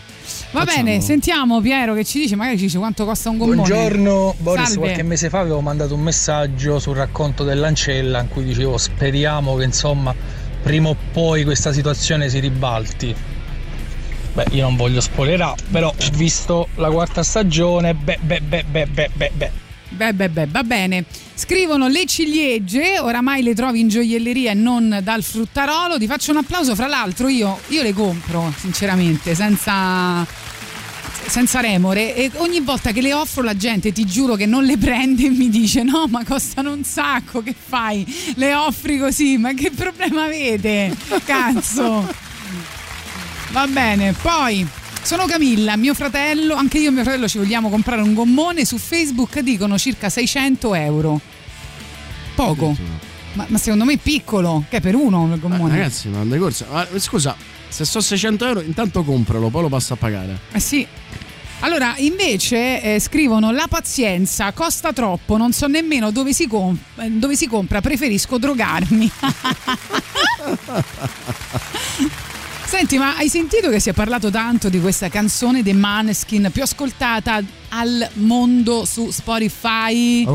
Va 0.51 0.61
Facciamo. 0.65 0.83
bene, 0.83 1.01
sentiamo 1.01 1.61
Piero 1.61 1.93
che 1.93 2.03
ci 2.03 2.21
dice, 2.21 2.35
magari 2.35 2.57
ci 2.57 2.63
dice 2.65 2.77
quanto 2.79 3.05
costa 3.05 3.29
un 3.29 3.37
gommone. 3.37 3.55
Buongiorno 3.57 4.35
Boris, 4.39 4.63
Salve. 4.65 4.79
qualche 4.79 5.03
mese 5.03 5.29
fa 5.29 5.39
avevo 5.39 5.61
mandato 5.61 5.93
un 5.93 6.01
messaggio 6.01 6.79
sul 6.79 6.95
racconto 6.95 7.43
dell'ancella 7.43 8.21
in 8.21 8.29
cui 8.29 8.43
dicevo 8.43 8.77
speriamo 8.77 9.55
che 9.55 9.63
insomma 9.65 10.13
prima 10.61 10.89
o 10.89 10.95
poi 11.11 11.43
questa 11.43 11.71
situazione 11.71 12.29
si 12.29 12.39
ribalti. 12.39 13.15
Beh, 14.33 14.45
io 14.51 14.63
non 14.63 14.75
voglio 14.75 15.01
spoilerare, 15.01 15.61
però 15.71 15.93
visto 16.13 16.67
la 16.75 16.89
quarta 16.89 17.23
stagione, 17.23 17.93
beh, 17.93 18.19
beh, 18.21 18.41
beh, 18.41 18.63
beh, 18.63 18.85
beh, 18.85 19.09
beh, 19.13 19.31
beh. 19.33 19.51
Beh, 19.89 20.13
beh, 20.13 20.29
beh, 20.29 20.45
va 20.47 20.63
bene. 20.63 21.03
Scrivono 21.33 21.87
le 21.87 22.05
ciliegie, 22.05 22.99
oramai 22.99 23.41
le 23.41 23.55
trovi 23.55 23.79
in 23.79 23.87
gioielleria 23.87 24.51
e 24.51 24.53
non 24.53 24.99
dal 25.01 25.23
fruttarolo. 25.23 25.97
Ti 25.97 26.05
faccio 26.05 26.31
un 26.31 26.37
applauso, 26.37 26.75
fra 26.75 26.85
l'altro 26.85 27.27
io, 27.27 27.59
io 27.69 27.81
le 27.81 27.93
compro, 27.93 28.53
sinceramente, 28.55 29.33
senza, 29.33 30.25
senza 31.29 31.61
remore. 31.61 32.15
E 32.15 32.31
ogni 32.37 32.59
volta 32.59 32.91
che 32.91 33.01
le 33.01 33.13
offro 33.13 33.43
la 33.43 33.55
gente, 33.55 33.91
ti 33.91 34.05
giuro 34.05 34.35
che 34.35 34.45
non 34.45 34.63
le 34.65 34.77
prende 34.77 35.25
e 35.25 35.29
mi 35.29 35.49
dice 35.49 35.83
no, 35.83 36.07
ma 36.07 36.25
costano 36.25 36.73
un 36.73 36.83
sacco, 36.83 37.41
che 37.41 37.55
fai? 37.57 38.05
Le 38.35 38.53
offri 38.53 38.97
così, 38.97 39.37
ma 39.37 39.53
che 39.53 39.71
problema 39.71 40.23
avete? 40.23 40.95
Cazzo. 41.23 42.27
Va 43.51 43.67
bene, 43.67 44.13
poi 44.13 44.67
sono 45.01 45.25
Camilla, 45.25 45.75
mio 45.75 45.93
fratello, 45.93 46.55
anche 46.55 46.77
io 46.77 46.89
e 46.89 46.91
mio 46.91 47.03
fratello 47.03 47.27
ci 47.27 47.37
vogliamo 47.37 47.69
comprare 47.69 48.01
un 48.01 48.13
gommone, 48.13 48.65
su 48.65 48.77
Facebook 48.77 49.39
dicono 49.39 49.77
circa 49.77 50.09
600 50.09 50.75
euro. 50.75 51.19
Poco. 52.35 52.75
Ma, 53.33 53.45
ma 53.47 53.57
secondo 53.57 53.85
me 53.85 53.93
è 53.93 53.97
piccolo, 53.97 54.65
che 54.69 54.77
è 54.77 54.81
per 54.81 54.95
uno 54.95 55.33
il 55.33 55.39
gommone. 55.39 55.77
Ragazzi, 55.77 56.09
ma 56.09 56.23
corsa. 56.37 56.65
Ma, 56.71 56.87
scusa, 56.97 57.35
se 57.67 57.85
so 57.85 58.01
600 58.01 58.45
euro, 58.45 58.61
intanto 58.61 59.03
compralo, 59.03 59.49
poi 59.49 59.63
lo 59.63 59.69
passo 59.69 59.93
a 59.93 59.95
pagare. 59.95 60.39
Eh 60.51 60.59
sì. 60.59 60.85
Allora, 61.61 61.95
invece 61.97 62.81
eh, 62.81 62.99
scrivono 62.99 63.51
la 63.51 63.67
pazienza 63.67 64.51
costa 64.53 64.93
troppo, 64.93 65.35
non 65.35 65.51
so 65.51 65.67
nemmeno 65.67 66.09
dove 66.09 66.31
si, 66.31 66.47
com- 66.47 66.77
eh, 66.97 67.09
dove 67.09 67.35
si 67.35 67.47
compra, 67.47 67.81
preferisco 67.81 68.37
drogarmi. 68.37 69.11
Senti, 72.63 72.97
ma 72.97 73.17
hai 73.17 73.29
sentito 73.29 73.69
che 73.69 73.79
si 73.79 73.89
è 73.89 73.93
parlato 73.93 74.29
tanto 74.29 74.69
di 74.69 74.79
questa 74.79 75.09
canzone 75.09 75.63
dei 75.63 75.73
Maneskin 75.73 76.49
più 76.53 76.61
ascoltata 76.61 77.41
al 77.69 78.07
mondo 78.13 78.85
su 78.85 79.09
Spotify? 79.09 80.21
E 80.21 80.25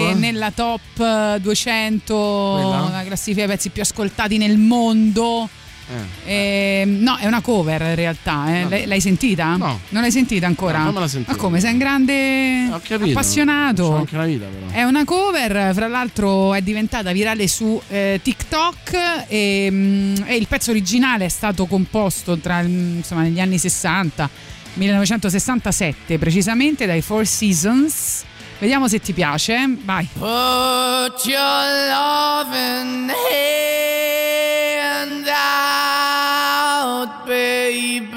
slave? 0.00 0.14
nella 0.14 0.50
top 0.50 0.80
eh, 0.98 1.38
200, 1.40 2.58
Quella? 2.60 2.88
la 2.90 3.04
classifica 3.04 3.46
dei 3.46 3.54
pezzi 3.54 3.70
più 3.70 3.82
ascoltati 3.82 4.36
nel 4.36 4.58
mondo. 4.58 5.48
Eh. 6.24 6.80
Eh, 6.80 6.84
no, 6.84 7.16
è 7.16 7.26
una 7.26 7.40
cover 7.40 7.80
in 7.82 7.94
realtà. 7.94 8.54
eh. 8.54 8.62
No. 8.64 8.68
L'hai, 8.68 8.86
l'hai 8.86 9.00
sentita? 9.00 9.56
No. 9.56 9.80
Non 9.88 10.02
l'hai 10.02 10.10
sentita 10.10 10.46
ancora? 10.46 10.78
No, 10.90 11.06
sentire. 11.06 11.34
Ma 11.34 11.42
come? 11.42 11.60
Sei 11.60 11.72
un 11.72 11.78
grande 11.78 12.68
Ho 12.70 12.80
capito. 12.86 13.10
appassionato? 13.10 13.94
Anche 13.94 14.16
la 14.16 14.24
vita, 14.24 14.46
però. 14.46 14.66
È 14.70 14.82
una 14.84 15.04
cover, 15.04 15.72
fra 15.74 15.88
l'altro 15.88 16.52
è 16.54 16.60
diventata 16.60 17.10
virale 17.12 17.48
su 17.48 17.80
eh, 17.88 18.20
TikTok 18.22 19.24
e, 19.28 19.68
mm, 19.70 20.14
e 20.26 20.36
il 20.36 20.46
pezzo 20.46 20.70
originale 20.70 21.24
è 21.24 21.28
stato 21.28 21.66
composto 21.66 22.36
tra, 22.38 22.60
il- 22.60 22.68
insomma, 22.68 23.22
negli 23.22 23.40
anni 23.40 23.56
60, 23.58 24.28
1967 24.74 26.18
precisamente, 26.18 26.86
dai 26.86 27.00
Four 27.00 27.26
Seasons. 27.26 28.24
Vediamo 28.58 28.88
se 28.88 28.98
ti 28.98 29.12
piace. 29.12 29.76
Vai. 29.84 30.08
Put 30.14 31.24
your 31.26 31.38
loving 31.90 33.08
hand 33.30 35.28
out, 35.28 37.24
baby. 37.24 38.16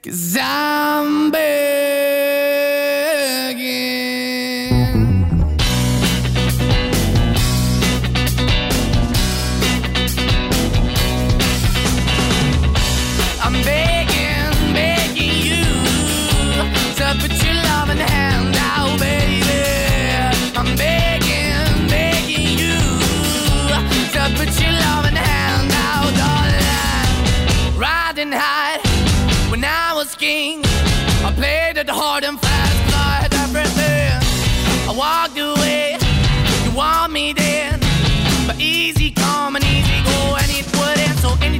Cause 0.00 0.36
I'm 0.38 1.30
begging. 1.32 1.95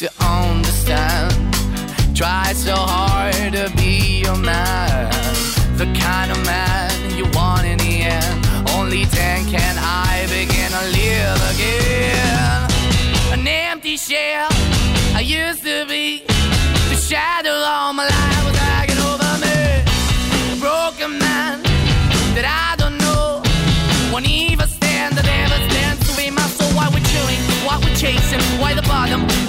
to 0.00 0.10
understand. 0.24 1.54
Try 2.16 2.54
so 2.54 2.74
hard 2.74 3.52
to 3.52 3.70
be 3.76 4.22
your 4.24 4.36
man. 4.36 5.12
The 5.76 5.84
kind 6.00 6.30
of 6.30 6.42
man 6.46 6.89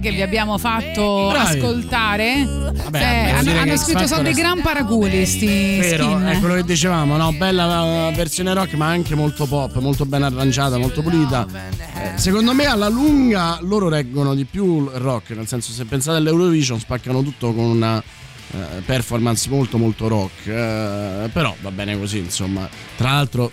che 0.00 0.10
vi 0.12 0.22
abbiamo 0.22 0.58
fatto 0.58 1.28
Bravi. 1.30 1.58
ascoltare. 1.58 2.44
Vabbè, 2.44 2.98
Eh, 2.98 3.30
hanno, 3.30 3.58
hanno 3.60 3.76
scritto 3.76 4.06
sono 4.06 4.22
dei 4.22 4.32
gran 4.32 4.60
paraculi 4.60 5.26
sti 5.26 5.78
Vero, 5.80 6.04
skin. 6.04 6.26
è 6.26 6.38
quello 6.38 6.54
che 6.54 6.64
dicevamo, 6.64 7.16
no? 7.16 7.32
Bella 7.32 8.08
eh, 8.08 8.12
versione 8.14 8.54
rock, 8.54 8.74
ma 8.74 8.86
anche 8.86 9.14
molto 9.14 9.46
pop, 9.46 9.76
molto 9.78 10.06
ben 10.06 10.22
arrangiata, 10.22 10.78
molto 10.78 11.02
pulita. 11.02 11.46
Eh, 11.52 12.18
secondo 12.18 12.54
me 12.54 12.64
alla 12.64 12.88
lunga 12.88 13.58
loro 13.62 13.88
reggono 13.88 14.34
di 14.34 14.44
più 14.44 14.84
il 14.84 14.90
rock, 15.00 15.30
nel 15.30 15.46
senso 15.46 15.72
se 15.72 15.84
pensate 15.84 16.18
all'Eurovision 16.18 16.78
spaccano 16.78 17.22
tutto 17.22 17.52
con 17.52 17.64
una 17.64 18.02
eh, 18.52 18.80
performance 18.84 19.48
molto 19.50 19.78
molto 19.78 20.08
rock, 20.08 20.46
eh, 20.46 21.28
però 21.32 21.54
va 21.60 21.70
bene 21.70 21.98
così, 21.98 22.18
insomma. 22.18 22.68
Tra 22.96 23.12
l'altro 23.12 23.50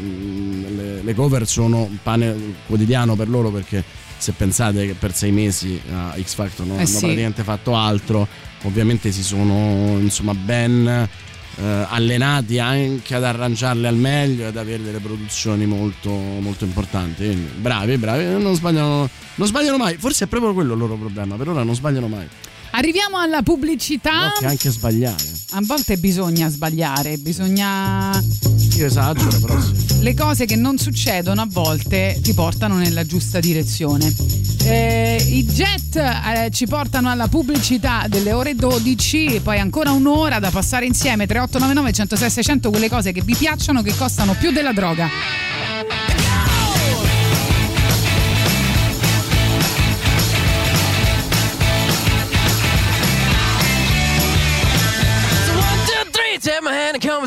mm, 0.00 0.76
le, 0.76 1.02
le 1.02 1.14
cover 1.14 1.46
sono 1.46 1.82
un 1.82 1.98
pane 2.02 2.54
quotidiano 2.66 3.16
per 3.16 3.28
loro 3.28 3.50
perché 3.50 3.84
se 4.16 4.32
pensate 4.32 4.86
che 4.86 4.94
per 4.94 5.14
sei 5.14 5.32
mesi 5.32 5.80
a 5.92 6.14
X 6.20 6.34
Factor 6.34 6.66
non 6.66 6.76
Eh 6.76 6.80
hanno 6.80 6.88
sì. 6.88 6.98
praticamente 6.98 7.42
fatto 7.42 7.74
altro, 7.74 8.26
ovviamente 8.62 9.12
si 9.12 9.22
sono 9.22 9.98
insomma 9.98 10.34
ben 10.34 11.08
eh, 11.56 11.86
allenati 11.88 12.58
anche 12.58 13.14
ad 13.14 13.24
arrangiarle 13.24 13.88
al 13.88 13.96
meglio 13.96 14.44
e 14.44 14.46
ad 14.46 14.56
avere 14.56 14.82
delle 14.82 14.98
produzioni 15.00 15.66
molto, 15.66 16.10
molto 16.10 16.64
importanti. 16.64 17.24
Quindi, 17.24 17.50
bravi, 17.60 17.96
bravi, 17.96 18.42
non 18.42 18.54
sbagliano, 18.54 19.08
non 19.34 19.46
sbagliano 19.46 19.76
mai. 19.76 19.96
Forse 19.96 20.24
è 20.24 20.28
proprio 20.28 20.52
quello 20.52 20.72
il 20.74 20.78
loro 20.78 20.96
problema, 20.96 21.36
per 21.36 21.48
ora 21.48 21.62
non 21.62 21.74
sbagliano 21.74 22.08
mai. 22.08 22.28
Arriviamo 22.72 23.18
alla 23.18 23.42
pubblicità. 23.42 24.32
Che 24.38 24.46
anche 24.46 24.70
sbagliare. 24.70 25.22
A 25.52 25.60
volte 25.62 25.96
bisogna 25.96 26.48
sbagliare, 26.48 27.16
bisogna. 27.18 28.22
Io 28.76 28.86
esagero, 28.86 29.38
però 29.40 29.60
sì. 29.60 30.02
Le 30.02 30.14
cose 30.14 30.46
che 30.46 30.56
non 30.56 30.78
succedono 30.78 31.42
a 31.42 31.46
volte 31.48 32.18
ti 32.22 32.32
portano 32.32 32.76
nella 32.76 33.04
giusta 33.04 33.40
direzione. 33.40 34.14
Eh, 34.64 35.22
I 35.26 35.44
jet 35.44 35.96
eh, 35.96 36.50
ci 36.52 36.66
portano 36.66 37.10
alla 37.10 37.28
pubblicità 37.28 38.04
delle 38.08 38.32
ore 38.32 38.54
12, 38.54 39.40
poi 39.42 39.58
ancora 39.58 39.90
un'ora 39.90 40.38
da 40.38 40.50
passare 40.50 40.86
insieme 40.86 41.26
3899 41.26 41.92
106 41.92 42.30
600 42.30 42.70
quelle 42.70 42.88
cose 42.88 43.12
che 43.12 43.22
vi 43.22 43.34
piacciono 43.34 43.82
che 43.82 43.94
costano 43.96 44.34
più 44.34 44.52
della 44.52 44.72
droga. 44.72 45.08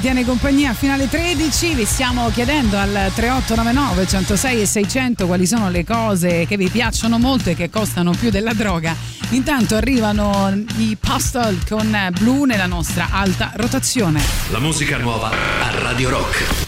Tiene 0.00 0.24
compagnia 0.24 0.70
a 0.70 0.74
finale 0.74 1.08
13. 1.08 1.74
Vi 1.74 1.84
stiamo 1.84 2.30
chiedendo 2.30 2.78
al 2.78 3.10
3899 3.14 4.06
106 4.06 4.60
e 4.60 4.66
600 4.66 5.26
quali 5.26 5.46
sono 5.46 5.68
le 5.68 5.84
cose 5.84 6.46
che 6.46 6.56
vi 6.56 6.68
piacciono 6.68 7.18
molto 7.18 7.50
e 7.50 7.54
che 7.54 7.70
costano 7.70 8.12
più 8.12 8.30
della 8.30 8.52
droga. 8.54 8.96
Intanto 9.30 9.76
arrivano 9.76 10.52
i 10.76 10.96
Postal 10.98 11.58
con 11.68 11.96
Blu 12.18 12.44
nella 12.44 12.66
nostra 12.66 13.08
alta 13.10 13.52
rotazione. 13.56 14.22
La 14.50 14.58
musica 14.58 14.96
nuova 14.96 15.30
a 15.30 15.70
Radio 15.80 16.10
Rock. 16.10 16.63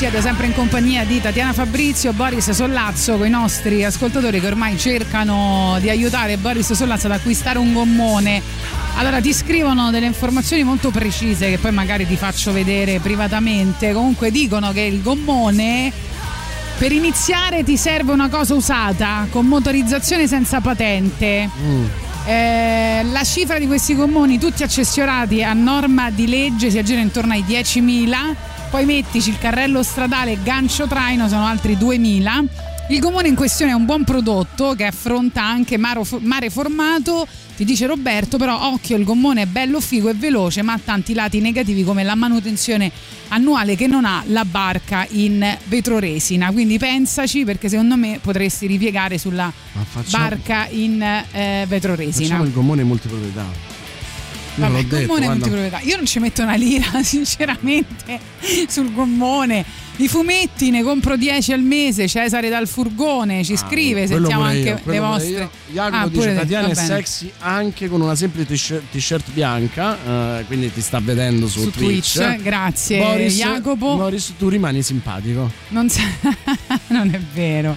Siete 0.00 0.22
sempre 0.22 0.46
in 0.46 0.54
compagnia 0.54 1.04
di 1.04 1.20
Tatiana 1.20 1.52
Fabrizio, 1.52 2.14
Boris 2.14 2.52
Sollazzo, 2.52 3.18
con 3.18 3.26
i 3.26 3.28
nostri 3.28 3.84
ascoltatori 3.84 4.40
che 4.40 4.46
ormai 4.46 4.78
cercano 4.78 5.76
di 5.78 5.90
aiutare 5.90 6.38
Boris 6.38 6.72
Sollazzo 6.72 7.04
ad 7.04 7.12
acquistare 7.12 7.58
un 7.58 7.74
gommone. 7.74 8.40
Allora 8.96 9.20
ti 9.20 9.34
scrivono 9.34 9.90
delle 9.90 10.06
informazioni 10.06 10.64
molto 10.64 10.88
precise 10.90 11.50
che 11.50 11.58
poi 11.58 11.72
magari 11.72 12.06
ti 12.06 12.16
faccio 12.16 12.50
vedere 12.50 12.98
privatamente. 12.98 13.92
Comunque 13.92 14.30
dicono 14.30 14.72
che 14.72 14.80
il 14.80 15.02
gommone 15.02 15.92
per 16.78 16.92
iniziare 16.92 17.62
ti 17.62 17.76
serve 17.76 18.12
una 18.12 18.30
cosa 18.30 18.54
usata 18.54 19.26
con 19.28 19.44
motorizzazione 19.44 20.26
senza 20.26 20.62
patente. 20.62 21.46
Eh, 22.24 23.02
la 23.04 23.22
cifra 23.24 23.58
di 23.58 23.66
questi 23.66 23.94
gommoni, 23.94 24.38
tutti 24.38 24.62
accessorati 24.62 25.42
a 25.42 25.52
norma 25.52 26.10
di 26.10 26.26
legge, 26.26 26.70
si 26.70 26.78
aggira 26.78 27.02
intorno 27.02 27.34
ai 27.34 27.44
10.000. 27.46 28.48
Poi 28.70 28.84
mettici 28.84 29.30
il 29.30 29.38
carrello 29.38 29.82
stradale 29.82 30.38
gancio 30.44 30.86
traino, 30.86 31.28
sono 31.28 31.44
altri 31.44 31.74
2.000. 31.74 32.44
Il 32.90 33.00
gommone 33.00 33.26
in 33.26 33.34
questione 33.34 33.72
è 33.72 33.74
un 33.74 33.84
buon 33.84 34.04
prodotto 34.04 34.74
che 34.74 34.84
affronta 34.84 35.44
anche 35.44 35.76
mare 35.76 36.50
formato. 36.50 37.26
Ti 37.56 37.64
dice 37.64 37.86
Roberto, 37.86 38.36
però 38.36 38.72
occhio, 38.72 38.96
il 38.96 39.04
gommone 39.04 39.42
è 39.42 39.46
bello 39.46 39.80
figo 39.80 40.08
e 40.08 40.14
veloce, 40.14 40.62
ma 40.62 40.74
ha 40.74 40.80
tanti 40.82 41.14
lati 41.14 41.40
negativi 41.40 41.82
come 41.82 42.04
la 42.04 42.14
manutenzione 42.14 42.90
annuale 43.28 43.74
che 43.76 43.86
non 43.86 44.04
ha 44.04 44.22
la 44.26 44.44
barca 44.44 45.06
in 45.10 45.44
vetroresina. 45.64 46.50
Quindi 46.52 46.78
pensaci 46.78 47.44
perché 47.44 47.68
secondo 47.68 47.96
me 47.96 48.18
potresti 48.22 48.66
ripiegare 48.66 49.18
sulla 49.18 49.52
facciamo- 49.88 50.28
barca 50.28 50.68
in 50.70 51.02
eh, 51.02 51.64
vetroresina. 51.68 52.26
Facciamo 52.26 52.44
il 52.44 52.52
gommone 52.52 52.82
multiproprietà. 52.84 53.69
Io 54.66 54.70
Vabbè, 54.72 54.82
l'ho 54.82 54.88
detto, 54.88 55.06
gommone 55.06 55.24
guarda. 55.26 55.46
multiproprietà. 55.46 55.80
Io 55.88 55.96
non 55.96 56.06
ci 56.06 56.18
metto 56.18 56.42
una 56.42 56.54
lira, 56.54 57.02
sinceramente, 57.04 58.20
sul 58.68 58.92
gommone. 58.92 59.64
I 59.96 60.08
fumetti 60.08 60.70
ne 60.70 60.82
compro 60.82 61.14
10 61.16 61.52
al 61.52 61.60
mese. 61.62 62.08
Cesare 62.08 62.48
dal 62.48 62.66
furgone 62.66 63.44
ci 63.44 63.54
scrive, 63.56 64.04
Ah, 64.04 64.06
Quello 64.06 64.20
sentiamo 64.28 64.42
anche 64.44 64.68
io, 64.68 64.80
le 64.84 64.98
vostre. 64.98 65.50
Jacopo 65.70 65.96
Ah, 65.96 66.08
dice 66.08 66.34
Tatiana 66.34 66.68
è 66.68 66.74
sexy 66.74 67.30
anche 67.40 67.88
con 67.88 68.00
una 68.00 68.14
semplice 68.14 68.82
t-shirt, 68.90 69.30
bianca, 69.32 70.38
eh, 70.38 70.44
quindi 70.46 70.72
ti 70.72 70.80
sta 70.80 71.00
vedendo 71.00 71.46
su, 71.48 71.60
Su 71.64 71.70
Twitch, 71.70 72.36
grazie, 72.40 72.98
Boris, 72.98 73.34
Jacopo. 73.36 73.96
Boris, 73.96 74.32
tu 74.38 74.48
rimani 74.48 74.82
simpatico. 74.82 75.50
Non, 75.68 75.90
sa- 75.90 76.00
non 76.88 77.10
è 77.12 77.20
vero. 77.34 77.76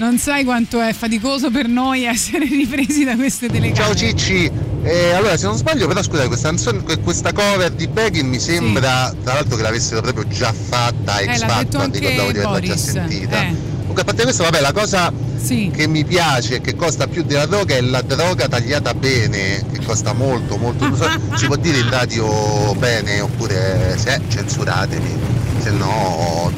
Non 0.00 0.16
sai 0.16 0.44
quanto 0.44 0.80
è 0.80 0.94
faticoso 0.94 1.50
per 1.50 1.68
noi 1.68 2.04
essere 2.04 2.46
ripresi 2.48 3.04
da 3.04 3.16
queste 3.16 3.48
telecamere. 3.48 3.74
Ciao 3.74 3.94
Cicci, 3.94 4.50
Eh, 4.82 5.10
allora 5.12 5.36
se 5.36 5.44
non 5.44 5.58
sbaglio 5.58 5.86
però 5.86 6.02
scusate 6.02 6.26
questa, 6.26 6.48
canzone, 6.48 6.82
questa 7.02 7.34
cover 7.34 7.70
di 7.70 7.86
Begin 7.86 8.26
mi 8.26 8.38
sembra 8.38 9.12
tra 9.22 9.34
l'altro 9.34 9.56
che 9.56 9.62
l'avessero 9.62 10.00
proprio 10.00 10.26
già 10.26 10.54
fatta 10.54 11.18
Eh, 11.18 11.26
X 11.26 11.40
detto 11.40 11.52
Factor, 11.52 11.90
ricordavo 11.90 12.32
di 12.32 12.38
averla 12.38 12.60
già 12.60 12.76
sentita. 12.78 13.42
eh. 13.42 13.54
Comunque 13.80 14.00
a 14.00 14.04
parte 14.06 14.22
questo 14.22 14.42
vabbè 14.44 14.60
la 14.62 14.72
cosa 14.72 15.12
che 15.70 15.86
mi 15.86 16.02
piace 16.04 16.54
e 16.56 16.60
che 16.62 16.74
costa 16.76 17.06
più 17.06 17.22
della 17.22 17.44
droga 17.44 17.74
è 17.74 17.82
la 17.82 18.00
droga 18.00 18.48
tagliata 18.48 18.94
bene, 18.94 19.62
che 19.70 19.84
costa 19.84 20.14
molto, 20.14 20.56
molto. 20.56 20.88
Non 20.88 20.96
so, 20.96 21.10
si 21.36 21.44
può 21.44 21.56
dire 21.56 21.76
in 21.78 21.90
radio 21.90 22.74
bene 22.78 23.20
oppure 23.20 23.98
se 23.98 24.18
censuratemi, 24.30 25.14
se 25.58 25.70
no. 25.72 26.50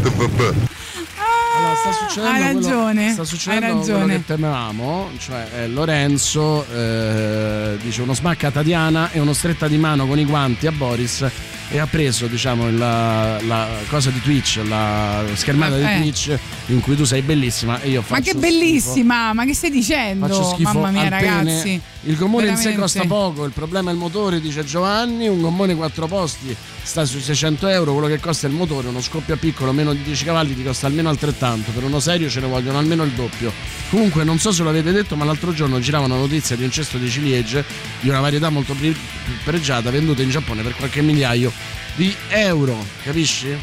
Allora, 1.73 1.93
sta 1.93 1.93
succedendo 1.93 2.31
hai 2.36 2.53
quello- 2.53 2.69
ragione, 2.69 3.12
sta 3.12 3.24
succedendo 3.24 3.65
hai 3.66 3.73
quello 3.73 3.93
ragione. 3.99 4.15
che 4.16 4.24
temevamo, 4.27 5.11
cioè 5.19 5.47
eh, 5.57 5.69
Lorenzo 5.69 6.66
eh, 6.73 7.77
dice 7.81 8.03
uno 8.03 8.15
smacca 8.15 8.49
a 8.49 8.51
Tatiana 8.51 9.11
e 9.11 9.20
uno 9.20 9.32
stretta 9.32 9.69
di 9.69 9.78
mano 9.78 10.07
con 10.07 10.19
i 10.19 10.24
guanti 10.24 10.66
a 10.66 10.73
Boris 10.73 11.24
e 11.73 11.78
ha 11.78 11.86
preso 11.86 12.27
diciamo 12.27 12.70
la, 12.70 13.40
la 13.43 13.66
cosa 13.89 14.11
di 14.11 14.20
Twitch, 14.20 14.61
la 14.69 15.24
schermata 15.35 15.78
Eh. 15.78 15.94
di 15.97 16.01
Twitch 16.03 16.39
in 16.66 16.81
cui 16.81 16.94
tu 16.97 17.05
sei 17.05 17.23
bellissima 17.23 17.81
e 17.81 17.89
io 17.89 18.03
faccio 18.03 18.12
Ma 18.12 18.19
che 18.20 18.31
schifo. 18.31 18.40
bellissima, 18.40 19.32
ma 19.32 19.44
che 19.47 19.55
stai 19.55 19.70
dicendo? 19.70 20.27
Faccio 20.27 20.44
schifo 20.51 20.73
Mamma 20.74 20.90
mia, 20.90 21.03
al 21.05 21.09
pene. 21.09 21.27
ragazzi. 21.44 21.81
Il 22.05 22.16
gommone 22.16 22.49
in 22.49 22.57
sé 22.57 22.74
costa 22.74 23.05
poco, 23.05 23.44
il 23.44 23.53
problema 23.53 23.90
è 23.90 23.93
il 23.93 23.99
motore, 23.99 24.40
dice 24.40 24.65
Giovanni. 24.65 25.28
Un 25.28 25.40
gommone 25.40 25.74
4 25.77 26.07
posti 26.09 26.55
sta 26.82 27.05
sui 27.05 27.20
600 27.23 27.69
euro. 27.69 27.93
Quello 27.93 28.09
che 28.09 28.19
costa 28.19 28.49
è 28.49 28.51
il 28.51 28.57
motore. 28.57 28.89
Uno 28.89 29.01
scoppia 29.01 29.36
piccolo, 29.36 29.70
meno 29.73 29.93
di 29.94 30.03
10 30.03 30.24
cavalli, 30.24 30.55
ti 30.57 30.65
costa 30.65 30.89
almeno 30.89 31.09
altrettanto. 31.11 31.70
Per 31.70 31.85
uno 31.85 32.01
serio 32.01 32.28
ce 32.28 32.40
ne 32.40 32.49
vogliono 32.49 32.78
almeno 32.78 33.05
il 33.05 33.12
doppio. 33.12 33.53
Comunque, 33.89 34.24
non 34.24 34.40
so 34.40 34.51
se 34.51 34.65
l'avete 34.65 34.90
detto, 34.90 35.15
ma 35.15 35.24
l'altro 35.24 35.53
giorno 35.55 35.78
girava 35.78 36.07
una 36.07 36.16
notizia 36.16 36.57
di 36.57 36.65
un 36.65 36.73
cesto 36.73 36.99
di 36.99 37.09
ciliegie 37.09 37.65
di 38.01 38.09
una 38.09 38.19
varietà 38.20 38.51
molto 38.51 38.74
pre- 38.74 38.97
pregiata 39.44 39.90
venduta 39.90 40.23
in 40.23 40.31
Giappone 40.31 40.62
per 40.62 40.74
qualche 40.74 41.03
migliaio 41.03 41.53
di 41.94 42.14
euro. 42.28 42.76
Capisci? 43.02 43.56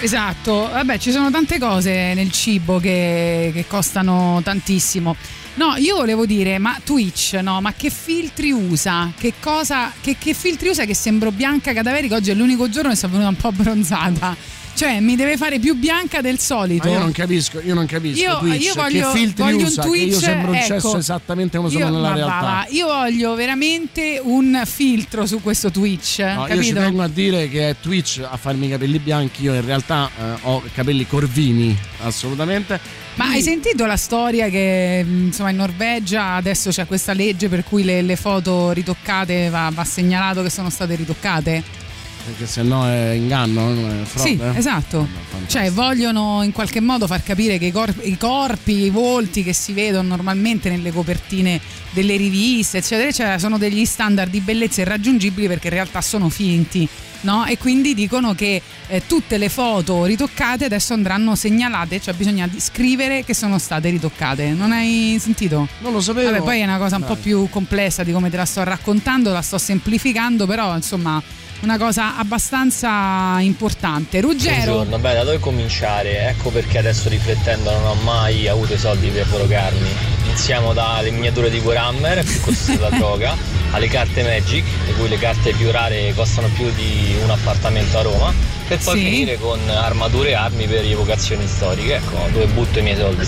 Esatto, 0.00 0.68
vabbè, 0.70 0.98
ci 0.98 1.12
sono 1.12 1.30
tante 1.30 1.58
cose 1.58 2.14
nel 2.14 2.30
cibo 2.30 2.78
che, 2.78 3.50
che 3.54 3.66
costano 3.66 4.40
tantissimo. 4.42 5.16
No, 5.56 5.76
io 5.76 5.96
volevo 5.96 6.26
dire, 6.26 6.58
ma 6.58 6.78
Twitch, 6.82 7.34
no, 7.34 7.60
ma 7.60 7.72
che 7.74 7.88
filtri 7.88 8.50
usa? 8.50 9.12
Che 9.16 9.34
cosa, 9.38 9.92
che, 10.00 10.16
che 10.18 10.34
filtri 10.34 10.68
usa 10.68 10.84
che 10.84 10.94
sembro 10.94 11.30
bianca 11.30 11.72
cadaverica? 11.72 12.16
Oggi 12.16 12.32
è 12.32 12.34
l'unico 12.34 12.68
giorno 12.68 12.90
che 12.90 12.96
sono 12.96 13.12
venuta 13.12 13.30
un 13.30 13.36
po' 13.36 13.52
bronzata. 13.52 14.36
Cioè, 14.74 14.98
mi 14.98 15.14
deve 15.14 15.36
fare 15.36 15.58
più 15.60 15.74
bianca 15.76 16.20
del 16.20 16.38
solito. 16.40 16.88
Ma 16.88 16.94
io 16.94 16.98
non 17.00 17.12
capisco, 17.12 17.60
io 17.60 17.74
non 17.74 17.86
capisco. 17.86 18.20
Io- 18.20 18.38
Twitch, 18.38 18.64
io 18.64 18.74
voglio- 18.74 19.12
che 19.12 19.18
filtri 19.18 19.42
voglio 19.44 19.56
un 19.58 19.64
usa, 19.64 19.82
io 19.82 19.88
Twitch, 19.88 20.14
sembro 20.18 20.50
un 20.50 20.56
ecco. 20.56 20.66
cesso 20.66 20.96
esattamente 20.98 21.56
come 21.56 21.70
sono 21.70 21.84
Io, 21.84 21.90
nella 21.90 22.12
realtà. 22.14 22.40
va, 22.40 22.66
io 22.70 22.86
voglio 22.86 23.34
veramente 23.34 24.20
un 24.22 24.60
filtro 24.66 25.26
su 25.26 25.40
questo 25.40 25.70
Twitch, 25.70 26.18
No, 26.18 26.46
io 26.48 26.62
ci 26.62 26.72
tengo 26.72 27.02
a 27.02 27.08
dire 27.08 27.48
che 27.48 27.68
è 27.70 27.76
Twitch 27.80 28.20
a 28.28 28.36
farmi 28.36 28.66
i 28.66 28.70
capelli 28.70 28.98
bianchi, 28.98 29.42
io 29.44 29.54
in 29.54 29.64
realtà 29.64 30.10
eh, 30.18 30.22
ho 30.42 30.62
capelli 30.74 31.06
corvini, 31.06 31.76
assolutamente. 32.02 32.80
Ma 33.14 33.26
hai 33.28 33.42
sentito 33.42 33.86
la 33.86 33.96
storia 33.96 34.48
che 34.48 35.04
mh, 35.04 35.26
insomma 35.26 35.50
in 35.50 35.56
Norvegia 35.56 36.32
adesso 36.34 36.70
c'è 36.70 36.84
questa 36.84 37.12
legge 37.12 37.48
per 37.48 37.62
cui 37.62 37.84
le, 37.84 38.02
le 38.02 38.16
foto 38.16 38.72
ritoccate 38.72 39.48
va, 39.50 39.70
va 39.72 39.84
segnalato 39.84 40.42
che 40.42 40.50
sono 40.50 40.68
state 40.68 40.96
ritoccate? 40.96 41.62
Perché 42.24 42.46
se 42.46 42.62
no 42.62 42.86
è 42.86 43.10
inganno, 43.10 43.70
è 43.70 44.04
frode. 44.04 44.28
Sì, 44.28 44.40
esatto. 44.54 45.06
Cioè 45.46 45.70
vogliono 45.70 46.42
in 46.42 46.52
qualche 46.52 46.80
modo 46.80 47.06
far 47.06 47.22
capire 47.22 47.58
che 47.58 47.66
i 47.66 47.72
corpi, 47.72 48.08
i 48.08 48.16
corpi, 48.16 48.84
i 48.84 48.90
volti 48.90 49.42
che 49.42 49.52
si 49.52 49.72
vedono 49.74 50.08
normalmente 50.08 50.70
nelle 50.70 50.90
copertine 50.90 51.60
delle 51.90 52.16
riviste, 52.16 52.78
eccetera, 52.78 53.08
eccetera, 53.08 53.38
sono 53.38 53.58
degli 53.58 53.84
standard 53.84 54.30
di 54.30 54.40
bellezza 54.40 54.80
irraggiungibili 54.80 55.46
perché 55.48 55.66
in 55.66 55.74
realtà 55.74 56.00
sono 56.00 56.30
finti. 56.30 56.88
No? 57.20 57.46
E 57.46 57.56
quindi 57.56 57.94
dicono 57.94 58.34
che 58.34 58.60
eh, 58.86 59.06
tutte 59.06 59.38
le 59.38 59.48
foto 59.48 60.04
ritoccate 60.04 60.66
adesso 60.66 60.92
andranno 60.92 61.34
segnalate, 61.34 61.98
cioè 61.98 62.12
bisogna 62.12 62.46
scrivere 62.58 63.24
che 63.24 63.32
sono 63.32 63.58
state 63.58 63.88
ritoccate. 63.88 64.50
Non 64.50 64.72
hai 64.72 65.16
sentito? 65.18 65.66
Non 65.80 65.92
lo 65.92 66.00
sapevo. 66.00 66.30
Vabbè, 66.30 66.42
poi 66.42 66.60
è 66.60 66.64
una 66.64 66.76
cosa 66.76 66.96
un 66.96 67.02
Dai. 67.02 67.10
po' 67.10 67.16
più 67.16 67.48
complessa 67.48 68.02
di 68.02 68.12
come 68.12 68.28
te 68.28 68.36
la 68.36 68.44
sto 68.44 68.62
raccontando, 68.62 69.32
la 69.32 69.40
sto 69.40 69.56
semplificando, 69.56 70.46
però 70.46 70.74
insomma 70.74 71.22
una 71.64 71.78
cosa 71.78 72.16
abbastanza 72.18 73.40
importante. 73.40 74.20
Ruggero, 74.20 74.74
Buongiorno, 74.74 74.98
beh, 74.98 75.14
da 75.14 75.24
dove 75.24 75.38
cominciare? 75.38 76.28
Ecco 76.28 76.50
perché 76.50 76.78
adesso 76.78 77.08
riflettendo 77.08 77.70
non 77.72 77.86
ho 77.86 77.94
mai 77.94 78.46
avuto 78.46 78.74
i 78.74 78.78
soldi 78.78 79.08
per 79.08 79.26
drogarmi. 79.26 79.88
Iniziamo 80.26 80.72
dalle 80.74 81.10
miniature 81.10 81.50
di 81.50 81.58
Warhammer, 81.58 82.22
più 82.22 82.40
costose 82.40 82.74
della 82.76 82.90
droga, 82.96 83.34
alle 83.72 83.88
carte 83.88 84.22
Magic, 84.22 84.64
di 84.86 84.92
cui 84.92 85.08
le 85.08 85.18
carte 85.18 85.52
più 85.52 85.70
rare 85.70 86.12
costano 86.14 86.48
più 86.48 86.70
di 86.74 87.16
un 87.22 87.30
appartamento 87.30 87.98
a 87.98 88.02
Roma, 88.02 88.32
per 88.68 88.78
poi 88.78 88.98
Sì. 88.98 89.04
finire 89.04 89.38
con 89.38 89.58
armature 89.68 90.30
e 90.30 90.34
armi 90.34 90.66
per 90.66 90.82
rievocazioni 90.82 91.46
storiche, 91.46 91.94
ecco, 91.96 92.18
dove 92.32 92.46
butto 92.46 92.78
i 92.78 92.82
miei 92.82 92.96
soldi. 92.96 93.26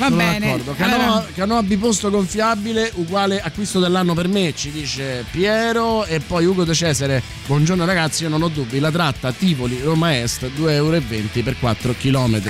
Va 0.00 0.06
Sono 0.06 0.16
bene. 0.16 0.46
d'accordo. 0.46 0.74
Canoa, 0.74 1.26
Allora, 1.36 1.62
biposto 1.62 2.10
gonfiabile 2.10 2.90
uguale 2.94 3.40
acquisto 3.40 3.78
dell'anno 3.78 4.14
per 4.14 4.28
me, 4.28 4.54
ci 4.54 4.70
dice 4.70 5.24
Piero. 5.30 6.04
E 6.06 6.20
poi 6.20 6.46
Ugo 6.46 6.64
De 6.64 6.74
Cesare. 6.74 7.22
Buongiorno 7.46 7.84
ragazzi, 7.84 8.22
io 8.22 8.30
non 8.30 8.42
ho 8.42 8.48
dubbi. 8.48 8.78
La 8.78 8.90
tratta 8.90 9.30
Tivoli 9.32 9.80
Roma 9.82 10.18
Est 10.18 10.46
2,20 10.56 10.68
euro 10.70 11.00
per 11.44 11.58
4 11.58 11.94
km. 11.98 12.40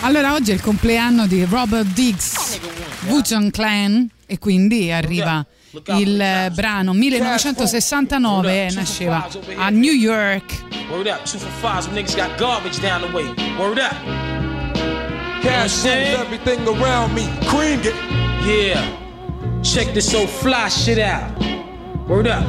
allora, 0.00 0.34
oggi 0.34 0.52
è 0.52 0.54
il 0.54 0.60
compleanno 0.62 1.26
di 1.26 1.44
Robert 1.44 1.86
Diggs, 1.86 2.58
Wutan 3.06 3.50
Clan, 3.50 4.08
e 4.26 4.38
quindi 4.38 4.92
arriva 4.92 5.44
il 5.98 6.20
eh, 6.20 6.50
brano 6.52 6.92
1969, 6.92 8.70
nasceva 8.72 9.28
a 9.56 9.68
New 9.70 9.92
York. 9.92 10.64
Word 10.90 11.06
up, 11.08 11.24
two 11.24 11.38
for 11.38 11.50
five, 11.60 11.82
some 11.82 11.94
niggas 11.94 12.16
got 12.16 12.36
garbage 12.38 12.80
down 12.80 13.02
the 13.02 13.08
way. 13.12 13.26
Word 13.58 13.78
up. 13.78 13.94
Cash 15.42 15.84
moves 15.84 16.18
everything 16.18 16.66
around 16.66 17.14
me. 17.14 17.28
Cream 17.46 17.80
it. 17.80 17.94
Yeah. 18.44 18.82
Check 19.62 19.92
this 19.94 20.14
old 20.14 20.28
fly 20.28 20.68
shit 20.68 20.98
out. 20.98 21.30
Word 22.08 22.26
up. 22.26 22.44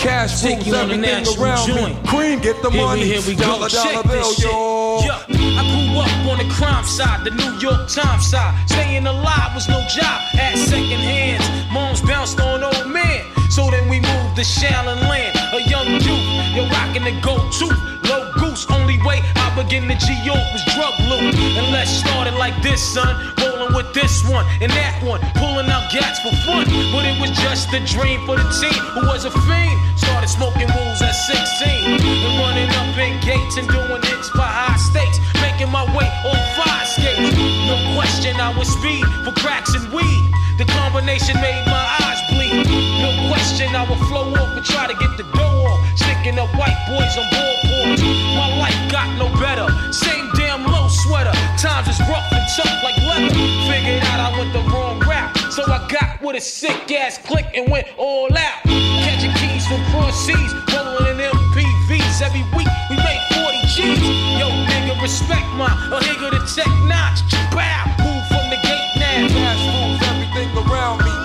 Cash 0.00 0.40
Take 0.40 0.66
everything 0.66 1.26
around 1.38 1.66
joint. 1.68 2.02
me. 2.02 2.08
Cream 2.08 2.40
get 2.40 2.62
the 2.62 2.70
here 2.70 2.80
money. 2.82 3.02
We, 3.02 3.08
here 3.08 3.20
we 3.26 3.34
go. 3.34 3.44
Dollar, 3.44 3.68
Check 3.68 3.92
dollar 3.92 4.02
this 4.08 4.12
bill, 4.12 4.32
shit. 4.32 4.44
yo. 4.50 5.00
Yeah. 5.04 5.60
I 5.60 5.62
grew 5.68 6.00
up 6.00 6.32
on 6.32 6.38
the 6.38 6.48
crime 6.54 6.84
side, 6.86 7.24
the 7.24 7.30
New 7.32 7.52
York 7.60 7.86
Times 7.88 8.26
side. 8.26 8.54
Staying 8.68 9.06
alive 9.06 9.54
was 9.54 9.68
no 9.68 9.80
job. 9.92 10.20
At 10.40 10.56
second 10.56 11.00
hands. 11.04 11.44
Moms 11.72 12.00
bounced 12.00 12.40
on 12.40 12.64
old 12.64 12.88
men. 12.88 13.24
So 13.50 13.70
then 13.70 13.88
we 13.90 14.00
moved 14.00 14.36
to 14.36 14.42
Shallon 14.42 15.00
Land. 15.08 15.36
A 15.52 15.60
young 15.68 15.86
youth, 16.00 16.24
you're 16.56 16.68
rocking 16.70 17.04
the 17.04 17.12
go-to. 17.20 17.66
Low 18.08 18.32
goose, 18.38 18.64
only 18.70 18.96
way 19.04 19.20
I 19.50 19.62
begin 19.66 19.88
to 19.90 19.98
G.O. 19.98 20.34
was 20.54 20.62
drug 20.78 20.94
loot. 21.10 21.34
And 21.58 21.74
let's 21.74 21.90
start 21.90 22.28
it 22.28 22.38
like 22.38 22.54
this, 22.62 22.78
son. 22.78 23.10
Rolling 23.42 23.74
with 23.74 23.92
this 23.92 24.22
one 24.22 24.46
and 24.62 24.70
that 24.70 25.02
one. 25.02 25.18
Pulling 25.42 25.66
out 25.66 25.90
gats 25.90 26.22
for 26.22 26.30
fun. 26.46 26.70
But 26.94 27.02
it 27.02 27.18
was 27.18 27.34
just 27.34 27.66
a 27.74 27.82
dream 27.82 28.22
for 28.26 28.38
the 28.38 28.46
team 28.62 28.78
who 28.94 29.02
was 29.10 29.26
a 29.26 29.32
fiend. 29.50 29.74
Started 29.98 30.30
smoking 30.30 30.70
rules 30.70 31.02
at 31.02 31.18
16. 31.18 31.98
And 31.98 32.32
running 32.38 32.70
up 32.78 32.94
in 32.94 33.18
gates 33.26 33.58
and 33.58 33.66
doing 33.66 34.02
hits 34.06 34.30
for 34.30 34.46
high 34.46 34.78
stakes. 34.78 35.18
Making 35.42 35.74
my 35.74 35.82
way 35.98 36.06
on 36.30 36.38
fire 36.54 36.86
skates. 36.86 37.34
No 37.66 37.74
question, 37.98 38.38
I 38.38 38.54
was 38.54 38.70
speed 38.70 39.02
for 39.26 39.34
cracks 39.34 39.74
and 39.74 39.82
weed. 39.90 40.30
The 40.62 40.64
combination 40.78 41.34
made 41.42 41.66
my 41.66 41.98
eyes. 41.98 42.09
No 42.50 43.30
question, 43.30 43.74
I 43.76 43.86
would 43.88 43.98
flow 44.10 44.34
off 44.34 44.56
and 44.56 44.64
try 44.64 44.88
to 44.88 44.94
get 44.94 45.16
the 45.16 45.22
dough 45.38 45.70
off. 45.70 45.78
Sticking 45.94 46.36
up 46.38 46.50
white 46.58 46.74
boys 46.90 47.14
on 47.14 47.26
boardboards. 47.30 48.02
My 48.34 48.50
life 48.58 48.74
got 48.90 49.06
no 49.18 49.30
better. 49.38 49.70
Same 49.92 50.28
damn 50.34 50.66
low 50.66 50.88
sweater. 50.88 51.30
Times 51.62 51.86
is 51.86 52.00
rough 52.10 52.26
and 52.32 52.42
tough 52.56 52.82
like 52.82 52.98
leather. 53.06 53.30
Figured 53.70 54.02
out 54.02 54.18
I 54.18 54.36
went 54.36 54.52
the 54.52 54.66
wrong 54.66 54.98
route. 54.98 55.30
So 55.52 55.62
I 55.62 55.86
got 55.86 56.20
with 56.22 56.36
a 56.36 56.40
sick 56.40 56.90
ass 56.90 57.18
click 57.18 57.46
and 57.54 57.70
went 57.70 57.86
all 57.96 58.26
out. 58.34 58.60
Catching 59.06 59.32
keys 59.38 59.64
from 59.66 59.82
cross 59.94 60.18
seas. 60.26 60.52
Rolling 60.74 61.22
in 61.22 61.30
MPVs. 61.30 62.20
Every 62.20 62.42
week 62.58 62.68
we 62.90 62.96
made 62.98 63.22
40 63.30 63.62
G's. 63.70 64.02
Yo, 64.42 64.50
nigga, 64.66 65.00
respect 65.00 65.46
my 65.54 65.70
a 65.70 66.02
nigga 66.02 66.34
to 66.34 66.40
tech 66.50 66.66
notch. 66.90 67.22
Bow. 67.54 67.86
Move 68.02 68.26
from 68.26 68.50
the 68.50 68.58
gate 68.66 68.90
now. 68.98 69.28
Cash 69.38 69.62
moves 69.70 70.02
everything 70.10 70.50
around 70.66 70.98
me. 71.04 71.19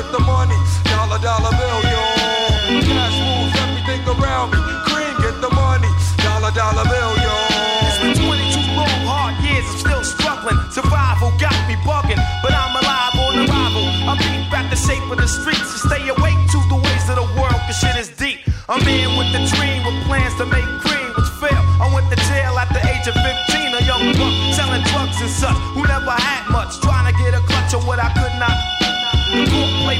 Get 0.00 0.12
the 0.16 0.24
money. 0.24 0.56
Dollar, 0.88 1.20
dollar 1.20 1.52
bill, 1.60 1.80
yo. 1.84 2.00
Cash 2.88 3.20
moves 3.20 3.52
everything 3.60 4.00
around 4.08 4.48
me. 4.48 4.56
Cream 4.88 5.12
get 5.20 5.36
the 5.44 5.52
money. 5.52 5.92
Dollar, 6.24 6.48
dollar 6.56 6.88
bill, 6.88 7.12
yo. 7.20 7.36
It's 7.84 8.00
been 8.00 8.16
22 8.16 8.80
long, 8.80 8.88
hard 9.04 9.36
years, 9.44 9.60
I'm 9.68 9.76
still 9.76 10.00
struggling. 10.00 10.56
Survival 10.72 11.36
got 11.36 11.52
me 11.68 11.76
bugging, 11.84 12.16
but 12.40 12.56
I'm 12.56 12.80
alive 12.80 13.12
on 13.28 13.44
arrival. 13.44 13.84
I 14.08 14.16
beat 14.16 14.48
back 14.48 14.72
the 14.72 14.80
shape 14.80 15.04
of 15.12 15.20
the 15.20 15.28
streets 15.28 15.68
to 15.68 15.78
stay 15.92 16.08
awake 16.08 16.40
to 16.48 16.58
the 16.72 16.80
ways 16.80 17.04
of 17.12 17.20
the 17.20 17.28
world, 17.36 17.60
cause 17.68 17.76
shit 17.76 18.00
is 18.00 18.08
deep. 18.16 18.40
I'm 18.72 18.80
in 18.88 19.20
with 19.20 19.28
the 19.36 19.44
dream, 19.52 19.84
with 19.84 20.00
plans 20.08 20.32
to 20.40 20.48
make 20.48 20.64
cream, 20.80 21.12
which 21.12 21.28
fail. 21.44 21.60
I 21.76 21.92
went 21.92 22.08
to 22.08 22.16
jail 22.24 22.56
at 22.56 22.72
the 22.72 22.80
age 22.88 23.04
of 23.04 23.20
15, 23.20 23.76
a 23.76 23.84
young 23.84 24.16
buck 24.16 24.32
selling 24.56 24.80
drugs 24.96 25.20
and 25.20 25.28
such, 25.28 25.60
who 25.76 25.84
never 25.84 26.16
had 26.16 26.29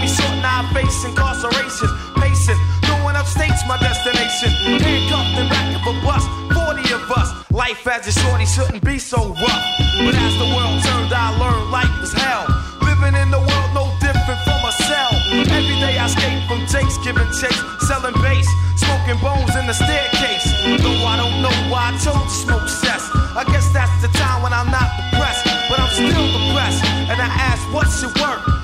me 0.01 0.09
short, 0.09 0.35
now 0.41 0.65
face 0.73 1.05
incarceration. 1.05 1.89
Pacing, 2.17 2.59
going 2.89 3.17
upstate's 3.17 3.63
my 3.69 3.77
destination. 3.79 4.51
Handcuffed 4.81 5.37
in 5.37 5.47
back 5.53 5.69
of 5.77 5.85
a 5.85 5.95
bus, 6.01 6.25
40 6.57 6.81
of 6.97 7.11
us. 7.13 7.29
Life 7.53 7.87
as 7.87 8.09
a 8.09 8.13
shorty 8.13 8.47
shouldn't 8.47 8.83
be 8.83 8.99
so 8.99 9.37
rough. 9.37 9.65
But 10.01 10.17
as 10.17 10.35
the 10.41 10.49
world 10.57 10.81
turned, 10.83 11.13
I 11.13 11.37
learned 11.37 11.71
life 11.71 11.93
was 12.01 12.13
hell. 12.13 12.49
Living 12.81 13.15
in 13.21 13.31
the 13.31 13.39
world 13.39 13.71
no 13.77 13.85
different 14.01 14.41
from 14.49 14.61
a 14.65 14.73
cell. 14.89 15.13
Every 15.53 15.77
day 15.85 16.01
I 16.01 16.07
escape 16.07 16.41
from 16.49 16.65
Jake's 16.67 16.97
giving 17.05 17.29
chase, 17.37 17.61
selling 17.85 18.17
bass, 18.25 18.49
smoking 18.81 19.21
bones 19.21 19.53
in 19.61 19.69
the 19.69 19.77
staircase. 19.77 20.49
Though 20.81 21.05
I 21.05 21.21
don't 21.21 21.45
know 21.45 21.55
why 21.69 21.93
I 21.93 21.99
to 22.01 22.13
smoke 22.33 22.69
cess. 22.69 23.05
I 23.37 23.45
guess 23.45 23.69
that's 23.73 23.95
the 24.01 24.09
time 24.17 24.43
when 24.43 24.53
I'm 24.53 24.71
not 24.73 24.89
depressed, 24.97 25.45
but 25.69 25.79
I'm 25.79 25.93
still 25.93 26.27
depressed. 26.33 26.85
And 27.13 27.21
I 27.21 27.29
ask, 27.29 27.63
what's 27.75 28.01
your 28.03 28.13
work? 28.23 28.60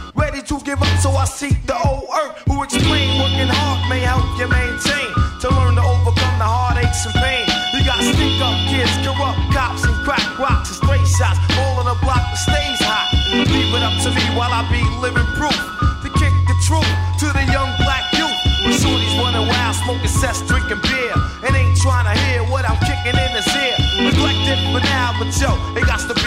Seek 1.26 1.58
the 1.66 1.74
old 1.74 2.06
earth 2.14 2.38
who 2.46 2.62
explain 2.62 3.18
working 3.18 3.50
hard 3.50 3.82
may 3.90 4.00
help 4.00 4.22
you 4.38 4.46
maintain 4.46 5.10
to 5.42 5.50
learn 5.50 5.74
to 5.74 5.82
overcome 5.82 6.38
the 6.38 6.46
heartaches 6.46 7.02
and 7.02 7.14
pain. 7.18 7.46
You 7.74 7.82
got 7.82 7.98
stick 7.98 8.38
up 8.38 8.56
kids, 8.70 8.94
corrupt 9.02 9.42
cops, 9.50 9.82
and 9.82 9.94
crack 10.06 10.22
rocks 10.38 10.70
and 10.70 10.78
stray 10.78 11.02
shots. 11.04 11.42
All 11.58 11.82
in 11.82 11.86
a 11.90 11.98
block 11.98 12.22
that 12.22 12.38
stays 12.38 12.80
hot. 12.80 13.10
Leave 13.34 13.74
it 13.74 13.82
up 13.82 13.96
to 14.06 14.10
me 14.14 14.22
while 14.38 14.54
I 14.54 14.62
be 14.70 14.80
living 15.02 15.26
proof 15.34 15.58
to 16.06 16.08
kick 16.14 16.34
the 16.46 16.56
truth 16.62 16.86
to 17.20 17.26
the 17.34 17.44
young 17.50 17.74
black 17.82 18.06
youth. 18.14 18.38
When 18.62 18.72
shorties 18.72 19.14
running 19.18 19.46
wild, 19.46 19.74
smoking 19.82 20.10
cess, 20.10 20.42
drinking 20.46 20.80
beer, 20.82 21.14
and 21.42 21.52
ain't 21.54 21.76
trying 21.78 22.06
to 22.06 22.14
hear 22.30 22.42
what 22.46 22.62
I'm 22.64 22.78
kicking 22.86 23.18
in 23.18 23.30
his 23.34 23.46
ear. 23.50 23.76
Neglected 23.98 24.58
for 24.70 24.82
now, 24.82 25.14
but 25.18 25.30
yo, 25.36 25.54
it 25.74 25.86
got 25.86 26.02
to 26.06 26.14
be 26.22 26.25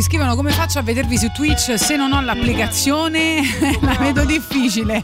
ci 0.00 0.06
scrivono 0.06 0.34
come 0.34 0.50
faccio 0.50 0.78
a 0.78 0.82
vedervi 0.82 1.18
su 1.18 1.30
Twitch 1.30 1.78
se 1.78 1.94
non 1.94 2.12
ho 2.12 2.22
l'applicazione? 2.22 3.42
La 3.82 3.98
vedo 4.00 4.24
difficile. 4.24 5.02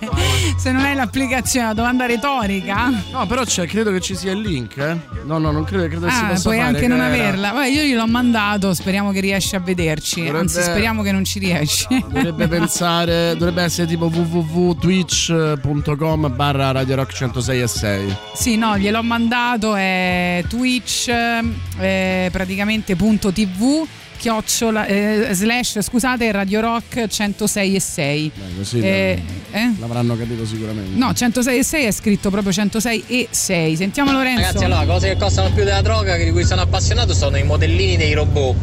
Se 0.57 0.73
non 0.73 0.87
hai 0.87 0.95
l'applicazione 0.95 1.67
la 1.67 1.75
domanda 1.75 2.07
retorica. 2.07 2.91
No, 3.11 3.27
però 3.27 3.45
c'è, 3.45 3.67
credo 3.67 3.93
che 3.93 4.01
ci 4.01 4.17
sia 4.17 4.33
il 4.33 4.41
link, 4.41 4.79
eh. 4.79 4.97
No, 5.25 5.37
no, 5.37 5.51
non 5.51 5.65
credo, 5.65 5.87
credo 5.89 6.07
che 6.07 6.13
si 6.13 6.19
ah 6.23 6.29
possa 6.29 6.43
puoi 6.45 6.61
anche 6.61 6.81
che 6.81 6.87
non 6.87 7.03
era- 7.03 7.09
averla. 7.09 7.51
Vabbè, 7.53 7.67
io 7.69 7.83
gliel'ho 7.83 8.07
mandato 8.07 8.73
speriamo 8.73 9.11
che 9.13 9.21
riesci 9.21 9.55
a 9.55 9.61
vederci. 9.61 10.15
Dovrebbe- 10.21 10.39
anzi 10.39 10.63
speriamo 10.63 11.03
che 11.03 11.13
non 11.13 11.25
ci 11.25 11.41
riesci. 11.41 11.87
Dovrebbe 12.09 12.49
pensare, 12.57 13.37
dovrebbe 13.37 13.65
essere 13.65 13.87
tipo 13.87 14.07
www.twitch.com 14.07 16.35
barra 16.35 16.71
Radio 16.71 16.95
Rock 16.97 17.13
106 17.13 17.61
e 17.61 17.67
6. 17.67 18.17
Sì, 18.35 18.57
no, 18.57 18.79
gliel'ho 18.79 19.03
mandato, 19.03 19.75
è 19.75 20.43
Twitch, 20.49 21.09
eh, 21.09 22.29
praticamente 22.33 22.97
punto 22.97 23.31
tv, 23.31 23.87
chiocciola, 24.17 24.87
eh, 24.87 25.29
slash, 25.33 25.81
scusate, 25.81 26.31
Radio 26.33 26.61
Rock 26.61 27.07
106 27.07 27.75
e 27.75 27.81
6. 27.81 28.33
Così 28.57 28.81
Eh, 28.81 29.23
eh? 29.51 29.73
l'avranno 29.79 30.17
capito 30.17 30.45
sicuramente. 30.47 30.99
No, 30.99 31.13
106 31.13 31.59
e 31.59 31.63
6 31.65 31.85
è 31.85 31.91
scritto 31.91 32.31
proprio 32.31 32.53
106 32.53 33.05
e 33.07 33.29
6. 33.31 33.77
Sentiamo 33.77 34.13
Lorenzo. 34.13 34.41
Ragazzi, 34.43 34.65
allora, 34.65 34.85
cose 34.85 35.09
che 35.09 35.17
costano 35.17 35.51
più 35.53 35.65
della 35.65 35.83
droga, 35.83 36.17
che 36.17 36.25
di 36.25 36.33
cui 36.33 36.45
sono 36.45 36.63
appassionato, 36.63 37.15
sono 37.15 37.37
i 37.37 37.45
modellini 37.45 37.97
dei 37.97 38.13
robot. 38.15 38.55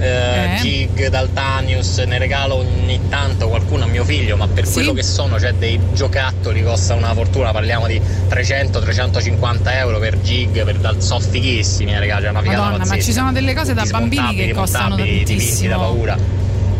Eh, 0.00 0.54
Eh? 0.54 0.58
Jig, 0.62 1.08
Daltanius, 1.08 1.98
ne 1.98 2.18
regalo 2.18 2.56
ogni 2.56 2.98
tanto 3.08 3.48
qualcuno 3.48 3.84
a 3.84 3.86
mio 3.86 4.04
figlio, 4.04 4.36
ma 4.36 4.48
per 4.48 4.68
quello 4.70 4.92
che 4.94 5.02
sono, 5.02 5.38
cioè 5.38 5.52
dei 5.52 5.78
giocattoli 5.92 6.62
costano 6.62 7.00
una 7.00 7.12
fortuna, 7.14 7.50
parliamo 7.52 7.86
di 7.86 8.00
300-350 8.28 9.58
euro 9.76 9.98
per 9.98 10.16
Jig, 10.18 10.64
per 10.64 10.76
Dal 10.78 11.02
sono 11.02 11.20
fighissimi, 11.20 11.90
ne 11.92 11.98
regalo, 12.00 12.22
c'è 12.22 12.30
una 12.30 12.40
figata 12.40 12.58
Madonna, 12.60 12.78
ma 12.78 12.84
pazzesca. 12.84 13.04
ci 13.04 13.12
sono 13.12 13.32
delle 13.32 13.54
cose 13.54 13.74
da 13.74 13.84
bambini 13.84 14.34
che 14.34 14.52
costano 14.52 14.96
divisi 14.96 15.18
da 15.18 15.26
tantissimo. 15.26 15.78
paura. 15.78 16.16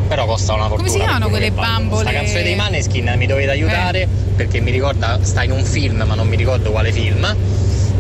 Però 0.09 0.27
costano 0.27 0.59
una 0.59 0.69
fortuna. 0.69 0.89
Come 0.89 0.99
si 0.99 1.05
chiamano 1.05 1.29
quelle 1.29 1.51
bambole? 1.53 2.03
Sta 2.09 2.13
canzone 2.13 2.43
dei 2.43 2.57
Maneskin 2.57 3.13
mi 3.17 3.27
dovete 3.27 3.51
aiutare 3.51 4.09
perché 4.35 4.61
mi 4.61 4.71
ricorda, 4.73 5.19
sta 5.23 5.45
in 5.45 5.53
un 5.53 5.65
film, 5.65 6.03
ma 6.05 6.15
non 6.15 6.27
mi 6.27 6.37
ricordo 6.37 6.71
quale 6.73 6.91
film. 6.91 7.37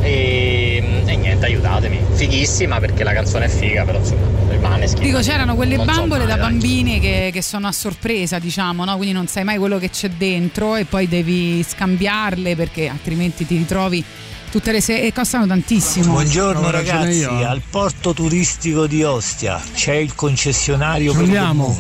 E, 0.02 1.02
e 1.06 1.16
niente, 1.16 1.46
aiutatemi. 1.46 2.00
Fighissima 2.14 2.78
perché 2.80 3.04
la 3.04 3.12
canzone 3.12 3.46
è 3.46 3.48
figa, 3.48 3.84
però 3.84 3.98
insomma, 3.98 4.26
i 4.54 4.58
Maneskin. 4.58 5.02
Dico, 5.02 5.18
c'erano 5.20 5.54
quelle 5.54 5.76
non 5.76 5.86
so 5.86 5.92
bambole 5.92 6.24
male, 6.24 6.36
da 6.36 6.42
bambini 6.48 7.00
che, 7.00 7.30
che 7.32 7.42
sono 7.42 7.66
a 7.66 7.72
sorpresa, 7.72 8.38
diciamo, 8.38 8.84
no? 8.84 8.96
Quindi 8.96 9.14
non 9.14 9.26
sai 9.26 9.44
mai 9.44 9.58
quello 9.58 9.78
che 9.78 9.90
c'è 9.90 10.08
dentro 10.10 10.76
e 10.76 10.84
poi 10.84 11.06
devi 11.08 11.62
scambiarle 11.66 12.56
perché 12.56 12.88
altrimenti 12.88 13.46
ti 13.46 13.56
ritrovi 13.56 14.02
tutte 14.50 14.72
le 14.72 14.80
sere 14.80 15.02
e 15.06 15.12
costano 15.12 15.46
tantissimo. 15.46 16.12
Buongiorno 16.12 16.66
Ho 16.66 16.70
ragione 16.70 16.98
ragazzi, 17.04 17.18
io. 17.20 17.46
al 17.48 17.62
porto 17.70 18.12
turistico 18.12 18.86
di 18.86 19.02
Ostia 19.04 19.60
c'è 19.74 19.94
il 19.94 20.14
concessionario 20.14 21.12
Ci 21.12 21.16
per 21.18 21.26
andiamo. 21.26 21.78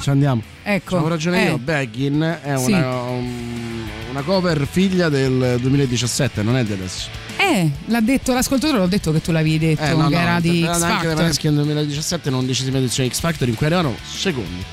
Ci 0.00 0.10
andiamo. 0.10 0.42
Ecco. 0.62 0.94
Avevo 0.96 1.08
ragione 1.08 1.42
eh. 1.46 1.48
io, 1.48 1.58
Beggin 1.58 2.40
è 2.42 2.56
Sì. 2.58 2.72
una, 2.72 3.00
un- 3.00 3.86
una 4.10 4.22
cover 4.22 4.66
figlia 4.70 5.08
del 5.08 5.56
2017, 5.60 6.42
non 6.42 6.56
è 6.56 6.64
di 6.64 6.72
adesso. 6.72 7.08
Eh, 7.52 7.70
l'ha 7.86 8.00
detto 8.00 8.32
l'ascoltatore, 8.32 8.78
l'ho 8.78 8.86
detto 8.86 9.12
che 9.12 9.20
tu 9.20 9.32
l'avevi 9.32 9.58
detto, 9.58 9.82
Eh, 9.82 9.94
no, 9.94 10.08
che 10.08 10.14
no, 10.14 10.20
era 10.20 10.40
di 10.40 10.62
erano 10.62 10.78
X 10.78 10.82
anche 10.82 10.94
Factor. 11.06 11.14
Maneskin 11.16 11.54
nel 11.54 11.64
2017, 11.64 12.30
non 12.30 12.46
decisiva 12.46 12.78
edizione 12.78 13.10
X 13.10 13.20
Factor 13.20 13.48
in 13.48 13.54
cui 13.54 13.66
erano 13.66 13.94
secondi. 14.08 14.64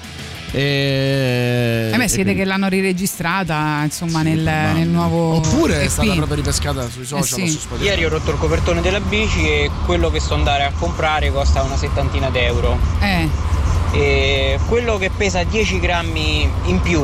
E, 0.52 1.90
Eh 1.94 1.98
beh, 1.98 2.04
e 2.04 2.08
si 2.08 2.18
vede 2.18 2.24
quindi- 2.24 2.34
che 2.36 2.46
l'hanno 2.46 2.68
riregistrata 2.70 3.82
insomma 3.84 4.22
nel, 4.22 4.42
probabile. 4.44 4.74
nel 4.80 4.88
nuovo 4.88 5.36
Oppure 5.36 5.82
è 5.84 5.88
stata 5.90 6.14
proprio 6.14 6.36
ripescata 6.38 6.90
sui 6.90 7.06
social 7.06 7.40
Eh 7.40 7.46
sì. 7.48 7.52
su 7.52 7.60
Spotify. 7.60 7.88
Ieri 7.90 8.06
ho 8.06 8.10
rotto 8.10 8.32
il 8.32 8.38
copertone 8.38 8.80
della 8.82 9.02
bici 9.02 9.46
e 9.46 9.70
quello 9.86 10.10
che 10.10 10.20
sto 10.22 10.36
andare 10.36 10.64
a 10.64 10.72
comprare 10.72 11.32
costa 11.32 11.64
una 11.64 11.76
settantina 11.78 12.30
d'euro. 12.30 12.78
Eh, 13.02 13.56
E 13.94 14.60
quello 14.68 14.98
che 14.98 15.10
pesa 15.16 15.44
10 15.44 15.80
grammi 15.80 16.50
in 16.66 16.82
più 16.82 17.02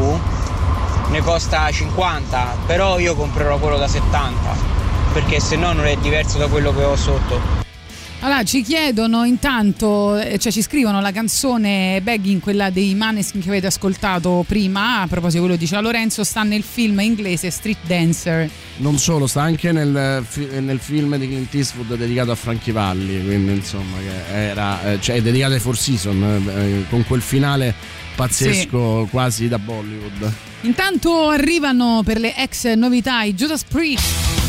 ne 1.09 1.19
costa 1.21 1.71
50, 1.71 2.57
però 2.65 2.99
io 2.99 3.15
comprerò 3.15 3.57
quello 3.57 3.77
da 3.77 3.87
70, 3.87 4.71
perché 5.13 5.39
se 5.39 5.55
no 5.55 5.71
non 5.73 5.85
è 5.85 5.95
diverso 5.97 6.37
da 6.37 6.47
quello 6.47 6.73
che 6.73 6.83
ho 6.83 6.95
sotto. 6.95 7.61
Allora 8.21 8.43
ci 8.43 8.61
chiedono 8.61 9.25
intanto, 9.25 10.17
eh, 10.17 10.39
cioè 10.39 10.49
ci 10.49 10.61
scrivono 10.61 11.01
la 11.01 11.11
canzone 11.11 11.99
Begging, 12.01 12.39
quella 12.39 12.69
dei 12.69 12.95
Maneskin 12.95 13.41
che 13.41 13.49
avete 13.49 13.67
ascoltato 13.67 14.45
prima, 14.47 15.01
a 15.01 15.07
proposito 15.07 15.33
di 15.33 15.39
quello 15.39 15.53
che 15.55 15.59
diceva 15.59 15.81
Lorenzo, 15.81 16.23
sta 16.23 16.43
nel 16.43 16.63
film 16.63 17.01
inglese 17.01 17.49
Street 17.49 17.79
Dancer. 17.85 18.49
Non 18.77 18.97
solo, 18.97 19.27
sta 19.27 19.41
anche 19.41 19.73
nel, 19.73 20.23
nel 20.59 20.79
film 20.79 21.17
di 21.17 21.27
Clint 21.27 21.53
Eastwood 21.53 21.97
dedicato 21.97 22.31
a 22.31 22.35
Franchi 22.35 22.71
Valli, 22.71 23.25
quindi 23.25 23.51
insomma 23.55 23.97
che 23.97 24.47
era, 24.47 24.93
eh, 24.93 25.01
cioè 25.01 25.17
è 25.17 25.21
dedicato 25.21 25.51
ai 25.51 25.59
Four 25.59 25.77
Seasons, 25.77 26.47
eh, 26.47 26.85
con 26.89 27.05
quel 27.05 27.21
finale 27.21 27.75
pazzesco 28.15 29.09
quasi 29.11 29.49
da 29.49 29.59
Bollywood. 29.59 30.31
Intanto 30.61 31.27
arrivano 31.27 32.03
per 32.05 32.21
le 32.21 32.33
ex 32.37 32.71
novità 32.75 33.23
i 33.23 33.33
Judas 33.33 33.65
Priest. 33.65 34.42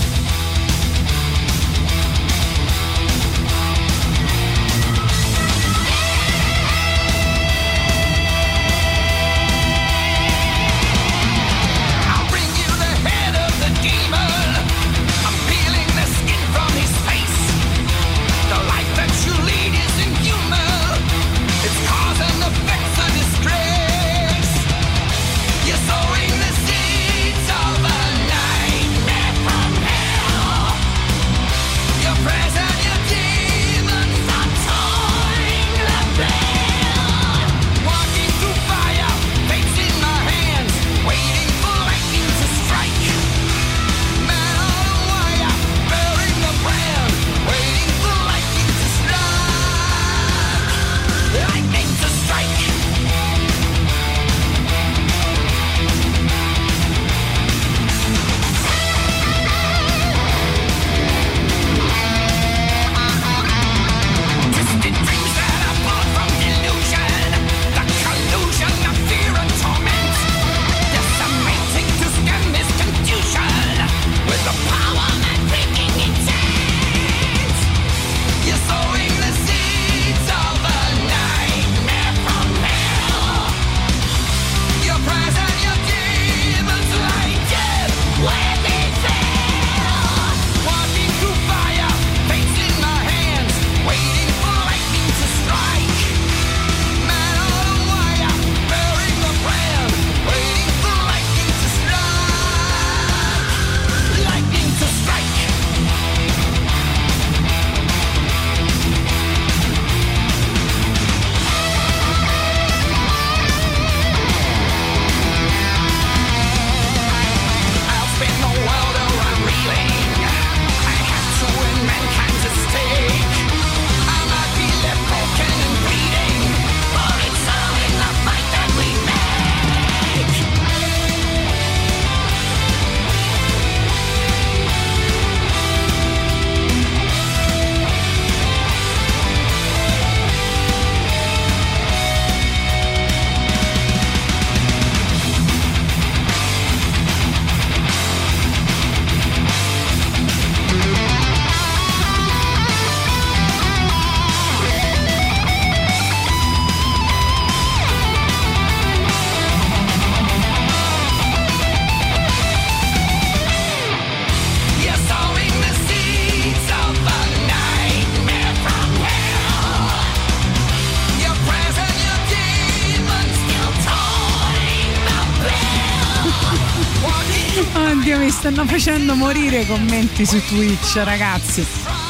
Facendo 178.76 179.14
morire 179.14 179.60
i 179.60 179.66
commenti 179.68 180.26
su 180.26 180.44
Twitch, 180.48 180.96
ragazzi. 181.04 181.64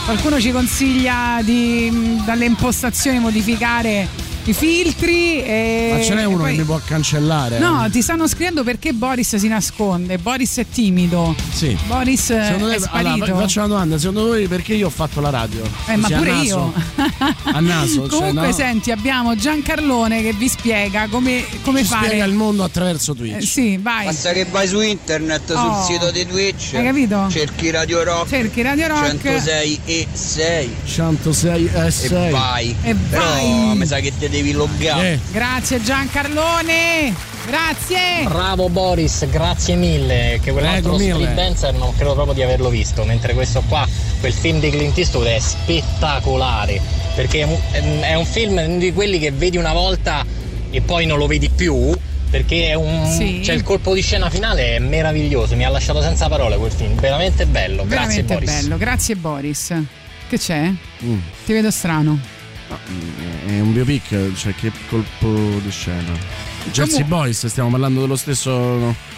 Qualcuno 0.07 0.41
ci 0.41 0.51
consiglia 0.51 1.41
di 1.43 1.91
mh, 1.93 2.25
dalle 2.25 2.47
impostazioni 2.47 3.19
modificare 3.19 4.09
i 4.47 4.53
filtri 4.55 5.43
e 5.43 5.91
Ma 5.97 6.03
ce 6.03 6.15
n'è 6.15 6.25
uno 6.25 6.39
poi- 6.39 6.53
che 6.53 6.59
mi 6.61 6.65
può 6.65 6.81
cancellare? 6.83 7.59
No, 7.59 7.87
ti 7.91 8.01
stanno 8.01 8.27
scrivendo 8.27 8.63
perché 8.63 8.95
Boris 8.95 9.37
si 9.37 9.49
nasconde. 9.49 10.17
Boris 10.17 10.57
è 10.57 10.67
timido. 10.67 11.35
Sì. 11.53 11.77
Boris 11.87 12.31
eh, 12.31 12.45
Secondo 12.45 12.69
è 12.71 12.79
te- 12.79 12.89
allora, 12.93 13.15
sparito. 13.15 13.27
fa- 13.27 13.41
faccio 13.43 13.59
una 13.59 13.69
domanda, 13.69 13.99
secondo 13.99 14.25
voi 14.27 14.49
perché 14.49 14.73
io 14.75 14.87
ho 14.87 14.91
fatto 14.91 15.21
la 15.21 15.31
radio? 15.31 15.63
Eh, 15.87 15.97
ma 15.97 16.09
pure 16.09 16.31
naso? 16.31 16.45
io. 16.45 16.73
A 17.45 17.61
naso, 17.61 18.09
cioè, 18.09 18.19
Comunque, 18.19 18.47
no? 18.49 18.53
senti, 18.53 18.91
abbiamo 18.91 19.35
Giancarlone 19.37 20.23
che 20.23 20.33
vi 20.33 20.49
spiega 20.49 21.07
come, 21.09 21.45
come 21.63 21.81
Ci 21.81 21.87
fare. 21.87 22.07
spiega 22.07 22.25
il 22.25 22.33
mondo 22.35 22.63
attraverso 22.65 23.15
Twitch. 23.15 23.37
Eh, 23.43 23.47
sì, 23.47 23.77
vai. 23.79 24.07
Basta 24.07 24.33
che 24.33 24.45
vai 24.47 24.67
su 24.69 24.81
internet, 24.81 25.51
Oh. 25.51 25.85
sul 25.85 25.95
sito 25.95 26.11
di 26.11 26.27
Twitch. 26.27 26.75
Hai 26.75 26.85
capito? 26.85 27.27
Cerchi 27.31 27.71
Radio 27.71 28.03
Rock. 28.03 28.29
Cerchi 28.29 28.63
Radio 28.63 28.89
Rock. 28.89 29.21
106 29.23 29.81
e 29.85 30.07
6. 30.13 30.75
106 30.87 31.71
e 31.75 31.91
6. 31.91 32.27
E 32.27 32.31
vai. 32.31 32.77
E 32.83 32.95
Però 32.95 33.23
vai. 33.25 33.77
mi 33.77 33.87
sa 33.87 33.99
che 34.01 34.13
ti 34.19 34.29
devi 34.29 34.53
loggare. 34.53 35.21
Grazie 35.33 35.83
Giancarlone. 35.83 37.33
Grazie. 37.47 38.25
Bravo 38.27 38.71
Boris, 38.71 39.27
grazie 39.29 39.75
mille. 39.77 40.41
Che 40.43 40.51
quell'altro 40.53 40.95
Prego, 40.97 41.13
Street 41.17 41.29
mille. 41.31 41.35
Dancer 41.35 41.75
non 41.75 41.95
credo 41.95 42.15
proprio 42.15 42.33
di 42.35 42.43
averlo 42.43 42.71
visto. 42.71 43.05
Mentre 43.05 43.35
questo 43.35 43.63
qua, 43.69 43.87
quel 44.25 44.33
film 44.33 44.59
di 44.59 44.71
Clint 44.71 44.97
Eastwood 44.97 45.27
è 45.27 45.39
spettacolare. 45.39 46.81
Perché 47.15 47.41
è 47.41 47.43
un, 47.43 48.01
è 48.01 48.15
un 48.15 48.25
film 48.25 48.79
di 48.79 48.91
quelli 48.95 49.19
che 49.19 49.31
vedi 49.31 49.59
una 49.59 49.75
volta 49.75 50.25
e 50.71 50.81
poi 50.81 51.05
non 51.05 51.19
lo 51.19 51.27
vedi 51.27 51.51
più. 51.51 51.93
Perché 52.31 52.69
è 52.69 52.75
un. 52.75 53.07
Sì. 53.07 53.43
Cioè 53.45 53.55
il 53.55 53.63
colpo 53.63 53.93
di 53.93 54.01
scena 54.01 54.31
finale 54.31 54.77
è 54.77 54.79
meraviglioso. 54.79 55.55
Mi 55.57 55.67
ha 55.67 55.69
lasciato 55.69 56.01
senza 56.01 56.29
parole 56.29 56.57
quel 56.57 56.73
film. 56.73 56.95
Veramente 56.95 57.45
bello. 57.45 57.85
Grazie 57.85 58.23
Veramente 58.23 58.35
Boris. 58.35 58.63
bello. 58.63 58.77
Grazie 58.79 59.17
Boris. 59.17 59.75
Che 60.27 60.39
c'è? 60.39 60.73
Mm. 61.05 61.19
Ti 61.45 61.53
vedo 61.53 61.71
strano. 61.71 62.19
È 63.47 63.61
un 63.61 63.75
biopic, 63.75 64.35
cioè 64.37 64.55
che 64.55 64.73
colpo 64.89 65.29
di 65.63 65.71
scena. 65.71 66.13
Jersey 66.73 67.03
Comu- 67.03 67.09
Boys, 67.09 67.47
stiamo 67.47 67.69
parlando 67.69 68.01
dello 68.01 68.17
stesso. 68.17 69.13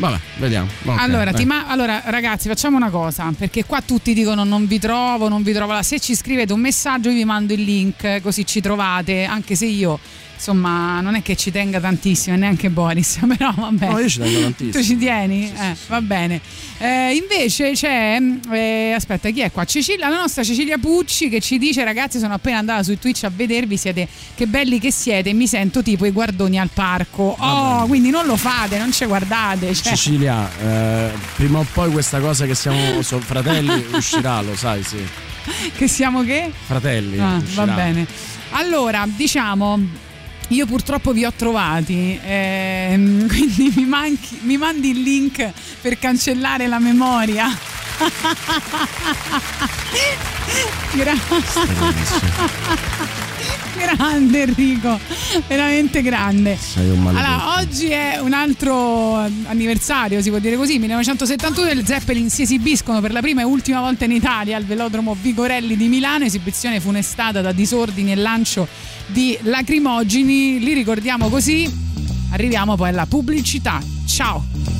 Vabbè, 0.00 0.18
vediamo. 0.38 0.66
Ok, 0.84 0.98
allora, 0.98 1.30
ma- 1.44 1.66
allora, 1.68 2.00
ragazzi, 2.06 2.48
facciamo 2.48 2.76
una 2.76 2.88
cosa. 2.88 3.30
Perché 3.36 3.64
qua 3.64 3.82
tutti 3.82 4.14
dicono 4.14 4.44
non 4.44 4.66
vi 4.66 4.78
trovo, 4.78 5.28
non 5.28 5.42
vi 5.42 5.52
trovo. 5.52 5.72
là. 5.72 5.82
Se 5.82 6.00
ci 6.00 6.14
scrivete 6.14 6.52
un 6.54 6.60
messaggio, 6.60 7.10
io 7.10 7.16
vi 7.16 7.24
mando 7.24 7.52
il 7.52 7.62
link, 7.62 8.20
così 8.22 8.46
ci 8.46 8.60
trovate. 8.62 9.24
Anche 9.24 9.54
se 9.54 9.66
io, 9.66 9.98
insomma, 10.40 11.02
non 11.02 11.14
è 11.14 11.22
che 11.22 11.36
ci 11.36 11.50
tenga 11.50 11.78
tantissimo, 11.78 12.34
neanche 12.34 12.70
Boris. 12.70 13.20
Però 13.36 13.52
vabbè. 13.54 13.88
No, 13.90 13.98
io 13.98 14.08
ci 14.08 14.18
tengo 14.18 14.40
tantissimo. 14.40 14.72
Tu 14.72 14.82
ci 14.82 14.96
tieni? 14.96 15.52
Eh, 15.52 15.76
va 15.86 16.00
bene. 16.00 16.40
Eh, 16.78 17.14
invece 17.14 17.72
c'è. 17.72 18.18
eh, 18.50 18.92
aspetta, 18.94 19.28
chi 19.28 19.40
è 19.40 19.52
qua? 19.52 19.64
Cecilia, 19.64 20.08
la 20.08 20.16
nostra 20.16 20.42
Cecilia 20.42 20.78
Pucci 20.78 21.28
che 21.28 21.40
ci 21.40 21.58
dice: 21.58 21.84
Ragazzi, 21.84 22.18
sono 22.18 22.34
appena 22.34 22.58
andata 22.58 22.82
su 22.82 22.98
Twitch 22.98 23.24
a 23.24 23.30
vedervi. 23.34 23.76
Siete 23.76 24.08
che 24.34 24.46
belli 24.46 24.80
che 24.80 24.90
siete. 24.90 25.32
Mi 25.34 25.46
sento 25.46 25.82
tipo 25.82 26.06
i 26.06 26.10
guardoni 26.10 26.58
al 26.58 26.70
parco. 26.72 27.36
Oh, 27.38 27.86
quindi 27.86 28.08
non 28.08 28.24
lo 28.24 28.36
fate, 28.36 28.78
non 28.78 28.92
ci 28.92 29.04
guardate. 29.04 29.74
Cioè. 29.74 29.90
Cecilia, 29.92 30.50
eh, 30.58 31.10
prima 31.36 31.58
o 31.58 31.66
poi 31.70 31.92
questa 31.92 32.18
cosa 32.18 32.46
che 32.46 32.54
siamo 32.54 33.02
fratelli 33.02 33.84
uscirà, 33.92 34.40
lo 34.40 34.56
sai, 34.56 34.82
sì. 34.82 34.98
Che 35.76 35.88
siamo 35.88 36.22
che? 36.22 36.50
Fratelli. 36.66 37.18
Ah, 37.18 37.40
va 37.54 37.66
bene. 37.66 38.06
Allora, 38.52 39.06
diciamo. 39.06 40.08
Io 40.50 40.66
purtroppo 40.66 41.12
vi 41.12 41.24
ho 41.24 41.32
trovati, 41.32 42.18
ehm, 42.22 43.26
quindi 43.28 43.72
mi, 43.76 43.84
manchi- 43.84 44.38
mi 44.42 44.56
mandi 44.56 44.90
il 44.90 45.00
link 45.00 45.48
per 45.80 45.98
cancellare 45.98 46.66
la 46.66 46.80
memoria. 46.80 47.46
Gra- 50.92 51.14
grande 53.76 54.42
Enrico, 54.42 54.98
veramente 55.46 56.02
grande. 56.02 56.58
Allora, 57.18 57.58
oggi 57.60 57.88
è 57.88 58.18
un 58.18 58.32
altro 58.32 59.14
anniversario, 59.14 60.20
si 60.20 60.30
può 60.30 60.38
dire 60.38 60.56
così. 60.56 60.78
1971 60.78 61.72
le 61.72 61.86
Zeppelin 61.86 62.28
si 62.28 62.42
esibiscono 62.42 63.00
per 63.00 63.12
la 63.12 63.20
prima 63.20 63.42
e 63.42 63.44
ultima 63.44 63.80
volta 63.80 64.04
in 64.04 64.12
Italia 64.12 64.56
al 64.56 64.64
velodromo 64.64 65.16
Vigorelli 65.20 65.76
di 65.76 65.88
Milano. 65.88 66.24
Esibizione 66.24 66.80
funestata 66.80 67.40
da 67.40 67.52
disordini 67.52 68.12
e 68.12 68.16
lancio 68.16 68.66
di 69.12 69.38
lacrimogeni. 69.42 70.58
Li 70.58 70.72
ricordiamo 70.72 71.28
così. 71.28 71.70
Arriviamo 72.32 72.76
poi 72.76 72.88
alla 72.90 73.06
pubblicità. 73.06 73.80
Ciao. 74.06 74.79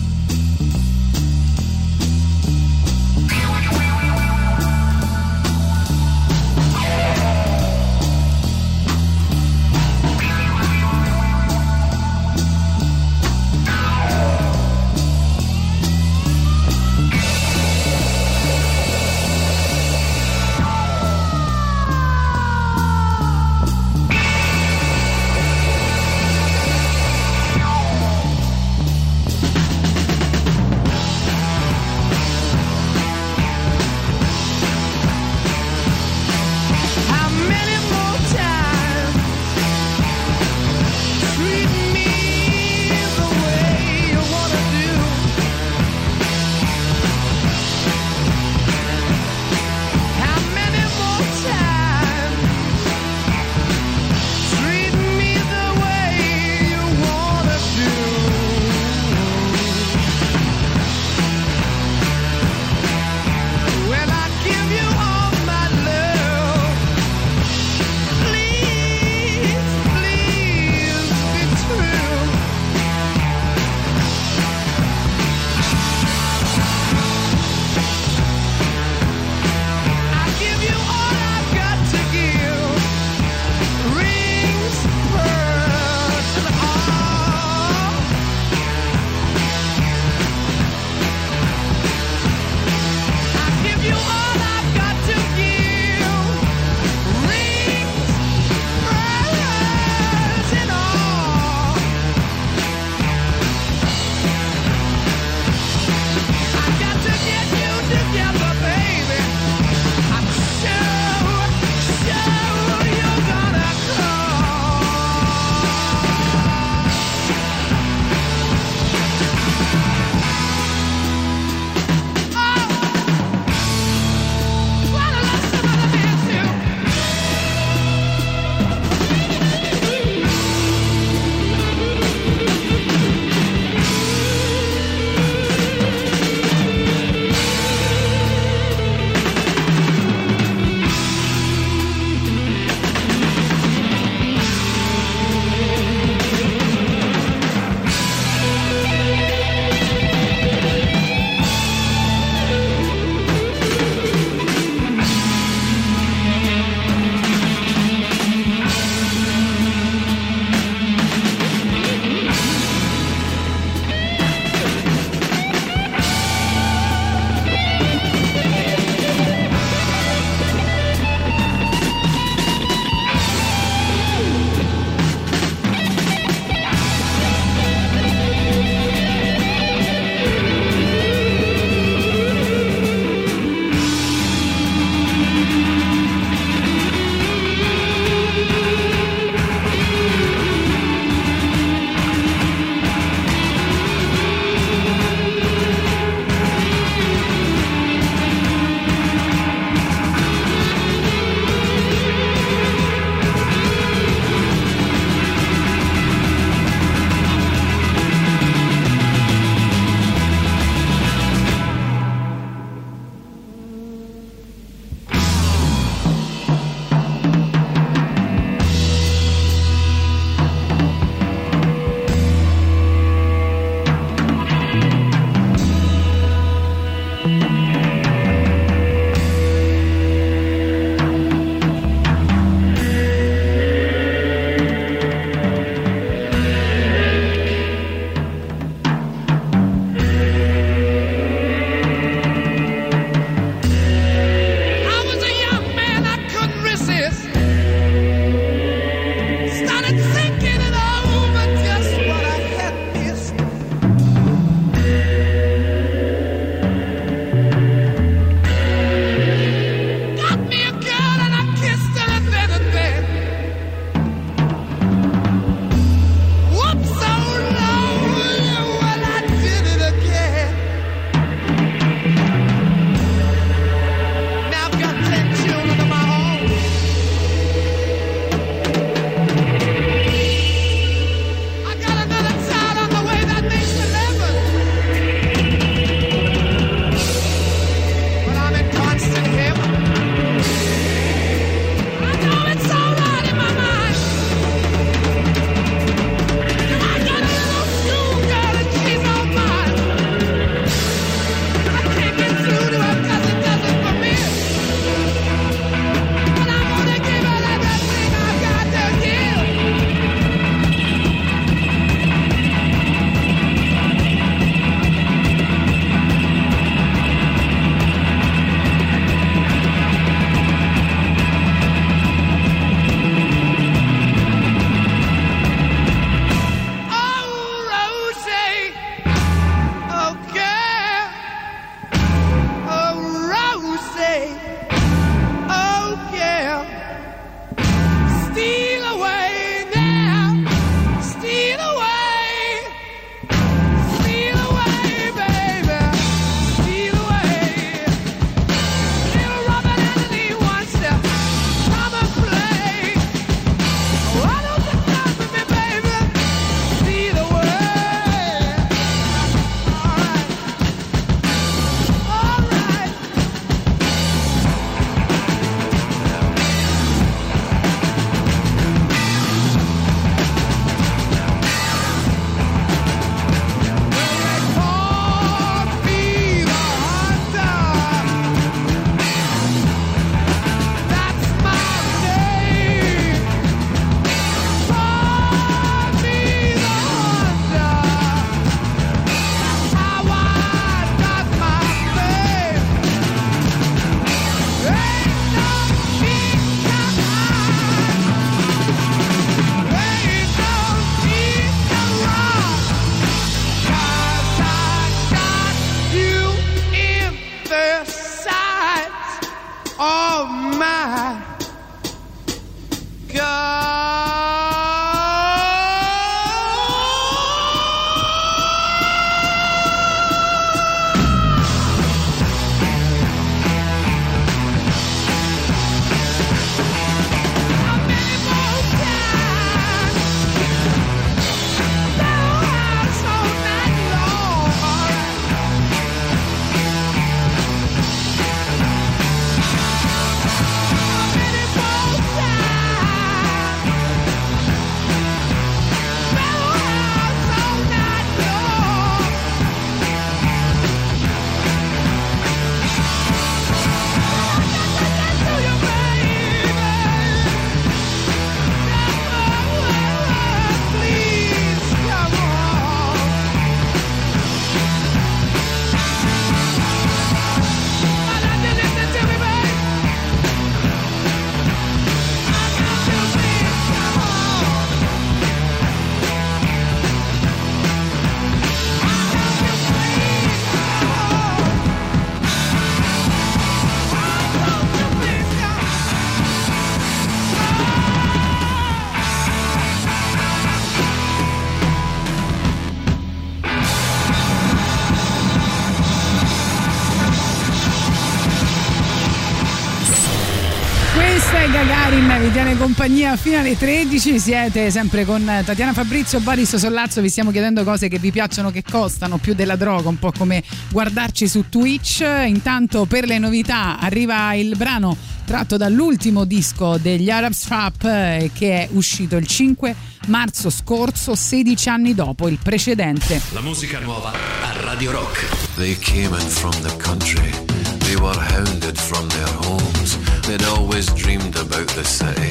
Tiene 502.42 502.56
compagnia 502.56 503.16
fino 503.16 503.38
alle 503.38 503.54
13. 503.54 504.18
Siete 504.18 504.70
sempre 504.70 505.04
con 505.04 505.22
Tatiana 505.44 505.74
Fabrizio, 505.74 506.20
Boris 506.20 506.56
Sollazzo. 506.56 507.02
Vi 507.02 507.10
stiamo 507.10 507.30
chiedendo 507.32 507.64
cose 507.64 507.88
che 507.88 507.98
vi 507.98 508.10
piacciono, 508.10 508.50
che 508.50 508.62
costano 508.62 509.18
più 509.18 509.34
della 509.34 509.56
droga, 509.56 509.90
un 509.90 509.98
po' 509.98 510.10
come 510.16 510.42
guardarci 510.70 511.28
su 511.28 511.50
Twitch. 511.50 512.00
Intanto, 512.26 512.86
per 512.86 513.04
le 513.04 513.18
novità, 513.18 513.78
arriva 513.78 514.32
il 514.32 514.56
brano 514.56 514.96
tratto 515.26 515.58
dall'ultimo 515.58 516.24
disco 516.24 516.78
degli 516.78 517.10
Arab 517.10 517.32
Strap 517.32 517.84
eh, 517.84 518.30
che 518.32 518.62
è 518.62 518.68
uscito 518.72 519.16
il 519.16 519.26
5 519.26 519.76
marzo 520.06 520.48
scorso, 520.48 521.14
16 521.14 521.68
anni 521.68 521.94
dopo 521.94 522.26
il 522.26 522.38
precedente. 522.42 523.20
La 523.32 523.42
musica 523.42 523.80
nuova 523.80 524.12
a 524.12 524.62
Radio 524.62 524.92
Rock. 524.92 525.26
They 525.56 525.78
came 525.78 526.18
in 526.18 526.28
from 526.28 526.58
the 526.62 526.74
country. 526.82 527.49
They 527.90 527.96
were 527.96 528.14
hounded 528.14 528.78
from 528.78 529.08
their 529.08 529.32
homes. 529.42 529.98
They'd 530.22 530.44
always 530.44 530.86
dreamed 530.94 531.34
about 531.34 531.66
the 531.74 531.82
city 531.82 532.30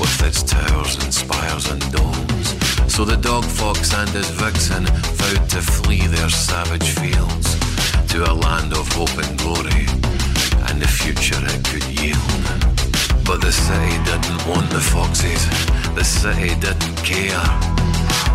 with 0.00 0.22
its 0.24 0.42
towers 0.42 0.96
and 1.04 1.12
spires 1.12 1.70
and 1.70 1.82
domes. 1.92 2.48
So 2.90 3.04
the 3.04 3.18
dog 3.18 3.44
fox 3.44 3.92
and 3.92 4.08
his 4.08 4.30
vixen 4.30 4.86
vowed 5.20 5.50
to 5.50 5.60
flee 5.60 6.06
their 6.06 6.30
savage 6.30 6.88
fields 6.96 7.48
to 8.08 8.24
a 8.24 8.32
land 8.32 8.72
of 8.72 8.88
hope 8.92 9.12
and 9.20 9.38
glory 9.38 9.84
and 10.64 10.80
the 10.80 10.88
future 10.88 11.44
it 11.44 11.62
could 11.68 11.84
yield. 12.00 12.32
But 13.28 13.42
the 13.42 13.52
city 13.52 13.96
didn't 14.08 14.40
want 14.48 14.70
the 14.70 14.80
foxes, 14.80 15.44
the 15.94 16.04
city 16.04 16.58
didn't 16.58 16.96
care. 17.04 17.44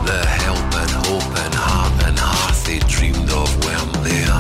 The 0.06 0.22
help 0.46 0.70
and 0.78 0.92
hope 1.10 1.34
and 1.42 1.56
heart 1.56 2.04
and 2.06 2.20
hearth 2.20 2.66
they 2.66 2.78
dreamed 2.86 3.32
of 3.32 3.50
weren't 3.66 3.94
there. 4.06 4.31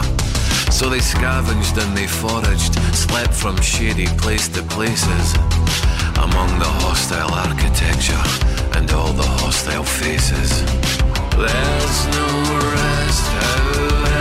So 0.81 0.89
they 0.89 0.99
scavenged 0.99 1.77
and 1.77 1.95
they 1.95 2.07
foraged, 2.07 2.73
slept 2.95 3.35
from 3.35 3.55
shady 3.61 4.07
place 4.17 4.47
to 4.47 4.63
places, 4.63 5.35
among 6.17 6.57
the 6.57 6.71
hostile 6.81 7.31
architecture 7.31 8.23
and 8.75 8.89
all 8.89 9.13
the 9.13 9.21
hostile 9.21 9.83
faces. 9.83 10.49
There's 11.37 12.07
no 12.17 12.27
rest, 12.73 13.27
however 13.27 14.20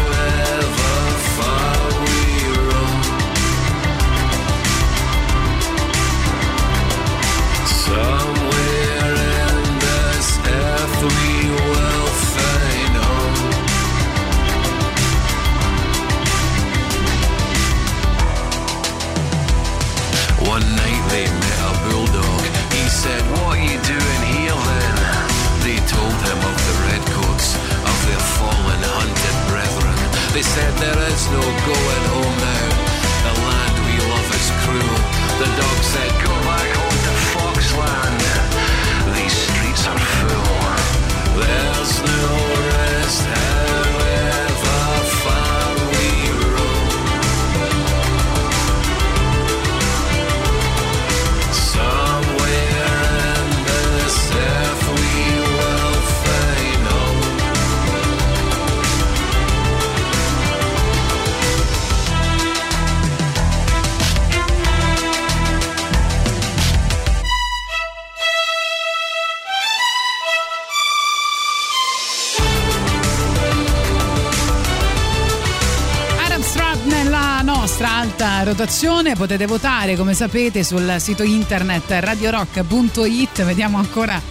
alta 78.61 78.65
rotazione 78.65 79.15
potete 79.15 79.45
votare 79.47 79.95
come 79.95 80.13
sapete 80.13 80.63
sul 80.63 80.95
sito 80.99 81.23
internet 81.23 81.83
radiorock.it 81.89 83.43
vediamo 83.43 83.77
ancora 83.77 84.21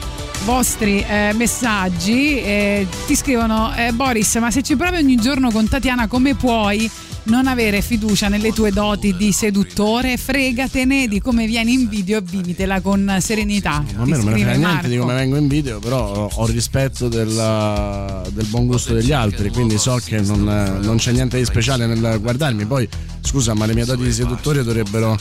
vostri 0.44 1.05
eh, 1.07 1.32
messaggi. 1.35 2.40
Eh, 2.40 2.86
ti 3.07 3.15
scrivono 3.16 3.74
eh, 3.74 3.93
Boris 3.93 4.36
ma 4.36 4.51
se 4.51 4.62
ci 4.62 4.77
provi 4.77 4.98
ogni 4.98 5.16
giorno 5.16 5.51
con 5.51 5.69
Tatiana 5.69 6.07
come 6.07 6.35
puoi 6.35 6.89
non 7.24 7.47
avere 7.47 7.82
fiducia 7.82 8.28
nelle 8.28 8.52
tue 8.52 8.70
doti 8.73 9.15
di 9.16 9.32
seduttore? 9.32 10.16
Fregatene 10.16 11.07
di 11.09 11.20
come 11.20 11.47
vieni 11.47 11.73
in 11.74 11.89
video 11.89 12.19
e 12.19 12.23
vivitela 12.23 12.81
con 12.81 13.19
serenità. 13.20 13.77
A 13.77 13.82
Ti 13.82 13.94
me 13.94 13.98
non 13.98 14.09
me 14.09 14.16
ne 14.16 14.23
frega 14.44 14.52
niente 14.55 14.89
di 14.89 14.97
come 14.97 15.15
vengo 15.15 15.36
in 15.36 15.47
video, 15.49 15.78
però 15.81 16.07
ho- 16.07 16.31
ho 16.33 16.47
rispetto 16.47 17.09
della- 17.09 18.23
del 18.31 18.47
buon 18.47 18.67
gusto 18.67 18.94
degli 18.94 19.12
altri, 19.12 19.50
quindi 19.50 19.76
so 19.76 20.00
che 20.05 20.20
non, 20.20 20.78
non 20.81 20.97
c'è 20.97 21.12
niente 21.12 21.36
di 21.36 21.44
speciale 21.44 21.86
nel 21.86 22.18
guardarmi. 22.20 22.65
Poi, 22.65 22.89
scusa, 23.23 23.55
ma 23.55 23.66
le 23.66 23.74
mie 23.74 23.84
doti 23.84 24.02
di 24.02 24.12
seduttore 24.12 24.62
dovrebbero 24.62 25.16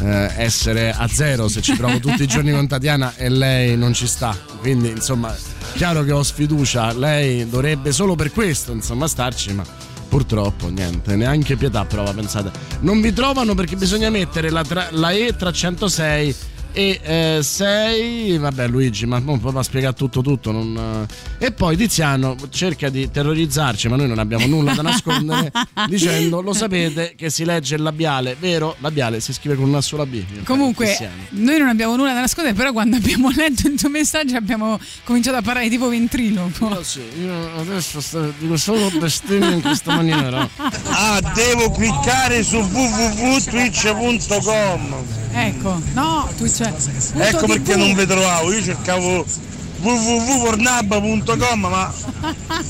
eh, 0.00 0.32
essere 0.36 0.92
a 0.92 1.06
zero 1.08 1.48
se 1.48 1.60
ci 1.60 1.76
provo 1.76 1.98
tutti 1.98 2.22
i 2.22 2.26
giorni 2.26 2.52
con 2.52 2.66
Tatiana 2.66 3.14
e 3.16 3.28
lei 3.28 3.76
non 3.76 3.92
ci 3.92 4.06
sta. 4.06 4.36
Quindi, 4.60 4.88
insomma, 4.88 5.34
chiaro 5.74 6.02
che 6.02 6.12
ho 6.12 6.22
sfiducia, 6.22 6.92
lei 6.92 7.48
dovrebbe 7.48 7.92
solo 7.92 8.14
per 8.14 8.32
questo, 8.32 8.72
insomma, 8.72 9.06
starci, 9.06 9.52
ma 9.52 9.88
Purtroppo 10.10 10.66
niente, 10.66 11.14
neanche 11.14 11.54
pietà 11.54 11.84
prova, 11.84 12.12
pensate. 12.12 12.50
Non 12.80 13.00
vi 13.00 13.12
trovano 13.12 13.54
perché 13.54 13.76
bisogna 13.76 14.10
mettere 14.10 14.50
la, 14.50 14.64
tra- 14.64 14.88
la 14.90 15.12
E 15.12 15.36
tra 15.36 15.52
106 15.52 16.34
e 16.72 17.38
6. 17.42 18.38
vabbè 18.38 18.68
Luigi, 18.68 19.06
ma 19.06 19.18
non 19.18 19.40
può 19.40 19.62
spiegare 19.62 19.94
tutto 19.94 20.22
tutto. 20.22 20.52
non, 20.52 21.06
eh. 21.38 21.46
E 21.46 21.52
poi 21.52 21.76
Tiziano 21.76 22.36
cerca 22.50 22.88
di 22.88 23.10
terrorizzarci, 23.10 23.88
ma 23.88 23.96
noi 23.96 24.06
non 24.08 24.18
abbiamo 24.18 24.46
nulla 24.46 24.74
da 24.74 24.82
nascondere, 24.82 25.50
dicendo 25.88 26.40
lo 26.40 26.52
sapete 26.52 27.14
che 27.16 27.30
si 27.30 27.44
legge 27.44 27.74
il 27.76 27.82
labiale, 27.82 28.36
vero? 28.38 28.76
Labiale 28.80 29.20
si 29.20 29.32
scrive 29.32 29.56
con 29.56 29.68
una 29.68 29.80
sola 29.80 30.04
B. 30.06 30.22
Comunque, 30.44 30.96
noi 31.30 31.58
non 31.58 31.68
abbiamo 31.68 31.96
nulla 31.96 32.12
da 32.12 32.20
nascondere, 32.20 32.54
però 32.54 32.72
quando 32.72 32.96
abbiamo 32.96 33.30
letto 33.34 33.66
il 33.68 33.78
tuo 33.78 33.88
messaggio 33.88 34.36
abbiamo 34.36 34.78
cominciato 35.04 35.36
a 35.38 35.42
parlare 35.42 35.68
tipo 35.68 35.88
ventriloquo. 35.88 36.82
sì, 36.82 37.00
io 37.20 37.56
adesso 37.58 38.00
sto- 38.00 38.32
dico 38.38 38.56
solo 38.56 38.90
bestemmie 38.98 39.52
in 39.54 39.60
questa 39.62 39.94
maniera. 39.94 40.48
Ah, 40.56 41.20
devo 41.34 41.70
cliccare 41.70 42.42
su 42.42 42.56
www.twitch.com. 42.56 44.94
Ecco, 45.32 45.80
no, 45.94 46.28
Twitch. 46.36 46.59
Punto 46.68 47.22
Ecco 47.22 47.46
perché 47.46 47.76
non 47.76 47.94
vi 47.94 48.06
trovavo, 48.06 48.52
io 48.52 48.62
cercavo 48.62 49.24
www.pornab.com 49.80 51.60
ma 51.60 51.92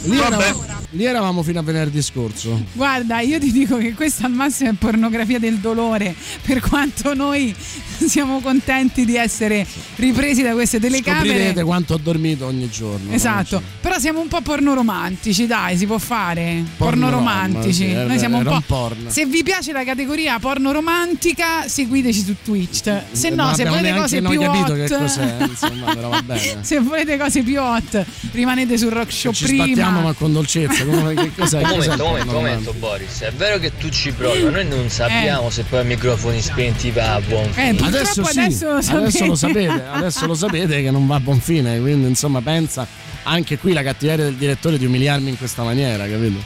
vabbè. 0.05 0.80
Lì 0.93 1.05
eravamo 1.05 1.43
fino 1.44 1.60
a 1.60 1.62
venerdì 1.62 2.02
scorso. 2.02 2.65
Guarda, 2.73 3.20
io 3.20 3.39
ti 3.39 3.52
dico 3.52 3.77
che 3.77 3.94
questa 3.94 4.27
al 4.27 4.33
massimo 4.33 4.70
è 4.70 4.73
pornografia 4.73 5.39
del 5.39 5.59
dolore, 5.59 6.15
per 6.43 6.59
quanto 6.60 7.15
noi 7.15 7.55
siamo 7.57 8.41
contenti 8.41 9.05
di 9.05 9.15
essere 9.15 9.65
ripresi 9.97 10.43
da 10.43 10.52
queste 10.52 10.81
telecamere. 10.81 11.28
Scoprirete 11.28 11.62
quanto 11.62 11.94
ho 11.94 11.99
dormito 12.02 12.47
ogni 12.47 12.69
giorno. 12.69 13.12
Esatto, 13.12 13.62
però 13.81 13.99
siamo 14.01 14.20
un 14.20 14.27
po' 14.27 14.41
pornoromantici, 14.41 15.47
dai, 15.47 15.77
si 15.77 15.86
può 15.86 15.99
fare. 15.99 16.65
Porno 16.77 17.07
Pornoromantici. 17.09 17.93
rom, 17.93 18.01
sì, 18.02 18.07
Noi 18.09 18.19
siamo 18.19 18.39
un 18.39 18.44
po'. 18.44 18.51
un 18.55 18.62
porno. 18.67 19.10
Se 19.10 19.27
vi 19.27 19.44
piace 19.44 19.70
la 19.70 19.85
categoria 19.85 20.41
porno 20.41 20.73
romantica, 20.73 21.69
seguiteci 21.69 22.25
su 22.25 22.35
Twitch. 22.43 23.02
Se 23.12 23.28
no, 23.31 23.44
Non 23.44 23.55
se 23.55 23.65
volete 23.65 23.94
cose 23.94 24.20
più 24.23 24.41
hot, 24.41 24.75
che 24.86 24.97
cos'è, 24.97 25.36
insomma, 25.49 25.94
però 25.94 26.09
va 26.09 26.23
bene. 26.27 26.65
se 26.65 26.81
volete 26.81 27.17
cose 27.17 27.43
più 27.43 27.60
hot, 27.60 28.05
rimanete 28.33 28.77
sul 28.77 28.91
rock 28.91 29.12
show 29.12 29.33
Ci 29.33 29.44
prima. 29.44 29.91
ma 29.91 30.12
con 30.15 30.33
dolcezza. 30.33 30.78
Come, 30.84 31.15
che 31.15 31.31
cos'è? 31.36 31.62
Un 31.62 31.68
momento, 31.68 31.91
un 31.91 31.97
porno 31.97 32.09
momento, 32.09 32.33
momento, 32.33 32.73
Boris. 32.75 33.20
È 33.20 33.33
vero 33.33 33.59
che 33.59 33.76
tu 33.76 33.89
ci 33.89 34.12
provi, 34.12 34.42
ma 34.42 34.50
noi 34.50 34.67
non 34.67 34.89
sappiamo 34.89 35.50
se 35.50 35.62
poi 35.65 35.81
a 35.81 35.84
microfoni 35.84 36.41
spenti 36.41 36.91
va 36.91 37.15
a 37.15 37.20
buon 37.20 37.44
fine. 37.52 37.76
Eh, 37.78 37.84
Adesso 37.84 38.25
sì, 38.25 38.39
adesso 38.39 38.73
lo 38.73 38.81
sapete. 38.83 38.97
adesso 39.05 39.26
lo 39.26 39.34
sapete, 39.34 39.84
adesso 39.91 40.26
lo 40.26 40.34
sapete 40.34 40.83
che 40.83 40.91
non 40.91 41.07
va 41.07 41.17
a 41.17 41.20
buon 41.20 41.41
fine, 41.41 41.81
quindi 41.81 42.09
insomma 42.09 42.41
pensa 42.41 42.86
anche 43.25 43.59
qui 43.59 43.73
la 43.73 43.83
cattiveria 43.83 44.25
del 44.25 44.34
direttore 44.34 44.78
di 44.78 44.86
umiliarmi 44.86 45.28
in 45.28 45.36
questa 45.39 45.62
maniera, 45.62 46.07
capito? 46.09 46.39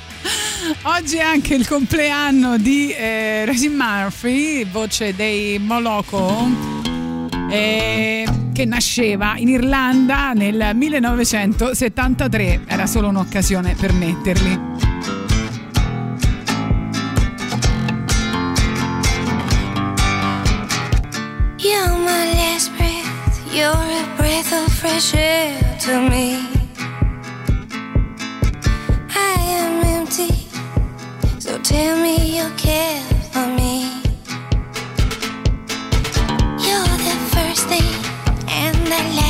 Oggi 0.82 1.16
è 1.16 1.22
anche 1.22 1.54
il 1.54 1.66
compleanno 1.68 2.56
di 2.58 2.90
eh, 2.92 3.44
Rosie 3.44 3.68
Murphy, 3.68 4.64
voce 4.64 5.14
dei 5.14 5.58
Moloko, 5.58 6.82
eh, 7.50 8.26
che 8.52 8.64
nasceva 8.64 9.34
in 9.36 9.48
Irlanda 9.48 10.32
nel 10.32 10.70
1973. 10.74 12.62
Era 12.66 12.86
solo 12.86 13.08
un'occasione 13.08 13.74
per 13.74 13.92
metterli. 13.92 14.60
You're 21.58 21.96
my 21.96 22.34
last 22.34 22.70
breath, 22.76 23.40
you're 23.52 23.72
a 23.72 24.04
breath 24.16 24.52
of 24.52 24.72
fresh 24.72 25.14
air 25.14 25.76
to 25.80 26.00
me. 26.08 26.38
I 29.14 29.36
am 29.58 29.82
empty, 29.82 30.46
so 31.38 31.58
tell 31.60 31.96
me 32.00 32.36
you 32.36 32.48
care 32.56 33.00
for 33.32 33.46
me. 33.46 33.73
And 38.96 39.18
the 39.18 39.23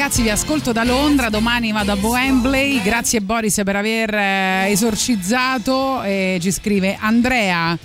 ragazzi 0.00 0.22
vi 0.22 0.30
ascolto 0.30 0.72
da 0.72 0.82
Londra 0.82 1.28
domani 1.28 1.72
vado 1.72 1.92
a 1.92 1.94
Wembley 2.00 2.80
grazie 2.80 3.20
Boris 3.20 3.60
per 3.62 3.76
aver 3.76 4.14
eh, 4.14 4.70
esorcizzato 4.70 6.00
e 6.02 6.38
ci 6.40 6.50
scrive 6.52 6.96
Andrea 6.98 7.76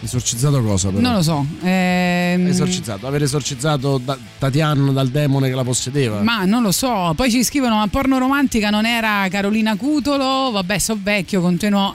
Esorcizzato 0.00 0.62
cosa 0.62 0.90
però? 0.90 1.00
non 1.00 1.14
lo 1.14 1.22
so 1.22 1.44
ehm, 1.62 2.46
Esorcizzato, 2.46 3.06
aver 3.08 3.22
esorcizzato 3.22 3.98
da- 3.98 4.16
Tatiana 4.38 4.92
dal 4.92 5.08
demone 5.08 5.48
che 5.48 5.54
la 5.54 5.64
possedeva. 5.64 6.20
Ma 6.20 6.44
non 6.44 6.62
lo 6.62 6.72
so, 6.72 7.14
poi 7.16 7.30
ci 7.30 7.42
scrivono: 7.42 7.76
Ma 7.76 7.86
porno 7.86 8.18
romantica 8.18 8.68
non 8.68 8.84
era 8.84 9.26
Carolina 9.30 9.76
Cutolo? 9.76 10.50
Vabbè, 10.50 10.78
so 10.78 10.98
vecchio, 11.00 11.40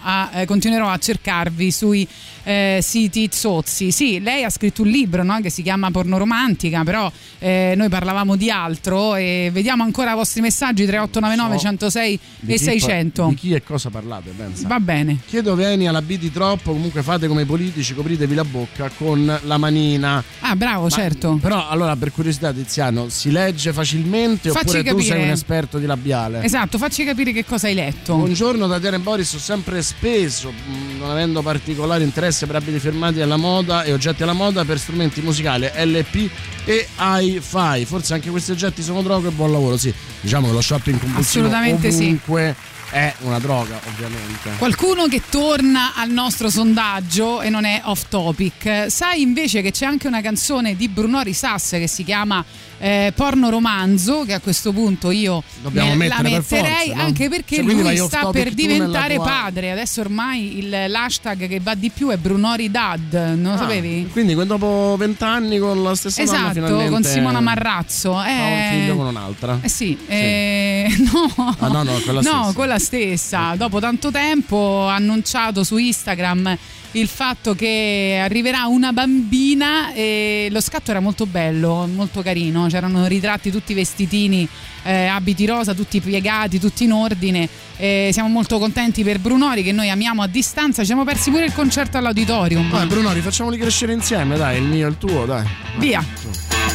a- 0.01 0.29
eh, 0.33 0.45
continuerò 0.45 0.89
a 0.89 0.97
cercarvi 0.97 1.69
sui 1.69 2.07
eh, 2.49 2.79
siti 2.81 3.29
zozzi. 3.31 3.91
Sì, 3.91 4.19
lei 4.19 4.43
ha 4.43 4.49
scritto 4.49 4.81
un 4.81 4.87
libro 4.87 5.21
no? 5.23 5.39
che 5.39 5.51
si 5.51 5.61
chiama 5.61 5.91
Porno 5.91 6.17
romantica, 6.17 6.83
però 6.83 7.11
eh, 7.37 7.73
noi 7.77 7.89
parlavamo 7.89 8.35
di 8.35 8.49
altro 8.49 9.15
e 9.15 9.49
vediamo 9.53 9.83
ancora 9.83 10.13
i 10.13 10.15
vostri 10.15 10.41
messaggi 10.41 10.85
3899 10.85 11.55
So 11.55 11.61
106 11.61 12.19
Di 12.39 12.53
e 12.53 12.57
chi 12.57 12.63
600. 12.63 13.21
pa- 13.23 13.29
di 13.29 13.35
chi 13.35 13.53
e 13.53 13.61
cosa 13.63 13.89
parlate, 13.91 14.31
pensa. 14.35 14.67
Va 14.67 14.79
bene. 14.79 15.19
Chiedo 15.27 15.53
Veni 15.53 15.87
alla 15.87 16.01
B 16.01 16.17
di 16.17 16.31
troppo, 16.31 16.71
comunque 16.71 17.03
fate 17.03 17.27
come 17.27 17.43
i 17.43 17.45
politici, 17.45 17.93
copritevi 17.93 18.33
la 18.33 18.43
bocca 18.43 18.89
con 18.97 19.39
la 19.43 19.57
manina. 19.57 20.23
Ah, 20.39 20.55
bravo, 20.55 20.89
certo. 20.89 21.37
Però 21.39 21.67
allora 21.69 21.95
per 21.95 22.11
curiosità 22.11 22.51
Tiziano, 22.51 23.09
si 23.09 23.29
legge 23.31 23.71
facilmente 23.73 24.49
Facci 24.49 24.65
oppure 24.77 24.83
tu 24.83 24.95
capire. 24.95 25.15
sei 25.15 25.23
un 25.23 25.29
esperto 25.29 25.77
di 25.77 25.85
labiale? 25.85 26.43
Esatto, 26.43 26.77
facci 26.79 27.03
capire 27.03 27.31
che 27.31 27.45
cosa 27.45 27.67
hai 27.67 27.75
letto. 27.75 28.15
Buongiorno 28.15 28.67
Tatiana 28.67 28.95
e 28.97 28.99
Boris, 28.99 29.33
ho 29.33 29.39
sempre 29.39 29.81
speso, 29.83 30.51
non 30.97 31.09
avendo 31.11 31.41
particolare 31.43 32.03
interesse 32.03 32.38
per 32.45 32.55
abiti 32.55 32.79
firmati 32.79 33.21
alla 33.21 33.37
moda 33.37 33.83
e 33.83 33.93
oggetti 33.93 34.23
alla 34.23 34.33
moda, 34.33 34.65
per 34.65 34.79
strumenti 34.79 35.21
musicali 35.21 35.69
LP 35.73 36.29
e 36.65 36.87
hi-fi. 36.97 37.85
Forse 37.85 38.13
anche 38.13 38.29
questi 38.29 38.51
oggetti 38.51 38.81
sono 38.81 39.01
droga 39.01 39.29
e 39.29 39.31
buon 39.31 39.51
lavoro, 39.51 39.77
sì. 39.77 39.93
Diciamo 40.21 40.47
che 40.47 40.53
lo 40.53 40.61
shopping 40.61 40.99
compulsivo 40.99 41.45
Assolutamente 41.45 41.91
sì. 41.91 42.03
ovunque 42.03 42.55
è 42.89 43.13
una 43.19 43.39
droga, 43.39 43.79
ovviamente. 43.87 44.51
Qualcuno 44.57 45.07
che 45.07 45.21
torna 45.29 45.93
al 45.95 46.09
nostro 46.09 46.49
sondaggio 46.49 47.41
e 47.41 47.49
non 47.49 47.65
è 47.65 47.81
off 47.85 48.05
topic. 48.09 48.85
Sai 48.89 49.21
invece 49.21 49.61
che 49.61 49.71
c'è 49.71 49.85
anche 49.85 50.07
una 50.07 50.21
canzone 50.21 50.75
di 50.75 50.87
Bruno 50.87 51.21
Risas 51.21 51.69
che 51.71 51.87
si 51.87 52.03
chiama 52.03 52.43
eh, 52.79 53.11
Porno 53.15 53.49
Romanzo, 53.49 54.23
che 54.25 54.33
a 54.33 54.39
questo 54.39 54.71
punto 54.71 55.11
io 55.11 55.43
Dobbiamo 55.61 55.93
me- 55.95 56.07
la 56.07 56.21
mettere 56.21 56.41
per 56.41 56.61
metterei 56.61 56.85
forza, 56.87 56.95
no? 56.95 57.03
anche 57.03 57.29
perché 57.29 57.55
Cioè, 57.57 57.63
lui 57.65 57.97
sta 57.97 58.29
per 58.29 58.51
diventare 58.53 59.15
padre. 59.17 59.71
Adesso 59.71 60.01
ormai 60.01 60.57
il, 60.59 60.69
l'hashtag 60.87 61.47
che 61.47 61.59
va 61.59 61.75
di 61.75 61.89
più 61.89 62.09
è 62.09 62.17
Brunori 62.17 62.71
Dad, 62.71 63.13
non 63.13 63.41
lo 63.41 63.51
Ah, 63.53 63.57
sapevi? 63.57 64.07
Quindi 64.11 64.33
dopo 64.45 64.95
vent'anni 64.97 65.59
con 65.59 65.83
la 65.83 65.93
stessa 65.95 66.21
Esatto, 66.21 66.53
finalmente 66.53 66.89
con 66.89 67.03
Simona 67.03 67.39
Marrazzo. 67.41 68.15
ha 68.17 68.23
un 68.23 68.27
Eh, 68.27 68.69
figlio 68.71 68.95
con 68.95 69.05
un'altra. 69.07 69.59
eh 69.61 69.69
sì, 69.69 69.97
eh, 70.07 70.87
no, 71.11 71.55
Ah, 71.59 71.67
no, 71.67 71.83
no, 71.83 71.91
quella 72.03 72.21
no, 72.21 72.31
stessa. 72.43 72.53
quella 72.53 72.79
stessa. 72.79 73.55
Dopo 73.55 73.79
tanto 73.79 74.09
tempo 74.11 74.87
ha 74.87 74.95
annunciato 74.95 75.63
su 75.63 75.77
Instagram 75.77 76.57
il 76.93 77.07
fatto 77.07 77.53
che 77.53 78.19
arriverà 78.21 78.65
una 78.65 78.91
bambina 78.91 79.93
e 79.93 80.47
lo 80.51 80.61
scatto 80.61 80.91
era 80.91 80.99
molto 80.99 81.25
bello, 81.25 81.87
molto 81.87 82.21
carino, 82.21 82.67
c'erano 82.67 83.05
ritratti 83.07 83.51
tutti 83.51 83.73
vestitini, 83.73 84.47
eh, 84.83 85.05
abiti 85.05 85.45
rosa, 85.45 85.73
tutti 85.73 85.99
piegati, 86.01 86.59
tutti 86.59 86.85
in 86.85 86.93
ordine. 86.93 87.47
Eh, 87.77 88.09
siamo 88.11 88.29
molto 88.29 88.57
contenti 88.57 89.03
per 89.03 89.19
Brunori 89.19 89.63
che 89.63 89.71
noi 89.71 89.89
amiamo 89.89 90.21
a 90.21 90.27
distanza, 90.27 90.81
ci 90.81 90.87
siamo 90.87 91.03
persi 91.03 91.29
pure 91.29 91.45
il 91.45 91.53
concerto 91.53 91.97
all'auditorium. 91.97 92.71
Dai 92.71 92.87
Bruno, 92.87 93.13
rifacciamoli 93.13 93.57
crescere 93.57 93.93
insieme, 93.93 94.37
dai, 94.37 94.57
il 94.57 94.63
mio 94.63 94.87
e 94.87 94.89
il 94.89 94.97
tuo, 94.97 95.25
dai. 95.25 95.47
Via. 95.77 96.03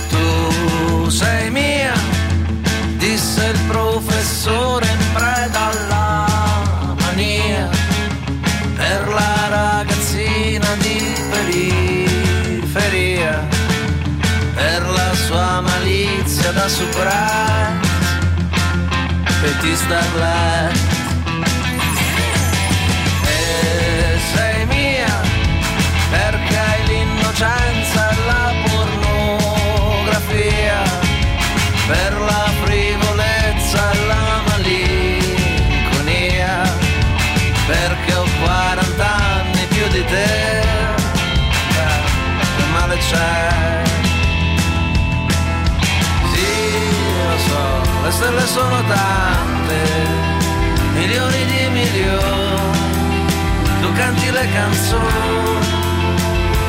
Tu 0.09 0.74
superare, 16.69 17.81
Petit 19.41 19.77
Starlet. 19.77 20.77
E 23.27 24.19
sei 24.35 24.67
mia, 24.67 25.21
perché 26.11 26.65
l'innocenza 26.87 27.84
sono 48.55 48.81
tante, 48.85 49.83
milioni 50.95 51.45
di 51.45 51.69
milioni, 51.71 53.27
tu 53.81 53.93
canti 53.95 54.31
le 54.31 54.49
canzoni, 54.53 55.59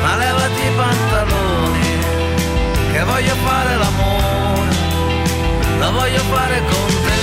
ma 0.02 0.16
levati 0.16 0.62
i 0.62 0.72
pantaloni, 0.74 1.98
che 2.90 3.04
voglio 3.04 3.34
fare 3.36 3.76
l'amore, 3.76 4.76
lo 5.78 5.92
voglio 5.92 6.22
fare 6.34 6.60
con 6.64 7.02
te. 7.04 7.15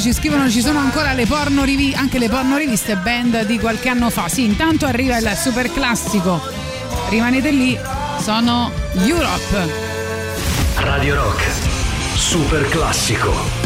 Ci 0.00 0.12
scrivono 0.14 0.48
ci 0.48 0.62
sono 0.62 0.78
ancora 0.78 1.12
le 1.12 1.26
porno 1.26 1.62
rivi- 1.62 1.92
anche 1.94 2.18
le 2.18 2.28
porno 2.28 2.56
riviste 2.56 2.96
band 2.96 3.44
di 3.44 3.58
qualche 3.58 3.88
anno 3.88 4.08
fa. 4.08 4.28
Sì, 4.28 4.44
intanto 4.44 4.86
arriva 4.86 5.18
il 5.18 5.36
super 5.36 5.70
classico. 5.70 6.40
Rimanete 7.08 7.50
lì, 7.50 7.78
sono 8.20 8.70
Europe. 8.94 9.68
Radio 10.76 11.14
Rock. 11.16 11.42
Super 12.14 12.66
classico. 12.68 13.59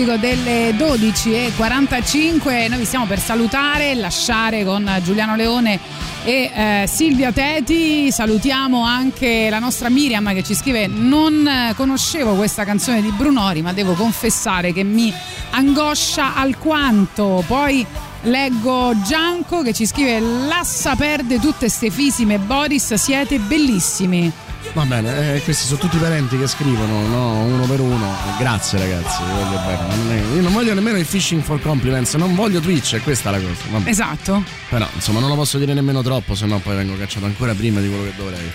Classico 0.00 0.16
delle 0.16 0.70
12.45. 0.72 2.68
Noi 2.68 2.78
vi 2.78 2.84
stiamo 2.84 3.06
per 3.06 3.18
salutare, 3.18 3.94
lasciare 3.94 4.64
con 4.64 5.00
Giuliano 5.02 5.36
Leone 5.36 5.78
e 6.24 6.50
eh, 6.54 6.84
Silvia 6.86 7.32
Teti. 7.32 8.10
Salutiamo 8.10 8.82
anche 8.82 9.48
la 9.50 9.58
nostra 9.58 9.90
Miriam 9.90 10.32
che 10.32 10.42
ci 10.42 10.54
scrive: 10.54 10.86
Non 10.86 11.46
eh, 11.46 11.74
conoscevo 11.74 12.34
questa 12.34 12.64
canzone 12.64 13.02
di 13.02 13.10
Brunori, 13.10 13.62
ma 13.62 13.72
devo 13.72 13.92
confessare 13.92 14.72
che 14.72 14.84
mi 14.84 15.12
angoscia 15.50 16.34
alquanto. 16.34 17.42
Poi 17.46 17.84
leggo 18.22 18.92
Gianco 19.04 19.62
che 19.62 19.72
ci 19.72 19.86
scrive: 19.86 20.20
Lassa 20.20 20.94
perde 20.96 21.38
tutte 21.38 21.68
ste 21.68 21.90
fisime, 21.90 22.38
Boris, 22.38 22.94
siete 22.94 23.38
bellissimi. 23.38 24.32
Va 24.72 24.84
bene, 24.84 25.34
eh, 25.34 25.42
questi 25.42 25.66
sono 25.66 25.80
tutti 25.80 25.96
parenti 25.98 26.38
che 26.38 26.46
scrivono, 26.46 27.06
no? 27.08 27.42
Uno 27.44 27.64
per 27.66 27.80
uno. 27.80 28.14
Grazie 28.38 28.78
ragazzi, 28.78 29.22
vi 29.24 29.32
voglio 29.32 29.58
bene. 29.66 29.96
Non 29.96 30.12
è- 30.12 30.34
io 30.36 30.42
non 30.42 30.52
voglio 30.52 30.74
nemmeno 30.74 30.96
il 30.96 31.04
phishing 31.06 31.42
for 31.42 31.60
compliments, 31.60 32.14
non 32.14 32.36
voglio 32.36 32.60
Twitch, 32.60 32.94
è 32.94 33.02
questa 33.02 33.30
la 33.32 33.38
cosa. 33.40 33.62
Vabbè. 33.70 33.88
Esatto. 33.90 34.44
Però 34.68 34.86
insomma 34.94 35.18
non 35.18 35.28
lo 35.28 35.34
posso 35.34 35.58
dire 35.58 35.74
nemmeno 35.74 36.02
troppo, 36.02 36.36
se 36.36 36.46
no 36.46 36.58
poi 36.60 36.76
vengo 36.76 36.96
cacciato 36.96 37.26
ancora 37.26 37.52
prima 37.52 37.80
di 37.80 37.88
quello 37.88 38.04
che 38.04 38.12
dovrei. 38.16 38.50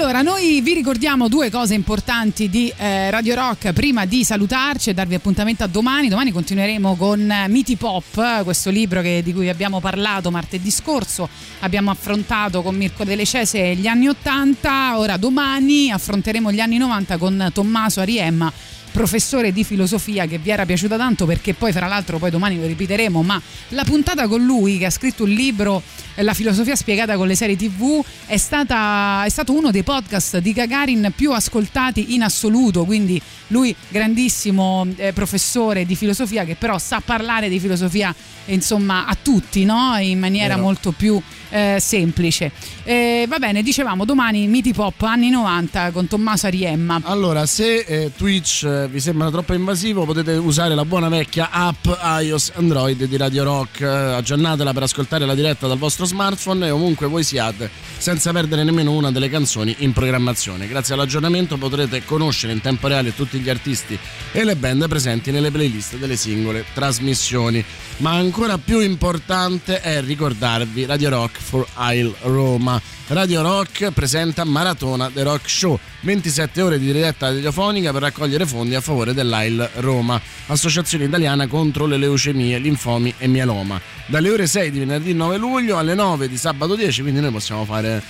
Allora, 0.00 0.22
noi 0.22 0.60
vi 0.60 0.74
ricordiamo 0.74 1.26
due 1.26 1.50
cose 1.50 1.74
importanti 1.74 2.48
di 2.48 2.72
eh, 2.76 3.10
Radio 3.10 3.34
Rock 3.34 3.72
prima 3.72 4.04
di 4.06 4.22
salutarci 4.22 4.90
e 4.90 4.94
darvi 4.94 5.16
appuntamento 5.16 5.64
a 5.64 5.66
domani. 5.66 6.08
Domani 6.08 6.30
continueremo 6.30 6.94
con 6.94 7.28
eh, 7.28 7.48
Miti 7.48 7.74
Pop, 7.74 8.44
questo 8.44 8.70
libro 8.70 9.00
che- 9.00 9.22
di 9.24 9.32
cui 9.32 9.48
abbiamo 9.48 9.80
parlato 9.80 10.30
martedì 10.30 10.70
scorso. 10.70 11.28
Abbiamo 11.58 11.90
affrontato 11.90 12.62
con 12.62 12.76
Mirko 12.76 13.02
Delle 13.02 13.24
Cese 13.24 13.74
gli 13.74 13.88
anni 13.88 14.06
80, 14.06 14.98
ora 14.98 15.16
domani 15.16 15.90
affronteremo 15.90 16.52
gli 16.52 16.60
anni 16.60 16.78
90 16.78 17.16
con 17.16 17.50
Tommaso 17.52 17.98
Ariemma 17.98 18.52
professore 18.90 19.52
di 19.52 19.64
filosofia 19.64 20.26
che 20.26 20.38
vi 20.38 20.50
era 20.50 20.64
piaciuta 20.64 20.96
tanto 20.96 21.26
perché 21.26 21.52
poi 21.52 21.72
fra 21.72 21.86
l'altro 21.86 22.18
poi 22.18 22.30
domani 22.30 22.58
lo 22.58 22.66
ripeteremo 22.66 23.22
ma 23.22 23.40
la 23.68 23.84
puntata 23.84 24.26
con 24.26 24.42
lui 24.42 24.78
che 24.78 24.86
ha 24.86 24.90
scritto 24.90 25.24
un 25.24 25.28
libro 25.28 25.82
la 26.22 26.34
filosofia 26.34 26.76
spiegata 26.76 27.16
con 27.16 27.26
le 27.26 27.34
serie 27.34 27.56
TV, 27.56 28.02
è, 28.26 28.36
stata, 28.36 29.24
è 29.24 29.28
stato 29.28 29.52
uno 29.52 29.70
dei 29.70 29.82
podcast 29.82 30.38
di 30.38 30.52
Gagarin 30.52 31.12
più 31.14 31.32
ascoltati 31.32 32.14
in 32.14 32.22
assoluto, 32.22 32.84
quindi 32.84 33.20
lui 33.48 33.74
grandissimo 33.88 34.86
eh, 34.96 35.12
professore 35.12 35.86
di 35.86 35.96
filosofia 35.96 36.44
che 36.44 36.54
però 36.54 36.78
sa 36.78 37.00
parlare 37.04 37.48
di 37.48 37.58
filosofia 37.58 38.14
insomma 38.46 39.06
a 39.06 39.16
tutti 39.20 39.64
no? 39.64 39.96
in 39.98 40.18
maniera 40.18 40.54
Vero. 40.54 40.66
molto 40.66 40.92
più 40.92 41.20
eh, 41.50 41.78
semplice. 41.80 42.50
Eh, 42.84 43.26
va 43.28 43.38
bene, 43.38 43.62
dicevamo 43.62 44.04
domani 44.04 44.46
Miti 44.46 44.72
Pop 44.72 45.00
anni 45.02 45.30
90 45.30 45.90
con 45.92 46.06
Tommaso 46.06 46.46
Ariemma. 46.46 47.00
Allora, 47.04 47.46
se 47.46 47.78
eh, 47.78 48.12
Twitch 48.16 48.64
eh, 48.64 48.88
vi 48.88 49.00
sembra 49.00 49.30
troppo 49.30 49.54
invasivo, 49.54 50.04
potete 50.04 50.32
usare 50.32 50.74
la 50.74 50.84
buona 50.84 51.08
vecchia 51.08 51.50
app 51.50 51.86
iOS 52.20 52.52
Android 52.56 53.04
di 53.04 53.16
Radio 53.16 53.44
Rock. 53.44 53.80
Eh, 53.80 53.86
aggiornatela 53.86 54.72
per 54.72 54.82
ascoltare 54.82 55.26
la 55.26 55.34
diretta 55.34 55.66
dal 55.66 55.78
vostro 55.78 56.06
smartphone 56.08 56.66
e 56.66 56.70
ovunque 56.70 57.06
voi 57.06 57.22
siate, 57.22 57.70
senza 57.98 58.32
perdere 58.32 58.64
nemmeno 58.64 58.90
una 58.92 59.12
delle 59.12 59.28
canzoni 59.28 59.76
in 59.78 59.92
programmazione. 59.92 60.66
Grazie 60.66 60.94
all'aggiornamento 60.94 61.56
potrete 61.56 62.04
conoscere 62.04 62.52
in 62.52 62.60
tempo 62.60 62.88
reale 62.88 63.14
tutti 63.14 63.38
gli 63.38 63.48
artisti 63.48 63.96
e 64.32 64.42
le 64.42 64.56
band 64.56 64.88
presenti 64.88 65.30
nelle 65.30 65.52
playlist 65.52 65.96
delle 65.96 66.16
singole 66.16 66.64
trasmissioni. 66.74 67.64
Ma 67.98 68.14
ancora 68.14 68.58
più 68.58 68.80
importante 68.80 69.80
è 69.80 70.00
ricordarvi 70.02 70.86
Radio 70.86 71.10
Rock 71.10 71.38
for 71.40 71.66
Isle 71.78 72.14
Roma. 72.22 72.80
Radio 73.08 73.40
Rock 73.40 73.90
presenta 73.92 74.44
Maratona 74.44 75.10
The 75.12 75.22
Rock 75.22 75.48
Show, 75.48 75.78
27 76.00 76.60
ore 76.60 76.78
di 76.78 76.92
diretta 76.92 77.28
radiofonica 77.28 77.90
per 77.90 78.02
raccogliere 78.02 78.44
fondi 78.44 78.74
a 78.74 78.82
favore 78.82 79.14
dell'AIL 79.14 79.66
Roma, 79.76 80.20
associazione 80.48 81.04
italiana 81.04 81.46
contro 81.46 81.86
le 81.86 81.96
leucemie, 81.96 82.58
linfomi 82.58 83.14
e 83.16 83.26
mieloma. 83.26 83.80
Dalle 84.06 84.28
ore 84.30 84.46
6 84.46 84.70
di 84.70 84.78
venerdì 84.80 85.14
9 85.14 85.38
luglio 85.38 85.78
alle 85.78 85.94
9 85.94 86.28
di 86.28 86.36
sabato 86.36 86.76
10, 86.76 87.00
quindi 87.00 87.20
noi 87.20 87.30
possiamo 87.30 87.64
fare 87.64 88.02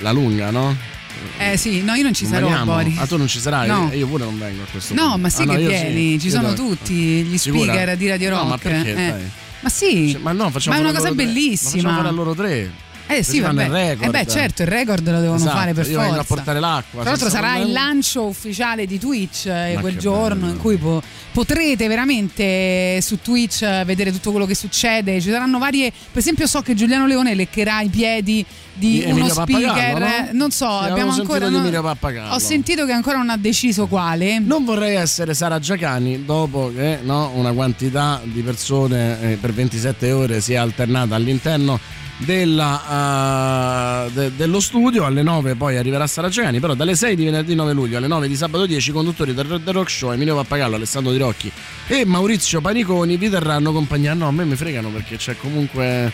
la 0.00 0.12
lunga, 0.12 0.50
no? 0.52 0.76
Eh 1.36 1.56
sì, 1.56 1.82
no, 1.82 1.94
io 1.94 2.04
non 2.04 2.14
ci 2.14 2.24
sarò, 2.24 2.46
Veniamo? 2.46 2.72
Boris. 2.72 2.98
Ah, 3.00 3.06
tu 3.08 3.16
non 3.16 3.26
ci 3.26 3.40
sarai? 3.40 3.66
No. 3.66 3.90
E 3.90 3.96
io 3.96 4.06
pure 4.06 4.24
non 4.24 4.38
vengo 4.38 4.62
a 4.62 4.66
questo 4.70 4.94
No, 4.94 5.02
punto. 5.02 5.18
ma 5.18 5.28
sì 5.28 5.42
Ah, 5.42 5.44
no, 5.46 5.52
che 5.54 5.66
vieni, 5.66 6.20
ci 6.20 6.26
Io 6.28 6.32
sono 6.32 6.52
tutti 6.54 6.94
gli 6.94 7.36
Sicura? 7.36 7.64
speaker 7.72 7.96
di 7.96 8.08
Radio 8.08 8.30
Rock. 8.30 8.42
No, 8.42 8.48
ma 8.48 8.58
perché? 8.58 8.94
eh. 8.94 9.14
Ma 9.62 9.68
sì, 9.68 10.16
Ma 10.22 10.30
no, 10.32 10.50
facciamo 10.50 10.76
ma 10.76 10.82
è 10.82 10.84
una 10.88 10.92
cosa 10.96 11.08
loro 11.10 11.16
tre. 11.16 11.26
Ma 11.26 11.32
bellissima. 11.32 11.70
Facciamo 11.82 11.96
fare 11.96 12.08
a 12.08 12.12
loro 12.12 12.34
tre. 12.34 12.70
Eh 13.16 13.22
sì, 13.22 13.40
vabbè. 13.40 13.64
il 13.64 13.70
record. 13.70 14.02
Eh 14.02 14.10
beh, 14.10 14.26
certo, 14.26 14.62
il 14.62 14.68
record 14.68 15.10
lo 15.10 15.20
devono 15.20 15.36
Esatto, 15.36 15.56
fare 15.56 15.72
per 15.74 15.88
io 15.88 16.00
forza. 16.00 16.20
a 16.20 16.24
portare 16.24 16.60
l'acqua. 16.60 17.00
Tra 17.00 17.10
l'altro 17.10 17.28
sarà 17.28 17.48
il 17.48 17.52
problemi. 17.62 17.72
lancio 17.72 18.24
ufficiale 18.26 18.86
di 18.86 18.98
Twitch 18.98 19.46
eh, 19.46 19.76
quel 19.80 19.98
giorno 19.98 20.40
bello. 20.42 20.52
in 20.52 20.58
cui 20.58 20.76
po- 20.76 21.02
potrete 21.32 21.88
veramente 21.88 23.00
su 23.02 23.20
Twitch 23.20 23.62
eh, 23.62 23.82
vedere 23.84 24.12
tutto 24.12 24.30
quello 24.30 24.46
che 24.46 24.54
succede. 24.54 25.20
Ci 25.20 25.30
saranno 25.30 25.58
varie, 25.58 25.90
per 25.90 26.20
esempio 26.20 26.46
so 26.46 26.60
che 26.62 26.74
Giuliano 26.74 27.06
Leone 27.06 27.34
leccherà 27.34 27.80
i 27.80 27.88
piedi 27.88 28.44
di, 28.72 29.04
Di 29.04 29.10
uno 29.10 29.28
speaker, 29.28 29.98
no? 29.98 30.06
eh, 30.06 30.28
non 30.32 30.50
so, 30.50 30.80
Sì, 30.82 30.88
abbiamo 30.90 31.12
ancora 31.12 31.48
Pappagallo. 31.82 32.34
Ho 32.34 32.38
sentito 32.38 32.86
che 32.86 32.92
ancora 32.92 33.18
non 33.18 33.30
ha 33.30 33.36
deciso 33.36 33.86
quale. 33.86 34.38
Non 34.38 34.64
vorrei 34.64 34.96
essere 34.96 35.34
Sara 35.34 35.58
Giacani 35.58 36.24
dopo 36.24 36.72
che 36.74 37.00
no, 37.02 37.30
una 37.34 37.52
quantità 37.52 38.20
di 38.22 38.40
persone 38.40 39.20
eh, 39.20 39.36
per 39.36 39.52
27 39.52 40.12
ore 40.12 40.40
si 40.40 40.54
è 40.54 40.56
alternata 40.56 41.14
all'interno 41.14 41.78
della, 42.24 44.06
eh, 44.06 44.10
de- 44.12 44.32
dello 44.36 44.60
studio. 44.60 45.04
Alle 45.04 45.22
9 45.22 45.54
poi 45.54 45.76
arriverà 45.76 46.06
Sara 46.06 46.28
Giacani, 46.28 46.60
però 46.60 46.74
dalle 46.74 46.94
6 46.94 47.16
di 47.16 47.24
venerdì 47.24 47.54
9 47.54 47.72
luglio 47.72 47.98
alle 47.98 48.06
9 48.06 48.28
di 48.28 48.36
sabato 48.36 48.66
10 48.66 48.90
i 48.90 48.92
conduttori 48.92 49.34
del, 49.34 49.60
del 49.62 49.74
Rock 49.74 49.90
Show, 49.90 50.12
Emilio 50.12 50.34
Pappagallo, 50.36 50.76
Alessandro 50.76 51.12
Di 51.12 51.18
Rocchi 51.18 51.50
e 51.86 52.04
Maurizio 52.04 52.60
Paniconi 52.60 53.16
vi 53.16 53.28
terranno 53.28 53.72
compagnia. 53.72 54.14
No, 54.14 54.28
a 54.28 54.32
me 54.32 54.44
mi 54.44 54.56
fregano 54.56 54.88
perché 54.90 55.16
c'è 55.16 55.36
comunque 55.36 56.12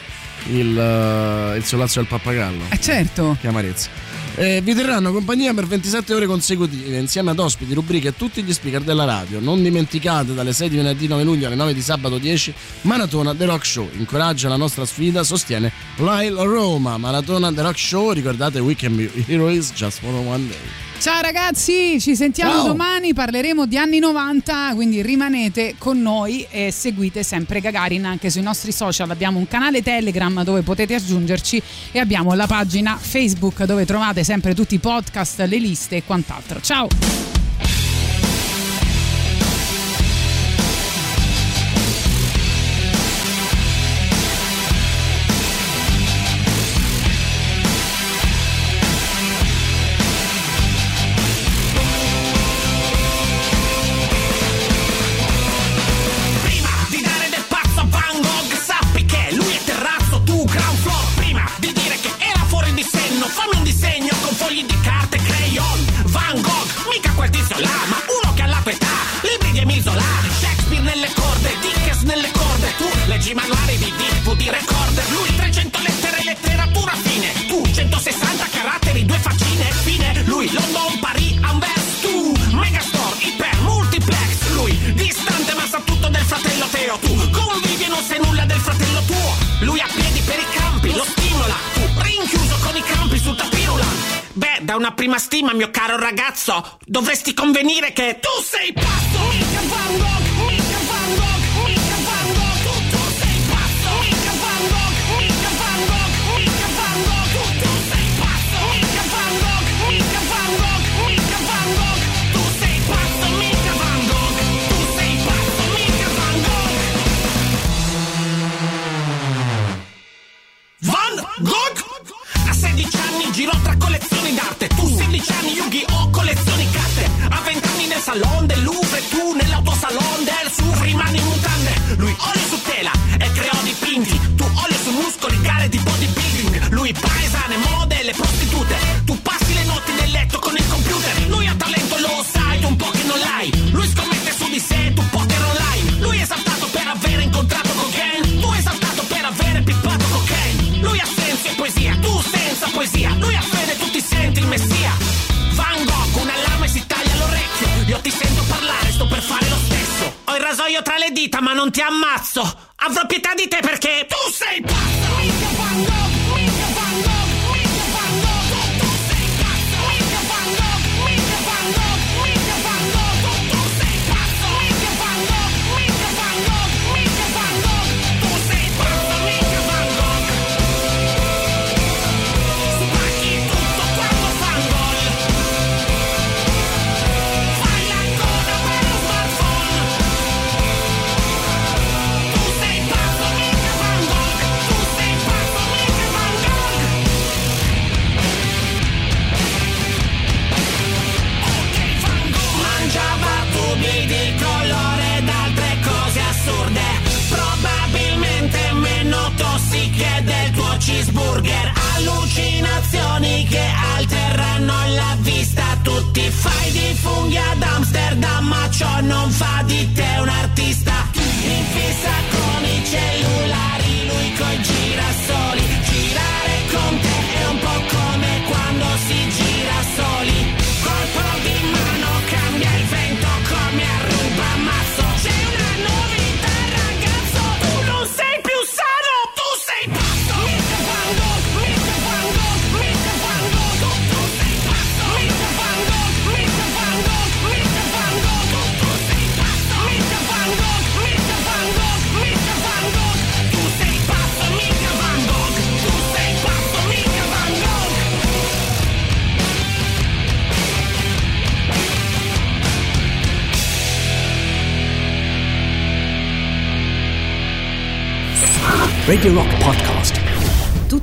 il, 0.50 0.78
eh, 0.78 1.56
il 1.56 1.64
solazzo 1.64 1.98
del 1.98 2.08
pappagallo. 2.08 2.64
Eh 2.70 2.80
certo. 2.80 3.36
Che 3.40 3.48
amarezza. 3.48 4.05
Eh, 4.38 4.60
vi 4.60 4.74
terranno 4.74 5.12
compagnia 5.12 5.54
per 5.54 5.64
27 5.64 6.12
ore 6.12 6.26
consecutive 6.26 6.98
insieme 6.98 7.30
ad 7.30 7.38
ospiti, 7.38 7.72
rubriche 7.72 8.08
e 8.08 8.14
tutti 8.14 8.42
gli 8.42 8.52
speaker 8.52 8.82
della 8.82 9.06
radio. 9.06 9.40
Non 9.40 9.62
dimenticate 9.62 10.34
dalle 10.34 10.52
6 10.52 10.68
di 10.68 10.76
venerdì 10.76 11.08
9 11.08 11.22
luglio 11.22 11.46
alle 11.46 11.56
9 11.56 11.72
di 11.72 11.80
sabato 11.80 12.18
10 12.18 12.52
Maratona 12.82 13.34
The 13.34 13.46
Rock 13.46 13.64
Show. 13.64 13.88
Incoraggia 13.96 14.50
la 14.50 14.56
nostra 14.56 14.84
sfida, 14.84 15.24
sostiene 15.24 15.72
Lyle 15.96 16.44
Roma. 16.44 16.98
Maratona 16.98 17.50
The 17.50 17.62
Rock 17.62 17.78
Show, 17.78 18.12
ricordate 18.12 18.58
We 18.58 18.76
Can 18.76 18.94
Be 18.94 19.10
Heroes 19.26 19.72
Just 19.72 20.00
for 20.00 20.12
One 20.12 20.48
Day. 20.48 20.85
Ciao 20.98 21.20
ragazzi, 21.20 22.00
ci 22.00 22.16
sentiamo 22.16 22.52
Ciao. 22.52 22.66
domani, 22.68 23.12
parleremo 23.12 23.66
di 23.66 23.76
anni 23.76 23.98
90, 23.98 24.72
quindi 24.74 25.02
rimanete 25.02 25.74
con 25.78 26.00
noi 26.00 26.46
e 26.50 26.72
seguite 26.72 27.22
sempre 27.22 27.60
Gagarin 27.60 28.04
anche 28.04 28.30
sui 28.30 28.42
nostri 28.42 28.72
social. 28.72 29.10
Abbiamo 29.10 29.38
un 29.38 29.46
canale 29.46 29.82
Telegram 29.82 30.42
dove 30.42 30.62
potete 30.62 30.94
aggiungerci 30.94 31.62
e 31.92 32.00
abbiamo 32.00 32.34
la 32.34 32.46
pagina 32.46 32.96
Facebook 32.96 33.64
dove 33.64 33.84
trovate 33.84 34.24
sempre 34.24 34.54
tutti 34.54 34.74
i 34.74 34.78
podcast, 34.78 35.40
le 35.40 35.58
liste 35.58 35.96
e 35.96 36.02
quant'altro. 36.02 36.60
Ciao! 36.60 37.35